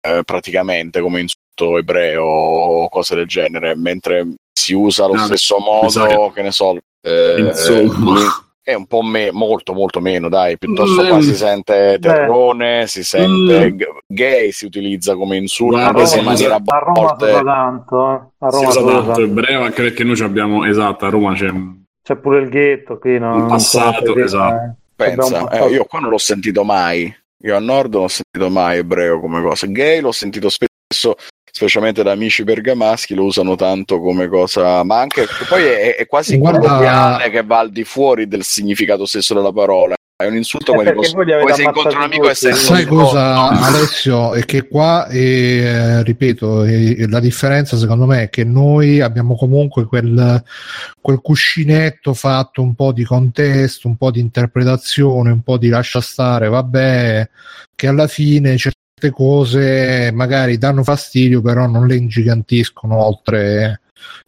[0.00, 5.58] eh, praticamente come insulto ebreo o cose del genere, mentre si usa allo no, stesso
[5.58, 6.30] modo, esatto.
[6.32, 11.08] che ne so, eh, Insomma è un po' me- molto molto meno dai piuttosto mm.
[11.08, 12.86] qua si sente terrone Beh.
[12.86, 13.78] si sente mm.
[14.06, 18.20] gay si utilizza come insulto Guarda, in maniera a Roma usa tanto eh.
[18.38, 21.50] a Roma si usa tanto ebreo anche perché noi abbiamo esatto a Roma c'è
[22.02, 23.34] c'è pure il ghetto qui no?
[23.34, 27.12] un passato esatto pensa eh, io qua non l'ho sentito mai
[27.42, 31.16] io a nord non ho sentito mai ebreo come cosa gay l'ho sentito spesso
[31.60, 36.38] specialmente da amici bergamaschi lo usano tanto come cosa, ma anche poi è, è quasi
[36.38, 37.18] Guarda...
[37.30, 39.94] che va al di fuori del significato stesso della parola.
[40.16, 44.34] È un insulto eh, poi, poi se incontri un amico e sei Sai cosa, Alessio?
[44.34, 49.84] È che qua, eh, ripeto, eh, la differenza secondo me è che noi abbiamo comunque
[49.84, 50.42] quel,
[51.00, 56.00] quel cuscinetto fatto un po' di contesto, un po' di interpretazione, un po' di lascia
[56.00, 57.28] stare, vabbè,
[57.74, 58.56] che alla fine
[59.08, 63.80] cose magari danno fastidio, però non le ingigantiscono oltre.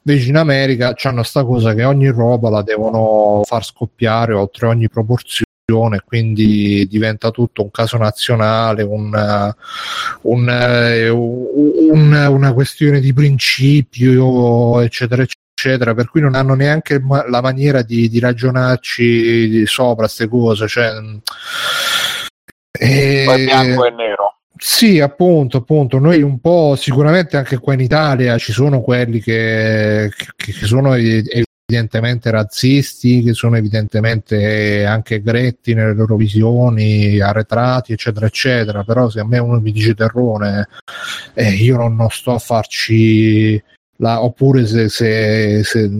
[0.04, 4.88] Invece in America hanno sta cosa che ogni roba la devono far scoppiare oltre ogni
[4.88, 5.46] proporzione
[6.04, 9.10] quindi diventa tutto un caso nazionale, un,
[10.22, 10.48] un,
[11.10, 18.08] un, una questione di principio, eccetera, eccetera, per cui non hanno neanche la maniera di,
[18.08, 20.68] di ragionarci sopra queste cose.
[20.68, 20.90] Cioè,
[22.72, 23.22] e...
[23.24, 24.31] Poi bianco e nero.
[24.56, 30.10] Sì, appunto, appunto, noi un po' sicuramente anche qua in Italia ci sono quelli che,
[30.16, 38.26] che, che sono evidentemente razzisti, che sono evidentemente anche gretti nelle loro visioni, arretrati, eccetera,
[38.26, 38.84] eccetera.
[38.84, 40.68] Però se a me uno mi dice terrone,
[41.34, 43.60] eh, io non, non sto a farci
[44.02, 45.90] la, oppure se, se, se,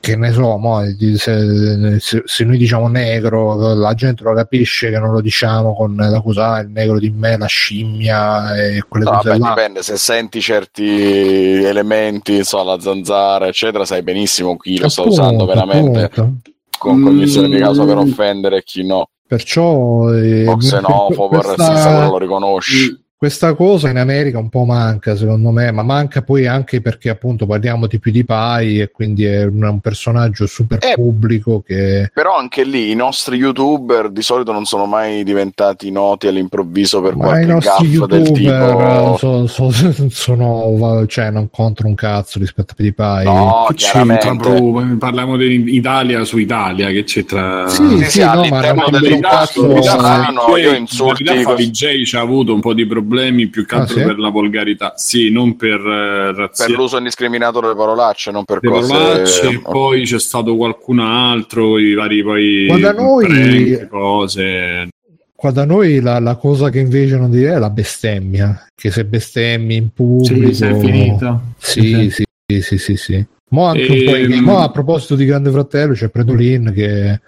[0.00, 0.80] che ne so, mo,
[1.16, 6.20] se, se, noi diciamo negro, la gente lo capisce che non lo diciamo con la
[6.20, 9.48] cosa, il negro di me, la scimmia e quelle no, cose beh, là.
[9.48, 15.44] Dipende, se senti certi elementi, so, la zanzara, eccetera, sai benissimo chi lo sta usando
[15.44, 16.50] veramente appunto.
[16.78, 19.08] con cognizione mm, di causa per offendere e chi no.
[19.26, 21.56] Perciò eh, o xenofobo, questa...
[21.56, 26.48] razzista, lo riconosci questa cosa in America un po' manca secondo me, ma manca poi
[26.48, 31.62] anche perché appunto parliamo di PewDiePie e quindi è un, un personaggio super Eh, pubblico
[31.64, 32.10] che...
[32.12, 37.14] Però anche lì i nostri youtuber di solito non sono mai diventati noti all'improvviso per
[37.14, 39.16] Ma qualche i nostri gaff del youtuber tipo...
[39.18, 43.22] so- so- sono, cioè non contro un cazzo rispetto a PewDiePie.
[43.22, 44.96] No, che c'entra proprio?
[44.98, 47.68] Parliamo di Italia su Italia, che c'entra...
[47.68, 51.22] Sì, Sì, sì, sì, no, ma all'interno cazzo- eh, io insulti.
[51.22, 53.10] VJ ci ha avuto un po' di problemi
[53.50, 54.04] più che Ah, altro sì?
[54.04, 56.76] per la volgarità, sì, non per eh, per razzismo.
[56.76, 58.92] l'uso indiscriminato delle parolacce, non per Le cose...
[58.92, 64.88] parolacce, e poi c'è stato qualcun altro, i vari poi Ma da noi- prank, cose.
[65.34, 69.04] Qua da noi la, la cosa che invece non direi è la bestemmia, che se
[69.04, 70.46] bestemmi in pubblico...
[70.48, 71.40] Sì, sì, è finito.
[71.58, 73.26] Sì, sì, sì, sì, sì, sì.
[73.50, 74.32] Mo anche un po' Ehm.
[74.32, 77.20] in- mo a proposito di Grande Fratello c'è Predolin che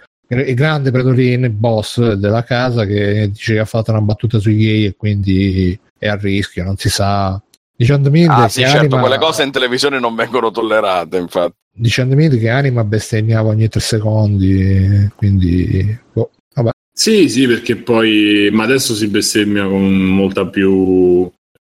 [0.42, 4.56] il grande Predolin, il boss della casa che dice che ha fatto una battuta sui
[4.56, 7.40] gay e quindi è a rischio, non si sa.
[7.76, 11.54] Dicendo Mild Ah sì, certo, anima, quelle cose in televisione non vengono tollerate, infatti.
[11.72, 16.70] dicendo Mild che anima bestemmiava ogni tre secondi, quindi boh, vabbè.
[16.92, 21.28] Sì, sì, perché poi, ma adesso si bestemmia con molta più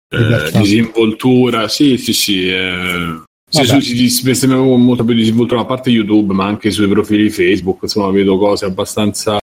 [0.10, 1.68] eh, disinvoltura.
[1.68, 2.50] Sì, sì, sì.
[2.50, 3.24] eh,
[3.64, 7.84] si, si bestemmia con molta più disinvoltura, a parte YouTube, ma anche sui profili Facebook.
[7.84, 9.38] Insomma, vedo cose abbastanza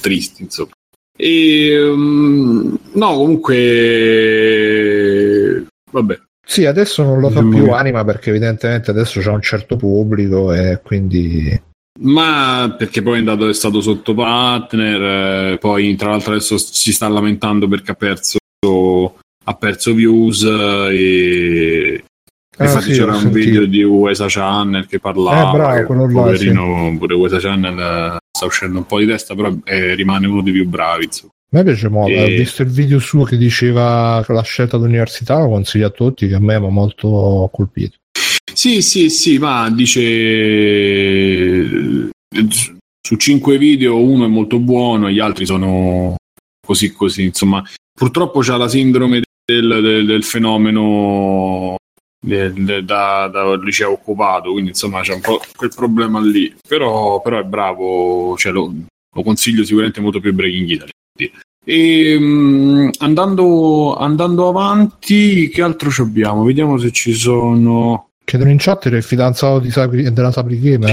[0.00, 0.70] tristi, insomma.
[1.16, 3.56] E um, no, comunque,
[5.90, 6.20] vabbè.
[6.44, 10.52] Sì, adesso non lo fa Diciamo più anima perché evidentemente adesso c'è un certo pubblico
[10.52, 11.56] e quindi
[12.00, 16.92] Ma perché poi è, andato, è stato sotto partner, eh, poi tra l'altro adesso si
[16.92, 18.38] sta lamentando perché ha perso,
[19.44, 22.04] ha perso views eh, e
[22.58, 23.44] Ah, infatti sì, c'era un sentito.
[23.44, 28.16] video di USA Channel che parlava, Eh, bravo, quello là, poverino, pure USA Channel eh,
[28.30, 31.04] sta uscendo un po' di testa, però eh, rimane uno dei più bravi.
[31.04, 31.30] insomma.
[31.54, 34.78] A me piace molto, E- ho visto il video suo che diceva che la scelta
[34.78, 37.96] dell'università, lo consiglio a tutti, che a me mi ha molto colpito.
[38.54, 42.08] Sì, sì, sì, ma dice eh,
[43.00, 46.14] su cinque video uno è molto buono, gli altri sono
[46.64, 47.62] così così, insomma.
[47.98, 51.76] Purtroppo c'ha la sindrome del, del- del fenomeno
[52.22, 57.44] da, da liceo occupato, quindi insomma c'è un po' quel problema lì, però, però è
[57.44, 58.72] bravo, cioè, lo,
[59.14, 60.90] lo consiglio sicuramente molto più Breaking Italy.
[61.64, 66.42] E, mm, andando, andando avanti, che altro ci abbiamo?
[66.44, 68.08] Vediamo se ci sono.
[68.24, 70.90] Chiedono in chat il fidanzato di Sabri- della Sabri Gamer,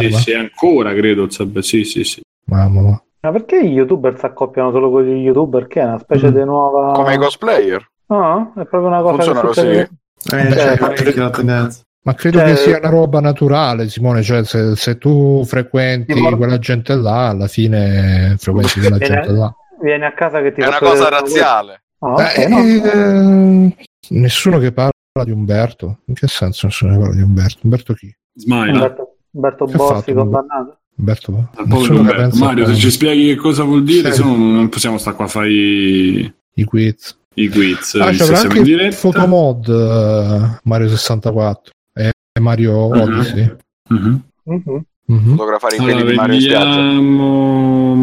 [0.00, 1.28] Sì, sì, sì, ancora credo.
[1.30, 2.20] sarebbe- Sì, sì, sì.
[2.46, 3.02] Mamma mia.
[3.20, 5.66] Ma perché gli youtuber si accoppiano solo con gli youtuber?
[5.68, 6.34] Che è una specie Mm.
[6.34, 6.92] di nuova.
[6.92, 7.86] Come i cosplayer.
[8.06, 9.88] No, è proprio una cosa Funziona che così?
[10.30, 11.68] Eh, Beh, c'è cioè.
[12.04, 14.22] Ma credo Cioè- che sia una roba naturale, Simone.
[14.22, 19.32] Cioè, se, se tu frequenti ma- quella gente là, alla fine frequenti quella Viene- gente
[19.32, 19.54] là.
[19.80, 21.82] Vieni a casa che ti È una cosa razziale.
[22.00, 22.58] Ah, ok, Eh, no.
[22.58, 23.76] eh,
[24.10, 24.90] nessuno che parla
[25.24, 25.98] di Umberto.
[26.06, 27.58] In che senso nessuno che parla di Umberto?
[27.62, 28.12] Umberto chi?
[28.34, 28.72] Smile.
[28.72, 30.14] Umberto, Umberto Bossi fatto?
[30.14, 30.78] condannato.
[30.96, 31.48] Umberto?
[31.58, 32.14] Umberto.
[32.14, 34.20] pensa Mario, se ci spieghi che cosa vuol dire, Sì.
[34.20, 37.16] se no non possiamo stare qua a fare i, i quiz.
[37.34, 37.94] I quiz.
[37.94, 38.96] Ah, siamo anche in il diretta.
[38.96, 42.10] fotomod eh, Mario 64 e
[42.40, 42.76] Mario.
[42.76, 43.54] Odyssey.
[43.88, 44.22] Mhm.
[44.44, 44.84] Mhm.
[45.06, 45.30] Mhm.
[45.36, 46.76] Fotografare i Allora, di Mario in spiaggia.
[46.76, 47.96] vediamo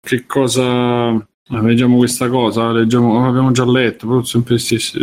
[0.00, 4.98] che cosa ah, leggiamo questa cosa leggiamo oh, abbiamo già letto però sempre stessi.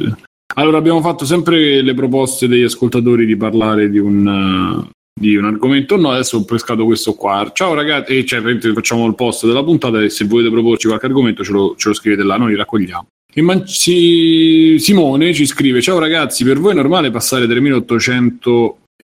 [0.55, 5.45] allora abbiamo fatto sempre le proposte degli ascoltatori di parlare di un eh, di un
[5.45, 9.45] argomento no adesso ho pescato questo qua ciao ragazzi e cioè praticamente facciamo il post
[9.45, 12.51] della puntata e se volete proporci qualche argomento ce lo, ce lo scrivete là noi
[12.51, 17.47] li raccogliamo e Man- si- Simone ci scrive ciao ragazzi per voi è normale passare
[17.47, 18.77] 3800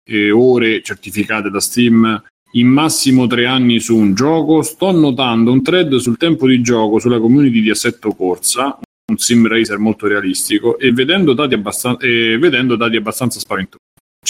[0.08, 2.22] eh, ore certificate da Steam
[2.52, 4.62] in massimo tre anni su un gioco.
[4.62, 8.78] Sto notando un thread sul tempo di gioco sulla community di Assetto Corsa,
[9.10, 13.78] un sim racer molto realistico, e vedendo dati, abbastan- e vedendo dati abbastanza spaventosi.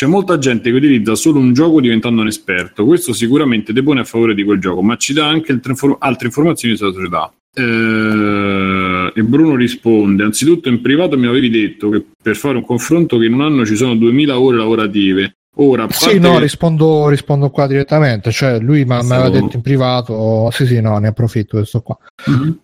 [0.00, 2.86] C'è molta gente che utilizza solo un gioco diventando un esperto.
[2.86, 6.28] Questo sicuramente depone a favore di quel gioco, ma ci dà anche altre, infor- altre
[6.28, 7.30] informazioni sulla società.
[7.52, 13.18] Eh, e Bruno risponde: Anzitutto, in privato mi avevi detto che per fare un confronto
[13.18, 15.34] che in un anno ci sono 2000 ore lavorative.
[15.56, 18.32] Ora, Sì, no, che- rispondo, rispondo qua direttamente.
[18.32, 21.98] Cioè, lui mi aveva detto in privato: Sì, sì, no, ne approfitto questo qua.
[22.24, 22.60] Mhm.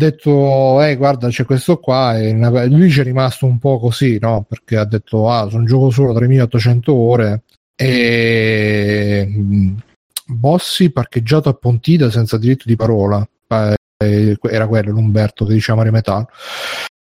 [0.00, 2.18] Detto, eh, guarda, c'è questo qua.
[2.18, 2.32] E
[2.68, 4.46] lui ci è rimasto un po' così, no?
[4.48, 7.42] Perché ha detto, ah, sono gioco solo 3800 ore.
[7.76, 9.76] E mh,
[10.24, 13.28] Bossi parcheggiato a Pontida senza diritto di parola.
[13.98, 16.28] Eh, era quello l'Umberto che diceva Mario Metallo.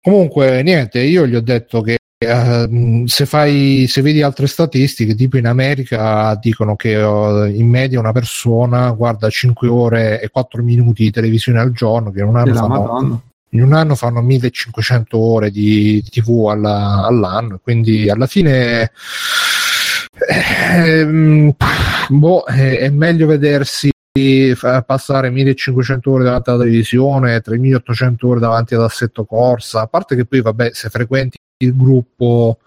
[0.01, 5.37] Comunque, niente, io gli ho detto che eh, se, fai, se vedi altre statistiche, tipo
[5.37, 11.05] in America dicono che uh, in media una persona guarda 5 ore e 4 minuti
[11.05, 15.51] di televisione al giorno, che in un anno, fanno, in un anno fanno 1500 ore
[15.51, 18.91] di, di TV alla, all'anno, quindi alla fine
[20.29, 21.55] eh,
[22.09, 23.91] boh, è, è meglio vedersi
[24.87, 30.25] passare 1500 ore davanti alla televisione, 3800 ore davanti ad assetto corsa, a parte che
[30.25, 32.59] poi vabbè se frequenti il gruppo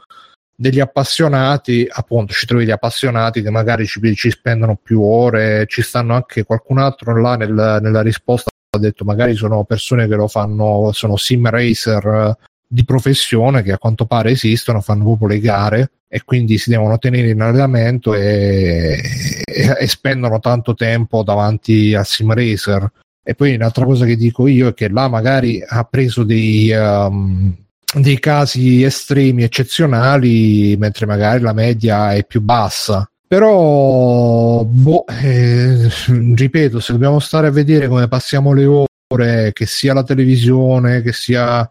[0.56, 5.82] degli appassionati, appunto ci trovi gli appassionati che magari ci, ci spendono più ore, ci
[5.82, 10.28] stanno anche qualcun altro là nel, nella risposta ha detto magari sono persone che lo
[10.28, 12.38] fanno, sono sim racer
[12.68, 16.98] di professione che a quanto pare esistono, fanno proprio le gare e quindi si devono
[17.00, 19.00] tenere in allenamento e,
[19.44, 22.92] e, e spendono tanto tempo davanti al sim racer.
[23.24, 27.56] E poi un'altra cosa che dico io è che là magari ha preso dei, um,
[27.96, 33.10] dei casi estremi, eccezionali, mentre magari la media è più bassa.
[33.28, 35.90] Però, boh, eh,
[36.36, 41.14] ripeto, se dobbiamo stare a vedere come passiamo le ore, che sia la televisione, che
[41.14, 41.70] sia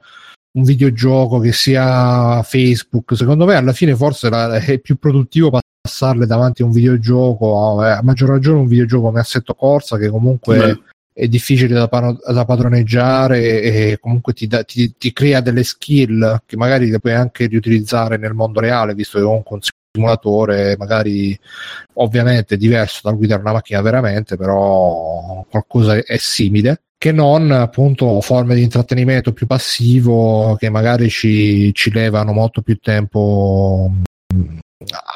[0.52, 6.62] un videogioco, che sia Facebook, secondo me alla fine forse è più produttivo passarle davanti
[6.62, 10.82] a un videogioco, a, maggior ragione un videogioco come Assetto Corsa che comunque Beh.
[11.18, 16.56] È difficile da, da, padroneggiare e comunque ti, da, ti, ti, crea delle skill che
[16.56, 19.62] magari le puoi anche riutilizzare nel mondo reale, visto che comunque un
[19.92, 21.36] simulatore magari
[21.94, 26.82] ovviamente diverso dal guidare una macchina veramente, però qualcosa è simile.
[26.96, 32.76] Che non appunto forme di intrattenimento più passivo che magari ci, ci levano molto più
[32.78, 33.90] tempo,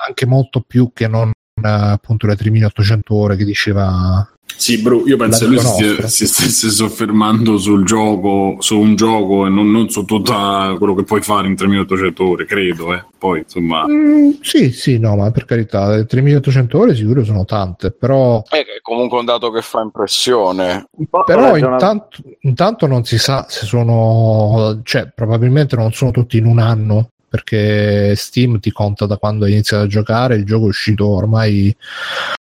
[0.07, 1.31] anche molto più che non
[1.61, 6.71] appunto le 3800 ore che diceva sì, bro, io penso che lui si, si, stesse
[6.71, 10.33] soffermando sul gioco, su un gioco e non, non, su tutto
[10.79, 12.95] quello che puoi fare in 3800 ore, credo.
[12.95, 13.05] Eh.
[13.19, 13.87] Poi, insomma...
[13.87, 18.43] Mm, sì, sì, no, ma per carità, 3800 ore sicuro sono tante, però...
[18.49, 20.89] È comunque un dato che fa impressione.
[21.25, 24.81] Però intanto, intanto non si sa se sono...
[24.83, 29.53] cioè, probabilmente non sono tutti in un anno, perché Steam ti conta da quando hai
[29.53, 31.75] iniziato a giocare, il gioco è uscito ormai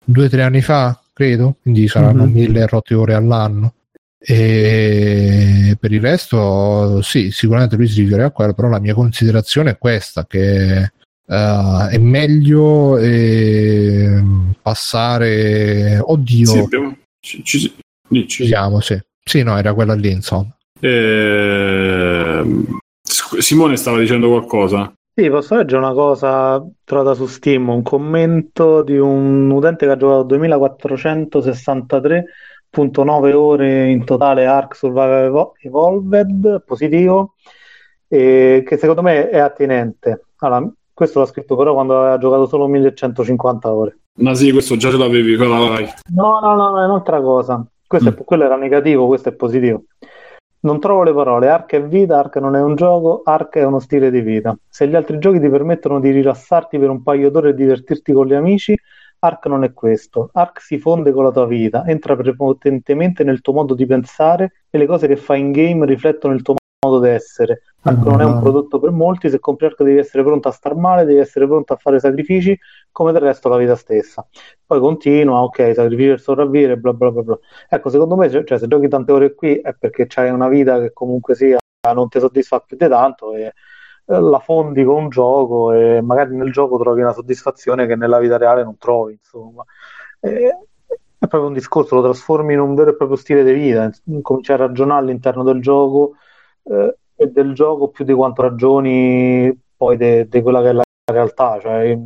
[0.01, 2.33] due o tre anni fa, credo, quindi saranno mm-hmm.
[2.33, 3.73] mille rotte ore all'anno.
[4.17, 9.71] E per il resto, sì, sicuramente lui si riferirà a quello, però la mia considerazione
[9.71, 10.91] è questa: che
[11.25, 14.23] uh, è meglio eh,
[14.61, 15.99] passare.
[16.01, 16.97] Oddio, sì, abbiamo...
[17.19, 17.73] ci, ci,
[18.25, 18.97] ci, siamo, sì.
[19.21, 20.55] sì, no, era quella lì, insomma.
[20.79, 22.43] Eh,
[23.03, 24.93] Simone stava dicendo qualcosa.
[25.19, 29.97] Sì, posso leggere una cosa trovata su Steam, un commento di un utente che ha
[29.97, 37.33] giocato 2463.9 ore in totale Ark Survival Evolved, positivo,
[38.07, 40.27] e che secondo me è attinente.
[40.37, 43.97] Allora, questo l'ha scritto però quando aveva giocato solo 1150 ore.
[44.19, 45.85] Ma sì, questo già ce l'avevi, vai.
[46.13, 47.61] No, no, no, è un'altra cosa.
[47.85, 48.13] Questo mm.
[48.13, 49.83] è, quello era negativo, questo è positivo.
[50.61, 51.47] Non trovo le parole.
[51.47, 54.57] Ark è vita, Ark non è un gioco, Ark è uno stile di vita.
[54.67, 58.27] Se gli altri giochi ti permettono di rilassarti per un paio d'ore e divertirti con
[58.27, 58.77] gli amici,
[59.19, 60.29] Ark non è questo.
[60.33, 64.77] Ark si fonde con la tua vita, entra prepotentemente nel tuo modo di pensare e
[64.77, 67.63] le cose che fai in game riflettono il tuo modo di essere.
[67.81, 70.75] Ark non è un prodotto per molti, se compri Ark devi essere pronto a star
[70.75, 72.57] male, devi essere pronto a fare sacrifici,
[72.91, 74.25] come del resto la vita stessa.
[74.65, 77.39] Poi continua, ok, sacrifici per sopravvivere, bla bla bla bla.
[77.67, 80.93] Ecco, secondo me, cioè, se giochi tante ore qui è perché c'hai una vita che
[80.93, 81.57] comunque sia
[81.93, 83.41] non ti soddisfa più di tanto e
[84.05, 88.19] eh, la fondi con un gioco e magari nel gioco trovi una soddisfazione che nella
[88.19, 89.63] vita reale non trovi, insomma.
[90.19, 90.57] E,
[91.17, 93.89] è proprio un discorso, lo trasformi in un vero e proprio stile di vita,
[94.21, 96.15] cominci a ragionare all'interno del gioco
[96.69, 101.59] eh, e del gioco più di quanto ragioni poi di quella che è la realtà.
[101.59, 101.97] Cioè,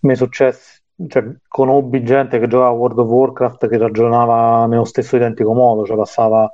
[0.00, 4.84] mi è successo, cioè, conobbi gente che giocava a World of Warcraft che ragionava nello
[4.84, 6.50] stesso identico modo, cioè passava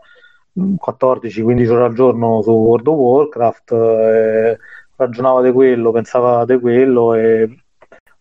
[0.56, 4.58] 14-15 ore al giorno su World of Warcraft, eh,
[4.96, 7.48] ragionava di quello, pensava di quello e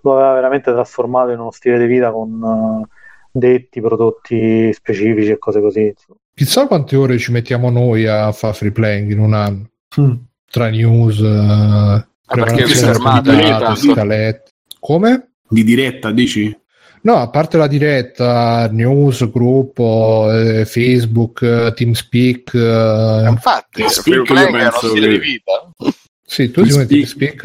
[0.01, 2.85] lo aveva veramente trasformato in uno stile di vita con uh,
[3.31, 5.87] detti, prodotti specifici e cose così.
[5.87, 6.19] Insomma.
[6.35, 9.69] Chissà quante ore ci mettiamo noi a fare free playing in un anno.
[9.99, 10.13] Mm.
[10.49, 14.51] Tra news, uh, perché vi scalette.
[14.79, 15.33] Come?
[15.47, 16.55] Di diretta, dici?
[17.01, 22.53] No, a parte la diretta, news, gruppo, eh, Facebook, eh, TeamSpeak.
[22.53, 25.07] Eh, Infatti, TeamSpeak io penso che...
[25.07, 25.69] di vita.
[26.25, 26.87] Sì, tu TeamSpeak.
[26.87, 27.43] ti TeamSpeak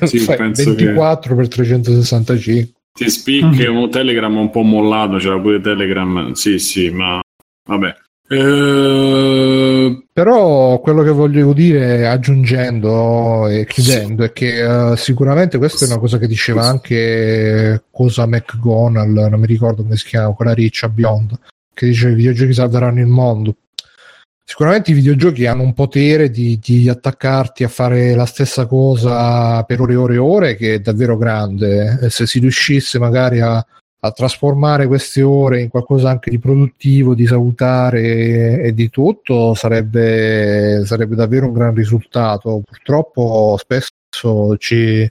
[0.00, 1.40] eh, sì, 24 che...
[1.40, 2.72] per 365.
[2.92, 3.76] TeamSpeak mm-hmm.
[3.76, 7.20] un Telegram un po' mollato, c'era pure Telegram, sì sì, ma
[7.68, 7.94] vabbè.
[8.30, 15.88] Eh, Però quello che voglio dire, aggiungendo e chiudendo, è che uh, sicuramente questa è
[15.88, 20.88] una cosa che diceva anche Cosa McGonagall, non mi ricordo come si chiama, quella riccia
[20.88, 21.38] bionda,
[21.72, 23.54] che dice che i videogiochi salveranno il mondo.
[24.44, 29.80] Sicuramente i videogiochi hanno un potere di, di, attaccarti a fare la stessa cosa per
[29.80, 31.98] ore e ore e ore che è davvero grande.
[32.02, 33.64] E se si riuscisse magari a,
[34.00, 40.82] a trasformare queste ore in qualcosa anche di produttivo, di salutare e, di tutto, sarebbe,
[40.84, 42.62] sarebbe, davvero un gran risultato.
[42.64, 45.10] Purtroppo spesso ci,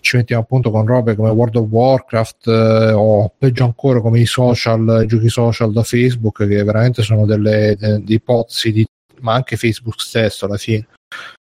[0.00, 4.26] ci mettiamo appunto con robe come World of Warcraft eh, o peggio ancora come i
[4.26, 8.84] social, i giochi social da Facebook che veramente sono delle, dei pozzi di,
[9.20, 10.86] ma anche Facebook stesso alla fine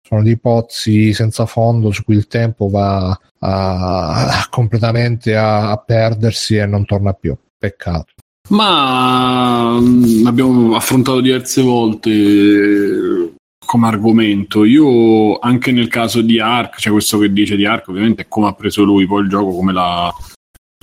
[0.05, 5.77] sono dei pozzi senza fondo su cui il tempo va a, a, completamente a, a
[5.77, 7.35] perdersi e non torna più.
[7.57, 8.11] Peccato.
[8.49, 13.33] Ma mh, abbiamo affrontato diverse volte eh,
[13.65, 14.65] come argomento.
[14.65, 18.47] Io anche nel caso di Ark, cioè questo che dice di Ark, ovviamente è come
[18.47, 20.13] ha preso lui poi il gioco, come l'ha,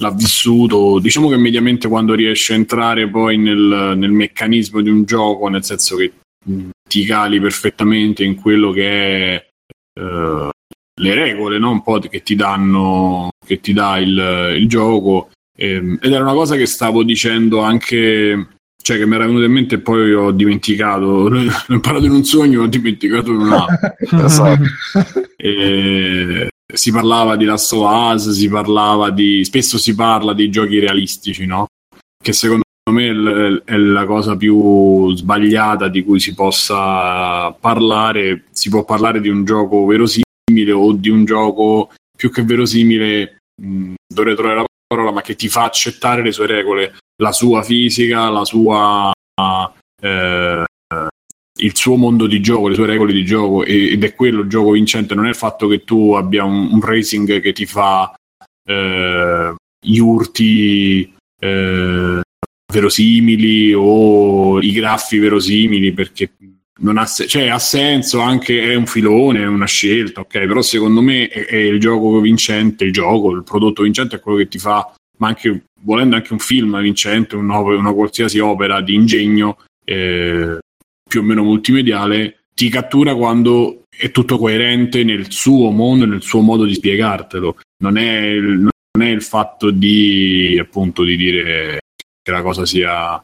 [0.01, 0.99] l'ha vissuto.
[0.99, 5.63] Diciamo che mediamente quando riesce a entrare poi nel, nel meccanismo di un gioco, nel
[5.63, 6.13] senso che
[6.91, 9.47] ti cali perfettamente in quello che è
[10.01, 10.49] uh,
[11.01, 11.71] le regole, no?
[11.71, 15.31] un po' che ti danno, che ti dà il, il gioco.
[15.57, 18.49] Ehm, ed era una cosa che stavo dicendo anche,
[18.83, 21.29] cioè che mi era venuto in mente e poi ho dimenticato.
[21.31, 24.59] L'ho imparato in un sogno, ho dimenticato in un altro.
[25.37, 29.45] e, si parlava di Last of Us, si parlava di.
[29.45, 31.67] spesso si parla di giochi realistici, no?
[32.23, 38.45] Che secondo me è la cosa più sbagliata di cui si possa parlare.
[38.51, 43.95] Si può parlare di un gioco verosimile o di un gioco più che verosimile, mh,
[44.07, 48.29] dovrei trovare la parola, ma che ti fa accettare le sue regole, la sua fisica,
[48.29, 49.11] la sua,
[50.03, 50.65] eh,
[51.61, 54.73] il suo mondo di gioco, le sue regole di gioco, ed è quello il gioco
[54.73, 55.15] vincente.
[55.15, 58.15] Non è il fatto che tu abbia un, un racing che ti fa
[58.69, 61.15] eh, gli urti.
[61.43, 62.21] Eh,
[62.71, 66.31] verosimili o i graffi verosimili perché
[66.83, 71.29] ha, cioè, ha senso anche è un filone, è una scelta, ok, però secondo me
[71.29, 74.93] è, è, il gioco vincente, il gioco, il prodotto vincente è quello che ti fa,
[75.19, 80.59] ma anche volendo anche un film vincente, una, una qualsiasi opera di ingegno eh,
[81.09, 86.41] più o meno multimediale, ti cattura quando è tutto coerente nel suo mondo, nel suo
[86.41, 87.57] modo di spiegartelo.
[87.83, 91.80] Non è il, non è il fatto di appunto di dire
[92.31, 93.23] che la cosa sia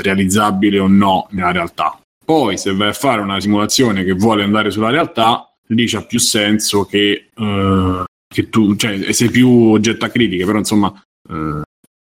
[0.00, 1.98] realizzabile o no nella realtà.
[2.24, 6.18] Poi, se vai a fare una simulazione che vuole andare sulla realtà, lì c'ha più
[6.18, 10.92] senso che, uh, che tu, cioè, sei più oggetto a critiche, però insomma,
[11.30, 11.62] uh,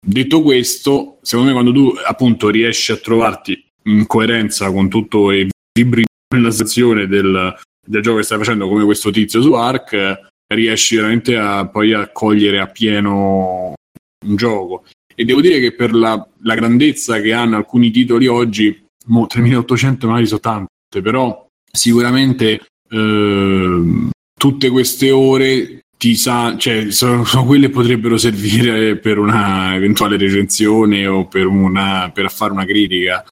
[0.06, 5.50] detto questo, secondo me quando tu appunto riesci a trovarti in coerenza con tutto e
[5.74, 6.06] vibri
[6.36, 11.36] nella situazione del, del gioco che stai facendo, come questo tizio su Ark, riesci veramente
[11.36, 14.86] a poi a cogliere a un gioco
[15.22, 18.76] e devo dire che per la, la grandezza che hanno alcuni titoli oggi,
[19.06, 27.24] mo, 3800 magari sono tante, però sicuramente eh, tutte queste ore ti sa, cioè, sono,
[27.24, 32.66] sono, quelle che potrebbero servire per una eventuale recensione o per, una, per fare una
[32.66, 33.24] critica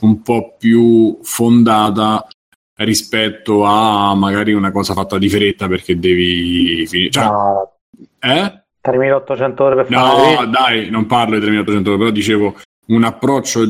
[0.00, 2.28] un po' più fondata
[2.80, 7.10] rispetto a magari una cosa fatta di fretta perché devi finire.
[7.10, 7.76] Cioè, no.
[8.18, 8.60] Eh?
[8.80, 13.62] 3800 ore per fare No, dai, non parlo di 3800 ore, però dicevo un approccio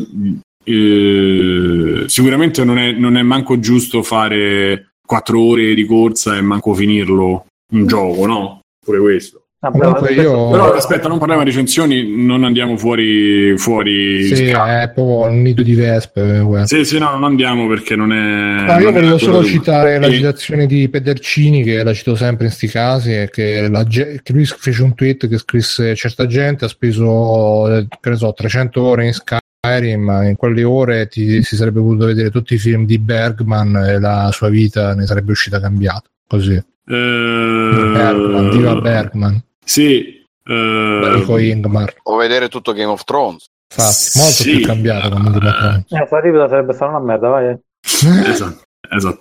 [0.64, 6.74] eh, sicuramente non è, non è manco giusto fare 4 ore di corsa e manco
[6.74, 8.60] finirlo un gioco, no?
[8.84, 9.39] Pure questo.
[9.62, 10.48] Ah, però, io...
[10.48, 13.58] però aspetta, non parliamo di recensioni, non andiamo fuori.
[13.58, 14.80] fuori sì, scala.
[14.82, 16.40] è proprio un nido di vespe.
[16.40, 16.66] Guarda.
[16.66, 18.64] Sì, sì, no, non andiamo perché non è.
[18.64, 22.68] No, io volevo solo citare la citazione di Pedercini, che la cito sempre in sti
[22.68, 28.08] casi, che, la, che, lui fece un tweet che scrisse: certa gente ha speso, che
[28.08, 32.54] ne so, 300 ore in Skyrim, in quelle ore ti, si sarebbe potuto vedere tutti
[32.54, 36.08] i film di Bergman e la sua vita ne sarebbe uscita cambiata.
[36.26, 36.54] Così.
[36.86, 37.92] Uh...
[37.92, 39.42] Bergman, viva Bergman.
[39.70, 40.24] Sì.
[40.44, 41.94] Uh, Ingmar.
[42.02, 43.44] O vedere tutto Game of Thrones.
[43.72, 44.56] Infatti, molto sì.
[44.56, 47.47] più cambiato uh, eh, Plativida sarebbe stata una merda, vai.
[47.51, 47.60] Eh.
[48.28, 49.18] esatto, esatto.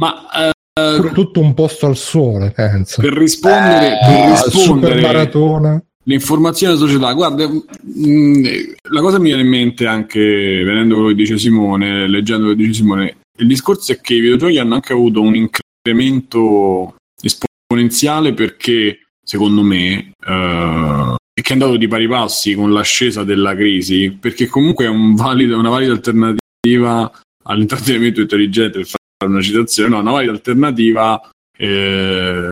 [0.00, 0.50] Ma
[0.80, 3.00] uh, tutto un posto al sole, penso.
[3.00, 5.80] Per rispondere, eh, per rispondere maratona.
[6.06, 7.60] L'informazione società, guarda, mh,
[8.08, 8.44] mm,
[8.90, 12.66] la cosa mi viene in mente anche venendo quello che dice Simone, leggendo quello che
[12.66, 19.01] dice Simone, il discorso è che i videogiochi hanno anche avuto un incremento esponenziale perché
[19.24, 24.84] secondo me, uh, che è andato di pari passi con l'ascesa della crisi, perché comunque
[24.84, 27.10] è un valido, una valida alternativa alternativa
[27.44, 32.48] all'intrattenimento intelligente per fare una citazione, no, una valida alternativa eh,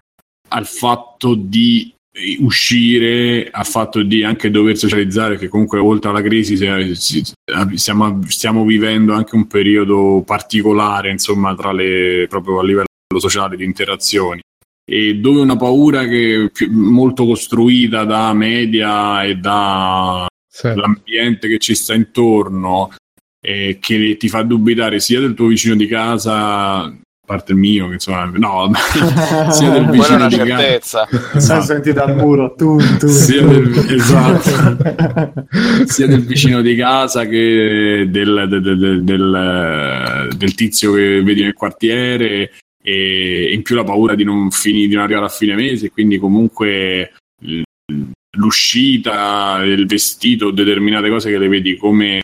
[0.48, 1.92] al fatto di
[2.40, 6.56] uscire, al fatto di anche dover socializzare, che comunque oltre alla crisi
[7.76, 12.86] stiamo, stiamo vivendo anche un periodo particolare, insomma, tra le, proprio a livello
[13.16, 14.40] sociale di interazioni
[14.90, 20.28] e dove una paura che è molto costruita da media e dall'ambiente
[21.46, 21.52] sì.
[21.52, 22.90] che ci sta intorno
[23.40, 26.92] e che ti fa dubitare sia del tuo vicino di casa
[27.24, 28.72] parte il mio, che insomma, no,
[29.52, 31.06] sia del vicino di certezza.
[31.08, 31.36] casa.
[31.36, 31.62] Esatto.
[31.62, 34.76] Senti dal muro, tu, tu, sia, del, esatto.
[35.86, 42.50] sia del vicino di casa che del, del, del, del, tizio che vedi nel quartiere
[42.82, 46.18] e in più la paura di non, fini, di non arrivare a fine mese, quindi
[46.18, 47.14] comunque
[48.36, 52.22] l'uscita, il vestito, determinate cose che le vedi come,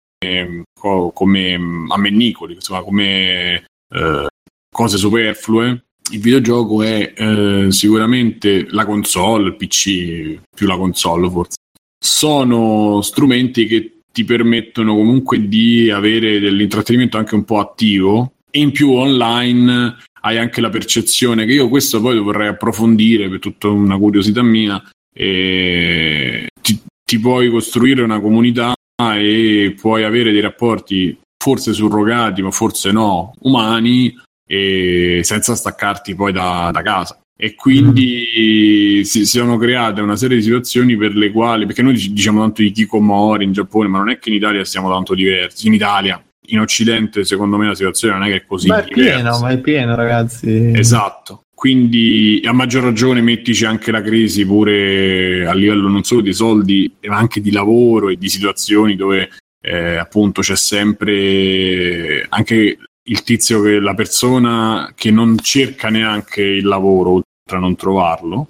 [1.13, 1.55] come
[1.89, 3.65] ammennicoli, insomma, come
[3.95, 4.27] eh,
[4.71, 5.85] cose superflue.
[6.13, 11.57] Il videogioco è eh, sicuramente la console, il PC, più la console forse.
[11.99, 18.73] Sono strumenti che ti permettono comunque di avere dell'intrattenimento anche un po' attivo e in
[18.73, 23.69] più online hai anche la percezione che io questo poi lo vorrei approfondire per tutta
[23.69, 24.83] una curiosità mia
[25.15, 28.75] e ti, ti puoi costruire una comunità
[29.15, 34.15] e puoi avere dei rapporti forse surrogati ma forse no umani
[34.49, 39.03] e senza staccarti poi da, da casa e quindi mm.
[39.03, 42.63] si, si, sono create una serie di situazioni per le quali perché noi diciamo tanto
[42.63, 46.21] di Kikomori in Giappone ma non è che in Italia siamo tanto diversi in Italia
[46.49, 49.51] in Occidente secondo me la situazione non è che è così ma è pieno ma
[49.51, 50.73] è pieno ragazzi.
[50.75, 51.43] Esatto.
[51.55, 56.95] Quindi a maggior ragione mettici anche la crisi pure a livello non solo di soldi
[57.07, 59.31] ma anche di lavoro e di situazioni dove
[59.63, 62.79] eh, appunto c'è sempre anche
[63.09, 68.49] il tizio che la persona che non cerca neanche il lavoro oltre a non trovarlo.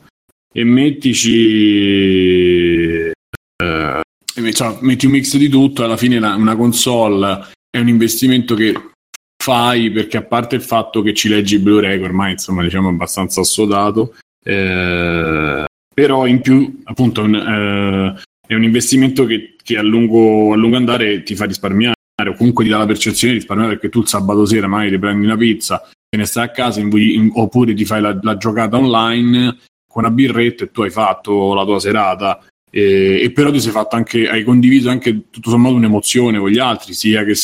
[0.53, 1.35] E mettici
[3.63, 4.03] eh,
[4.53, 7.47] cioè, metti un mix di tutto alla fine la, una console
[7.77, 8.75] è un investimento che
[9.43, 14.15] fai perché a parte il fatto che ci leggi Blu-ray ormai insomma diciamo abbastanza assodato
[14.43, 20.57] eh, però in più appunto un, eh, è un investimento che, che a, lungo, a
[20.57, 24.01] lungo andare ti fa risparmiare o comunque ti dà la percezione di risparmiare perché tu
[24.01, 27.31] il sabato sera magari ti prendi una pizza te ne stai a casa in, in,
[27.35, 31.65] oppure ti fai la, la, giocata online con una birretta e tu hai fatto la
[31.65, 32.45] tua serata.
[32.71, 36.59] E, e però ti sei fatto anche hai condiviso anche tutto sommato un'emozione con gli
[36.59, 37.35] altri sia che,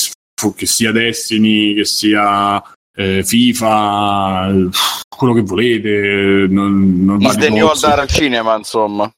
[0.51, 2.63] che sia Destiny che sia
[2.95, 4.69] eh, FIFA
[5.17, 9.11] quello che volete non, non Is the new andare al cinema insomma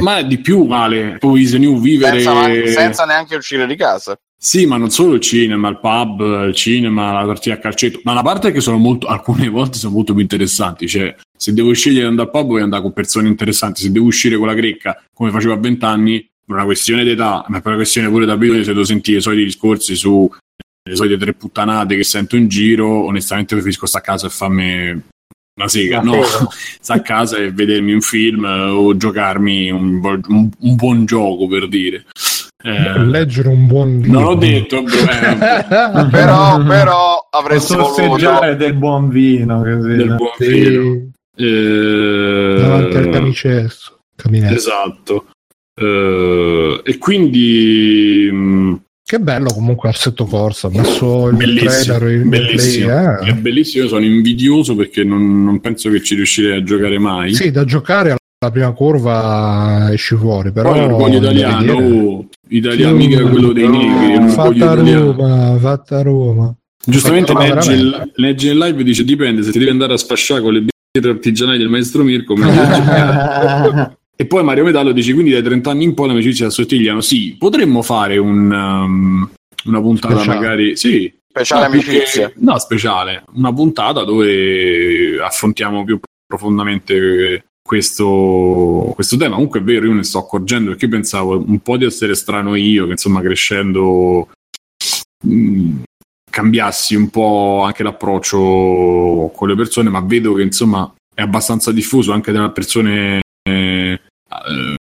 [0.00, 4.18] ma di più vale poi Is the new vivere senza, senza neanche uscire di casa
[4.38, 8.12] sì, ma non solo il cinema, il pub, il cinema, la partita a calcetto, ma
[8.12, 10.86] la parte è che sono molto, alcune volte sono molto più interessanti.
[10.86, 13.82] Cioè, se devo scegliere di andare al pub, voglio andare con persone interessanti.
[13.82, 17.58] Se devo uscire con la grecca, come facevo a vent'anni, per una questione d'età, ma
[17.58, 20.30] per una questione pure d'abitudine, se devo sentire i soliti discorsi su
[20.88, 25.02] le solite tre puttanate che sento in giro, onestamente preferisco stare a casa e farmi
[25.58, 26.22] una sega, no?
[26.80, 31.66] Stare a casa e vedermi un film o giocarmi un, un, un buon gioco, per
[31.68, 32.06] dire.
[32.62, 34.20] Eh, leggere un buon vino.
[34.20, 36.06] Non l'ho detto, eh.
[36.10, 39.62] però, però avresti voluto del buon vino.
[39.62, 40.48] Così, del buon sì.
[40.48, 41.10] vino.
[41.36, 43.98] Eh, davanti al camicesso.
[44.54, 45.26] Esatto.
[45.78, 48.28] Eh, e quindi...
[48.32, 48.74] Mh, mm,
[49.08, 52.86] che bello comunque Assetto Corsa, ha messo il bellissimo, trailer, il bellissimo.
[52.86, 53.30] Play, eh.
[53.30, 57.32] È bellissimo, io sono invidioso perché non, non, penso che ci riuscirei a giocare mai.
[57.32, 60.72] Sì, da giocare la prima curva esci fuori, però...
[60.72, 66.56] Poi l'orgoglio italiano, oh, Italia mica quello dei negri, fatta Roma, fatta Roma.
[66.84, 67.32] Giustamente
[68.14, 71.58] legge in live dice dipende se ti devi andare a sfasciare con le birre artigianali
[71.58, 72.34] del maestro Mirko
[74.16, 77.36] e poi Mario Metallo dice quindi dai 30 anni in poi le amicizie assottigliano sì,
[77.38, 79.30] potremmo fare un, um,
[79.66, 80.38] una puntata speciale.
[80.38, 89.16] magari sì, speciale no, amicizia no speciale, una puntata dove affrontiamo più profondamente questo, questo
[89.16, 89.34] tema.
[89.34, 92.86] Comunque è vero, io ne sto accorgendo perché pensavo un po' di essere strano io,
[92.86, 94.28] che insomma crescendo
[95.24, 95.82] mh, mm,
[96.30, 102.12] cambiassi un po' anche l'approccio con le persone, ma vedo che insomma è abbastanza diffuso
[102.12, 104.00] anche tra persone eh,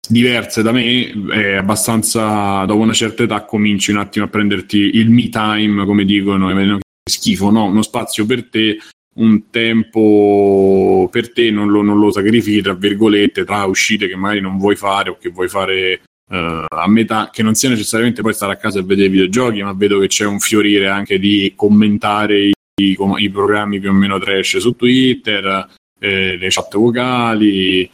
[0.08, 5.10] diverse da me, è abbastanza dopo una certa età cominci un attimo a prenderti il
[5.10, 7.64] me time, come dicono, schifo, no?
[7.64, 8.78] uno spazio per te
[9.18, 14.40] un tempo per te non lo, non lo sacrifichi, tra virgolette, tra uscite che magari
[14.40, 16.00] non vuoi fare o che vuoi fare
[16.30, 19.72] eh, a metà, che non sia necessariamente poi stare a casa e vedere videogiochi, ma
[19.72, 24.18] vedo che c'è un fiorire anche di commentare i, i, i programmi più o meno
[24.18, 25.68] trash su Twitter,
[25.98, 27.90] eh, le chat vocali,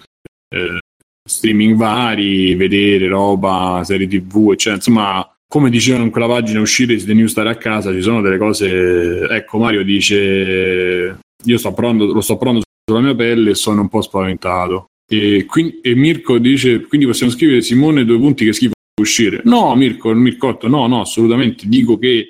[0.55, 0.79] eh,
[1.27, 4.77] streaming vari, vedere roba, serie tv, eccetera.
[4.77, 8.39] Insomma, come dicevano in quella pagina uscire The New Stare a casa, ci sono delle
[8.39, 9.27] cose.
[9.29, 13.89] Ecco, Mario dice: Io sto provando, lo sto provando sulla mia pelle e sono un
[13.89, 14.87] po' spaventato.
[15.07, 19.41] E, quindi, e Mirko dice: Quindi possiamo scrivere Simone due punti che schifo uscire.
[19.45, 21.67] No, Mirko, Mircotto, no, no, assolutamente.
[21.67, 22.29] Dico che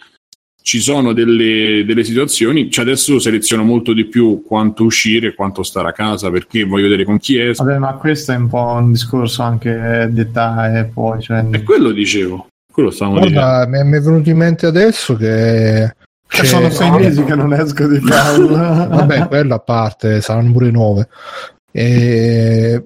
[0.64, 5.62] ci sono delle, delle, situazioni, cioè adesso seleziono molto di più quanto uscire e quanto
[5.62, 7.52] stare a casa perché voglio vedere con chi è.
[7.52, 11.20] Vabbè, ma questo è un po' un discorso anche di età e poi...
[11.20, 11.44] Cioè...
[11.50, 15.94] E quello dicevo, quello stavamo Guarda, mi è venuto in mente adesso che...
[16.26, 16.44] C'è...
[16.46, 18.38] Sono sei mesi che non esco di casa.
[18.88, 21.08] Vabbè, quella a parte, saranno pure nove.
[21.72, 22.82] E...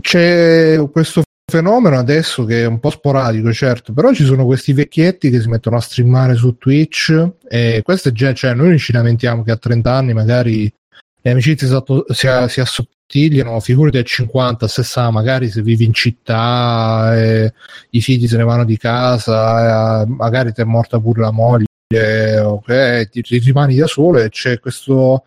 [0.00, 5.30] C'è questo fenomeno adesso che è un po' sporadico, certo, però ci sono questi vecchietti
[5.30, 9.42] che si mettono a streamare su Twitch e questo è già, cioè noi ci lamentiamo
[9.42, 10.70] che a 30 anni magari
[11.20, 17.54] le amicizie si, si assottigliano, figurati a 50, 60, magari se vivi in città e
[17.90, 21.66] i figli se ne vanno di casa, magari ti è morta pure la moglie.
[21.90, 25.24] Ok, ti, ti rimani da solo e c'è questo,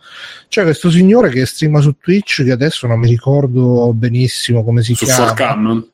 [0.47, 4.93] c'è questo signore che streama su Twitch che adesso non mi ricordo benissimo come si
[4.93, 5.27] su chiama.
[5.29, 5.90] Su Canon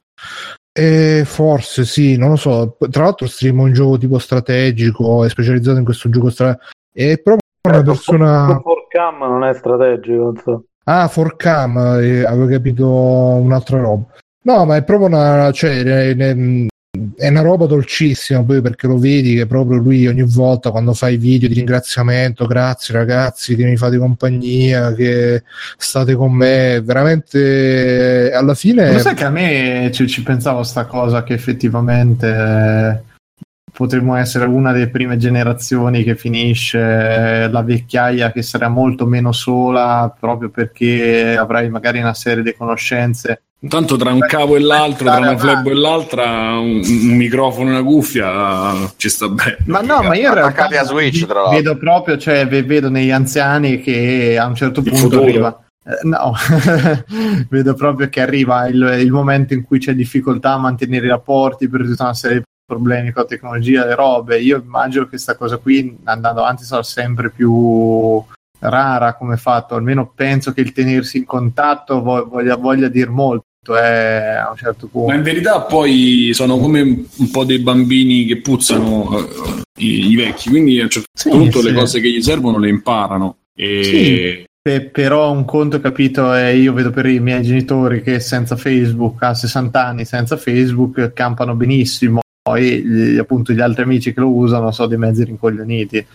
[0.72, 2.78] eh, forse sì, non lo so.
[2.92, 6.72] Tra l'altro stream un gioco tipo strategico, è specializzato in questo gioco strategico.
[6.94, 8.60] È proprio una persona...
[8.62, 10.64] Forcam non è strategico, non so.
[10.84, 14.06] Ah, Forcam, eh, avevo capito un'altra roba.
[14.44, 15.52] No, ma è proprio una...
[15.52, 16.68] Cioè, ne, ne,
[17.18, 21.10] è una roba dolcissima poi perché lo vedi che proprio lui ogni volta quando fa
[21.10, 25.42] i video di ringraziamento grazie ragazzi che mi fate compagnia che
[25.78, 30.86] state con me veramente alla fine lo sai che a me ci, ci pensavo sta
[30.86, 33.02] cosa che effettivamente eh,
[33.74, 39.32] potremmo essere una delle prime generazioni che finisce eh, la vecchiaia che sarà molto meno
[39.32, 45.06] sola proprio perché avrai magari una serie di conoscenze Intanto tra un cavo e l'altro,
[45.06, 49.58] tra una flebo e l'altra, un, un microfono e una cuffia ci sta bene.
[49.66, 53.82] Ma no, ma io in realtà a Switch, tra vedo proprio, cioè vedo negli anziani
[53.82, 55.24] che a un certo Il punto futuro.
[55.24, 55.64] arriva.
[55.86, 56.34] eh, No,
[57.50, 61.68] vedo proprio che arriva il, il momento in cui c'è difficoltà a mantenere i rapporti
[61.68, 64.40] per tutta una serie di problemi con la tecnologia, le robe.
[64.40, 68.24] Io immagino che questa cosa qui andando avanti sarà sempre più
[68.60, 73.46] rara come fatto, almeno penso che il tenersi in contatto vo- voglia, voglia dire molto
[73.76, 75.08] eh, a un certo punto.
[75.10, 79.26] Ma in verità poi sono come un po' dei bambini che puzzano eh,
[79.80, 81.66] i, i vecchi, quindi a un certo Sì, punto sì.
[81.68, 83.38] le cose che gli servono le imparano.
[83.56, 84.46] E Sì.
[84.62, 89.24] Pe- però un conto capito è io vedo per i miei genitori che senza Facebook
[89.24, 92.20] a 60 anni senza Facebook campano benissimo
[92.54, 96.06] e gli- appunto gli altri amici che lo usano sono dei mezzi rincoglioniti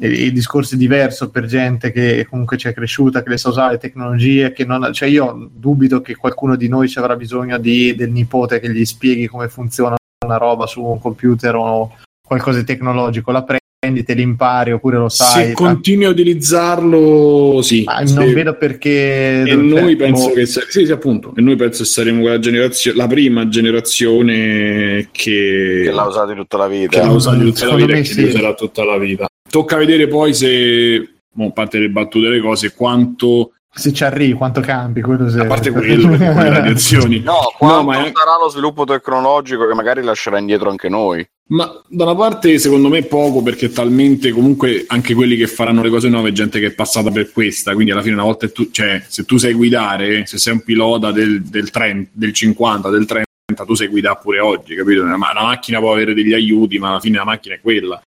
[0.00, 3.72] il discorso è diverso per gente che comunque ci è cresciuta che le sa usare
[3.72, 7.94] le tecnologie che non cioè io dubito che qualcuno di noi ci avrà bisogno di,
[7.94, 11.94] del nipote che gli spieghi come funziona una roba su un computer o
[12.26, 13.30] qualcosa di tecnologico.
[13.30, 13.42] La
[13.82, 17.82] prendi te l'impari oppure lo sai se continui a utilizzarlo, sì.
[17.82, 21.32] ma Se- non vedo perché E noi penso boh, che sa- sì, sì, appunto.
[21.34, 26.36] E noi penso che saremo quella generazione, la prima generazione che, che l'ha usato in
[26.36, 27.04] tutta la che vita.
[27.04, 28.22] l'ha usato tutta la vita e che sì.
[28.22, 29.26] userà tutta la vita.
[29.50, 34.34] Tocca vedere poi se, boh, a parte le battute le cose, quanto, se ci arrivi
[34.34, 35.40] quanto cambi quello se...
[35.40, 39.74] a parte quello, con le radiazioni, No, quanto ma è- sarà lo sviluppo tecnologico che
[39.74, 41.26] magari lascerà indietro anche noi?
[41.48, 45.90] Ma da una parte secondo me poco perché talmente comunque anche quelli che faranno le
[45.90, 48.70] cose nuove è gente che è passata per questa, quindi alla fine una volta tu,
[48.70, 53.04] cioè se tu sai guidare, se sei un pilota del, del, 30, del 50, del
[53.04, 53.26] 30,
[53.66, 55.04] tu sai guidare pure oggi, capito?
[55.04, 58.00] Ma la macchina può avere degli aiuti, ma alla fine la macchina è quella.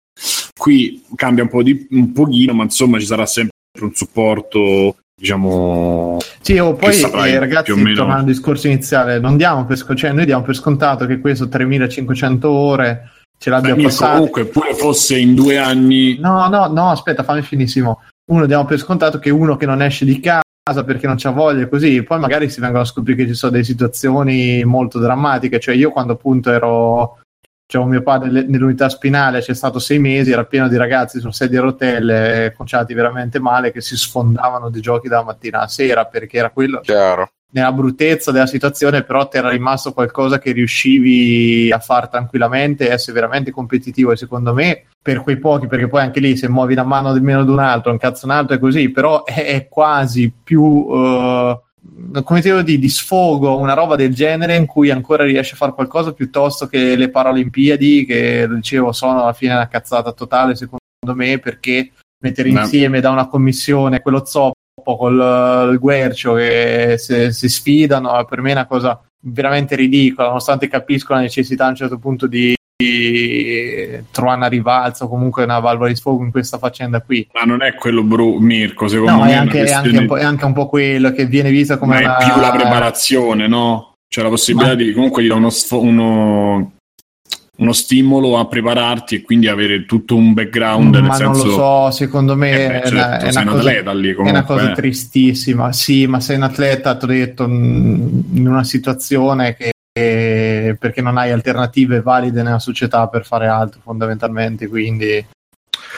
[0.58, 6.18] Qui cambia un po' di un pochino, ma insomma ci sarà sempre un supporto, diciamo
[6.42, 7.96] sì o poi Che saprai, eh, ragazzi o meno.
[7.96, 11.48] tornando al discorso iniziale non diamo per sc- cioè noi diamo per scontato che questo
[11.48, 14.14] 3500 ore ce l'abbia passato.
[14.14, 18.02] comunque pure fosse in due anni no no no aspetta fammi finissimo.
[18.32, 21.68] Uno diamo per scontato che uno che non esce di casa perché non c'ha voglia
[21.68, 25.60] così poi magari si vengono a scoprire che ci sono delle situazioni molto drammatiche.
[25.60, 27.20] Cioè io quando appunto ero
[27.68, 31.58] c'avevo mio padre nell'unità spinale c'è stato sei mesi era pieno di ragazzi su sedie
[31.58, 36.06] a rotelle eh, conciati veramente male che si sfondavano di giochi dalla mattina alla sera
[36.06, 37.32] perché era quello Chiaro.
[37.52, 42.92] nella bruttezza della situazione, però ti era rimasto qualcosa che riuscivi a fare tranquillamente e
[42.92, 44.12] essere veramente competitivo.
[44.12, 47.22] E secondo me, per quei pochi, perché poi anche lì se muovi la mano di
[47.22, 50.88] meno di un altro, un cazzo un altro è così, però è, è quasi più.
[50.92, 51.60] eh,
[52.24, 55.58] come ti devo dire, di sfogo, una roba del genere in cui ancora riesce a
[55.58, 60.80] fare qualcosa piuttosto che le Paralimpiadi, che dicevo sono alla fine una cazzata totale secondo
[61.14, 61.92] me, perché
[62.24, 62.62] mettere No.
[62.62, 64.54] insieme da una commissione quello zoppo
[64.98, 71.14] col il guercio che si, sfidano, per me è una cosa veramente ridicola, nonostante capisco
[71.14, 72.56] la necessità a un certo punto di, di
[74.12, 77.28] trovare una rivalsa o comunque una valvola di sfogo in questa faccenda qui.
[77.34, 80.08] Ma non è quello bru- Mirko, secondo No, me è anche, è anche questione- un
[80.08, 82.16] po', è anche un po' quello che viene vista come ma è una...
[82.34, 83.94] più la preparazione, no?
[84.08, 86.74] C'è la possibilità Ma- di comunque di dare uno, sfo- uno,
[87.58, 90.94] uno stimolo a prepararti e quindi avere tutto un background.
[90.96, 93.52] nel ma non senso, lo so, secondo me Eh beh, è, una, certo, è una
[93.52, 94.74] cosa, lì è una cosa eh.
[94.74, 95.72] tristissima.
[95.72, 101.32] Sì, ma sei un atleta, ti ho detto, in una situazione che perché non hai
[101.32, 105.26] alternative valide nella società per fare altro fondamentalmente, quindi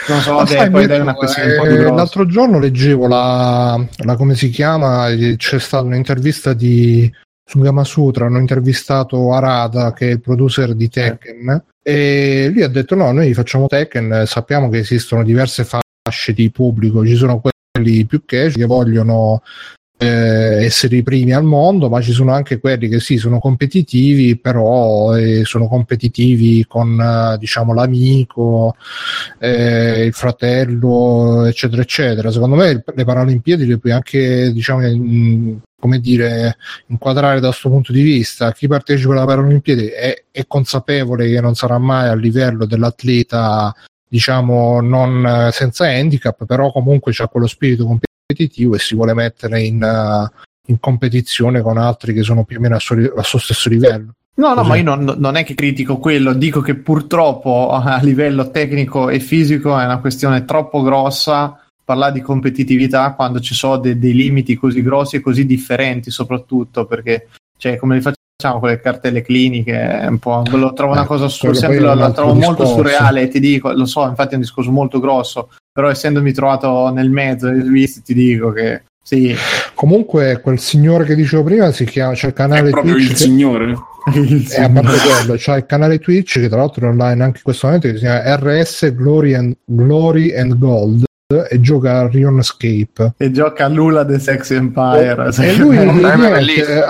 [0.08, 1.96] non so, dai, sai, poi è una questione un po' eh, più grossa.
[1.96, 7.12] l'altro giorno leggevo la, la- come si chiama eh, c'è stata un'intervista di
[7.44, 12.96] su Gamasutra hanno intervistato Arada che è il producer di Tekken e lui ha detto
[12.96, 18.06] no noi facciamo Tekken eh, sappiamo che esistono diverse fasce di pubblico ci sono quelli
[18.06, 19.42] più cash che vogliono
[19.98, 24.38] eh, essere i primi al mondo, ma ci sono anche quelli che sì, sono competitivi,
[24.38, 28.76] però eh, sono competitivi con eh, diciamo l'amico,
[29.40, 32.32] eh, il fratello, eccetera, eccetera.
[32.32, 36.58] Secondo me le Paralimpiadi le puoi anche, diciamo, in- come dire,
[36.88, 38.52] inquadrare da questo punto di vista.
[38.52, 43.74] Chi partecipa alle Paralimpiadi è, è consapevole che non sarà mai a livello dell'atleta,
[44.08, 49.62] diciamo, non eh, senza handicap, però comunque c'ha quello spirito competitivo e si vuole mettere
[49.64, 50.32] in, eh,
[50.66, 54.16] in competizione con altri che sono più o meno al suo, al suo stesso livello.
[54.34, 54.68] No, no, Così.
[54.68, 59.20] ma io non, non è che critico quello, dico che purtroppo a livello tecnico e
[59.22, 64.56] fisico è una questione troppo grossa parlare di competitività quando ci sono de- dei limiti
[64.56, 68.02] così grossi e così differenti, soprattutto perché, cioè, come
[68.40, 71.78] facciamo con le cartelle cliniche, è un po', lo trovo una Eh, cosa su- sempre
[71.78, 72.76] è la altro trovo molto discorso.
[72.76, 76.92] surreale e ti dico, lo so, infatti è un discorso molto grosso, però essendomi trovato
[76.92, 79.34] nel mezzo dei visti ti dico che sì,
[79.74, 83.10] Comunque, quel signore che dicevo prima si chiama, c'è il È canale proprio Twitch.
[83.10, 83.78] il che- signore.
[84.14, 87.44] E a parte quello, c'è il canale Twitch che tra l'altro è online anche in
[87.44, 93.16] questo momento che si chiama RS Glory and, Glory and Gold e gioca a Rionscape.
[93.18, 95.30] e gioca a Lula The Sex Empire.
[95.38, 96.68] E lui ma è niente, bellissimo.
[96.70, 96.84] eh,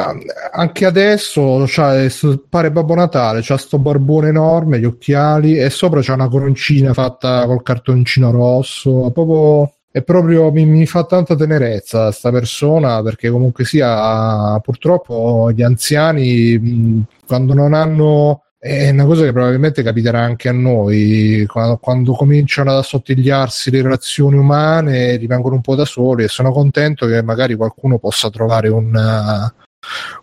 [0.52, 6.14] anche adesso sto- pare Babbo Natale, c'ha sto barbone enorme, gli occhiali e sopra c'ha
[6.14, 9.10] una coroncina fatta col cartoncino rosso.
[9.12, 15.64] Proprio, è proprio mi, mi fa tanta tenerezza sta persona perché comunque sia purtroppo gli
[15.64, 22.14] anziani quando non hanno è una cosa che probabilmente capiterà anche a noi quando, quando
[22.14, 27.22] cominciano ad assottigliarsi le relazioni umane rimangono un po' da soli e sono contento che
[27.22, 29.54] magari qualcuno possa trovare una,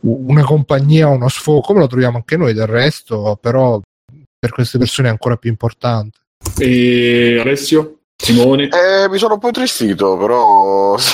[0.01, 3.81] una compagnia, uno sfogo come lo troviamo anche noi del resto però
[4.39, 6.19] per queste persone è ancora più importante
[6.59, 7.99] E Alessio?
[8.17, 8.65] Simone?
[8.65, 10.97] Eh, mi sono un po' intristito, però.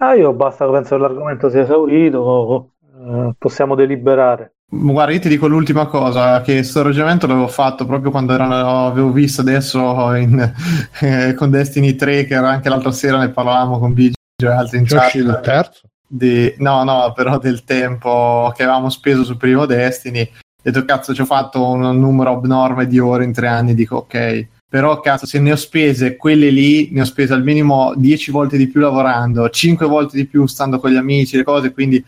[0.00, 4.57] Ah, io basta che penso che l'argomento sia esaurito, eh, possiamo deliberare.
[4.70, 9.10] Guarda, io ti dico l'ultima cosa, che sto ragionamento l'avevo fatto proprio quando erano- avevo
[9.12, 10.52] visto adesso in-
[11.00, 14.78] eh, con Destiny 3, che era anche l'altra sera ne parlavamo con Biggio e altri
[14.78, 15.14] in C'è chat.
[15.14, 20.20] il terzo di- no, no, però del tempo che avevamo speso sul primo Destiny.
[20.20, 23.74] Ho detto, cazzo, ci ho fatto un numero abnorme di ore in tre anni.
[23.74, 27.94] Dico, ok, però cazzo, se ne ho spese quelle lì, ne ho spese al minimo
[27.96, 31.72] 10 volte di più lavorando, 5 volte di più stando con gli amici, le cose.
[31.72, 32.04] Quindi,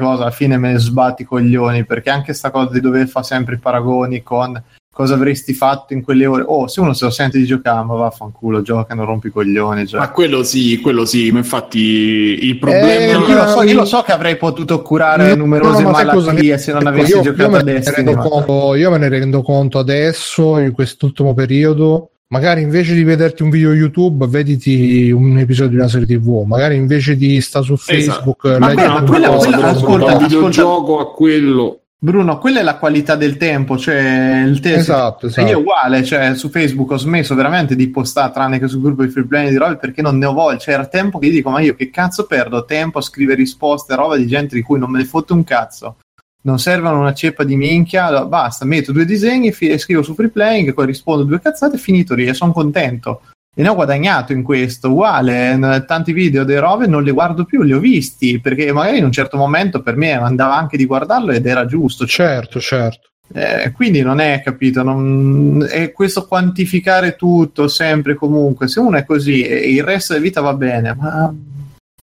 [0.00, 0.22] cosa?
[0.22, 3.56] Alla fine me ne sbatti i coglioni perché anche sta cosa di dover fare sempre
[3.56, 4.60] i paragoni con
[4.90, 6.44] cosa avresti fatto in quelle ore.
[6.46, 9.86] Oh, se uno se lo sente di giocare, ma vaffanculo, gioca, non rompi i coglioni.
[9.86, 10.00] Cioè.
[10.00, 12.86] Ma quello sì, quello sì, ma infatti il problema...
[12.86, 16.04] Eh, io, lo so, io lo so che avrei potuto curare No, numerose no, ma
[16.04, 18.14] malattie se non avessi io, giocato io a Destiny.
[18.14, 22.08] conto, io me ne rendo conto adesso, in quest'ultimo periodo.
[22.32, 26.44] Magari invece di vederti un video YouTube, vediti un episodio di una serie TV.
[26.46, 30.22] Magari invece di sta su Facebook, Ma leggi quella- un quella- po', quella- ascolta, un
[30.22, 31.76] videogioco a quello...
[31.98, 34.78] Bruno, quella è la qualità del tempo, cioè il tempo.
[34.80, 35.46] Esatto, E esatto.
[35.48, 39.10] io uguale, cioè su Facebook ho smesso veramente di postare, tranne che sul gruppo di
[39.10, 40.56] free play di robe, perché non ne ho voglia.
[40.58, 43.94] Cioè, era tempo che io dico, ma io che cazzo perdo tempo a scrivere risposte,
[43.94, 45.96] roba di gente di cui non me ne fotte un cazzo.
[46.44, 50.28] Non servono una ceppa di minchia, allora, basta, metto due disegni, fi- scrivo su free
[50.28, 53.22] playing, poi rispondo due cazzate finito lì, e sono contento.
[53.54, 57.44] E ne ho guadagnato in questo, uguale, n- tanti video dei robe non li guardo
[57.44, 60.86] più, li ho visti, perché magari in un certo momento per me andava anche di
[60.86, 62.06] guardarlo ed era giusto.
[62.06, 63.10] Certo, certo.
[63.34, 68.68] eh, quindi non è capito, non, è questo quantificare tutto sempre comunque.
[68.68, 71.34] Se uno è così e il resto della vita va bene, ma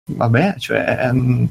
[0.06, 1.44] vabbè, cioè, mm,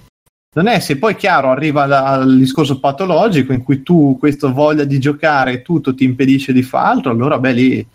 [0.53, 4.83] non è se poi chiaro arriva da- al discorso patologico in cui tu questa voglia
[4.83, 7.87] di giocare e tutto ti impedisce di fare altro, allora beh lì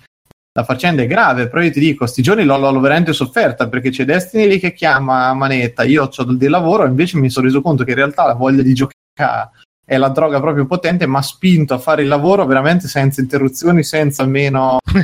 [0.52, 3.90] la faccenda è grave, però io ti dico, sti giorni l'ho, l'ho veramente sofferta perché
[3.90, 7.60] c'è Destiny lì che chiama manetta, io ho del, lavoro e invece mi sono reso
[7.60, 9.51] conto che in realtà la voglia di giocare
[9.85, 13.85] è la droga proprio potente, ma ha spinto a fare il lavoro veramente senza interruzioni,
[13.85, 14.24] senza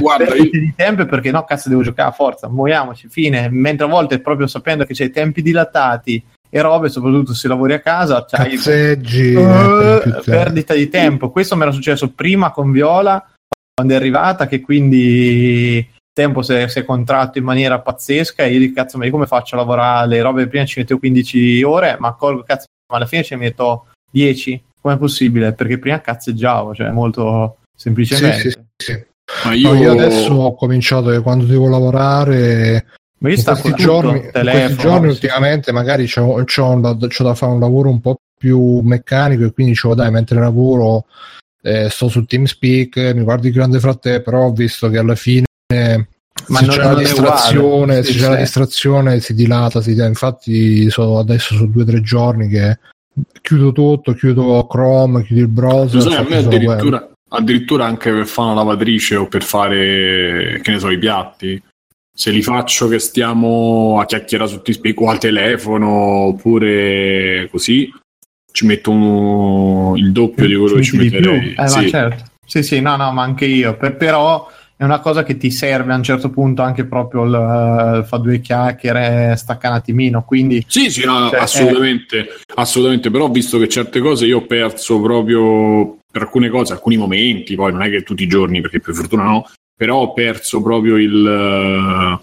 [0.00, 3.86] Guarda, io- perdite di tempo perché no, cazzo devo giocare a forza, muoviamoci, fine, mentre
[3.86, 8.24] a volte proprio sapendo che c'è tempi dilatati e robe, soprattutto se lavori a casa,
[8.26, 9.32] c'hai Cazzeggi.
[9.34, 10.22] eh, più tempo.
[10.24, 11.30] perdita di tempo.
[11.30, 13.24] Questo mi era successo prima con Viola,
[13.72, 18.42] quando è arrivata, che quindi il tempo si è, si è contratto in maniera pazzesca
[18.44, 20.48] e io dico, cazzo, ma io come faccio a lavorare le robe?
[20.48, 24.62] Prima ci mettevo 15 ore, ma accorgo, cazzo, ma alla fine ci metto 10.
[24.80, 25.52] Com'è possibile?
[25.52, 28.50] Perché prima cazzeggiavo, cioè molto Sì, semplicemente.
[28.50, 28.92] sì, sì.
[29.44, 32.86] ma No, io, io adesso ho cominciato che quando devo lavorare
[33.20, 35.12] Ma io in questi, tutto, giorni, in telefono, questi giorni sì.
[35.14, 39.52] ultimamente magari c'ho, c'ho da, c'ho da fare un lavoro un po' più meccanico e
[39.52, 41.04] quindi dicevo dai mentre lavoro
[41.62, 45.44] eh, sto su TeamSpeak mi guardo il grande fratello però ho visto che alla fine
[45.68, 48.02] Ma se non- c'è non la distrazione uguale.
[48.02, 48.40] se Sì, c'è la sì.
[48.40, 52.78] distrazione si dilata si, infatti sono adesso su due o tre giorni che
[53.42, 58.52] chiudo tutto chiudo Chrome chiudo il browser sai, a me addirittura, addirittura anche per fare
[58.52, 61.62] una lavatrice o per fare, che ne so, i piatti,
[62.12, 65.88] se li faccio che stiamo a chiacchierare su TeamSpeak o al telefono
[66.26, 67.90] oppure così,
[68.52, 71.30] ci metto un- il doppio di quello che ci Ci di più.
[71.30, 71.54] metterei.
[71.56, 71.88] Eh, Sì.
[71.88, 72.24] certo.
[72.44, 73.76] Sì, sì, no, no, ma anche io.
[73.76, 78.04] Per- però è una cosa che ti serve a un certo punto anche proprio il,
[78.06, 80.24] fa due chiacchiere, stacca un attimino.
[80.24, 82.26] Quindi Sì, sì, no, Cioè, assolutamente,
[82.56, 87.54] assolutamente, però visto che certe cose io ho perso proprio per alcune cose, alcuni momenti,
[87.54, 89.48] poi non è che tutti i giorni, perché per fortuna no,
[89.80, 92.20] però ho perso proprio il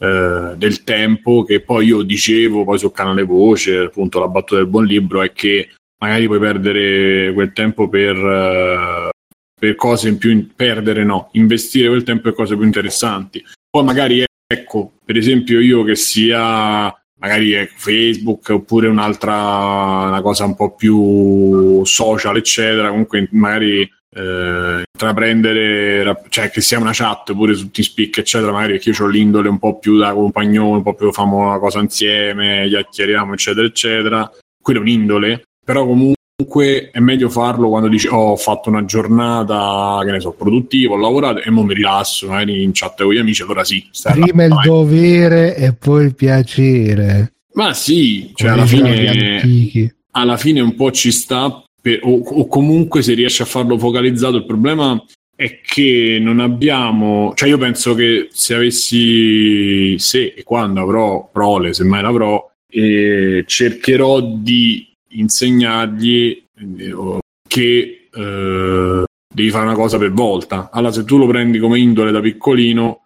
[0.00, 4.66] eh, del tempo che poi io dicevo poi sul canale voce, appunto la battuta del
[4.66, 5.68] buon libro è che
[6.00, 9.10] magari puoi perdere quel tempo per, eh,
[9.54, 13.40] per cose in più, in- perdere no, investire quel tempo per cose più interessanti.
[13.70, 20.44] Poi magari ecco, per esempio io che sia magari ecco, Facebook oppure un'altra una cosa
[20.44, 27.54] un po' più social, eccetera, comunque magari eh, intraprendere, cioè che sia una chat pure
[27.54, 30.94] su TeamSpeak, eccetera, magari che io ho l'indole un po' più da compagnone, un po'
[30.94, 34.30] più famo una cosa insieme, chiacchieriamo, eccetera, eccetera.
[34.60, 40.00] Quello è un'indole, però comunque è meglio farlo quando dici oh, ho fatto una giornata,
[40.04, 43.18] che ne so, produttiva, ho lavorato e mo mi rilasso, magari in chat con gli
[43.18, 43.86] amici, allora sì.
[44.12, 44.66] prima il vai.
[44.66, 50.90] dovere e poi il piacere Ma sì, cioè come alla fine alla fine un po'
[50.90, 54.38] ci sta, per- o, o comunque se riesci a farlo focalizzato.
[54.38, 55.00] Il problema
[55.36, 61.72] è che non abbiamo, cioè io penso che se avessi, se e quando avrò prole,
[61.72, 70.10] se mai l'avrò, eh, cercherò di insegnargli eh, che eh, devi fare una cosa per
[70.10, 70.70] volta.
[70.72, 73.02] Allora, se tu lo prendi come indole da piccolino,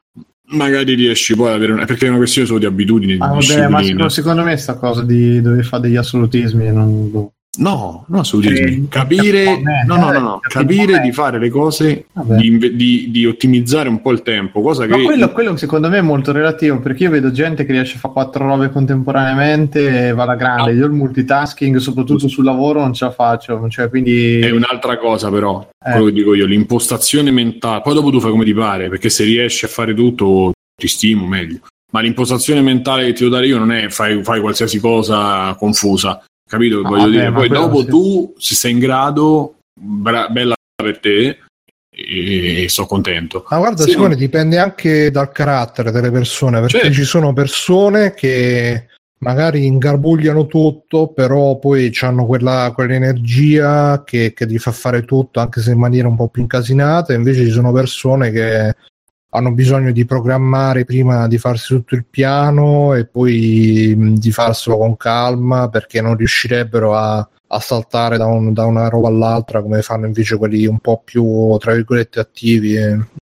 [0.52, 3.34] magari riesci poi ad avere una, perché è una questione solo di abitudini, di Ah,
[3.34, 7.32] vabbè, ma secondo, me sta cosa di dove fa degli assolutismi non boh.
[7.58, 8.70] No, no, assolutamente.
[8.72, 13.88] Sì, capire, no, no, no, no, capire di fare le cose, di, di- di ottimizzare
[13.88, 17.04] un po' il tempo, cosa Ma che quello, quello secondo me è molto relativo perché
[17.04, 20.74] io vedo gente che riesce a fare quattro robe contemporaneamente e va alla grande.
[20.74, 23.68] Io il multitasking, soprattutto sul lavoro, non ce la faccio.
[23.68, 25.90] Cioè, quindi è un'altra cosa, però, Eh.
[25.90, 27.82] quello che dico io, l'impostazione mentale.
[27.82, 31.26] Poi dopo tu fai come ti pare, perché se riesci a fare tutto, ti stimo
[31.26, 31.58] meglio.
[31.92, 36.22] Ma l'impostazione mentale che ti devo dare io non è fai, fai qualsiasi cosa confusa,
[36.50, 36.76] capito?
[36.78, 37.86] che No, voglio dire, poi dopo sì.
[37.86, 41.38] tu, se sei in grado, bra- bella per te,
[41.90, 43.46] e, sono contento.
[43.48, 44.14] Ma guarda, Sì, Simone, no.
[44.16, 46.92] dipende anche dal carattere delle persone, perché Certo.
[46.92, 48.86] ci sono persone che
[49.18, 55.60] magari ingarbugliano tutto, però poi hanno quella, quell'energia che, che gli fa fare tutto, anche
[55.60, 58.74] se in maniera un po' più incasinata, invece ci sono persone che
[59.30, 64.96] hanno bisogno di programmare prima di farsi tutto il piano e poi di farselo con
[64.96, 70.06] calma perché non riuscirebbero a, a saltare da, un- da una roba all'altra come fanno
[70.06, 72.76] invece quelli un po' più tra virgolette attivi.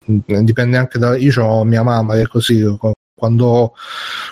[0.05, 3.73] Dipende anche da io ho mia mamma che è così co- quando,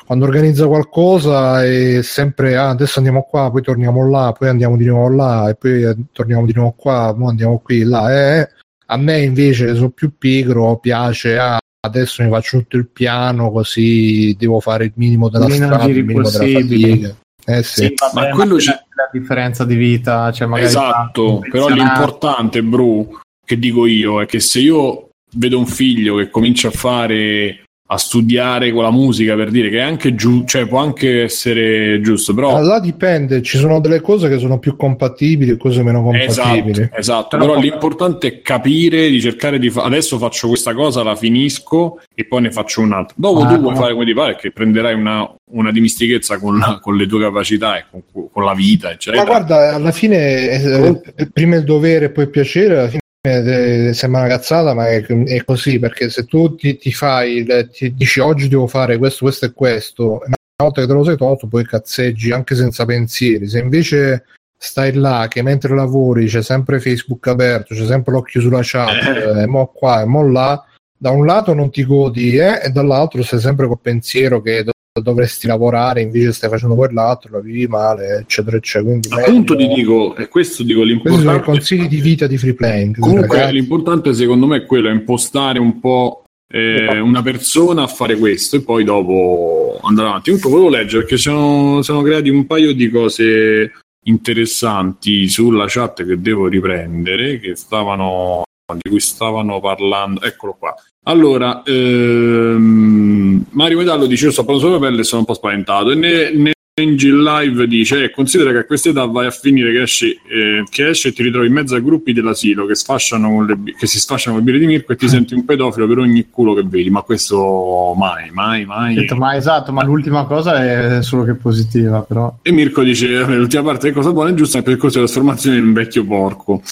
[0.06, 4.86] quando organizza qualcosa è sempre ah, adesso andiamo qua poi torniamo là poi andiamo di
[4.86, 8.40] nuovo là e poi eh, torniamo di nuovo qua poi andiamo qui là.
[8.42, 8.50] Eh,
[8.88, 14.36] a me invece sono più pigro piace ah, adesso mi faccio tutto il piano così
[14.38, 16.92] devo fare il minimo della Meno strada il minimo della possibili.
[16.92, 17.16] fatica
[17.48, 21.68] eh sì, Sì, vabbè, Ma quello c'è la differenza di vita, cioè magari Esatto, però
[21.68, 26.72] l'importante, Bru, che dico io, è che se io vedo un figlio che comincia a
[26.72, 31.24] fare a studiare con la musica per dire che è anche giù, cioè può anche
[31.24, 35.84] essere giusto, però là dipende, ci sono delle cose che sono più compatibili e cose
[35.84, 36.82] meno compatibili.
[36.82, 37.38] Esatto, esatto.
[37.38, 42.26] però l'importante è capire di cercare di fare adesso faccio questa cosa, la finisco e
[42.26, 43.16] poi ne faccio un'altra.
[43.20, 43.80] Dopo ah, tu puoi no.
[43.80, 47.78] fare come ti pare che prenderai una, una dimistichezza con, la, con, le tue capacità
[47.78, 48.02] e con,
[48.32, 49.24] con, la vita, eccetera.
[49.24, 53.04] Ma guarda, alla fine è, è prima il dovere e poi il piacere, alla fine
[53.26, 57.94] eh, sembra una cazzata, ma è, è, così perché se tu ti, ti fai, ti
[57.94, 61.48] dici oggi devo fare questo, questo e questo, una volta che te lo sei tolto,
[61.48, 63.48] poi cazzeggi anche senza pensieri.
[63.48, 64.26] Se invece
[64.58, 69.42] stai là che mentre lavori c'è sempre Facebook aperto, c'è sempre l'occhio sulla chat, eh.
[69.42, 70.64] e mo qua e mo là,
[70.98, 74.64] da un lato non ti godi eh, e dall'altro sei sempre col pensiero che
[75.02, 78.90] dovresti lavorare, invece stai facendo quell'altro, la vivi male, eccetera, eccetera.
[78.90, 79.68] Quindi Appunto meglio...
[79.68, 81.26] ti dico, e questo dico l'importante.
[81.26, 83.00] Questi sono i consigli di vita di free playing.
[83.00, 83.54] Comunque ragazzi.
[83.54, 88.56] l'importante secondo me è quello, è impostare un po' eh, una persona a fare questo
[88.56, 90.32] e poi dopo andare avanti.
[90.32, 93.72] Comunque volevo leggere perché sono, sono creati un paio di cose
[94.06, 98.44] interessanti sulla chat che devo riprendere, che stavano
[98.74, 100.22] di cui stavano parlando.
[100.22, 100.74] Eccolo qua.
[101.04, 105.92] Allora, ehm, Mario Medallo dice: Io sto parlando sulla pelle e sono un po' spaventato.
[105.92, 109.72] E ne, ne Angel Live dice: eh, Considera che a questa età vai a finire
[109.72, 113.74] che esci, eh, che esci e ti ritrovi in mezzo ai gruppi dell'asilo che, le,
[113.78, 116.28] che si sfasciano con le birre di Mirko e ti senti un pedofilo per ogni
[116.32, 116.90] culo che vedi.
[116.90, 118.96] Ma questo mai, mai, mai.
[118.96, 122.40] Detto, ma esatto, ma l'ultima cosa è solo che positiva, però.
[122.42, 125.58] E Mirko dice: L'ultima parte è cosa buona e giusta è il percorso di trasformazione
[125.58, 126.64] in un vecchio porco.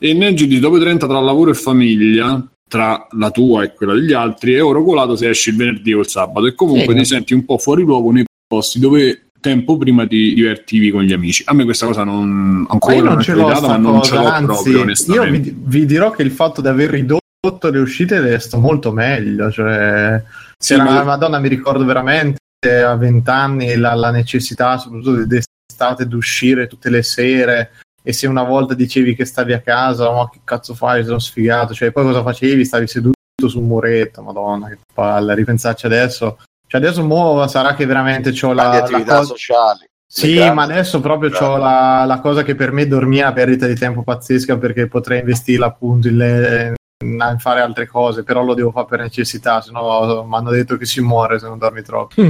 [0.00, 4.12] E Neggi dice: Dopo 30 tra lavoro e famiglia tra la tua e quella degli
[4.12, 7.00] altri è oro colato se esci il venerdì o il sabato e comunque sì.
[7.00, 11.12] ti senti un po' fuori luogo nei posti dove tempo prima ti divertivi con gli
[11.12, 11.42] amici.
[11.46, 14.26] A me questa cosa non ancora non, non ce l'ho, data, ma non ce l'ho
[14.26, 15.48] anzi, proprio onestamente.
[15.48, 19.50] Io vi, vi, dirò che il fatto di aver ridotto le uscite sto molto meglio,
[19.50, 20.22] cioè
[20.56, 21.02] sì, ma...
[21.02, 22.38] Madonna mi ricordo veramente
[22.84, 27.70] a vent'anni la, la necessità soprattutto d'estate di uscire tutte le sere
[28.02, 31.74] e se una volta dicevi che stavi a casa, ma che cazzo fai, sono sfigato,
[31.74, 32.64] cioè poi cosa facevi?
[32.64, 33.14] Stavi seduto
[33.46, 36.38] su un muretto, madonna, che palle, ripensarci adesso.
[36.66, 38.70] Cioè adesso mo sarà che veramente ho la...
[38.70, 39.28] Di attività la cosa...
[39.28, 39.88] sociali.
[40.12, 43.66] Sì, ma adesso proprio ho la, la, cosa che per me dormire è una perdita
[43.68, 46.74] di tempo pazzesca perché potrei investirla appunto in,
[47.04, 50.76] in fare altre cose, però lo devo fare per necessità, se no mi hanno detto
[50.76, 52.20] che si muore se non dormi troppo.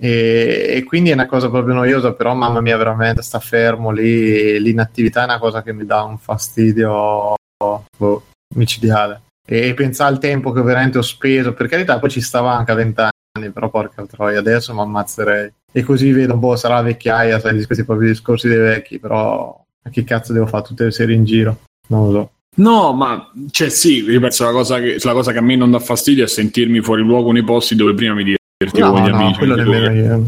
[0.00, 4.60] E, e, quindi è una cosa proprio noiosa, però mamma mia, veramente sta fermo lì.
[4.60, 9.22] L'inattività è una cosa che mi dà un fastidio boh, micidiale.
[9.46, 12.74] E pensare al tempo che veramente ho speso, per carità, poi ci stava anche a
[12.74, 15.52] vent'anni, però porca troia, adesso mi ammazzerei.
[15.72, 20.04] E così vedo, boh, sarà la vecchiaia, sai, questi propri discorsi dei vecchi, però che
[20.04, 21.60] cazzo devo fare tutte le serie in giro?
[21.88, 22.32] Non lo so.
[22.56, 25.78] No, ma cioè sì, ripeto, la cosa, che, la cosa che a me non dà
[25.78, 28.24] fastidio è sentirmi fuori luogo nei posti dove prima mi
[28.58, 29.38] divertivo no, con gli no, amici.
[29.38, 30.24] Quello nemmeno io.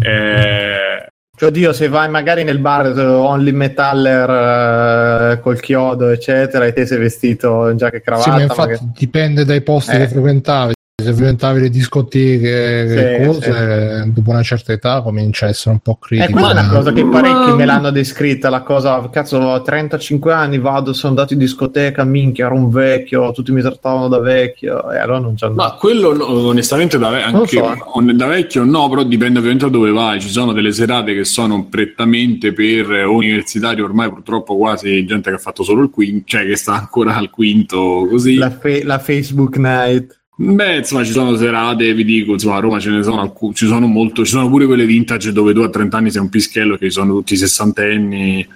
[0.00, 1.04] Eh...
[1.40, 6.74] Cioè, oddio, se vai magari nel bar eh, Only Metaller uh, col chiodo, eccetera, e
[6.74, 8.30] te sei vestito in giacca e cravatta.
[8.30, 8.90] Sì, ma infatti magari...
[8.94, 9.98] dipende dai posti eh.
[10.00, 14.12] che frequentavi frequentavi le discoteche sì, cose, sì.
[14.12, 16.28] dopo una certa età comincia a essere un po' critico.
[16.28, 20.58] È quella una cosa che parecchi me l'hanno descritta, la cosa, cazzo, ho 35 anni,
[20.58, 24.98] vado, sono andato in discoteca, minchia, ero un vecchio, tutti mi trattavano da vecchio, e
[24.98, 28.02] allora non c'è Ma quello no, onestamente da, ve- anche, so.
[28.12, 31.66] da, vecchio no, però dipende ovviamente da dove vai, ci sono delle serate che sono
[31.68, 36.56] prettamente per universitari, ormai purtroppo quasi gente che ha fatto solo il quinto, cioè che
[36.56, 38.36] sta ancora al quinto così.
[38.36, 40.19] La, fe- la Facebook night.
[40.42, 43.66] Beh, insomma, ci sono serate, vi dico, insomma, a Roma ce ne sono, alcune, ci
[43.66, 46.78] sono molto, ci sono pure quelle vintage dove tu a 30 anni sei un pischello
[46.78, 48.48] che sono tutti sessantenni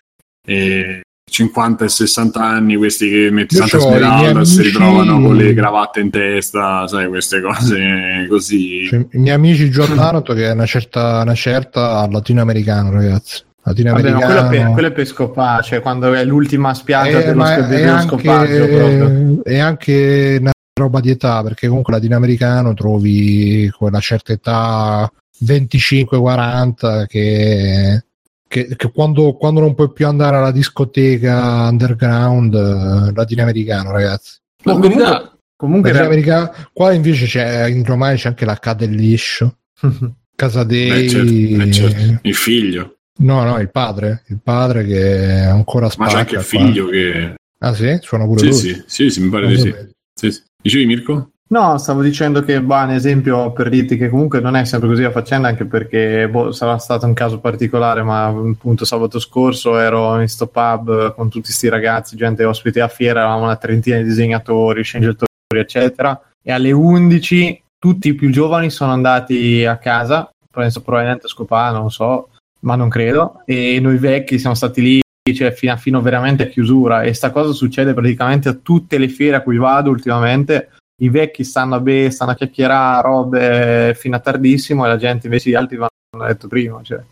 [0.47, 6.01] e 50 e 60 anni, questi che metti Santa Smeralda si ritrovano con le cravatte
[6.01, 8.87] in testa, sai, queste cose così.
[8.87, 13.43] Cioè, I miei amici Giordano che è una certa, una certa latinoamericano, ragazzi.
[13.63, 14.21] Latinoamericano.
[14.21, 17.69] Vabbè, quello, per, quello è per scopare, cioè quando è l'ultima spiaggia eh, dello, sc-
[17.69, 19.45] dello anche, scopaggio proprio.
[19.45, 25.11] È anche una roba di età, perché comunque latinoamericano trovi quella certa età
[25.45, 28.05] 25-40 che,
[28.49, 34.39] che, che quando, quando, non puoi più andare alla discoteca underground eh, latinoamericano, ragazzi.
[34.65, 39.59] Ma comunque, comunque latinoamericano, qua invece c'è in Romagna c'è anche la Cadelliscio,
[40.35, 42.19] Casadei, certo, certo.
[42.23, 42.97] il figlio.
[43.19, 46.05] No, no, il padre, il padre che è ancora spacca.
[46.05, 46.93] Ma c'è anche il figlio qua.
[46.93, 47.35] che...
[47.59, 47.97] Ah sì?
[48.03, 48.57] Suona pure sì, lui?
[48.59, 49.75] Sì, sì, sì, mi pare di sì.
[50.15, 50.43] sì, sì.
[50.65, 51.29] Dicevi Mirko?
[51.49, 55.03] No, stavo dicendo che, bah, un esempio per dirti che comunque non è sempre così
[55.03, 60.19] la faccenda, anche perché boh, sarà stato un caso particolare, ma appunto sabato scorso ero
[60.23, 64.05] in sto pub con tutti questi ragazzi, gente ospiti a fiera, eravamo una trentina di
[64.05, 70.81] disegnatori, sceneggiatori, eccetera, e alle 11 tutti i più giovani sono andati a casa, penso
[70.81, 72.31] probabilmente a scopare, non so,
[72.61, 75.03] ma non credo, e noi vecchi siamo stati lì
[75.33, 79.09] cioè, fino, a, fino veramente a chiusura e sta cosa succede praticamente a tutte le
[79.09, 84.17] fiere a cui vado ultimamente i vecchi stanno a be, stanno a chiacchierare robe fino
[84.17, 87.03] a tardissimo e la gente invece gli altri vanno a letto prima cioè.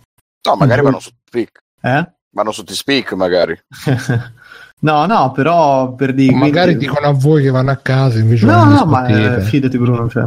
[0.47, 2.13] no magari vanno su Speak eh?
[2.35, 3.59] vanno su Speak magari
[4.83, 6.35] No, no, però per dire.
[6.35, 6.87] Magari quindi...
[6.87, 8.47] dicono a voi che vanno a casa invece.
[8.47, 10.09] No, no, ma eh, fidati, Bruno.
[10.09, 10.25] Cioè,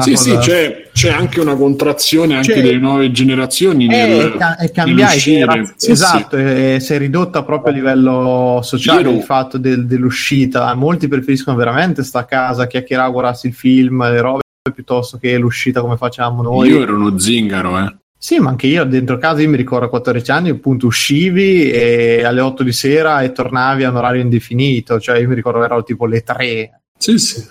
[0.00, 0.16] sì, cosa...
[0.16, 2.62] sì, c'è, c'è, anche una contrazione anche c'è...
[2.62, 3.86] delle nuove generazioni.
[3.86, 6.42] Nel, è cambiata, sì, esatto, sì.
[6.42, 9.16] È, si è ridotta proprio a livello sociale Io...
[9.16, 10.72] il fatto del, dell'uscita.
[10.74, 14.40] Molti preferiscono veramente sta a casa, chiacchierare, guardarsi il film, le robe,
[14.74, 16.68] piuttosto che l'uscita come facciamo noi.
[16.68, 17.96] Io ero uno zingaro, eh.
[18.16, 22.22] Sì, ma anche io dentro casa, io mi ricordo a 14 anni, appunto uscivi e
[22.24, 25.82] alle 8 di sera e tornavi a un orario indefinito, cioè io mi ricordo erano
[25.82, 26.82] tipo le 3.
[26.96, 27.44] Sì, sì.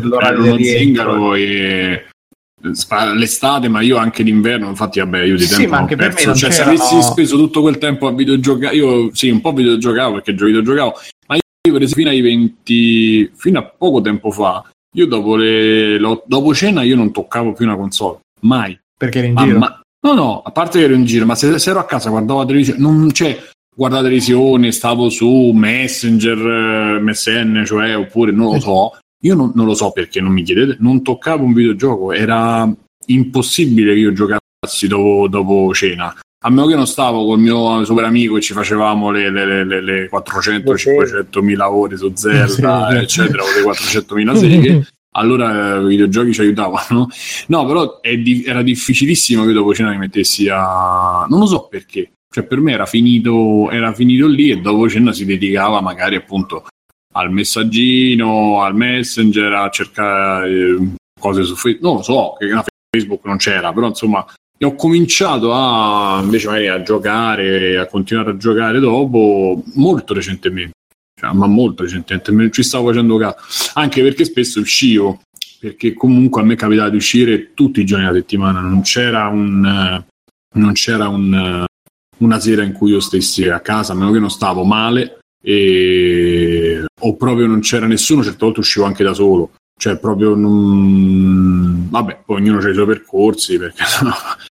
[0.00, 2.06] L'orario di zingaro e
[3.14, 6.34] l'estate, ma io anche d'inverno, infatti, vabbè, io di tempo sì, ma anche per me
[6.34, 10.32] cioè, se avessi speso tutto quel tempo a videogiocare, io sì, un po' videogiocavo perché
[10.32, 10.94] videogiocavo,
[11.26, 14.64] ma io per esempio fino ai 20, fino a poco tempo fa,
[14.94, 18.78] io dopo, le, lo, dopo cena io non toccavo più una console, mai.
[18.96, 19.58] Perché eri in giro?
[19.58, 22.10] Ma, No, no, a parte che ero in giro, ma se, se ero a casa
[22.10, 23.42] guardavo la televisione, non c'è
[23.74, 28.98] guardare la televisione, stavo su Messenger, MSN, cioè, oppure non lo so.
[29.24, 32.70] Io non, non, lo so perché non mi chiedete, non toccavo un videogioco, era
[33.06, 36.14] impossibile che io giocassi dopo, dopo cena.
[36.46, 39.64] A meno che non stavo con il mio super amico e ci facevamo le, le,
[39.64, 44.86] le, le 400-500 mila ore su Zelda, sì, eccetera, o le 400 mila seghe.
[45.16, 47.08] allora eh, i videogiochi ci aiutavano.
[47.46, 51.24] No, però di- era difficilissimo che dopo cena mi mettessi a...
[51.30, 52.10] non lo so perché.
[52.30, 56.66] Cioè, per me era finito, era finito lì e dopo cena si dedicava magari appunto
[57.16, 60.78] al messaggino, al messenger, a cercare eh,
[61.18, 61.82] cose su Facebook.
[61.82, 62.46] Non lo so, che
[62.90, 64.24] Facebook non c'era, però insomma
[64.56, 70.74] e ho cominciato a invece magari a giocare, a continuare a giocare dopo molto recentemente
[71.18, 73.36] cioè, ma molto recentemente, non ci stavo facendo caso,
[73.74, 75.22] anche perché spesso uscivo,
[75.60, 80.04] perché comunque a me capitava di uscire tutti i giorni della settimana, non c'era un...
[80.56, 81.64] Non c'era un,
[82.18, 86.84] una sera in cui io stessi a casa, a meno che non stavo male, e...
[87.00, 91.88] o proprio non c'era nessuno, certe volte uscivo anche da solo, cioè proprio non...
[91.90, 94.14] vabbè, poi ognuno ha i suoi percorsi, perché no.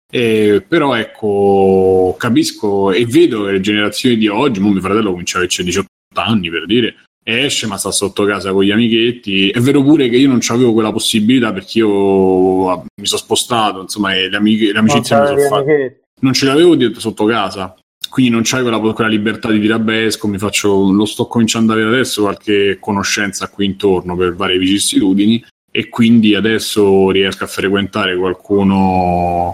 [0.08, 5.40] Eh, però ecco, capisco e vedo che le generazioni di oggi, mio fratello comincia a
[5.40, 6.94] averci 18 anni per dire,
[7.24, 9.50] esce ma sta sotto casa con gli amichetti.
[9.50, 13.80] È vero pure che io non avevo quella possibilità perché io ah, mi sono spostato,
[13.80, 16.00] insomma, e le, amiche, le amicizie mi sono fatte.
[16.20, 17.74] Non ce l'avevo sotto casa,
[18.08, 21.72] quindi non c'avevo quella, quella libertà di dire vabbè esco, mi faccio, lo sto cominciando
[21.72, 27.48] ad avere adesso qualche conoscenza qui intorno per varie vicissitudini e quindi adesso riesco a
[27.48, 29.52] frequentare qualcuno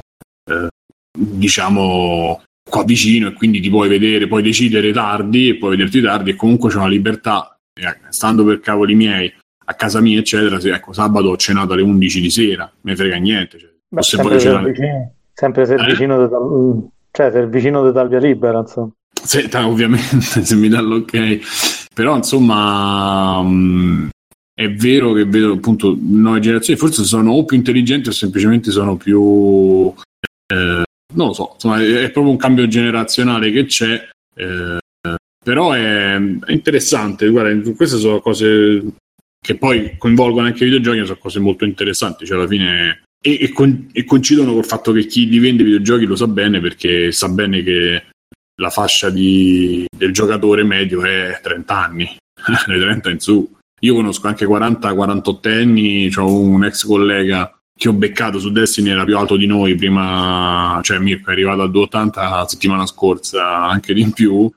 [0.50, 0.68] eh,
[1.16, 6.30] diciamo qua vicino e quindi ti puoi vedere, puoi decidere tardi e puoi vederti tardi
[6.30, 9.32] e comunque c'è una libertà, eh, stando per cavoli miei
[9.64, 13.16] a casa mia eccetera, se, ecco sabato ho cenato alle 11 di sera, me frega
[13.16, 13.58] niente.
[13.58, 15.84] Cioè, Beh, sempre, se vicino, sempre se eh?
[15.84, 18.90] vicino de, cioè se il vicino di Talvia Libera insomma.
[19.22, 21.38] Se, ovviamente se mi dà l'ok
[21.94, 24.08] però insomma mh,
[24.54, 28.96] è vero che vedo appunto nuove generazioni forse sono o più intelligenti o semplicemente sono
[28.96, 29.94] più
[30.46, 30.82] eh,
[31.14, 34.08] non lo so, insomma, è, proprio un cambio generazionale che c'è.
[34.34, 34.78] Eh,
[35.44, 38.82] però è, è, interessante, guarda, queste sono cose
[39.40, 43.52] che poi coinvolgono anche i videogiochi, sono cose molto interessanti, cioè alla fine e, e,
[43.52, 47.12] con, e, coincidono col fatto che chi li vende i videogiochi lo sa bene perché
[47.12, 48.02] sa bene che
[48.56, 52.16] la fascia di, del giocatore medio è 30 anni,
[52.66, 53.50] dai 30 in su.
[53.80, 59.04] Io conosco anche 40-48 anni, ho un ex collega che ho beccato su Destiny era
[59.04, 63.94] più alto di noi prima, cioè Mirko è arrivato a 280 la settimana scorsa, anche
[63.94, 64.50] di più.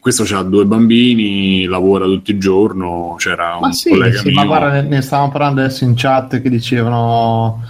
[0.00, 4.34] Questo ha due bambini, lavora tutto il giorno, c'era ma un sì, collega sì, mio.
[4.36, 7.60] Ma guarda, ne stavamo parlando adesso in chat che dicevano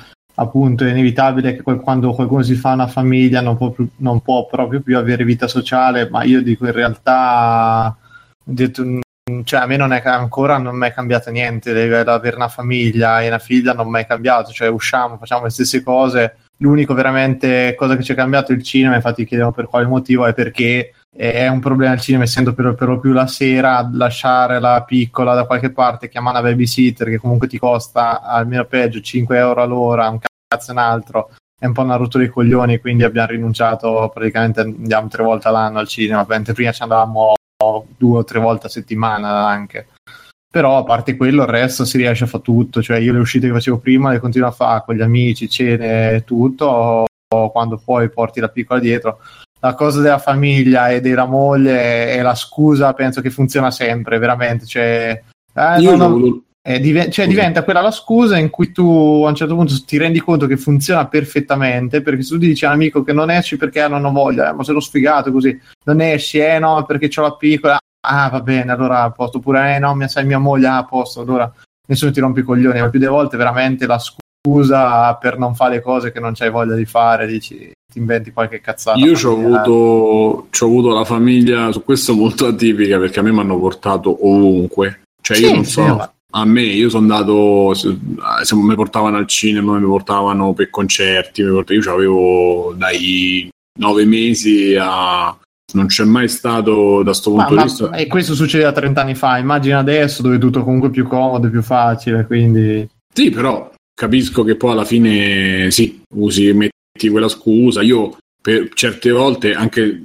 [0.40, 4.80] appunto è inevitabile che quando qualcuno si fa una famiglia non può, non può proprio
[4.80, 7.96] più avere vita sociale, ma io dico in realtà
[8.44, 9.00] detto,
[9.44, 13.38] cioè a me non è ancora non è cambiato niente avere una famiglia e una
[13.38, 16.36] figlia non è cambiato cioè usciamo facciamo le stesse cose.
[16.60, 20.26] L'unico veramente cosa che ci è cambiato è il cinema infatti chiedevo per quale motivo
[20.26, 24.58] è perché è un problema il cinema essendo per, per lo più la sera lasciare
[24.60, 29.36] la piccola da qualche parte chiamare una babysitter che comunque ti costa almeno peggio 5
[29.38, 30.18] euro all'ora un
[30.48, 35.08] cazzo un altro è un po' una rottura dei coglioni quindi abbiamo rinunciato praticamente andiamo
[35.08, 37.34] tre volte all'anno al cinema mentre prima ci andavamo
[37.96, 39.88] due o tre volte a settimana anche.
[40.50, 43.48] però a parte quello il resto si riesce a fare tutto, cioè io le uscite
[43.48, 47.04] che facevo prima le continuo a fare con gli amici, cene, tutto,
[47.52, 49.18] quando poi porti la piccola dietro.
[49.60, 54.64] La cosa della famiglia e della moglie è la scusa, penso che funziona sempre, veramente.
[54.64, 59.22] Cioè, eh, Io no, no, eh, diven- cioè, diventa quella la scusa in cui tu
[59.24, 62.68] a un certo punto ti rendi conto che funziona perfettamente perché se tu dici a
[62.68, 65.58] un amico che non esci perché non ho voglia, eh, ma sei lo sfigato così,
[65.84, 69.76] non esci, eh no, perché ho la piccola, ah va bene, allora a posto, oppure
[69.76, 71.50] eh no, mia, sai mia moglie, ah, a posto, allora
[71.86, 75.76] nessuno ti rompe i coglioni, ma più delle volte veramente la scusa per non fare
[75.76, 78.98] le cose che non c'hai voglia di fare, dici, ti inventi qualche cazzata.
[78.98, 83.40] Io ci ho avuto, avuto la famiglia su questo molto atipica perché a me mi
[83.40, 85.00] hanno portato ovunque.
[85.22, 85.96] Cioè, io Sì, non sì, so.
[85.96, 87.96] ma- A me, io sono andato, se,
[88.54, 93.48] mi portavano al cinema, mi portavano per concerti, mi portavano, io avevo dai
[93.78, 95.36] nove mesi a...
[95.70, 97.90] Non c'è mai stato da sto punto ma- di vista...
[97.90, 101.50] e questo succedeva 30 anni fa, immagina adesso dove è tutto comunque più comodo e
[101.50, 102.88] più facile, quindi...
[103.12, 107.82] Sì, però capisco che poi alla fine sì, usi, metti quella scusa.
[107.82, 110.04] Io per certe volte, anche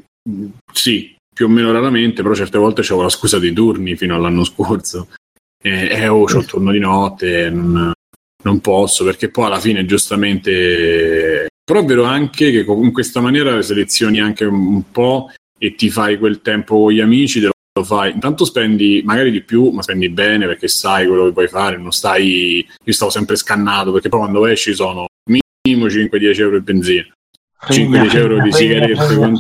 [0.74, 4.44] sì, più o meno raramente, però certe volte c'avevo la scusa dei turni fino all'anno
[4.44, 5.10] scorso.
[5.66, 7.94] E eh, oh, c'ho il turno di notte, non,
[8.44, 11.48] non posso, perché poi alla fine giustamente...
[11.64, 16.18] Però è vero anche che in questa maniera selezioni anche un po' e ti fai
[16.18, 18.12] quel tempo con gli amici, te lo fai.
[18.12, 21.94] Intanto spendi magari di più, ma spendi bene perché sai quello che puoi fare, non
[21.94, 22.68] stai.
[22.84, 25.06] Io stavo sempre scannato perché poi quando esci sono
[25.64, 27.08] minimo 5-10 euro di benzina.
[27.66, 29.16] 5-10 euro di sigarette.
[29.16, 29.38] con-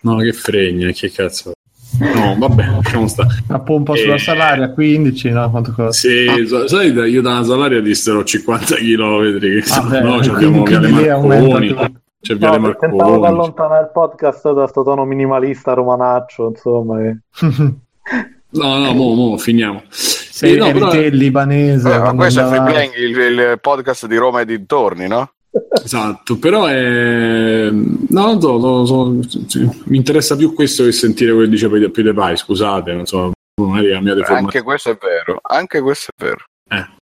[0.00, 1.52] No, che fregna, che cazzo.
[2.00, 3.28] No, vabbè, lasciamo stare.
[3.48, 3.98] La pompa Eh.
[3.98, 5.50] sulla salaria 15, no?
[5.50, 5.92] Quanto costa?
[5.92, 6.26] Se,
[6.66, 11.74] sai, io dalla salaria dissero 50 km, che Vabbè, no, quindi- abbiamo lì aumenta Marconi,
[12.20, 13.26] c'è Viale No, tentavo di Marconi.
[13.26, 16.98] allontanare il podcast da sto tono minimalista romanaccio, insomma.
[16.98, 17.18] che-
[18.54, 19.82] No, no, mo, mo, finiamo.
[19.88, 21.92] Sei Eh, no, però- il libanese.
[21.92, 25.30] Eh, ma questo è andava- Free Playing, il, il podcast di Roma e dintorni, no?
[25.82, 27.68] Esatto, però è...
[27.70, 31.90] no, non so, no, so- sì, mi interessa più questo che sentire quello che dice
[31.90, 34.52] Peter Pai, scusate, non so, magari la mia deformazione.
[34.52, 36.44] Anche questo è vero, anche questo è vero.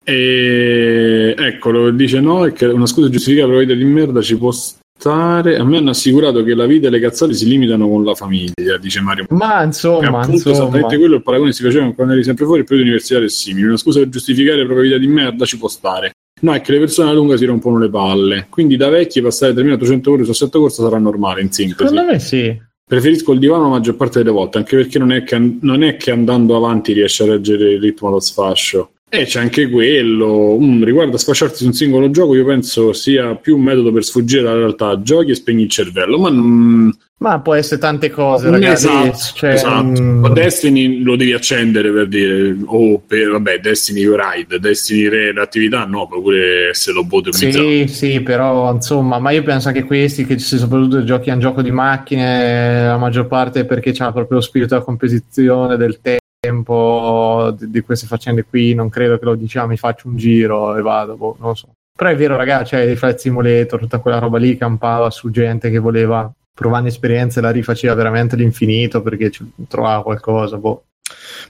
[0.09, 4.37] E eccolo, dice no, è che una scusa giustificata per la vita di merda ci
[4.37, 5.57] può stare.
[5.57, 8.77] A me hanno assicurato che la vita e le cazzate si limitano con la famiglia,
[8.79, 9.25] dice Mario.
[9.31, 10.55] Ma insomma, appunto, insomma.
[10.55, 13.67] esattamente quello il paragone si faceva quando eri sempre fuori, il periodo universitario è simile.
[13.67, 16.13] Una scusa per giustificare la propria vita di merda ci può stare.
[16.39, 18.47] No, è che le persone alla lunga si rompono le palle.
[18.49, 21.89] Quindi da vecchi passare 3800 ore su assetto corso sarà normale, in sintesi.
[21.89, 22.65] Secondo me sì.
[22.85, 25.97] Preferisco il divano la maggior parte delle volte, anche perché non è che, non è
[25.97, 28.91] che andando avanti riesci a reggere il ritmo dello sfascio.
[29.09, 30.57] E c'è anche quello.
[30.59, 34.03] Mm, riguardo a sfasciarti su un singolo gioco, io penso sia più un metodo per
[34.03, 35.01] sfuggire dalla realtà.
[35.01, 36.93] Giochi e spegni il cervello, ma non.
[37.19, 38.85] Ma può essere tante cose, ragazzi.
[38.87, 40.01] esatto, Cioè, esatto.
[40.01, 45.33] mm, Ma Destiny lo devi accendere per dire, oh, per, vabbè, Destiny Ride, Destiny Re,
[45.33, 49.85] l'attività, no, puoi pure se lo bote Sì, sì, però insomma, ma io penso anche
[49.85, 54.37] questi che soprattutto giochi a un gioco di macchine, la maggior parte perché c'ha proprio
[54.37, 59.35] lo spirito della competizione, del tempo, di, di queste faccende qui, non credo che lo
[59.35, 61.69] diciamo, mi faccio un giro e vado, boh, non so.
[61.95, 65.71] Però è vero, ragazzi, cioè, i Flight Simulator, tutta quella roba lì campava su gente
[65.71, 69.31] che voleva provare esperienze, la rifaceva veramente all'infinito perché
[69.67, 70.83] trovava qualcosa, boh.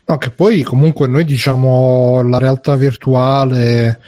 [0.05, 3.99] No, che poi comunque noi diciamo la realtà virtuale.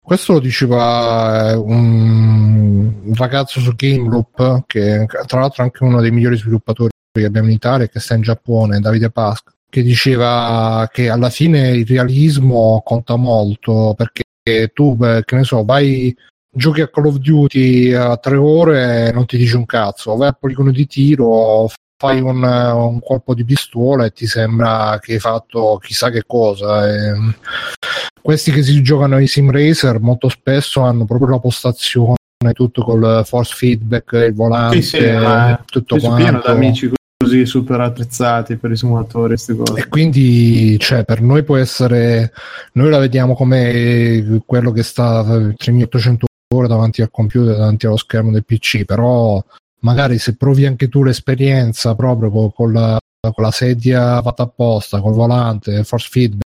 [0.00, 6.00] Questo lo diceva eh, un ragazzo su Game Loop, che tra l'altro è anche uno
[6.00, 9.82] dei migliori sviluppatori che abbiamo in Italia, e che sta in Giappone, Davide Pasca, che
[9.82, 14.24] diceva che alla fine il realismo conta molto perché
[14.72, 16.14] tu, che ne so, vai
[16.50, 20.28] giochi a Call of Duty a tre ore e non ti dice un cazzo, vai
[20.28, 25.18] a poligono di tiro, fai un, un colpo di pistola e ti sembra che hai
[25.18, 26.88] fatto chissà che cosa.
[26.88, 27.12] E
[28.22, 32.16] questi che si giocano ai sim racer molto spesso hanno proprio la postazione
[32.52, 36.50] tutto col force feedback, il volante, Sì, sì, tutto sono pieno quanto.
[36.50, 39.80] di amici così super attrezzati per i simulatori, queste cose.
[39.80, 42.32] E quindi cioè, per noi può essere,
[42.72, 48.30] noi la vediamo come quello che sta 3800 ore davanti al computer, davanti allo schermo
[48.30, 49.42] del PC, però
[49.80, 55.00] magari se provi anche tu l'esperienza proprio con, con la, con la sedia fatta apposta,
[55.00, 56.44] col volante, force feedback,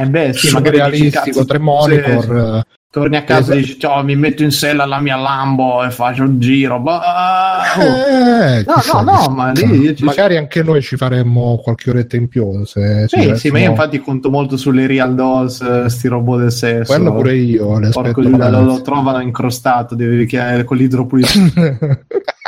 [0.00, 2.36] Eh, beh, sì, super magari realistico, tre monitor.
[2.36, 3.56] eh, Torni a casa Esatto.
[3.56, 6.78] e dici, ciao, mi metto in sella la mia Lambo e faccio un giro.
[6.78, 7.80] Bah, oh.
[7.80, 9.30] eh, No, chissà, no, no, chissà.
[9.30, 12.66] ma lì magari anche noi ci faremmo qualche oretta in più.
[12.66, 16.52] Se Sì, sì, ma io infatti conto molto sulle real dolls, eh, sti robot del
[16.52, 16.94] sesso.
[16.94, 17.78] Quello pure io.
[17.78, 21.28] le Porco aspetto Giuda, lo, lo trovano incrostato, devi chiamare con l'idropulito.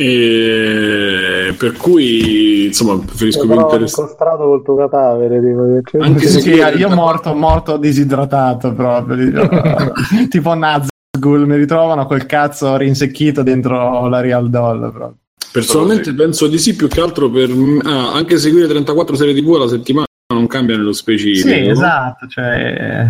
[0.00, 1.48] E...
[1.48, 4.02] Eh, per cui, insomma, preferisco più interessare.
[4.02, 5.40] incostrato col tuo cadavere.
[5.40, 9.48] Tipo, cioè, Anche se sì, io- morto, morto disidratato proprio.
[10.30, 14.92] tipo Nazgul, mi ritrovano col cazzo rinsecchito dentro la Real Doll.
[14.92, 15.16] Proprio.
[15.50, 17.50] Personalmente penso di sì, più che altro per
[17.84, 21.48] ah, anche seguire 34 serie TV alla settimana non cambia nello specifico.
[21.48, 21.72] Sì, no?
[21.72, 22.26] esatto.
[22.28, 23.06] Cioè...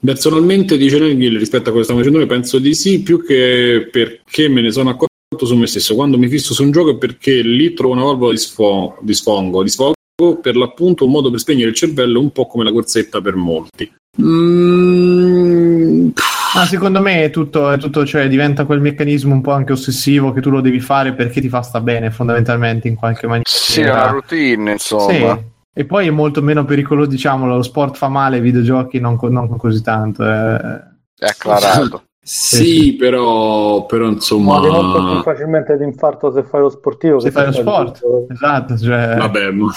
[0.00, 3.88] Personalmente, dice Neil, rispetto a quello che stiamo facendo noi, penso di sì, più che
[3.90, 5.94] perché me ne sono accorto su me stesso.
[5.94, 9.14] Quando mi fisso su un gioco è perché lì trovo una valvola di, sfo- di
[9.14, 9.94] sfogo, di sfogo,
[10.40, 13.92] per l'appunto un modo per spegnere il cervello, un po' come la corsetta per molti.
[14.20, 16.08] Mm,
[16.54, 20.32] Ma secondo me è tutto, è tutto, cioè diventa quel meccanismo un po' anche ossessivo
[20.32, 23.48] che tu lo devi fare perché ti fa sta bene, fondamentalmente, in qualche maniera.
[23.48, 25.36] Sì, è una routine, insomma.
[25.36, 25.56] Sì.
[25.74, 29.28] E poi è molto meno pericoloso, diciamo, lo sport fa male, i videogiochi non, co-
[29.28, 30.24] non così tanto.
[30.24, 30.96] eh.
[31.16, 32.04] È acclarato.
[32.30, 34.58] Sì, però, però insomma.
[34.60, 37.20] Molto più facilmente l'infarto se fai lo sportivo.
[37.20, 38.76] Se che fai lo sport, esatto.
[38.76, 39.16] Cioè...
[39.16, 39.72] Vabbè, ma-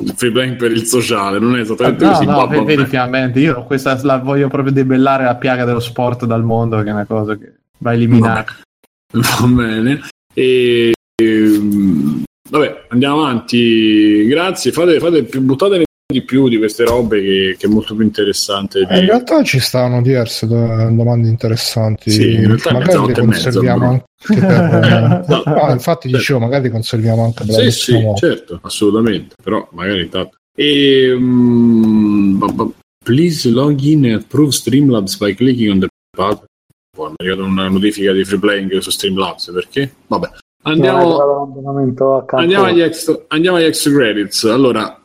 [0.00, 2.24] il free playing per il sociale non è esattamente No, così.
[2.24, 2.76] no, ma per- vabbè.
[2.76, 6.88] vedi finalmente, io questa la voglio proprio debellare la piaga dello sport dal mondo, che
[6.88, 8.54] è una cosa che va eliminata.
[9.12, 10.00] Va bene.
[10.38, 14.24] E, ehm, vabbè, andiamo avanti.
[14.26, 14.70] Grazie.
[14.70, 18.78] Fate, fate più, buttatene di più di queste robe che, che è molto più interessante.
[18.78, 19.06] Eh, in Di...
[19.08, 22.10] realtà ci stavano diverse do- domande interessanti.
[22.10, 24.04] Sì, in realtà magari le conserviamo anche
[24.40, 25.24] per.
[25.28, 25.42] No.
[25.54, 29.34] no, infatti, dicevo, magari conserviamo anche per Sì, sì, certo, assolutamente.
[29.42, 30.38] Però magari intanto.
[30.56, 32.70] E, mm, ba- ba-
[33.04, 36.42] please log in and approve Streamlabs by clicking on the pad.
[36.96, 39.92] Poi mi è arrivata una notifica di free playing su Streamlabs perché?
[40.06, 40.30] Vabbè.
[40.62, 41.52] Andiamo,
[42.30, 44.44] andiamo, agli extra, andiamo agli extra credits.
[44.44, 44.97] Allora,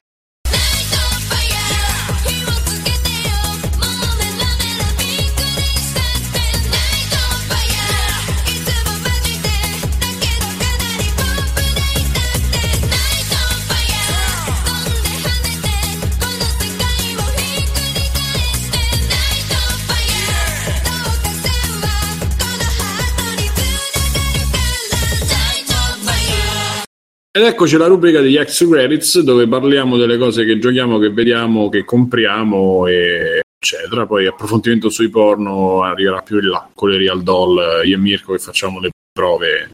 [27.36, 31.68] Ed eccoci la rubrica degli ex credits dove parliamo delle cose che giochiamo, che vediamo,
[31.68, 34.06] che compriamo, e eccetera.
[34.06, 37.86] Poi approfondimento sui porno arriverà più in là con le Real Doll.
[37.86, 39.72] Io e Mirko che facciamo le prove.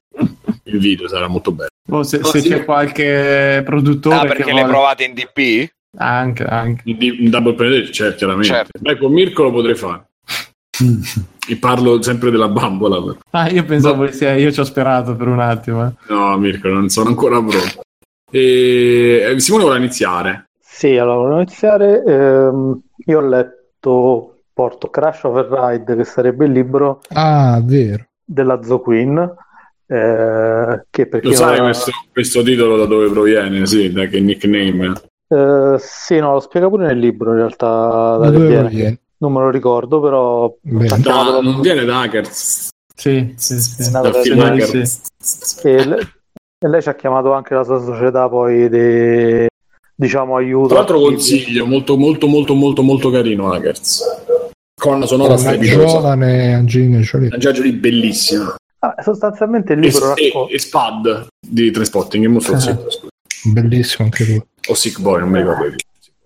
[0.64, 1.68] Il video sarà molto bello.
[1.90, 2.48] Oh, se, Oh, se sì.
[2.48, 4.68] c'è qualche produttore Ah, che perché le vuole...
[4.68, 5.70] provate in DP?
[5.98, 6.84] Anche, anche.
[6.86, 8.48] In in double penetrative, certo, chiaramente.
[8.54, 8.80] Certo.
[8.80, 10.06] Beh, con Mirko lo potrei fare.
[11.48, 13.02] E parlo sempre della bambola.
[13.02, 13.18] però.
[13.32, 14.34] Ah, io pensavo che sia...
[14.36, 15.86] Io ci ho sperato per un attimo.
[15.88, 15.92] eh.
[16.14, 17.82] No, Mirko, non sono ancora pronto.
[18.32, 19.34] E...
[19.36, 20.46] eh, Simone vuole iniziare.
[20.62, 22.04] Sì, allora volevo iniziare.
[22.06, 28.06] Ehm, io ho letto Porto Crash Override, che sarebbe il libro Ah, vero.
[28.24, 29.18] della Zo Queen.
[29.88, 33.66] eh, che per Lo sai non- questo, questo titolo da dove proviene?
[33.66, 34.94] Sì, da che nickname?
[35.28, 38.70] Eh, sì, no, lo spiega pure nel libro in realtà da Da dove dove viene.
[38.70, 39.00] viene?
[39.22, 42.70] Non me lo ricordo, però Da- non viene da Hackers.
[42.96, 43.92] Sì, sì, sì.
[43.92, 44.88] Da- film Sì, Hacker.
[44.88, 45.68] sì.
[45.68, 46.08] e, le-
[46.58, 49.48] e lei ci ha chiamato anche la sua società poi di
[49.96, 50.68] diciamo aiuto.
[50.70, 54.04] Tra l'altro consiglio, molto molto molto molto molto carino Hackers.
[54.80, 55.86] Con sonora Una strepitosa.
[55.98, 57.28] giovane Angelina Jolie.
[57.28, 58.56] Una Giorgia bellissima.
[58.80, 62.78] Ah, sostanzialmente il E, libro e, racconta e Spad di Transpotting, è molto Ah.
[63.44, 64.42] Bellissimo anche lui.
[64.70, 65.76] O Sick Boy, non mi ricordo.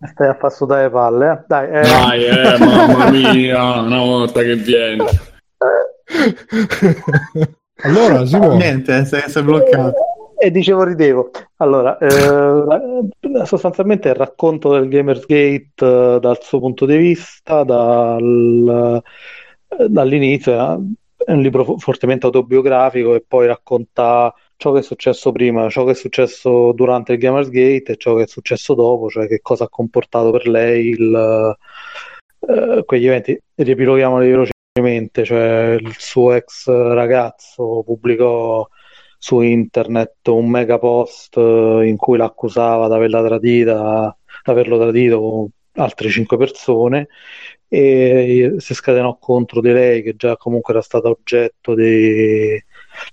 [0.07, 1.43] Stai a passo dalle palle eh?
[1.47, 5.05] dai eh, Dai, eh, mamma mia, una volta che viene.
[7.83, 8.55] allora, si può.
[8.55, 9.95] Niente, sei, sei bloccato.
[10.37, 11.31] E dicevo, ridevo.
[11.57, 19.01] Allora, eh, sostanzialmente il racconto del Gamersgate eh, dal suo punto di vista, dal-
[19.69, 20.79] eh, dall'inizio, eh,
[21.25, 25.83] è un libro fo- fortemente autobiografico e poi racconta ciò che è successo prima, ciò
[25.83, 29.65] che è successo durante il Gamersgate e ciò che è successo dopo, cioè che cosa
[29.65, 31.57] ha comportato per lei il,
[32.47, 33.39] eh, quegli eventi.
[33.55, 38.67] Riepiloghiamoli velocemente, cioè il suo ex ragazzo pubblicò
[39.17, 45.19] su internet un mega post eh, in cui l'accusava di averla tradita, di averlo tradito
[45.21, 47.07] con altre cinque persone
[47.67, 52.61] e si scatenò contro di lei che già comunque era stata oggetto di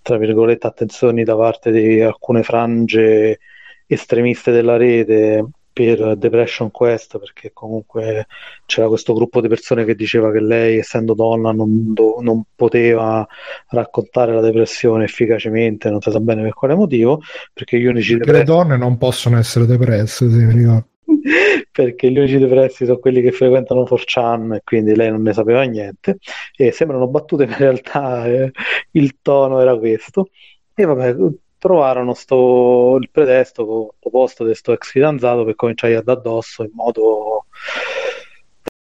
[0.02, 3.38] tra virgolette attenzioni da parte di alcune frange
[3.86, 8.26] estremiste della rete per Depression Quest perché comunque
[8.66, 13.26] c'era questo gruppo di persone che diceva che lei essendo donna non, do- non poteva
[13.68, 17.20] raccontare la depressione efficacemente, non si sa bene per quale motivo,
[17.52, 20.89] perché gli unici Perché le depressi, donne non possono essere depresse, sì.
[21.72, 25.62] perché gli unici depressi sono quelli che frequentano 4chan e quindi lei non ne sapeva
[25.62, 26.18] niente.
[26.56, 28.50] E sembrano battute ma in realtà eh,
[28.92, 30.30] il tono era questo.
[30.74, 31.16] E vabbè
[31.58, 36.70] trovarono sto, il pretesto opposto di questo ex fidanzato per cominciare a dare addosso in
[36.72, 37.44] modo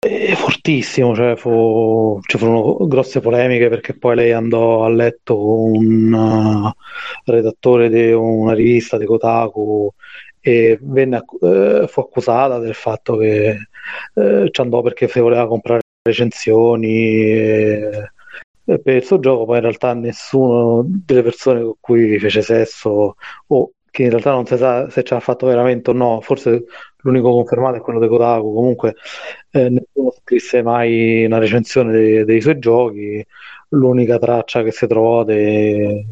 [0.03, 5.75] eh, fortissimo, cioè fu, ci furono grosse polemiche perché poi lei andò a letto con
[5.75, 6.73] un uh,
[7.25, 9.93] redattore di una rivista di Kotaku
[10.41, 13.59] e venne, eh, fu accusata del fatto che
[14.15, 18.11] eh, ci andò perché se voleva comprare recensioni e,
[18.65, 23.17] e per il suo gioco poi in realtà nessuno delle persone con cui fece sesso
[23.49, 26.65] o che in realtà non si sa se ci ha fatto veramente o no, forse
[26.99, 28.95] l'unico confermato è quello di Kotaku, comunque
[29.51, 33.25] eh, nessuno scrisse mai una recensione dei, dei, suoi giochi,
[33.71, 36.05] l'unica traccia che si trovò del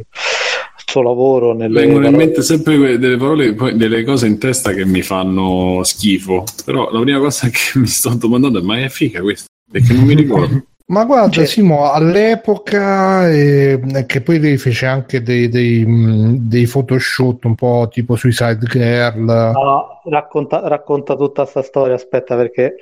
[0.89, 5.03] suo lavoro nelle vengono in mente sempre delle parole delle cose in testa che mi
[5.03, 6.45] fanno schifo.
[6.65, 9.47] Però la prima cosa che mi sto domandando è ma è figa questa?
[9.71, 10.65] Perché non mi ricordo.
[10.89, 11.45] Ma guarda, cioè...
[11.45, 18.17] Simo, all'epoca, eh, che poi lei fece anche dei, dei, dei photoshoot un po' tipo
[18.17, 19.23] Suicide Girl.
[19.23, 22.77] No, racconta, racconta tutta questa storia, aspetta, perché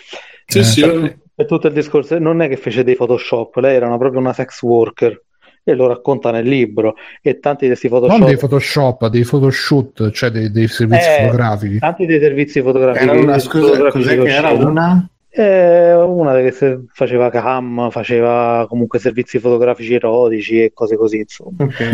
[0.47, 3.89] sì, eh, sì, per tutto il discorso non è che fece dei Photoshop, lei era
[3.89, 5.25] una, proprio una sex worker
[5.69, 10.11] e lo racconta nel libro e tanti di questi Photoshop non dei Photoshop, dei photoshoot
[10.11, 14.29] cioè dei, dei servizi eh, fotografici tanti dei servizi fotografici era una, scusa, cos'è che
[14.29, 15.09] era una?
[15.29, 21.65] Eh, una che faceva cam, faceva comunque servizi fotografici erotici e cose così, insomma.
[21.65, 21.91] Okay.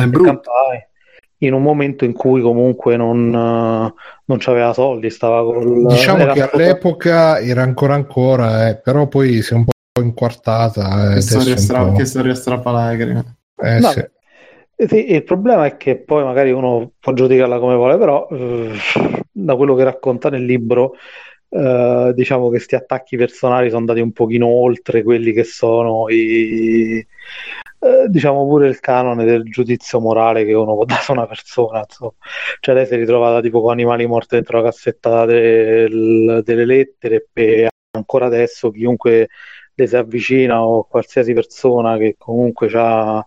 [1.38, 7.40] in un momento in cui comunque non, non c'aveva soldi, stava con Diciamo che all'epoca
[7.40, 11.14] era ancora ancora, eh, però poi si è un po' inquartata.
[11.14, 11.94] Che storia, stra- po'...
[11.94, 13.24] che storia strapalagrima.
[13.62, 14.04] Eh, no, sì.
[14.86, 18.72] Sì, il problema è che poi magari uno può giudicarla come vuole, però eh,
[19.30, 20.94] da quello che racconta nel libro
[21.52, 27.06] Uh, diciamo che questi attacchi personali sono andati un pochino oltre quelli che sono i
[27.80, 31.80] uh, diciamo pure il canone del giudizio morale che uno può dare a una persona
[31.80, 32.12] insomma.
[32.58, 37.28] cioè lei si è ritrovata tipo con animali morti dentro la cassetta del, delle lettere
[37.34, 39.28] e ancora adesso chiunque
[39.74, 43.24] le si avvicina o qualsiasi persona che comunque ha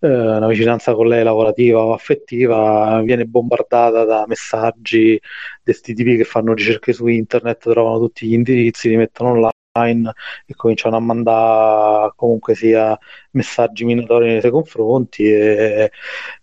[0.00, 5.20] eh, una vicinanza con lei lavorativa o affettiva viene bombardata da messaggi di
[5.62, 10.12] questi tipi che fanno ricerche su internet, trovano tutti gli indirizzi, li mettono online
[10.46, 12.98] e cominciano a mandare comunque sia
[13.32, 15.90] messaggi minatori nei suoi confronti e,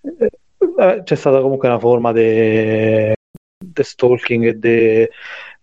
[0.02, 0.30] e,
[0.78, 3.14] e c'è stata comunque una forma di
[3.82, 5.08] stalking e di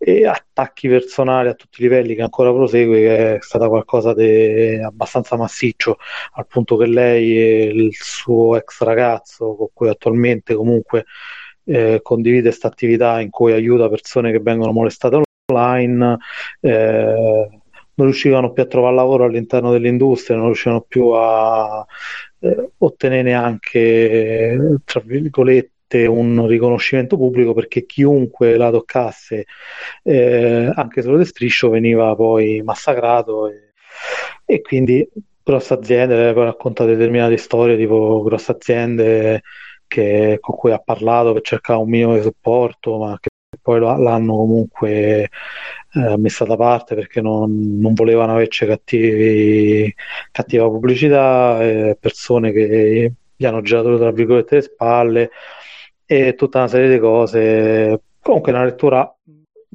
[0.03, 4.81] e attacchi personali a tutti i livelli che ancora prosegue, che è stata qualcosa di
[4.83, 5.99] abbastanza massiccio,
[6.33, 11.05] al punto che lei e il suo ex ragazzo, con cui attualmente comunque
[11.65, 15.21] eh, condivide questa attività in cui aiuta persone che vengono molestate
[15.53, 16.17] online,
[16.61, 17.49] eh,
[17.95, 21.85] non riuscivano più a trovare lavoro all'interno dell'industria, non riuscivano più a
[22.39, 25.73] eh, ottenere neanche, tra virgolette,
[26.07, 29.47] un riconoscimento pubblico perché chiunque la toccasse,
[30.03, 33.73] eh, anche solo di striscio, veniva poi massacrato e,
[34.45, 35.09] e quindi
[35.43, 39.43] grosse aziende, poi racconta determinate storie tipo grosse aziende
[39.87, 43.29] che, con cui ha parlato per cercare un minimo di supporto, ma che
[43.61, 45.29] poi l'hanno comunque
[45.93, 49.93] eh, messa da parte perché non, non volevano averci cattivi,
[50.31, 55.31] cattiva pubblicità, eh, persone che gli hanno girato tra virgolette le spalle
[56.13, 58.03] e tutta una serie di cose.
[58.21, 59.15] Comunque una lettura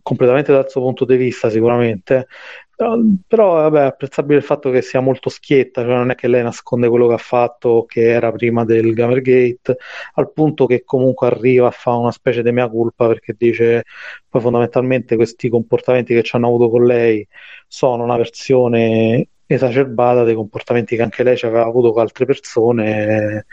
[0.01, 2.27] completamente dal suo punto di vista sicuramente,
[2.75, 6.27] però, però vabbè, è apprezzabile il fatto che sia molto schietta, cioè non è che
[6.27, 9.77] lei nasconde quello che ha fatto, che era prima del Gamergate,
[10.15, 13.83] al punto che comunque arriva a fare una specie di mea culpa perché dice
[14.27, 17.25] poi fondamentalmente questi comportamenti che ci hanno avuto con lei
[17.67, 23.45] sono una versione esacerbata dei comportamenti che anche lei aveva avuto con altre persone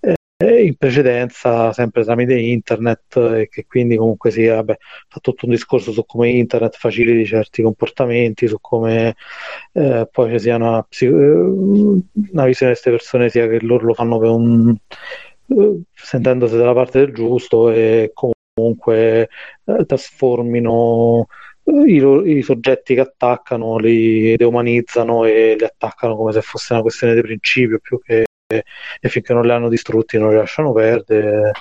[0.00, 0.15] eh,
[0.60, 4.76] in precedenza sempre tramite internet e che quindi comunque sia vabbè,
[5.08, 9.14] fa tutto un discorso su come internet faciliti certi comportamenti su come
[9.72, 13.94] eh, poi ci sia una, eh, una visione di queste persone sia che loro lo
[13.94, 14.76] fanno per un
[15.48, 19.28] eh, sentendosi dalla parte del giusto e comunque
[19.64, 21.26] eh, trasformino
[21.64, 26.82] eh, i, i, soggetti che attaccano li deumanizzano e li attaccano come se fosse una
[26.82, 31.52] questione di principio più che e finché non li hanno distrutti non li lasciano perdere.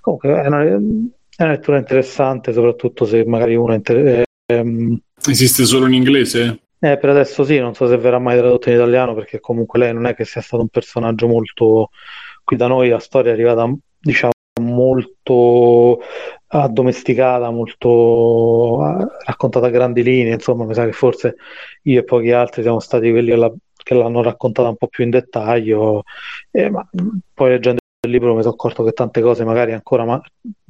[0.00, 5.00] Comunque è una, è una lettura interessante, soprattutto se magari uno è inter- ehm...
[5.28, 6.58] Esiste solo in inglese?
[6.80, 9.94] Eh, per adesso sì, non so se verrà mai tradotto in italiano perché comunque lei
[9.94, 11.90] non è che sia stato un personaggio molto...
[12.44, 16.00] Qui da noi la storia è arrivata, diciamo, molto
[16.48, 18.78] addomesticata, molto
[19.24, 21.36] raccontata a grandi linee, insomma mi sa che forse
[21.82, 25.04] io e pochi altri siamo stati quelli che, la, che l'hanno raccontata un po' più
[25.04, 26.04] in dettaglio,
[26.50, 26.88] eh, ma
[27.34, 30.20] poi leggendo libro mi sono accorto che tante cose magari ancora ma-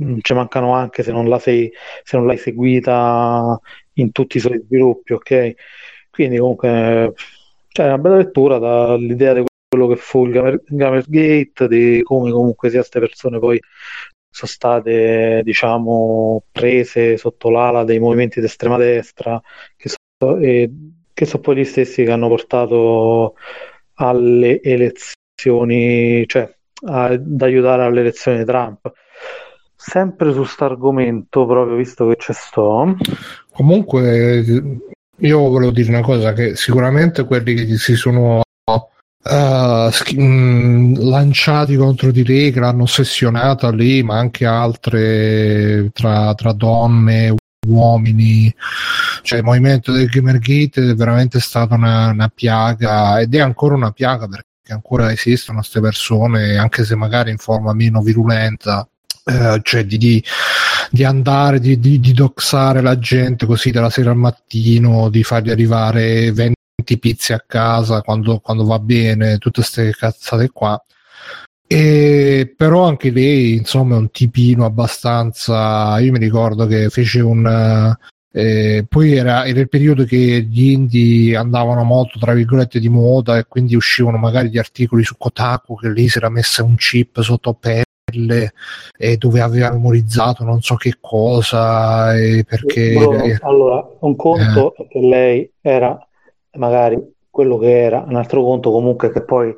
[0.02, 1.70] mm, ci mancano anche se non, la sei,
[2.02, 3.58] se non l'hai seguita
[3.94, 5.54] in tutti i suoi sviluppi, ok?
[6.10, 7.14] Quindi comunque
[7.68, 12.68] c'è una bella lettura dall'idea di quello che fu il Gamer, Gamergate, di come comunque
[12.68, 13.58] sia queste persone poi
[14.30, 19.40] sono state diciamo prese sotto l'ala dei movimenti di estrema destra
[19.76, 20.70] che sono, e,
[21.22, 23.34] che sono poi gli stessi che hanno portato
[23.94, 26.52] alle elezioni, cioè
[26.84, 28.92] ad aiutare alle elezioni di Trump.
[29.76, 32.96] Sempre su questo argomento, proprio visto che c'è sto.
[33.52, 34.44] Comunque,
[35.18, 41.76] io volevo dire una cosa: che sicuramente quelli che si sono uh, sch- mh, lanciati
[41.76, 47.34] contro di lei, che l'hanno ossessionata lì, ma anche altre tra, tra donne,
[47.66, 48.52] uomini,
[49.22, 53.92] cioè il movimento del Gamergate è veramente stata una, una piaga ed è ancora una
[53.92, 58.86] piaga perché ancora esistono queste persone, anche se magari in forma meno virulenta,
[59.24, 60.24] eh, cioè di, di,
[60.90, 65.50] di andare, di, di, di, doxare la gente così dalla sera al mattino, di fargli
[65.50, 70.82] arrivare 20 pizze a casa quando, quando va bene, tutte queste cazzate qua.
[71.72, 77.96] E, però anche lei insomma è un tipino abbastanza io mi ricordo che fece un
[78.34, 83.36] eh, poi era, era, il periodo che gli indie andavano molto tra virgolette di moda
[83.36, 87.20] e quindi uscivano magari gli articoli su Kotaku che lì si era messa un chip
[87.20, 88.52] sotto pelle
[88.96, 94.84] e dove aveva memorizzato non so che cosa e perché Bruno, allora un conto eh.
[94.84, 95.98] è che lei era
[96.52, 99.54] magari quello che era un altro conto comunque che poi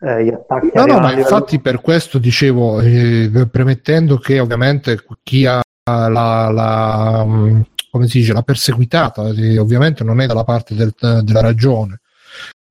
[0.00, 5.46] eh, gli attacchi no no ma infatti per questo dicevo eh, premettendo che ovviamente chi
[5.46, 7.26] ha la, la
[7.90, 9.22] come si dice, la perseguitata,
[9.58, 12.00] ovviamente non è dalla parte del, della ragione.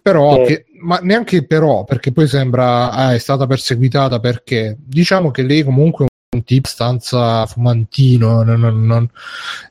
[0.01, 0.45] Però, eh.
[0.45, 5.63] che, ma neanche però, perché poi sembra, ah, è stata perseguitata perché diciamo che lei
[5.63, 9.09] comunque è un tipo abbastanza fumantino, non, non, non,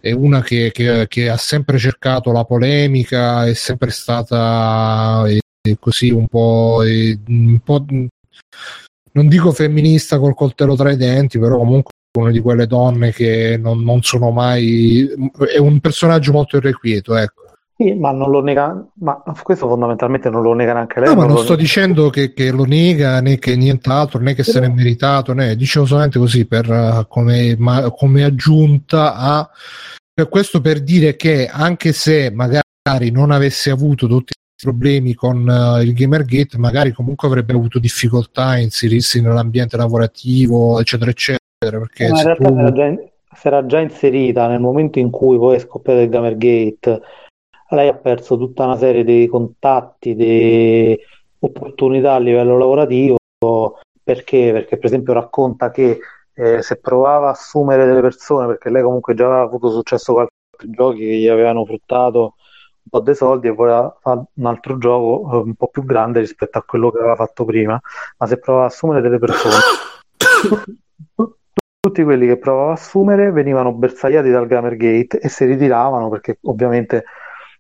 [0.01, 5.39] è una che, che, che, ha sempre cercato la polemica, è sempre stata è
[5.78, 7.85] così un po', un po'
[9.12, 13.59] non dico femminista col coltello tra i denti, però comunque una di quelle donne che
[13.61, 15.07] non, non sono mai
[15.53, 17.43] è un personaggio molto irrequieto ecco
[17.78, 21.11] sì, ma non lo nega, ma questo fondamentalmente non lo nega neanche lei.
[21.11, 24.61] No, ma non, sto dicendo che, che, lo nega né che nient'altro, né che se
[24.61, 29.51] n'è meritato, né dicevo solamente così per, come, ma, come aggiunta a
[30.11, 35.47] per questo per dire che anche se magari non avesse avuto tutti i problemi con
[35.47, 42.09] uh, il Gamergate, magari comunque avrebbe avuto difficoltà a inserirsi nell'ambiente lavorativo, eccetera, eccetera perché
[42.09, 42.59] Ma in realtà tu...
[42.59, 42.95] era già,
[43.33, 47.01] si era già inserita nel momento in cui poi è scoppiato il Gamergate.
[47.70, 50.99] Lei ha perso tutta una serie di contatti, di
[51.39, 53.17] opportunità a livello lavorativo.
[54.03, 54.51] Perché?
[54.53, 55.99] Perché, per esempio, racconta che
[56.35, 60.27] eh, se provava a assumere delle persone, perché lei comunque già aveva avuto successo con
[60.51, 62.35] altri giochi che gli avevano fruttato
[62.89, 66.58] po' dei soldi e voleva fare un altro gioco eh, un po' più grande rispetto
[66.58, 67.81] a quello che aveva fatto prima,
[68.18, 69.55] ma se provava a assumere delle persone
[71.86, 77.05] tutti quelli che provava a assumere venivano bersagliati dal Gamergate e si ritiravano perché ovviamente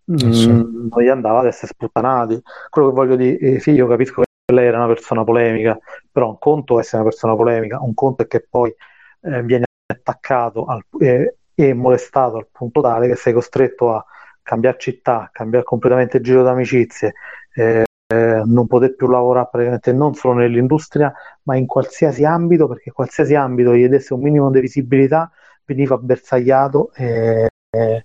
[0.04, 0.48] mh, eh, sì.
[0.48, 2.40] non gli andava ad essere sputtanati.
[2.68, 5.78] Quello che voglio dire, eh, sì, io capisco che lei era una persona polemica,
[6.10, 8.74] però un conto è essere una persona polemica, un conto è che poi
[9.22, 14.04] eh, viene attaccato al, eh, e molestato al punto tale che sei costretto a
[14.46, 17.14] cambiare città, cambiare completamente il giro d'amicizie,
[17.52, 22.92] eh, eh, non poter più lavorare praticamente non solo nell'industria, ma in qualsiasi ambito, perché
[22.92, 25.28] qualsiasi ambito gli desse un minimo di visibilità
[25.64, 26.92] veniva bersagliato.
[26.94, 28.04] E, e,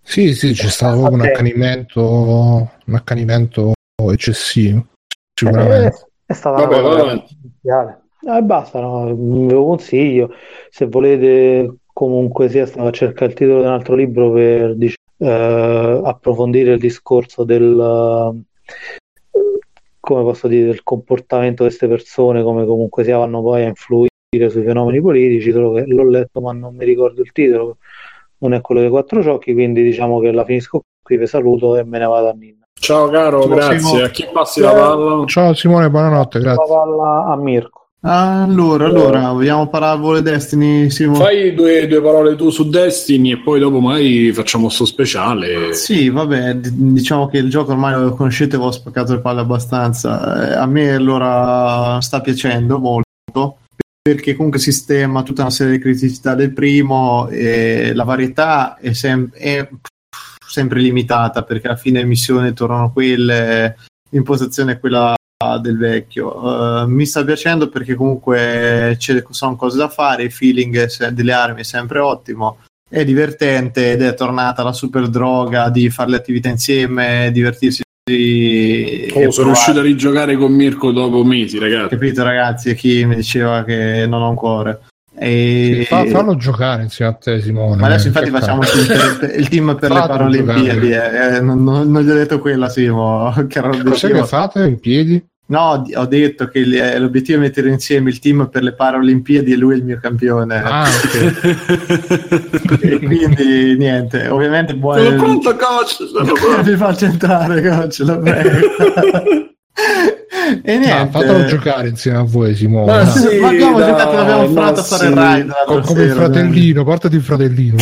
[0.00, 3.72] sì, sì, c'è stato un accanimento, un accanimento
[4.12, 4.86] eccessivo.
[5.34, 5.96] Sicuramente.
[6.26, 7.24] È, è stata vabbè, una
[7.62, 8.00] cosa.
[8.36, 9.06] Eh, basta, no?
[9.16, 10.32] ve lo consiglio.
[10.70, 14.98] Se volete, comunque sia, stavo a cercare il titolo di un altro libro per dic-
[15.20, 18.42] eh, approfondire il discorso del,
[20.00, 24.08] come posso dire, del comportamento di queste persone, come comunque si vanno poi a influire
[24.48, 27.76] sui fenomeni politici, solo che l'ho letto ma non mi ricordo il titolo,
[28.38, 31.84] non è quello dei quattro ciocchi, quindi diciamo che la finisco qui, vi saluto e
[31.84, 32.64] me ne vado a Nina.
[32.72, 33.78] Ciao caro, Ciao, grazie.
[33.78, 34.02] Simone.
[34.04, 35.26] A chi passi la palla?
[35.26, 36.66] Ciao Simone, buonanotte, grazie.
[36.66, 37.79] La palla a Mirko.
[38.02, 40.88] Allora, allora, vogliamo parabole Destiny?
[40.88, 41.16] Simo?
[41.16, 45.74] Fai due, due, parole tu su Destiny e poi dopo mai facciamo sto speciale.
[45.74, 50.48] Sì, vabbè, diciamo che il gioco ormai lo conoscete, ho spaccato le palle abbastanza.
[50.48, 53.58] Eh, a me allora sta piacendo molto
[54.00, 59.30] perché comunque sistema tutta una serie di criticità del primo e la varietà è, sem-
[59.34, 59.68] è
[60.46, 63.76] sempre limitata perché alla fine le missioni tornano quelle,
[64.08, 65.14] l'impostazione è quella
[65.58, 66.36] del vecchio.
[66.36, 71.60] Uh, mi sta piacendo perché comunque ci sono cose da fare, il feeling delle armi
[71.60, 76.50] è sempre ottimo, è divertente ed è tornata la super droga di fare le attività
[76.50, 77.80] insieme, divertirsi.
[79.14, 81.88] Oh, sono riuscito a rigiocare con Mirko dopo mesi, ragazzi.
[81.88, 82.74] Capito, ragazzi?
[82.74, 84.80] Chi mi diceva che non ho un cuore.
[85.16, 85.84] E...
[85.86, 87.80] Fa, fallo giocare insieme a te, Simone.
[87.80, 90.90] Ma adesso, infatti, facciamo il team per, il team per le Paralimpiadi.
[90.90, 91.36] Eh.
[91.36, 93.32] Eh, non, non, non, gli ho detto quella, Simo.
[93.48, 95.29] Che Cos'è che fate in piedi?
[95.50, 99.56] No, ho detto che eh, l'obiettivo è mettere insieme il team per le Paralimpiadi e
[99.56, 100.62] lui è il mio campione.
[100.62, 102.78] Ah, ok.
[102.80, 105.02] e quindi niente, ovviamente buono.
[105.02, 106.06] Sono pronto, coach.
[106.08, 106.70] Sono pronto.
[106.70, 107.98] Mi faccio entrare, coach.
[107.98, 108.58] Lo prego.
[110.62, 110.90] e niente.
[110.92, 112.92] Ah, fatelo giocare insieme a voi, Simone.
[112.92, 115.52] Ma, sì, ma abbiamo dai, giocato, l'abbiamo fatto a fare il ride.
[115.66, 117.76] Con, come il fratellino, portati il fratellino.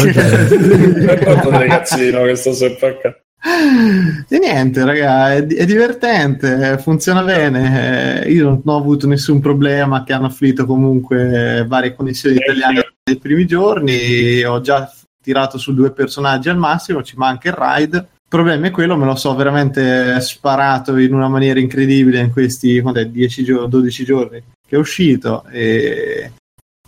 [1.23, 3.23] Porto ragazzino che sto sempre a casa.
[3.41, 8.25] E niente, raga, è, è, divertente, funziona bene.
[8.29, 13.47] Io non ho avuto nessun problema che hanno afflitto comunque varie connessioni italiane nei primi
[13.47, 14.43] giorni.
[14.43, 14.93] Ho già
[15.23, 17.97] tirato su due personaggi al massimo, ci manca il ride.
[17.97, 22.83] Il problema è quello, me lo so veramente sparato in una maniera incredibile in questi
[22.83, 25.45] 10 giorni, 12 giorni che è uscito.
[25.51, 26.33] E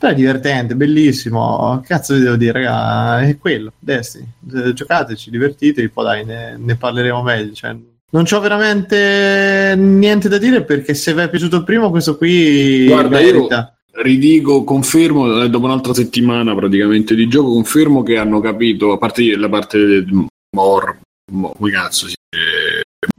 [0.01, 1.83] però è divertente, bellissimo.
[1.85, 4.27] Cazzo vi devo dire, raga, è quello, Destiny.
[4.73, 7.53] Giocateci, divertitevi, poi dai, ne, ne parleremo meglio.
[7.53, 7.77] Cioè,
[8.13, 12.87] non c'ho veramente niente da dire perché se vi è piaciuto il primo, questo qui
[12.87, 13.77] Guarda, merita.
[13.95, 18.99] Io ridico, confermo, eh, dopo un'altra settimana praticamente di gioco, confermo che hanno capito, a
[18.99, 20.99] parte la parte del Mor,
[21.33, 22.15] mo, come cazzo si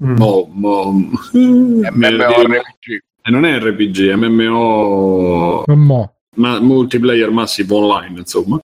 [0.04, 0.16] mm.
[0.16, 0.92] Mo, mo,
[1.34, 3.00] MMORPG.
[3.24, 5.64] E non è RPG, MMO.
[5.68, 8.60] Mo ma multiplayer massive online, insomma.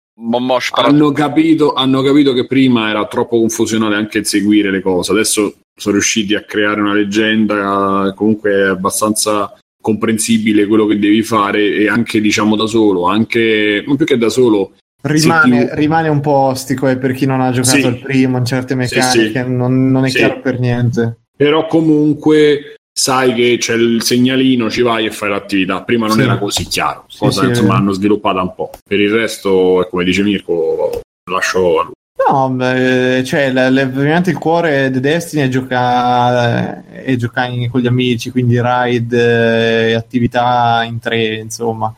[0.72, 5.96] Hanno capito, hanno capito che prima era troppo confusionale anche seguire le cose, adesso sono
[5.96, 12.22] riusciti a creare una leggenda, comunque è abbastanza comprensibile quello che devi fare e anche
[12.22, 14.74] diciamo da solo, anche non più che da solo.
[15.02, 15.76] Rimane, ti...
[15.76, 17.88] rimane un po' ostico eh, per chi non ha giocato sì.
[17.88, 19.54] il primo in certe meccaniche, sì, sì.
[19.54, 21.18] Non, non, è chiaro per niente.
[21.36, 25.82] Però comunque sai che c'è il segnalino, ci vai e fai l'attività.
[25.82, 26.22] Prima non sì.
[26.22, 28.70] era così chiaro, cosa sì, insomma hanno sviluppata un po'.
[28.88, 31.94] Per il resto, come dice Mirko, lascio a lui.
[32.30, 38.30] No, beh, cioè, ovviamente il cuore di Destiny è giocare, è giocare con gli amici,
[38.30, 41.94] quindi ride, eh, attività in tre, insomma,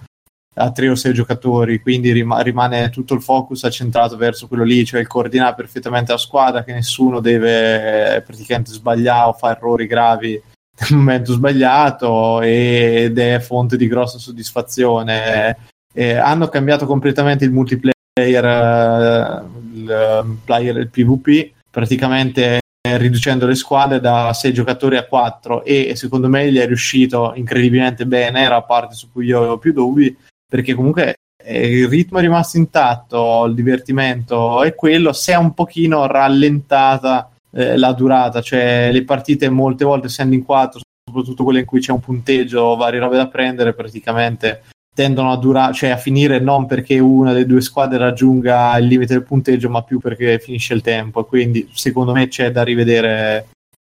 [0.56, 4.86] a tre o sei giocatori, quindi rim- rimane tutto il focus accentrato verso quello lì,
[4.86, 10.42] cioè il coordinare perfettamente la squadra, che nessuno deve praticamente sbagliare o fare errori gravi
[10.78, 15.58] nel momento sbagliato ed è fonte di grossa soddisfazione.
[15.94, 22.60] Eh, hanno cambiato completamente il multiplayer, eh, il, player, il PvP, praticamente
[22.98, 28.06] riducendo le squadre da 6 giocatori a 4 e secondo me gli è riuscito incredibilmente
[28.06, 30.16] bene, era la parte su cui io avevo più dubbi,
[30.48, 35.54] perché comunque eh, il ritmo è rimasto intatto, il divertimento è quello, si è un
[35.54, 41.60] pochino rallentata eh, la durata, cioè le partite molte volte essendo in quattro, soprattutto quelle
[41.60, 45.98] in cui c'è un punteggio varie robe da prendere, praticamente tendono a durare, cioè a
[45.98, 50.40] finire non perché una delle due squadre raggiunga il limite del punteggio, ma più perché
[50.40, 51.26] finisce il tempo.
[51.26, 53.48] Quindi secondo me c'è da rivedere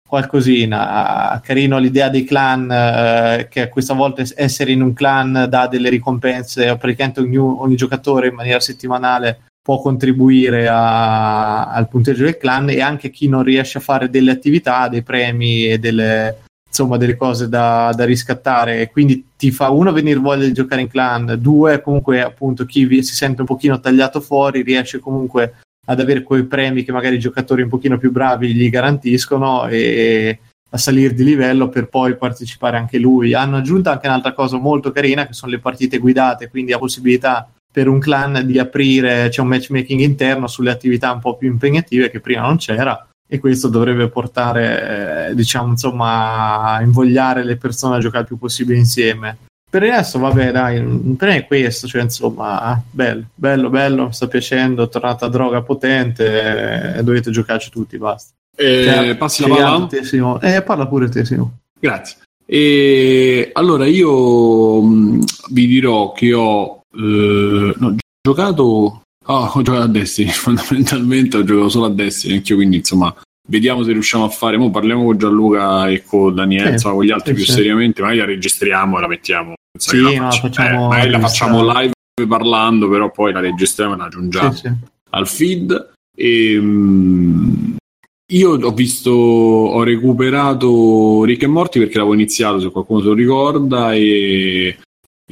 [0.09, 1.41] qualcosina.
[1.43, 6.77] Carino l'idea dei clan, eh, che questa volta essere in un clan dà delle ricompense,
[6.77, 12.81] praticamente ogni, ogni giocatore in maniera settimanale può contribuire a, al punteggio del clan e
[12.81, 17.49] anche chi non riesce a fare delle attività, dei premi e delle, insomma, delle cose
[17.49, 18.91] da, da riscattare.
[18.91, 23.03] Quindi ti fa uno venire voglia di giocare in clan, due comunque appunto chi vi,
[23.05, 25.55] si sente un pochino tagliato fuori riesce comunque
[25.87, 30.39] ad avere quei premi che magari i giocatori un pochino più bravi gli garantiscono e
[30.75, 33.35] a salire di livello per poi partecipare anche lui.
[33.35, 37.49] Hanno aggiunto anche un'altra cosa molto carina che sono le partite guidate, quindi la possibilità
[37.73, 42.11] per un clan di aprire, c'è un matchmaking interno sulle attività un po' più impegnative
[42.11, 47.97] che prima non c'era e questo dovrebbe portare, eh, diciamo, insomma, a invogliare le persone
[47.97, 49.39] a giocare il più possibile insieme.
[49.71, 50.83] Per il resto, vabbè, dai,
[51.17, 55.63] per me è questo, cioè, insomma, bello, bello, bello, mi sta piacendo, è tornata droga
[55.63, 58.35] potente, eh, dovete giocarci tutti, basta.
[58.55, 59.87] Eh, cioè, passi la palla?
[59.87, 60.39] Te, Simo.
[60.39, 61.61] Eh, parla pure te, Simo.
[61.81, 62.19] Grazie.
[62.45, 69.03] E allora io mh, vi dirò che ho eh, no, giocato.
[69.27, 70.31] Oh, ho giocato a Destiny.
[70.33, 72.35] Fondamentalmente ho giocato solo a Destiny.
[72.35, 73.15] Anch'io, quindi insomma,
[73.49, 74.57] vediamo se riusciamo a fare.
[74.57, 77.53] Mo parliamo con Gianluca e con Daniele, sì, insomma, con gli altri sì, più sì.
[77.53, 78.01] seriamente.
[78.01, 79.55] Magari la registriamo e la mettiamo.
[79.79, 81.93] Sì, la, no, faccio, facciamo, eh, magari la facciamo live
[82.29, 84.55] parlando, però poi la registriamo e la aggiungiamo
[85.11, 85.91] al feed.
[86.15, 87.77] E, mh,
[88.33, 93.15] io ho visto, ho recuperato Rick e Morti perché l'avevo iniziato, se qualcuno se lo
[93.15, 94.79] ricorda, e,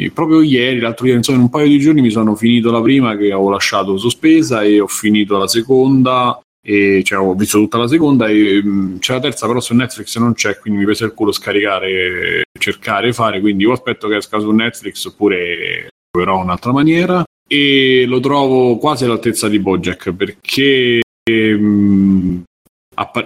[0.04, 2.80] e proprio ieri, l'altro ieri, insomma, in un paio di giorni mi sono finito la
[2.80, 7.78] prima che avevo lasciato sospesa e ho finito la seconda e cioè, ho visto tutta
[7.78, 11.06] la seconda e mh, c'è la terza però su Netflix non c'è quindi mi pesa
[11.06, 16.72] il culo scaricare cercare fare quindi o aspetto che esca su Netflix oppure proverò un'altra
[16.72, 17.24] maniera.
[17.52, 22.42] E lo trovo quasi all'altezza di Bojack perché mh,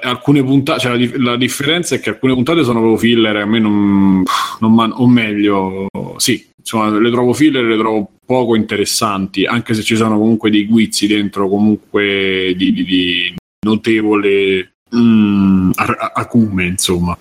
[0.00, 3.58] alcune puntate cioè la, la, differenza è che alcune puntate sono proprio filler a me
[3.58, 4.22] non,
[4.60, 9.82] non man- o meglio sì insomma le trovo filler le trovo poco interessanti anche se
[9.82, 15.72] ci sono comunque dei guizzi dentro comunque di, di, di notevole mm,
[16.12, 17.18] acume insomma.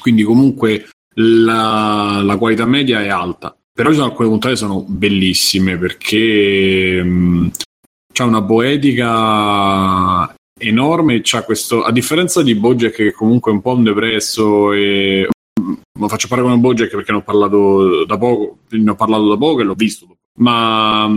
[0.00, 3.54] Quindi comunque la, la, qualità media è alta.
[3.72, 7.50] Però ci sono alcune puntate che sono bellissime perché mh,
[8.12, 11.20] c'è una poetica enorme.
[11.22, 15.28] C'ha questo, a differenza di Bojack, che comunque è un po' un depresso e
[15.98, 19.36] lo faccio parlare con Bojack perché ne ho parlato da poco, ne ho parlato da
[19.36, 20.16] poco e l'ho visto.
[20.38, 21.10] Ma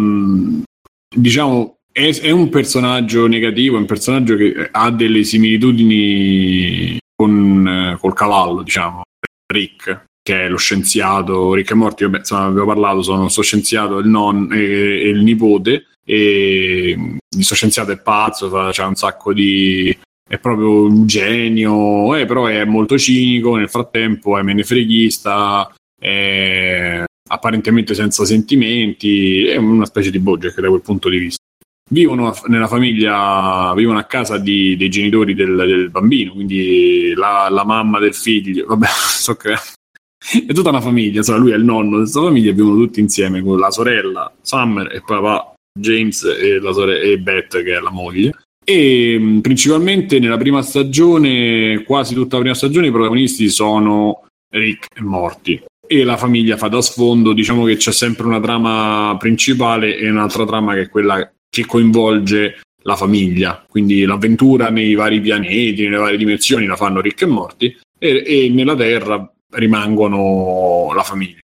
[1.16, 7.98] diciamo è, è, un personaggio negativo, è un personaggio che ha delle similitudini con eh,
[7.98, 9.04] col cavallo, diciamo,
[9.48, 14.00] Rick, che è lo scienziato Rick e Morti, vabbè, insomma, abbiamo parlato, sono lo scienziato,
[14.00, 19.98] il, non, e, e il nipote, e questo scienziato è pazzo, c'ha un sacco di
[20.28, 27.94] è proprio un genio, eh, però è molto cinico, nel frattempo è menefreghista, è apparentemente
[27.94, 31.44] senza sentimenti, è una specie di Bojack da quel punto di vista.
[31.88, 37.64] Vivono nella famiglia, vivono a casa di, dei genitori del, del, bambino, quindi la, la,
[37.64, 41.98] mamma del figlio, vabbè, so che è tutta una famiglia, insomma, lui è il nonno
[41.98, 46.72] di questa famiglia, vivono tutti insieme con la sorella Summer e papà James e, la
[46.72, 48.32] sore- e Beth che è la moglie.
[48.64, 55.02] E principalmente nella prima stagione quasi tutta la prima stagione i protagonisti sono Rick e
[55.02, 55.64] Morty.
[55.88, 57.34] E la famiglia fa da sfondo.
[57.34, 62.62] Diciamo che c'è sempre una trama principale e un'altra trama che è quella che coinvolge
[62.82, 63.64] la famiglia.
[63.70, 68.50] Quindi l'avventura nei vari pianeti nelle varie dimensioni la fanno Rick e Morty e, e
[68.50, 71.40] nella Terra rimangono la famiglia.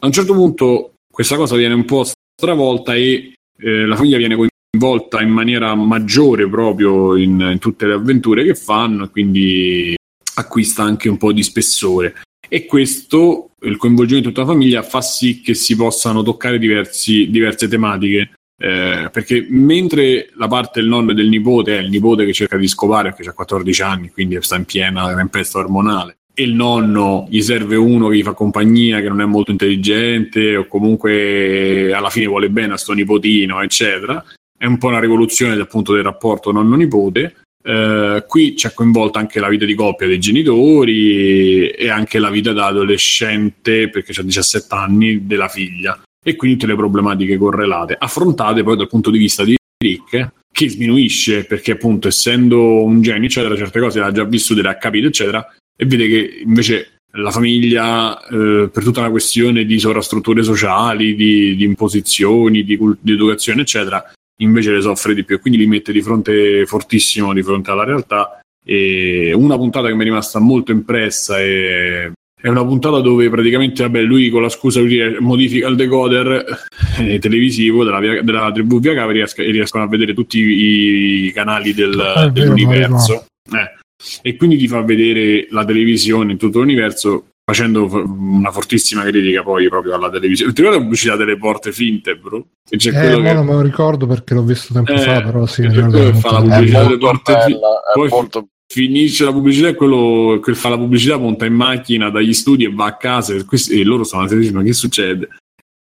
[0.00, 4.36] A un certo punto questa cosa viene un po' stravolta e eh, la famiglia viene
[4.36, 9.94] coinvolta in maniera maggiore proprio in, in tutte le avventure che fanno e quindi
[10.34, 12.14] acquista anche un po' di spessore
[12.48, 17.28] e questo, il coinvolgimento di tutta la famiglia, fa sì che si possano toccare diversi,
[17.30, 18.30] diverse tematiche.
[18.58, 22.56] Eh, perché mentre la parte del nonno e del nipote è il nipote che cerca
[22.56, 27.40] di scopare perché ha 14 anni, quindi sta in piena tempesta ormonale, il nonno gli
[27.40, 32.26] serve uno che gli fa compagnia, che non è molto intelligente o comunque alla fine
[32.26, 34.24] vuole bene a sto nipotino, eccetera.
[34.56, 37.36] È un po' una rivoluzione dal punto del rapporto nonno-nipote.
[37.62, 42.52] Eh, qui c'è coinvolta anche la vita di coppia dei genitori e anche la vita
[42.52, 46.00] da adolescente, perché ha 17 anni, della figlia.
[46.24, 50.68] E quindi tutte le problematiche correlate, affrontate poi dal punto di vista di Rick, che
[50.68, 54.76] sminuisce perché appunto essendo un genio, eccetera, certe cose le ha già vissute, le ha
[54.76, 60.42] capite, eccetera, e vede che invece la famiglia, eh, per tutta una questione di sovrastrutture
[60.42, 64.02] sociali, di, di imposizioni, di, di, educazione, eccetera,
[64.40, 67.84] invece le soffre di più e quindi li mette di fronte fortissimo di fronte alla
[67.84, 68.40] realtà.
[68.64, 73.82] E una puntata che mi è rimasta molto impressa è, è una puntata dove praticamente
[73.84, 76.66] vabbè, lui con la scusa lui modifica il decoder
[76.98, 81.72] eh, televisivo della, della tribù via cava e riescono a vedere tutti i, i canali
[81.72, 83.26] del, dell'universo.
[83.52, 83.84] Eh
[84.22, 89.68] e quindi ti fa vedere la televisione in tutto l'universo facendo una fortissima critica poi
[89.68, 90.52] proprio alla televisione.
[90.52, 92.44] Ti ricordi la pubblicità delle porte finte, bro?
[92.68, 93.22] E c'è eh, che...
[93.22, 95.62] non me lo ricordo perché l'ho visto tempo eh, fa, però sì.
[95.62, 97.60] Quello che fa la pubblicità delle porte finte.
[97.94, 98.48] Poi molto...
[98.66, 102.72] finisce la pubblicità e quello che fa la pubblicità monta in macchina dagli studi e
[102.72, 105.28] va a casa e, questi, e loro sono a ma che succede?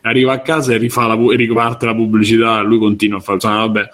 [0.04, 3.58] Arriva a casa e, rifà la, e riparte la pubblicità, lui continua a fare, insomma,
[3.58, 3.90] vabbè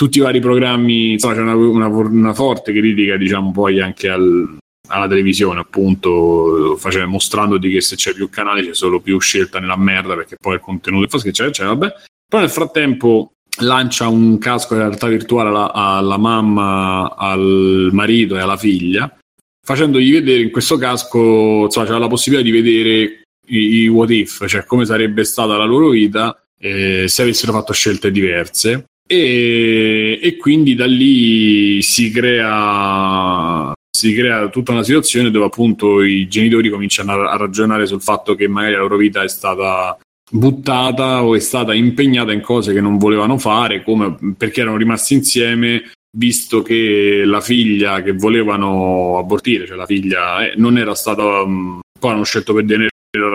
[0.00, 4.56] tutti i vari programmi, insomma c'è una, una, una forte critica diciamo poi anche al,
[4.88, 9.76] alla televisione appunto facendo, mostrandoti che se c'è più canali c'è solo più scelta nella
[9.76, 11.94] merda perché poi il contenuto è fa eccetera eccetera vabbè.
[12.26, 18.40] Poi nel frattempo lancia un casco di realtà virtuale alla, alla mamma al marito e
[18.40, 19.14] alla figlia
[19.62, 24.46] facendogli vedere in questo casco insomma c'era la possibilità di vedere i, i what if
[24.46, 30.36] cioè come sarebbe stata la loro vita eh, se avessero fatto scelte diverse e, e
[30.36, 37.12] quindi da lì si crea si crea tutta una situazione dove appunto i genitori cominciano
[37.14, 39.98] a, a, ragionare sul fatto che magari la loro vita è stata
[40.30, 45.14] buttata o è stata impegnata in cose che non volevano fare come, perché erano rimasti
[45.14, 51.42] insieme visto che la figlia che volevano abortire, cioè la figlia eh, non era stata,
[51.42, 52.90] um, poi hanno scelto per tenere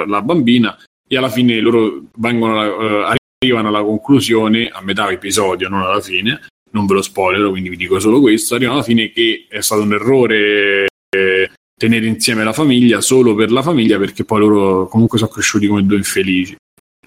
[0.08, 5.81] la bambina e alla fine loro vengono, uh, arrivano alla conclusione, a metà episodio, non
[5.81, 6.41] alla fine,
[6.72, 9.81] non ve lo spoiler, quindi vi dico solo questo, arrivano alla fine che è stato
[9.81, 15.17] un errore eh, tenere insieme la famiglia solo per la famiglia perché poi loro comunque
[15.17, 16.55] sono cresciuti come due infelici.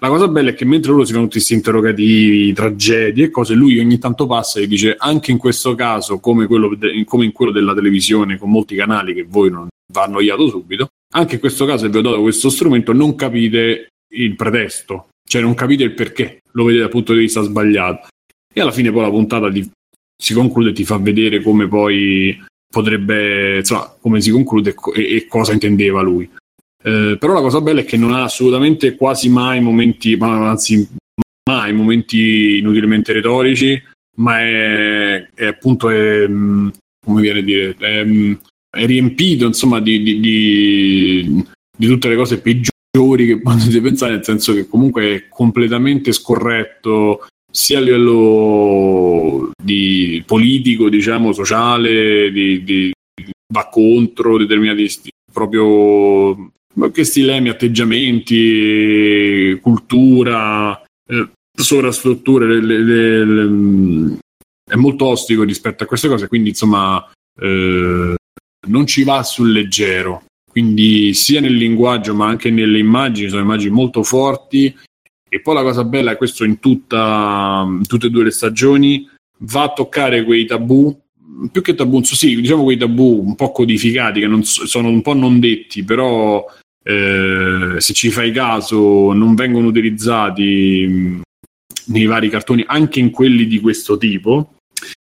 [0.01, 3.53] La cosa bella è che mentre loro si fanno tutti questi interrogativi, tragedie e cose,
[3.53, 6.71] lui ogni tanto passa e dice anche in questo caso, come, quello,
[7.03, 11.33] come in quello della televisione, con molti canali che voi non va annoiato subito, anche
[11.33, 15.53] in questo caso, se vi ho dato questo strumento, non capite il pretesto, cioè non
[15.53, 18.07] capite il perché, lo vedete dal punto di vista sbagliato.
[18.51, 19.69] E alla fine poi la puntata ti,
[20.17, 22.35] si conclude e ti fa vedere come poi
[22.67, 26.27] potrebbe, insomma, come si conclude e, e cosa intendeva lui.
[26.83, 30.87] Eh, però la cosa bella è che non ha assolutamente quasi mai momenti, anzi
[31.47, 33.79] mai momenti inutilmente retorici,
[34.17, 38.03] ma è, è appunto, è, come viene a dire, è,
[38.67, 41.45] è riempito insomma di, di, di,
[41.77, 47.25] di, tutte le cose peggiori che potete pensare, nel senso che comunque è completamente scorretto
[47.51, 52.91] sia a livello di politico, diciamo, sociale, di,
[53.51, 56.51] va contro determinati sti- proprio
[56.91, 64.17] questi lemi, atteggiamenti, cultura, eh, sovrastrutture, le, le, le,
[64.69, 67.03] è molto ostico rispetto a queste cose, quindi insomma
[67.39, 68.15] eh,
[68.67, 70.25] non ci va sul leggero.
[70.59, 74.75] Quindi sia nel linguaggio ma anche nelle immagini, sono immagini molto forti
[75.29, 79.07] e poi la cosa bella è questo in, tutta, in tutte e due le stagioni,
[79.43, 80.93] va a toccare quei tabù
[81.49, 85.13] più che tabù, sì, diciamo quei tabù un po' codificati che non, sono un po'
[85.13, 86.45] non detti, però
[86.83, 91.21] eh, se ci fai caso non vengono utilizzati
[91.85, 94.55] nei vari cartoni, anche in quelli di questo tipo.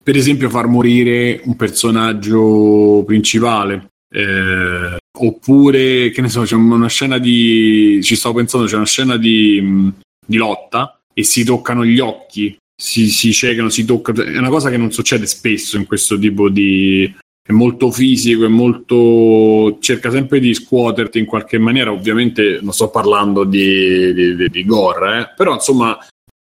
[0.03, 3.92] Per esempio, far morire un personaggio principale.
[4.09, 7.99] Eh, oppure, che ne so, c'è una scena di.
[8.03, 9.91] Ci stavo pensando, c'è una scena di,
[10.25, 14.21] di lotta e si toccano gli occhi si, si ciecano, si toccano.
[14.21, 17.11] È una cosa che non succede spesso in questo tipo di.
[17.41, 19.77] È molto fisico, è molto.
[19.79, 21.91] cerca sempre di scuoterti in qualche maniera.
[21.91, 25.33] Ovviamente non sto parlando di, di, di, di gore, eh?
[25.35, 25.97] però insomma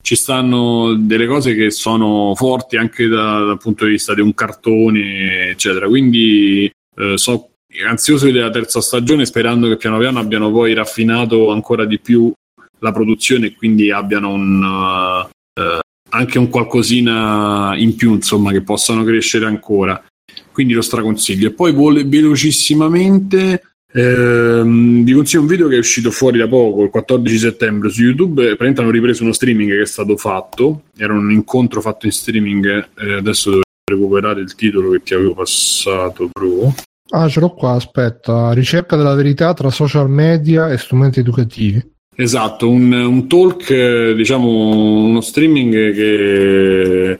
[0.01, 4.33] ci stanno delle cose che sono forti anche da, dal punto di vista di un
[4.33, 5.87] cartone, eccetera.
[5.87, 7.49] Quindi eh, sono
[7.87, 12.31] ansioso della terza stagione, sperando che piano piano abbiano poi raffinato ancora di più
[12.79, 15.79] la produzione e quindi abbiano un, uh,
[16.09, 20.03] anche un qualcosina in più, insomma, che possano crescere ancora.
[20.51, 21.47] Quindi lo straconsiglio.
[21.47, 23.61] E poi vole- velocissimamente
[23.91, 28.03] ehm, vi consiglio un video che è uscito fuori da poco, il 14 settembre su
[28.03, 28.43] YouTube.
[28.43, 30.83] Praticamente hanno ripreso uno streaming che è stato fatto.
[30.95, 32.89] Era un incontro fatto in streaming.
[32.97, 36.73] Eh, adesso devo recuperare il titolo che ti avevo passato, bro.
[37.15, 38.53] Ah, ce l'ho qua, aspetta.
[38.53, 41.79] Ricerca della verità tra social media e strumenti educativi.
[42.15, 47.19] Esatto, un, un talk, diciamo uno streaming che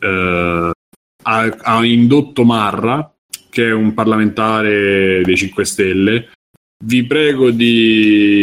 [0.00, 0.70] eh,
[1.22, 3.12] ha, ha, indotto Marra,
[3.50, 6.30] che è un parlamentare dei 5 Stelle.
[6.84, 8.40] Vi prego di.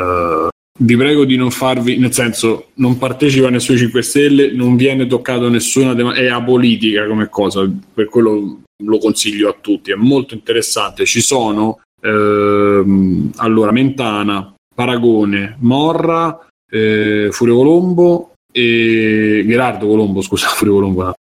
[0.00, 0.48] Uh,
[0.78, 5.50] vi prego di non farvi, nel senso, non partecipa nessuno 5 Stelle, non viene toccato
[5.50, 11.04] nessuna tema- è apolitica come cosa, per quello lo consiglio a tutti, è molto interessante.
[11.04, 20.74] Ci sono ehm, allora Mentana, Paragone, Morra, eh, Furio Colombo e Gerardo Colombo, scusa, Furio
[20.74, 21.14] Colombo,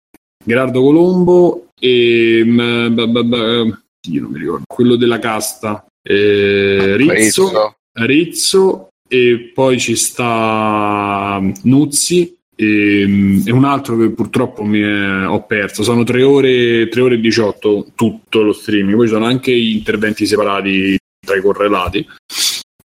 [0.44, 3.34] Gerardo Colombo e m, b, b, b,
[4.10, 7.76] io non mi ricordo, quello della casta, eh, Rizzo, Rizzo.
[7.94, 15.44] Rizzo e poi ci sta Nuzzi e, e, un altro che purtroppo mi è, ho
[15.46, 15.82] perso.
[15.82, 20.28] Sono 3 ore, 3 ore e 18 tutto lo streaming, poi ci sono anche interventi
[20.28, 22.08] separati tra i correlati.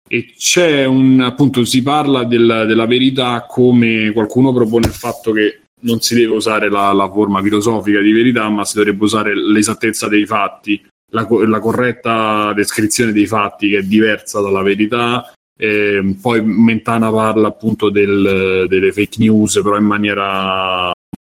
[0.10, 5.62] E c'è un appunto, si parla del, della verità come qualcuno propone il fatto che
[5.84, 10.08] non si deve usare la, la, forma filosofica di verità, ma si dovrebbe usare l'esattezza
[10.08, 16.42] dei fatti, la, la corretta descrizione dei fatti che è diversa dalla verità eh, poi
[16.44, 20.92] Mentana parla appunto del, delle fake news, però in maniera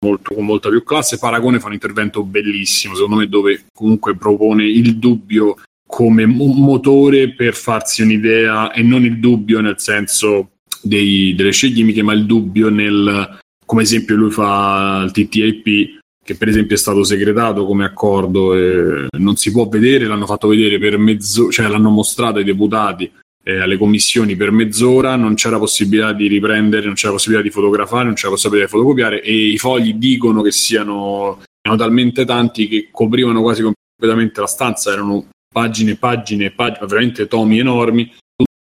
[0.05, 1.19] molto, con molta più classe.
[1.19, 7.35] Paragone fa un intervento bellissimo, secondo me, dove comunque propone il dubbio come un motore
[7.35, 10.53] per farsi un'idea e non il dubbio nel senso
[10.83, 16.37] dei, delle scelte chimiche, ma il dubbio nel, come esempio lui fa il TTIP, che
[16.37, 20.79] per esempio è stato segretato come accordo e non si può vedere, l'hanno fatto vedere
[20.79, 23.11] per mezzo, cioè l'hanno mostrato ai deputati
[23.45, 28.05] eh, alle commissioni per mezz'ora, non c'era possibilità di riprendere, non c'era possibilità di fotografare,
[28.05, 32.89] non c'era possibilità di fotocopiare e i fogli dicono che siano erano talmente tanti che
[32.91, 38.13] coprivano quasi completamente la stanza, erano pagine pagine pagine, veramente tomi enormi,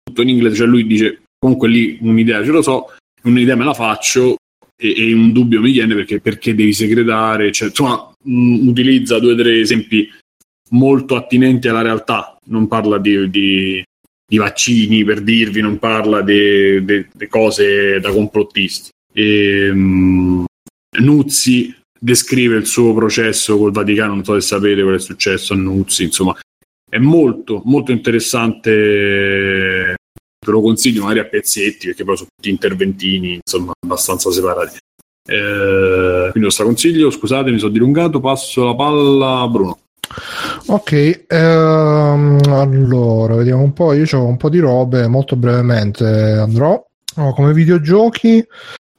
[0.04, 2.94] tutto in inglese, cioè lui dice comunque lì un'idea ce lo so,
[3.24, 4.36] un'idea me la faccio
[4.78, 9.34] e, e un dubbio mi viene perché, perché devi segretare, cioè, insomma mh, utilizza due
[9.34, 10.10] o tre esempi
[10.72, 13.84] molto attinenti alla realtà, non parla di, di,
[14.32, 18.90] di vaccini per dirvi, non parla di cose da complottisti.
[19.14, 20.46] E, mh,
[21.02, 25.58] Nuzzi descrive il suo processo col Vaticano, non so se sapete cosa è successo a
[25.58, 26.34] Nuzzi, insomma,
[26.90, 28.70] è molto, molto interessante.
[30.44, 34.78] Ve lo consiglio magari a pezzetti perché poi sono tutti interventini, insomma, abbastanza separati.
[35.30, 39.80] Eh, quindi lo straconsiglio, scusate, mi sono dilungato, passo la palla a Bruno.
[40.68, 43.94] Ok, ehm, allora vediamo un po'.
[43.94, 46.84] Io ho un po' di robe, molto brevemente andrò.
[47.16, 48.46] Oh, come videogiochi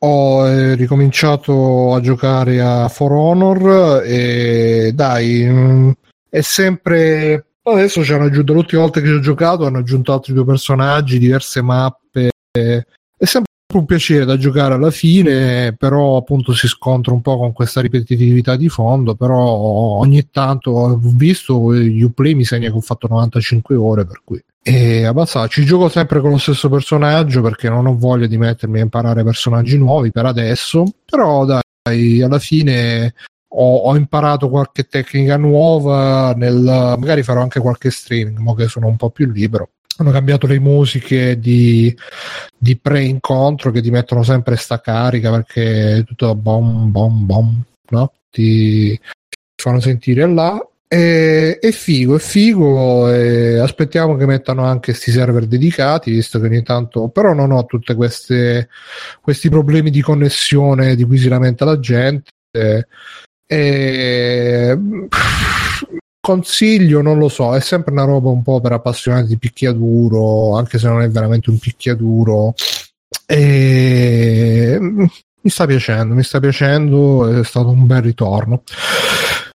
[0.05, 5.91] ho eh, ricominciato a giocare a For Honor e dai, mh, mm,
[6.28, 7.47] è sempre...
[7.62, 11.18] Adesso ci hanno aggiunto, l'ultima volta che ci ho giocato hanno aggiunto altri due personaggi,
[11.18, 12.31] diverse mappe.
[12.50, 17.52] È sempre un piacere da giocare alla fine, però appunto si scontra un po' con
[17.52, 23.07] questa ripetitività di fondo, però ogni tanto ho visto Uplay mi segna che ho fatto
[23.09, 25.49] 95 ore per cui e abbastanza.
[25.49, 29.25] Ci gioco sempre con lo stesso personaggio perché non ho voglia di mettermi a imparare
[29.25, 33.12] personaggi nuovi per adesso però dai alla fine
[33.55, 38.86] ho, ho imparato qualche tecnica nuova nel, magari farò anche qualche streaming mo che sono
[38.86, 39.70] un po' più libero
[40.02, 41.94] hanno cambiato le musiche di,
[42.56, 48.12] di pre-incontro che ti mettono sempre sta carica perché tutto bom bom bom no?
[48.31, 49.00] ti, ti
[49.56, 50.60] fanno sentire là
[50.94, 53.10] e, è figo, è figo.
[53.10, 57.08] E aspettiamo che mettano anche questi server dedicati, visto che ogni tanto.
[57.08, 62.31] Però non ho tutti questi problemi di connessione di cui si lamenta la gente.
[63.47, 64.78] E,
[66.23, 70.78] consiglio, non lo so, è sempre una roba un po' per appassionati di picchiaduro, anche
[70.78, 72.55] se non è veramente un picchiaduro.
[73.26, 78.62] E mi sta piacendo, mi sta piacendo, è stato un bel ritorno.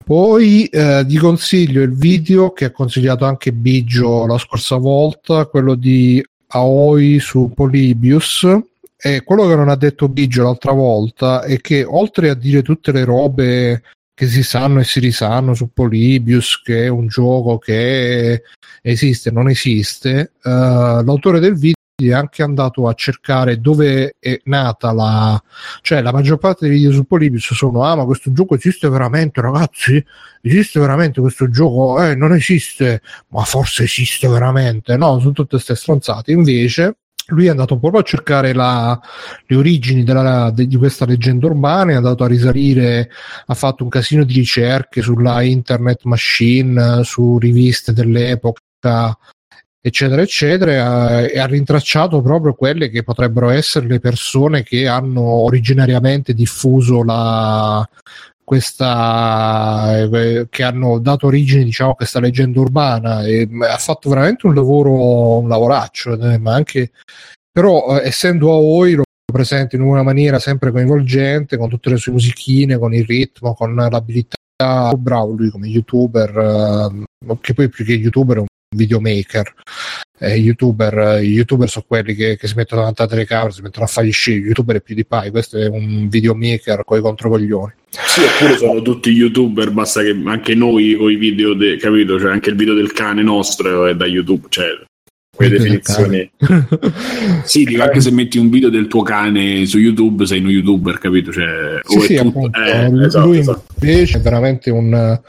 [0.05, 5.75] Poi eh, vi consiglio il video che ha consigliato anche Biggio la scorsa volta, quello
[5.75, 8.47] di Aoi su Polybius.
[8.97, 12.93] E quello che non ha detto Biggio l'altra volta è che oltre a dire tutte
[12.93, 13.83] le robe
[14.13, 18.43] che si sanno e si risanno su Polybius, che è un gioco che
[18.81, 20.49] esiste, non esiste, uh,
[21.03, 25.41] l'autore del video è anche andato a cercare dove è nata la
[25.81, 29.41] cioè la maggior parte dei video su Polybius sono ah ma questo gioco esiste veramente
[29.41, 30.03] ragazzi?
[30.41, 32.03] Esiste veramente questo gioco?
[32.03, 33.01] Eh non esiste.
[33.29, 34.97] Ma forse esiste veramente.
[34.97, 36.31] No sono tutte queste stronzate.
[36.31, 38.99] Invece lui è andato proprio a cercare la,
[39.45, 43.09] le origini della, de, di questa leggenda urbana, è andato a risalire,
[43.45, 49.17] ha fatto un casino di ricerche sulla internet machine, su riviste dell'epoca,
[49.79, 56.33] eccetera, eccetera, e ha rintracciato proprio quelle che potrebbero essere le persone che hanno originariamente
[56.33, 57.87] diffuso la,
[58.43, 64.47] questa eh, che hanno dato origine diciamo a questa leggenda urbana e ha fatto veramente
[64.47, 66.91] un lavoro un lavoraccio eh, ma anche
[67.51, 72.11] però eh, essendo Aoi lo presenta in una maniera sempre coinvolgente con tutte le sue
[72.11, 74.35] musichine con il ritmo con l'abilità
[74.95, 79.53] bravo lui come youtuber eh, che poi più che youtuber è un videomaker
[80.23, 83.89] eh, youtuber, youtuber sono quelli che, che, si mettono davanti alla telecamera, si mettono a
[83.89, 87.73] fare gli sci, youtuber è PewDiePie, questo è un videomaker con i controcoglioni.
[87.89, 92.17] Sì, oppure sono tutti youtuber, basta che anche noi con i video, de, capito?
[92.19, 94.67] Cioè anche il video del cane nostro è da YouTube, cioè
[95.35, 96.31] quelle definizioni.
[97.43, 100.99] sì, dico anche se metti un video del tuo cane su YouTube, sei uno youtuber,
[100.99, 101.31] capito?
[101.31, 103.65] Cioè, sì, sì, tutto, eh, esatto, lui esatto.
[103.81, 105.19] invece è veramente un,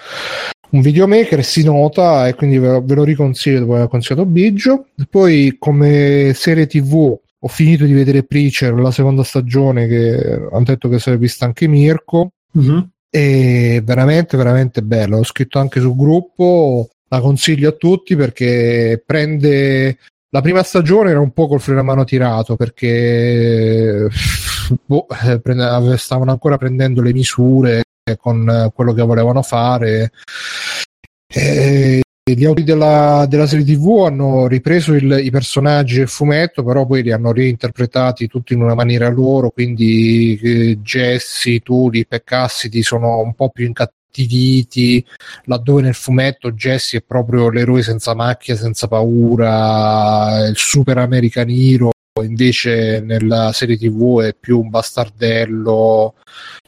[0.71, 4.87] un videomaker si nota e quindi ve, ve lo riconsiglio dopo aver consigliato Biggio.
[5.09, 10.89] Poi come serie tv ho finito di vedere Preacher, la seconda stagione che hanno detto
[10.89, 12.31] che si è vista anche Mirko.
[12.59, 12.79] Mm-hmm.
[13.11, 15.19] E veramente, veramente bello.
[15.19, 19.99] L'ho scritto anche sul gruppo, la consiglio a tutti perché prende
[20.31, 24.09] la prima stagione era un po' col freno a mano tirato perché
[24.85, 27.85] boh, eh, stavano ancora prendendo le misure
[28.19, 30.13] con quello che volevano fare.
[31.27, 36.87] E gli autori della, della, serie TV hanno ripreso il, i personaggi del fumetto, però
[36.87, 39.51] poi li hanno reinterpretati tutti in una maniera loro.
[39.51, 45.05] Quindi eh, Jesse, Tuli, Peccassi sono un po' più incattiviti
[45.47, 51.91] laddove nel fumetto Jesse è proprio l'eroe senza macchia, senza paura, il super American Hero,
[52.23, 56.15] invece nella serie tv è più un bastardello,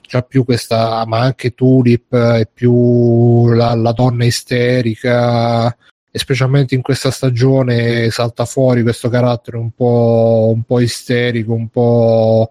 [0.06, 5.66] c'ha più questa, ma anche Tulip è più la, la donna isterica
[6.10, 11.68] e specialmente in questa stagione salta fuori questo carattere un po', un po' isterico, un
[11.68, 12.50] po'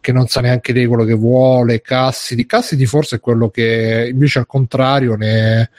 [0.00, 1.80] che non sa neanche lei quello che vuole.
[1.80, 5.70] Cassidy, Cassidy forse è quello che invece al contrario ne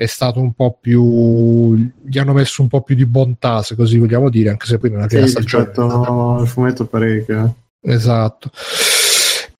[0.00, 3.98] è stato un po' più gli hanno messo un po' più di bontà se così
[3.98, 7.54] vogliamo dire anche se poi nella prima Sì, stagione al fumetto parecchio.
[7.82, 8.50] esatto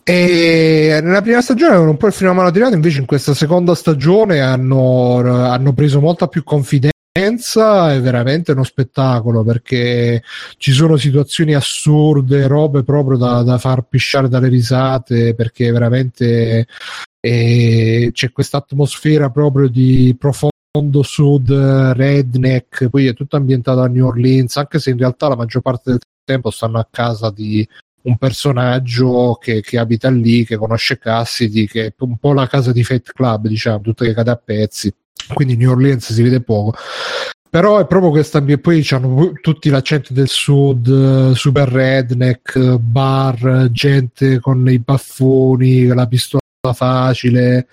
[0.02, 3.34] e nella prima stagione avevano un po' il freno a mano tirato invece in questa
[3.34, 10.22] seconda stagione hanno, hanno preso molta più confidenza è veramente uno spettacolo perché
[10.56, 16.66] ci sono situazioni assurde, robe proprio da, da far pisciare dalle risate perché veramente
[17.20, 24.06] eh, c'è questa atmosfera proprio di profondo sud redneck, poi è tutto ambientato a New
[24.06, 27.66] Orleans, anche se in realtà la maggior parte del tempo stanno a casa di
[28.02, 32.72] un personaggio che, che abita lì, che conosce Cassidy, che è un po' la casa
[32.72, 34.92] di Fate Club, diciamo, tutto che cade a pezzi.
[35.32, 36.74] Quindi New Orleans si vede poco.
[37.50, 44.70] Però è proprio questa poi hanno tutti l'accento del sud super redneck bar gente con
[44.70, 46.40] i baffoni la pistola
[46.72, 47.66] facile.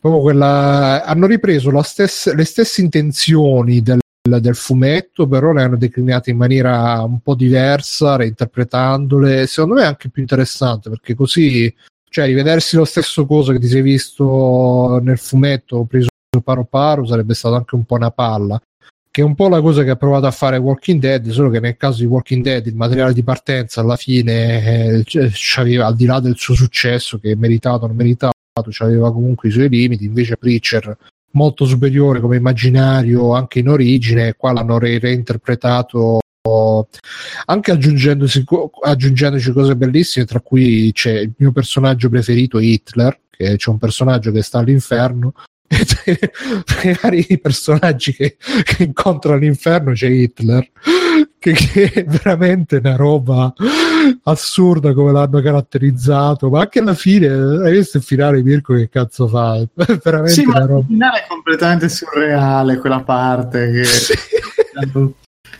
[0.00, 3.98] Proprio quella hanno ripreso stessa, le stesse intenzioni del,
[4.38, 9.46] del fumetto però le hanno declinate in maniera un po' diversa reinterpretandole.
[9.46, 11.74] Secondo me è anche più interessante perché così
[12.08, 16.08] cioè rivedersi lo stesso cosa che ti sei visto nel fumetto preso
[16.42, 18.60] paro paro sarebbe stato anche un po' una palla.
[19.12, 21.58] Che è un po' la cosa che ha provato a fare Walking Dead solo che
[21.58, 25.04] nel caso di Walking Dead il materiale di partenza alla fine eh,
[25.56, 28.34] aveva, al di là del suo successo che meritato o non meritato
[28.78, 30.96] aveva comunque i suoi limiti invece Preacher
[31.32, 36.20] molto superiore come immaginario anche in origine qua l'hanno re- reinterpretato
[37.44, 38.44] anche aggiungendoci,
[39.52, 44.42] cose bellissime tra cui c'è il mio personaggio preferito Hitler che c'è un personaggio che
[44.42, 45.34] sta all'inferno
[46.82, 50.70] magari i personaggi che, che incontra all'inferno c'è Hitler
[51.38, 53.52] che, che, è veramente una roba
[54.24, 59.28] assurda come l'hanno caratterizzato ma anche alla fine hai visto il finale Mirko che cazzo
[59.28, 59.62] fa
[60.02, 64.14] veramente sì, una roba il finale è completamente surreale quella parte che sì.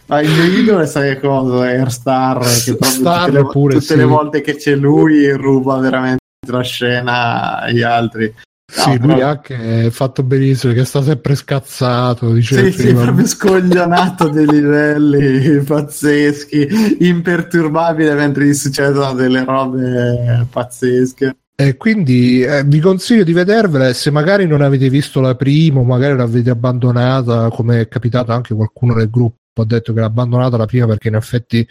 [0.06, 1.62] Ma il mio idolo è sai cosa?
[1.62, 3.97] Airstar che Star tutte, le, pure, tutte sì.
[3.97, 8.34] le volte che c'è lui ruba veramente la scena agli altri
[8.76, 12.32] No, sì, lui anche è fatto benissimo, che sta sempre scazzato.
[12.32, 21.36] Dice sì, sì, proprio scoglionato dei livelli pazzeschi, imperturbabile mentre gli succedono delle robe pazzesche.
[21.57, 25.84] E quindi eh, vi consiglio di vedervela se magari non avete visto la prima o
[25.84, 30.57] magari l'avete abbandonata, come è capitato anche qualcuno del gruppo ha detto che l'ha abbandonata
[30.57, 31.66] la prima perché in effetti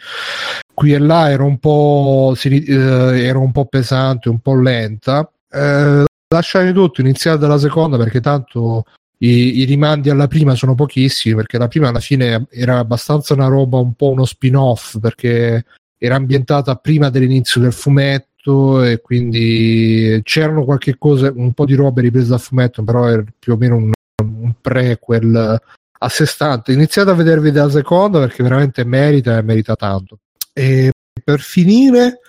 [0.73, 5.29] qui e là era un po', si, eh, era un po' pesante, un po' lenta.
[5.51, 8.85] Eh, lasciare tutto, iniziare dalla seconda perché tanto
[9.19, 13.47] i, i, rimandi alla prima sono pochissimi perché la prima alla fine era abbastanza una
[13.47, 15.65] roba un po' uno spin-off perché
[15.97, 22.01] era ambientata prima dell'inizio del fumetto e quindi c'erano qualche cosa, un po' di robe
[22.01, 23.91] riprese dal fumetto però era più o meno un,
[24.23, 25.59] un prequel
[26.01, 26.71] a sé stante.
[26.71, 30.19] Iniziate a vedervi dalla seconda perché veramente merita e merita tanto.
[30.53, 32.19] E per finire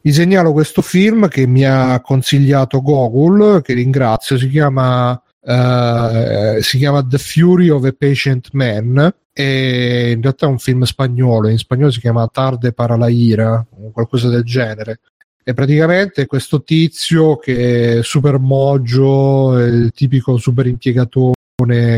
[0.00, 6.78] vi segnalo questo film che mi ha consigliato Gogol, che ringrazio, si chiama, uh, si
[6.78, 9.12] chiama The Fury of a Patient Man.
[9.32, 13.64] E in realtà è un film spagnolo, in spagnolo si chiama Tarde para la ira,
[13.70, 15.00] o qualcosa del genere.
[15.44, 21.34] E praticamente questo tizio che è super moggio, il tipico super impiegatore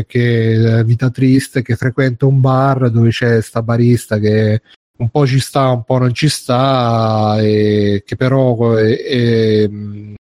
[0.07, 4.61] che vita triste, che frequenta un bar dove c'è sta barista che
[5.01, 9.69] un po' ci sta, un po' non ci sta, e che però è, è,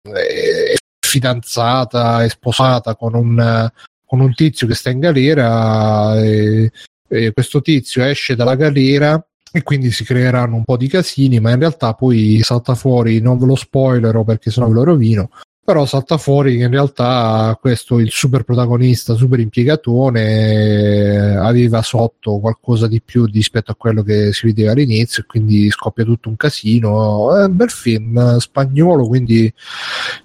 [0.01, 3.69] è fidanzata, è sposata con un,
[4.05, 6.71] con un, tizio che sta in galera e,
[7.07, 11.49] e questo tizio esce dalla galera e quindi si creeranno un po' di casini, ma
[11.49, 15.31] in realtà poi salta fuori, non ve lo spoilerò perché sennò ve lo rovino,
[15.69, 22.87] però salta fuori che in realtà questo il super protagonista, super impiegatone aveva sotto qualcosa
[22.87, 27.43] di più rispetto a quello che si vedeva all'inizio quindi scoppia tutto un casino è
[27.43, 29.53] un bel film spagnolo quindi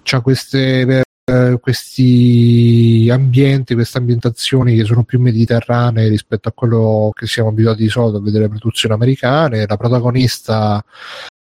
[0.01, 7.27] c'ha queste eh, questi ambienti, queste ambientazioni che sono più mediterranee rispetto a quello che
[7.27, 9.65] siamo abituati di solito a vedere produzioni americane.
[9.67, 10.83] La protagonista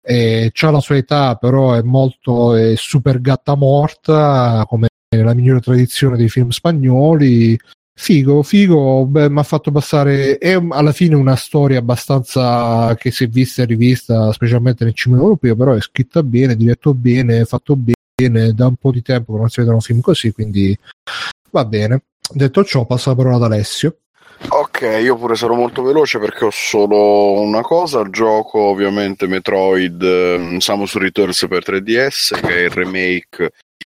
[0.07, 5.61] eh, ha la sua età, però è molto è super gatta morta, come nella migliore
[5.61, 7.59] tradizione dei film spagnoli.
[7.99, 10.39] Figo, figo, mi ha fatto passare.
[10.39, 15.23] È alla fine una storia abbastanza che si è vista e rivista, specialmente nel cinema
[15.23, 18.53] europeo, però è scritta bene, diretto bene, fatto bene.
[18.53, 20.79] Da un po' di tempo che non si vedono film così, quindi
[21.51, 22.03] va bene.
[22.33, 23.97] Detto ciò, passo la parola ad Alessio.
[24.49, 28.09] Ok, io pure sarò molto veloce perché ho solo una cosa.
[28.09, 33.53] Gioco ovviamente Metroid um, Samus Returns per 3DS, che è il remake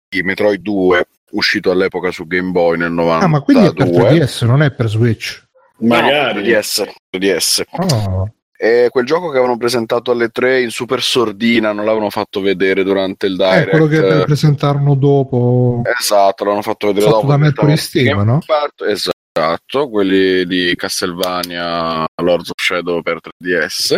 [0.09, 3.25] di Metroid 2, uscito all'epoca su Game Boy nel 92.
[3.25, 5.43] Ah, ma quindi è per 3DS, non è per Switch?
[5.77, 6.41] Magari.
[6.41, 6.91] No, 3DS.
[7.11, 7.61] 3DS.
[7.71, 8.33] Oh.
[8.61, 12.83] È quel gioco che avevano presentato alle 3 in super sordina, non l'avevano fatto vedere
[12.83, 13.67] durante il direct.
[13.67, 15.81] È quello che presentarono dopo.
[15.99, 17.27] Esatto, l'hanno fatto vedere Fatto dopo.
[17.29, 18.39] da Mercury Steam, no?
[18.85, 19.11] Esatto.
[19.33, 23.95] Esatto, quelli di Castlevania Lords of Shadow per 3DS,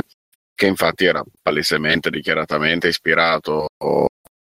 [0.54, 3.68] che infatti era palesemente, dichiaratamente ispirato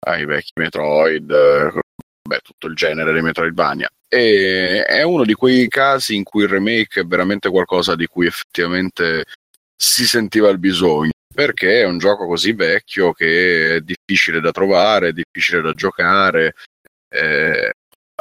[0.01, 3.89] ai vecchi Metroid, beh, tutto il genere di Metroidvania.
[4.07, 8.27] E è uno di quei casi in cui il remake è veramente qualcosa di cui
[8.27, 9.25] effettivamente
[9.75, 15.09] si sentiva il bisogno, perché è un gioco così vecchio che è difficile da trovare,
[15.09, 16.53] è difficile da giocare.
[17.09, 17.73] Eh,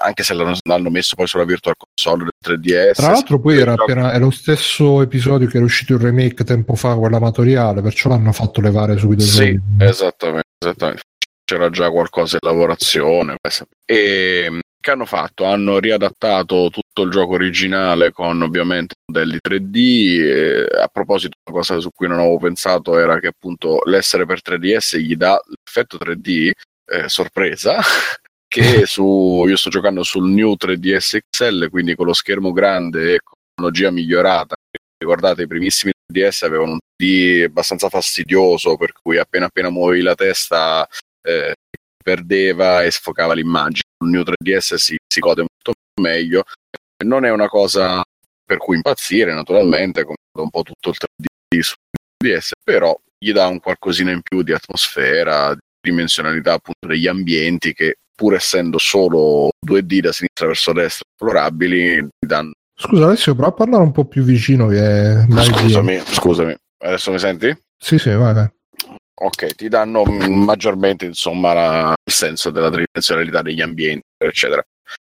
[0.04, 2.94] anche se l'hanno, l'hanno, messo poi sulla Virtual Console del 3DS.
[2.94, 6.76] Tra l'altro, poi era, appena, è lo stesso episodio che era uscito il remake tempo
[6.76, 9.24] fa, quello amatoriale, perciò l'hanno fatto levare subito.
[9.24, 11.02] Sì, esattamente, esattamente.
[11.46, 13.36] C'era già qualcosa in lavorazione.
[13.86, 15.46] E che hanno fatto?
[15.46, 19.76] Hanno riadattato tutto il gioco originale con ovviamente modelli 3D.
[20.22, 24.42] E, a proposito, una cosa su cui non avevo pensato era che appunto l'essere per
[24.46, 26.52] 3DS gli dà l'effetto 3D
[26.86, 27.78] eh, sorpresa
[28.54, 33.20] che su, io sto giocando sul New 3DS XL, quindi con lo schermo grande e
[33.24, 34.56] con tecnologia migliorata.
[34.96, 40.14] Ricordate, i primissimi 3DS avevano un 3D abbastanza fastidioso, per cui appena appena muovevi la
[40.14, 40.88] testa
[41.28, 41.56] eh,
[41.98, 43.90] perdeva e sfocava l'immagine.
[43.98, 46.44] Sul New 3DS si, si gode molto meglio.
[47.04, 48.04] Non è una cosa
[48.46, 51.74] per cui impazzire, naturalmente, come un po' tutto il 3D su
[52.24, 55.60] 3DS, però gli dà un qualcosina in più di atmosfera, di
[55.90, 62.52] dimensionalità appunto degli ambienti che pur essendo solo 2D da sinistra verso destra esplorabili, danno...
[62.76, 65.26] Scusa Alessio, prova a parlare un po' più vicino che...
[65.30, 67.56] Scusami, scusami, adesso mi senti?
[67.78, 68.50] Sì, sì, vai, vai.
[69.16, 74.64] Ok, ti danno maggiormente insomma la, il senso della tridimensionalità degli ambienti, eccetera.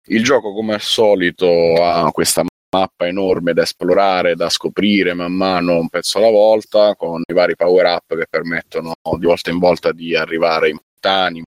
[0.08, 1.46] Il gioco, come al solito,
[1.82, 2.42] ha questa
[2.74, 7.54] mappa enorme da esplorare, da scoprire man mano un pezzo alla volta, con i vari
[7.54, 11.42] power up che permettono di volta in volta di arrivare in montani,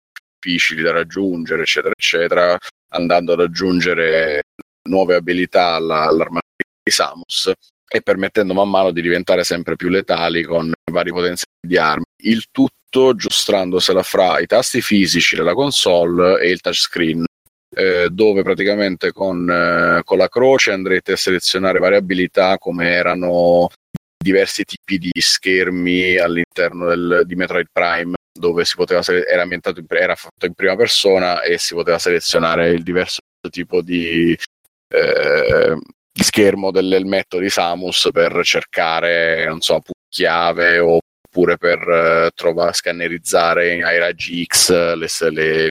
[0.45, 2.59] difficili da raggiungere, eccetera, eccetera,
[2.93, 4.43] andando ad aggiungere
[4.89, 6.43] nuove abilità alla, all'armatura
[6.83, 7.51] di Samus
[7.89, 12.05] e permettendo man mano di diventare sempre più letali con vari potenziali di armi.
[12.23, 17.25] Il tutto giustrandosela fra i tasti fisici della console e il touchscreen.
[17.77, 23.69] Eh, dove praticamente con, eh, con la croce andrete a selezionare varie abilità come erano
[24.25, 29.87] diversi tipi di schermi all'interno del, di Metroid Prime dove si poteva era ambientato in,
[29.91, 33.21] era fatto in prima persona e si poteva selezionare il diverso
[33.51, 34.37] tipo di,
[34.89, 35.79] eh,
[36.11, 43.83] di schermo dell'elmetto di Samus per cercare, non so, chiave oppure per eh, trovare, scannerizzare
[43.83, 45.69] ai raggi X le, le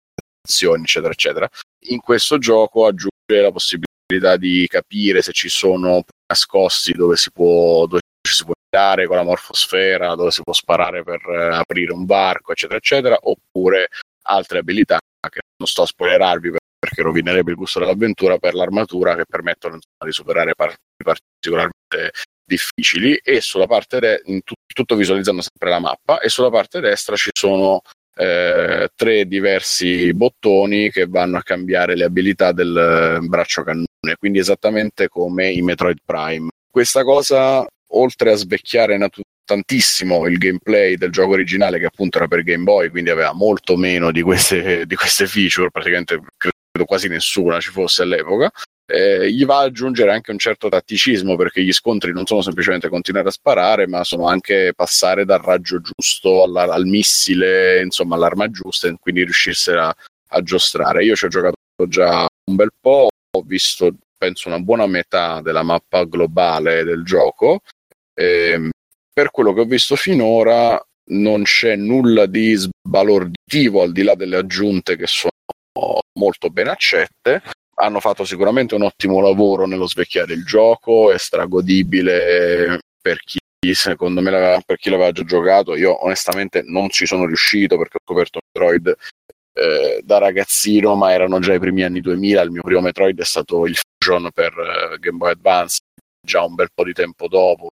[0.47, 1.49] azioni, eccetera, eccetera.
[1.87, 7.87] In questo gioco aggiunge la possibilità di capire se ci sono nascosti dove si può,
[7.87, 11.93] dove ci si può andare con la morfosfera, dove si può sparare per eh, aprire
[11.93, 13.89] un barco, eccetera, eccetera, oppure
[14.23, 14.97] altre abilità
[15.29, 20.11] che non sto a spoilerarvi perché rovinerebbe il gusto dell'avventura per l'armatura che permettono di
[20.11, 22.11] superare parti particolarmente
[22.45, 26.81] difficili e sulla parte de- in tu- tutto visualizzando sempre la mappa e sulla parte
[26.81, 27.81] destra ci sono
[28.15, 34.39] eh, tre diversi bottoni che vanno a cambiare le abilità del eh, braccio cannone, quindi
[34.39, 36.49] esattamente come in Metroid Prime.
[36.69, 42.27] Questa cosa oltre a svecchiare natu- tantissimo il gameplay del gioco originale che appunto era
[42.27, 47.07] per Game Boy, quindi aveva molto meno di queste, di queste feature, praticamente credo quasi
[47.07, 48.51] nessuna ci fosse all'epoca.
[48.85, 52.89] Eh, gli va ad aggiungere anche un certo tatticismo perché gli scontri non sono semplicemente
[52.89, 58.49] continuare a sparare, ma sono anche passare dal raggio giusto alla, al missile, insomma all'arma
[58.49, 59.95] giusta e quindi riuscirsela a,
[60.29, 61.05] a giostrare.
[61.05, 61.55] Io ci ho giocato
[61.87, 67.61] già un bel po', ho visto penso una buona metà della mappa globale del gioco.
[68.13, 68.69] E,
[69.11, 74.37] per quello che ho visto finora non c'è nulla di sbalorditivo al di là delle
[74.37, 75.31] aggiunte che sono
[76.19, 77.41] molto ben accette.
[77.75, 83.39] Hanno fatto sicuramente un ottimo lavoro nello svecchiare il gioco, è stragodibile per chi
[83.73, 85.75] secondo me per chi l'aveva già giocato.
[85.75, 88.95] Io onestamente non ci sono riuscito perché ho scoperto Metroid
[89.53, 92.41] eh, da ragazzino, ma erano già i primi anni 2000.
[92.41, 95.79] Il mio primo Metroid è stato il Fusion per uh, Game Boy Advance,
[96.25, 97.69] già un bel po' di tempo dopo.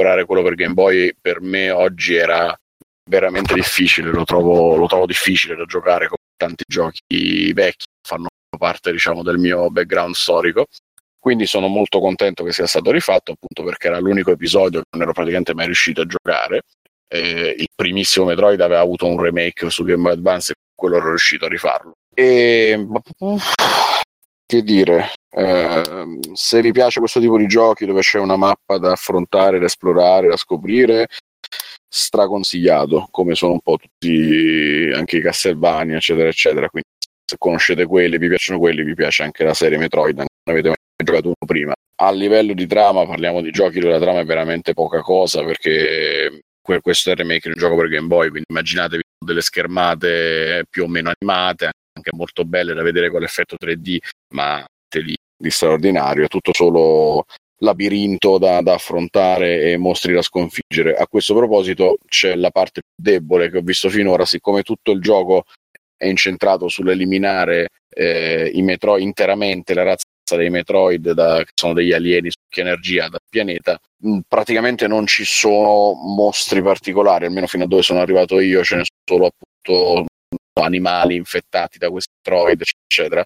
[0.00, 2.58] Recuperare quello per Game Boy per me oggi era
[3.04, 8.92] veramente difficile, lo trovo, lo trovo difficile da giocare come tanti giochi vecchi, fanno parte
[8.92, 10.64] diciamo del mio background storico.
[11.18, 15.02] Quindi sono molto contento che sia stato rifatto, appunto perché era l'unico episodio che non
[15.02, 16.62] ero praticamente mai riuscito a giocare.
[17.06, 21.08] Eh, il primissimo Metroid aveva avuto un remake su Game Boy Advance e quello ero
[21.10, 21.92] riuscito a rifarlo.
[22.14, 22.86] E
[24.50, 28.90] che dire, eh, se vi piace questo tipo di giochi dove c'è una mappa da
[28.90, 31.06] affrontare, da esplorare, da scoprire,
[31.88, 36.68] straconsigliato, come sono un po' tutti anche i Castlevania, eccetera, eccetera.
[36.68, 36.88] Quindi
[37.24, 40.76] se conoscete quelli, vi piacciono quelli, vi piace anche la serie Metroid, non avete mai
[41.04, 41.72] giocato uno prima.
[42.02, 46.42] A livello di trama, parliamo di giochi dove la trama è veramente poca cosa perché
[46.82, 50.82] questo è il remake di un gioco per Game Boy, quindi immaginatevi delle schermate più
[50.82, 51.70] o meno animate,
[52.00, 53.98] anche molto belle da vedere con l'effetto 3D,
[54.34, 57.24] ma di, di straordinario, è tutto solo
[57.62, 60.96] labirinto da, da, affrontare e mostri da sconfiggere.
[60.96, 65.00] A questo proposito c'è la parte più debole che ho visto finora, siccome tutto il
[65.00, 65.44] gioco
[65.96, 70.06] è incentrato sull'eliminare eh, i Metroid interamente la razza
[70.36, 75.24] dei Metroid, da, che sono degli alieni su energia dal pianeta, mh, praticamente non ci
[75.24, 80.09] sono mostri particolari, almeno fino a dove sono arrivato io, ce ne sono solo appunto
[80.62, 83.24] animali infettati da questi Metroid, eccetera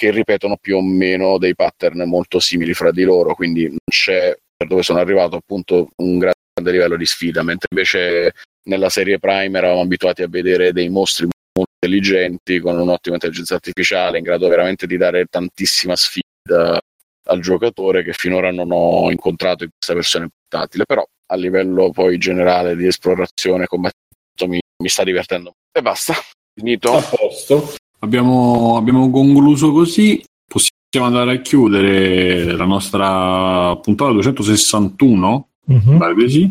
[0.00, 4.34] che ripetono più o meno dei pattern molto simili fra di loro, quindi non c'è
[4.56, 8.32] per dove sono arrivato appunto un grande livello di sfida, mentre invece
[8.64, 14.16] nella serie Prime eravamo abituati a vedere dei mostri molto intelligenti con un'ottima intelligenza artificiale
[14.16, 16.80] in grado veramente di dare tantissima sfida
[17.24, 22.16] al giocatore che finora non ho incontrato in questa versione portatile, però a livello poi
[22.16, 26.14] generale di esplorazione e combattimento mi, mi sta divertendo e basta.
[26.54, 26.92] Finito.
[26.92, 27.74] A posto.
[28.00, 36.50] Abbiamo, abbiamo concluso così, possiamo andare a chiudere la nostra puntata 261, mm-hmm.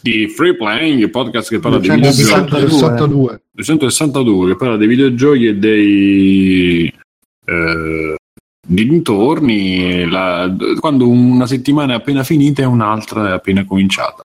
[0.00, 3.42] di Free Playing, il podcast che parla 262, dei videogiochi.
[3.52, 6.92] 262, che parla dei videogiochi e dei...
[7.44, 8.14] Eh,
[8.66, 14.22] dintorni, la, quando una settimana è appena finita e un'altra è appena cominciata.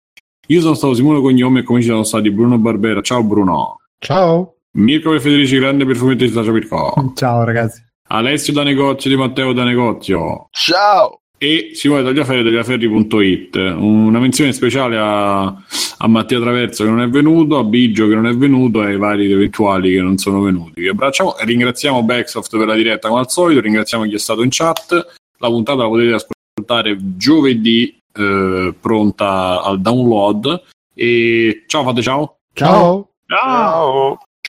[0.47, 3.01] Io sono stato Simone Cognome e come ci sono stati Bruno Barbera.
[3.01, 3.77] Ciao Bruno.
[3.99, 4.55] Ciao.
[4.73, 7.11] Mirko e Federici, grande perfumettista, ciao Mirko.
[7.15, 7.83] Ciao ragazzi.
[8.07, 10.47] Alessio da negozio di Matteo da negozio.
[10.51, 11.21] Ciao.
[11.37, 13.55] E Simone Tagliaferri tagliaferri.it.
[13.55, 18.27] Una menzione speciale a, a, Mattia Traverso che non è venuto, a Biggio che non
[18.27, 20.81] è venuto e ai vari eventuali che non sono venuti.
[20.81, 24.43] Vi abbracciamo e ringraziamo Backsoft per la diretta come al solito, ringraziamo chi è stato
[24.43, 24.91] in chat.
[25.39, 30.61] La puntata la potete ascoltare giovedì eh, pronta al download.
[30.93, 32.37] E ciao, fate ciao.
[32.53, 33.09] Ciao.
[33.25, 33.39] Ciao.
[33.39, 34.19] ciao.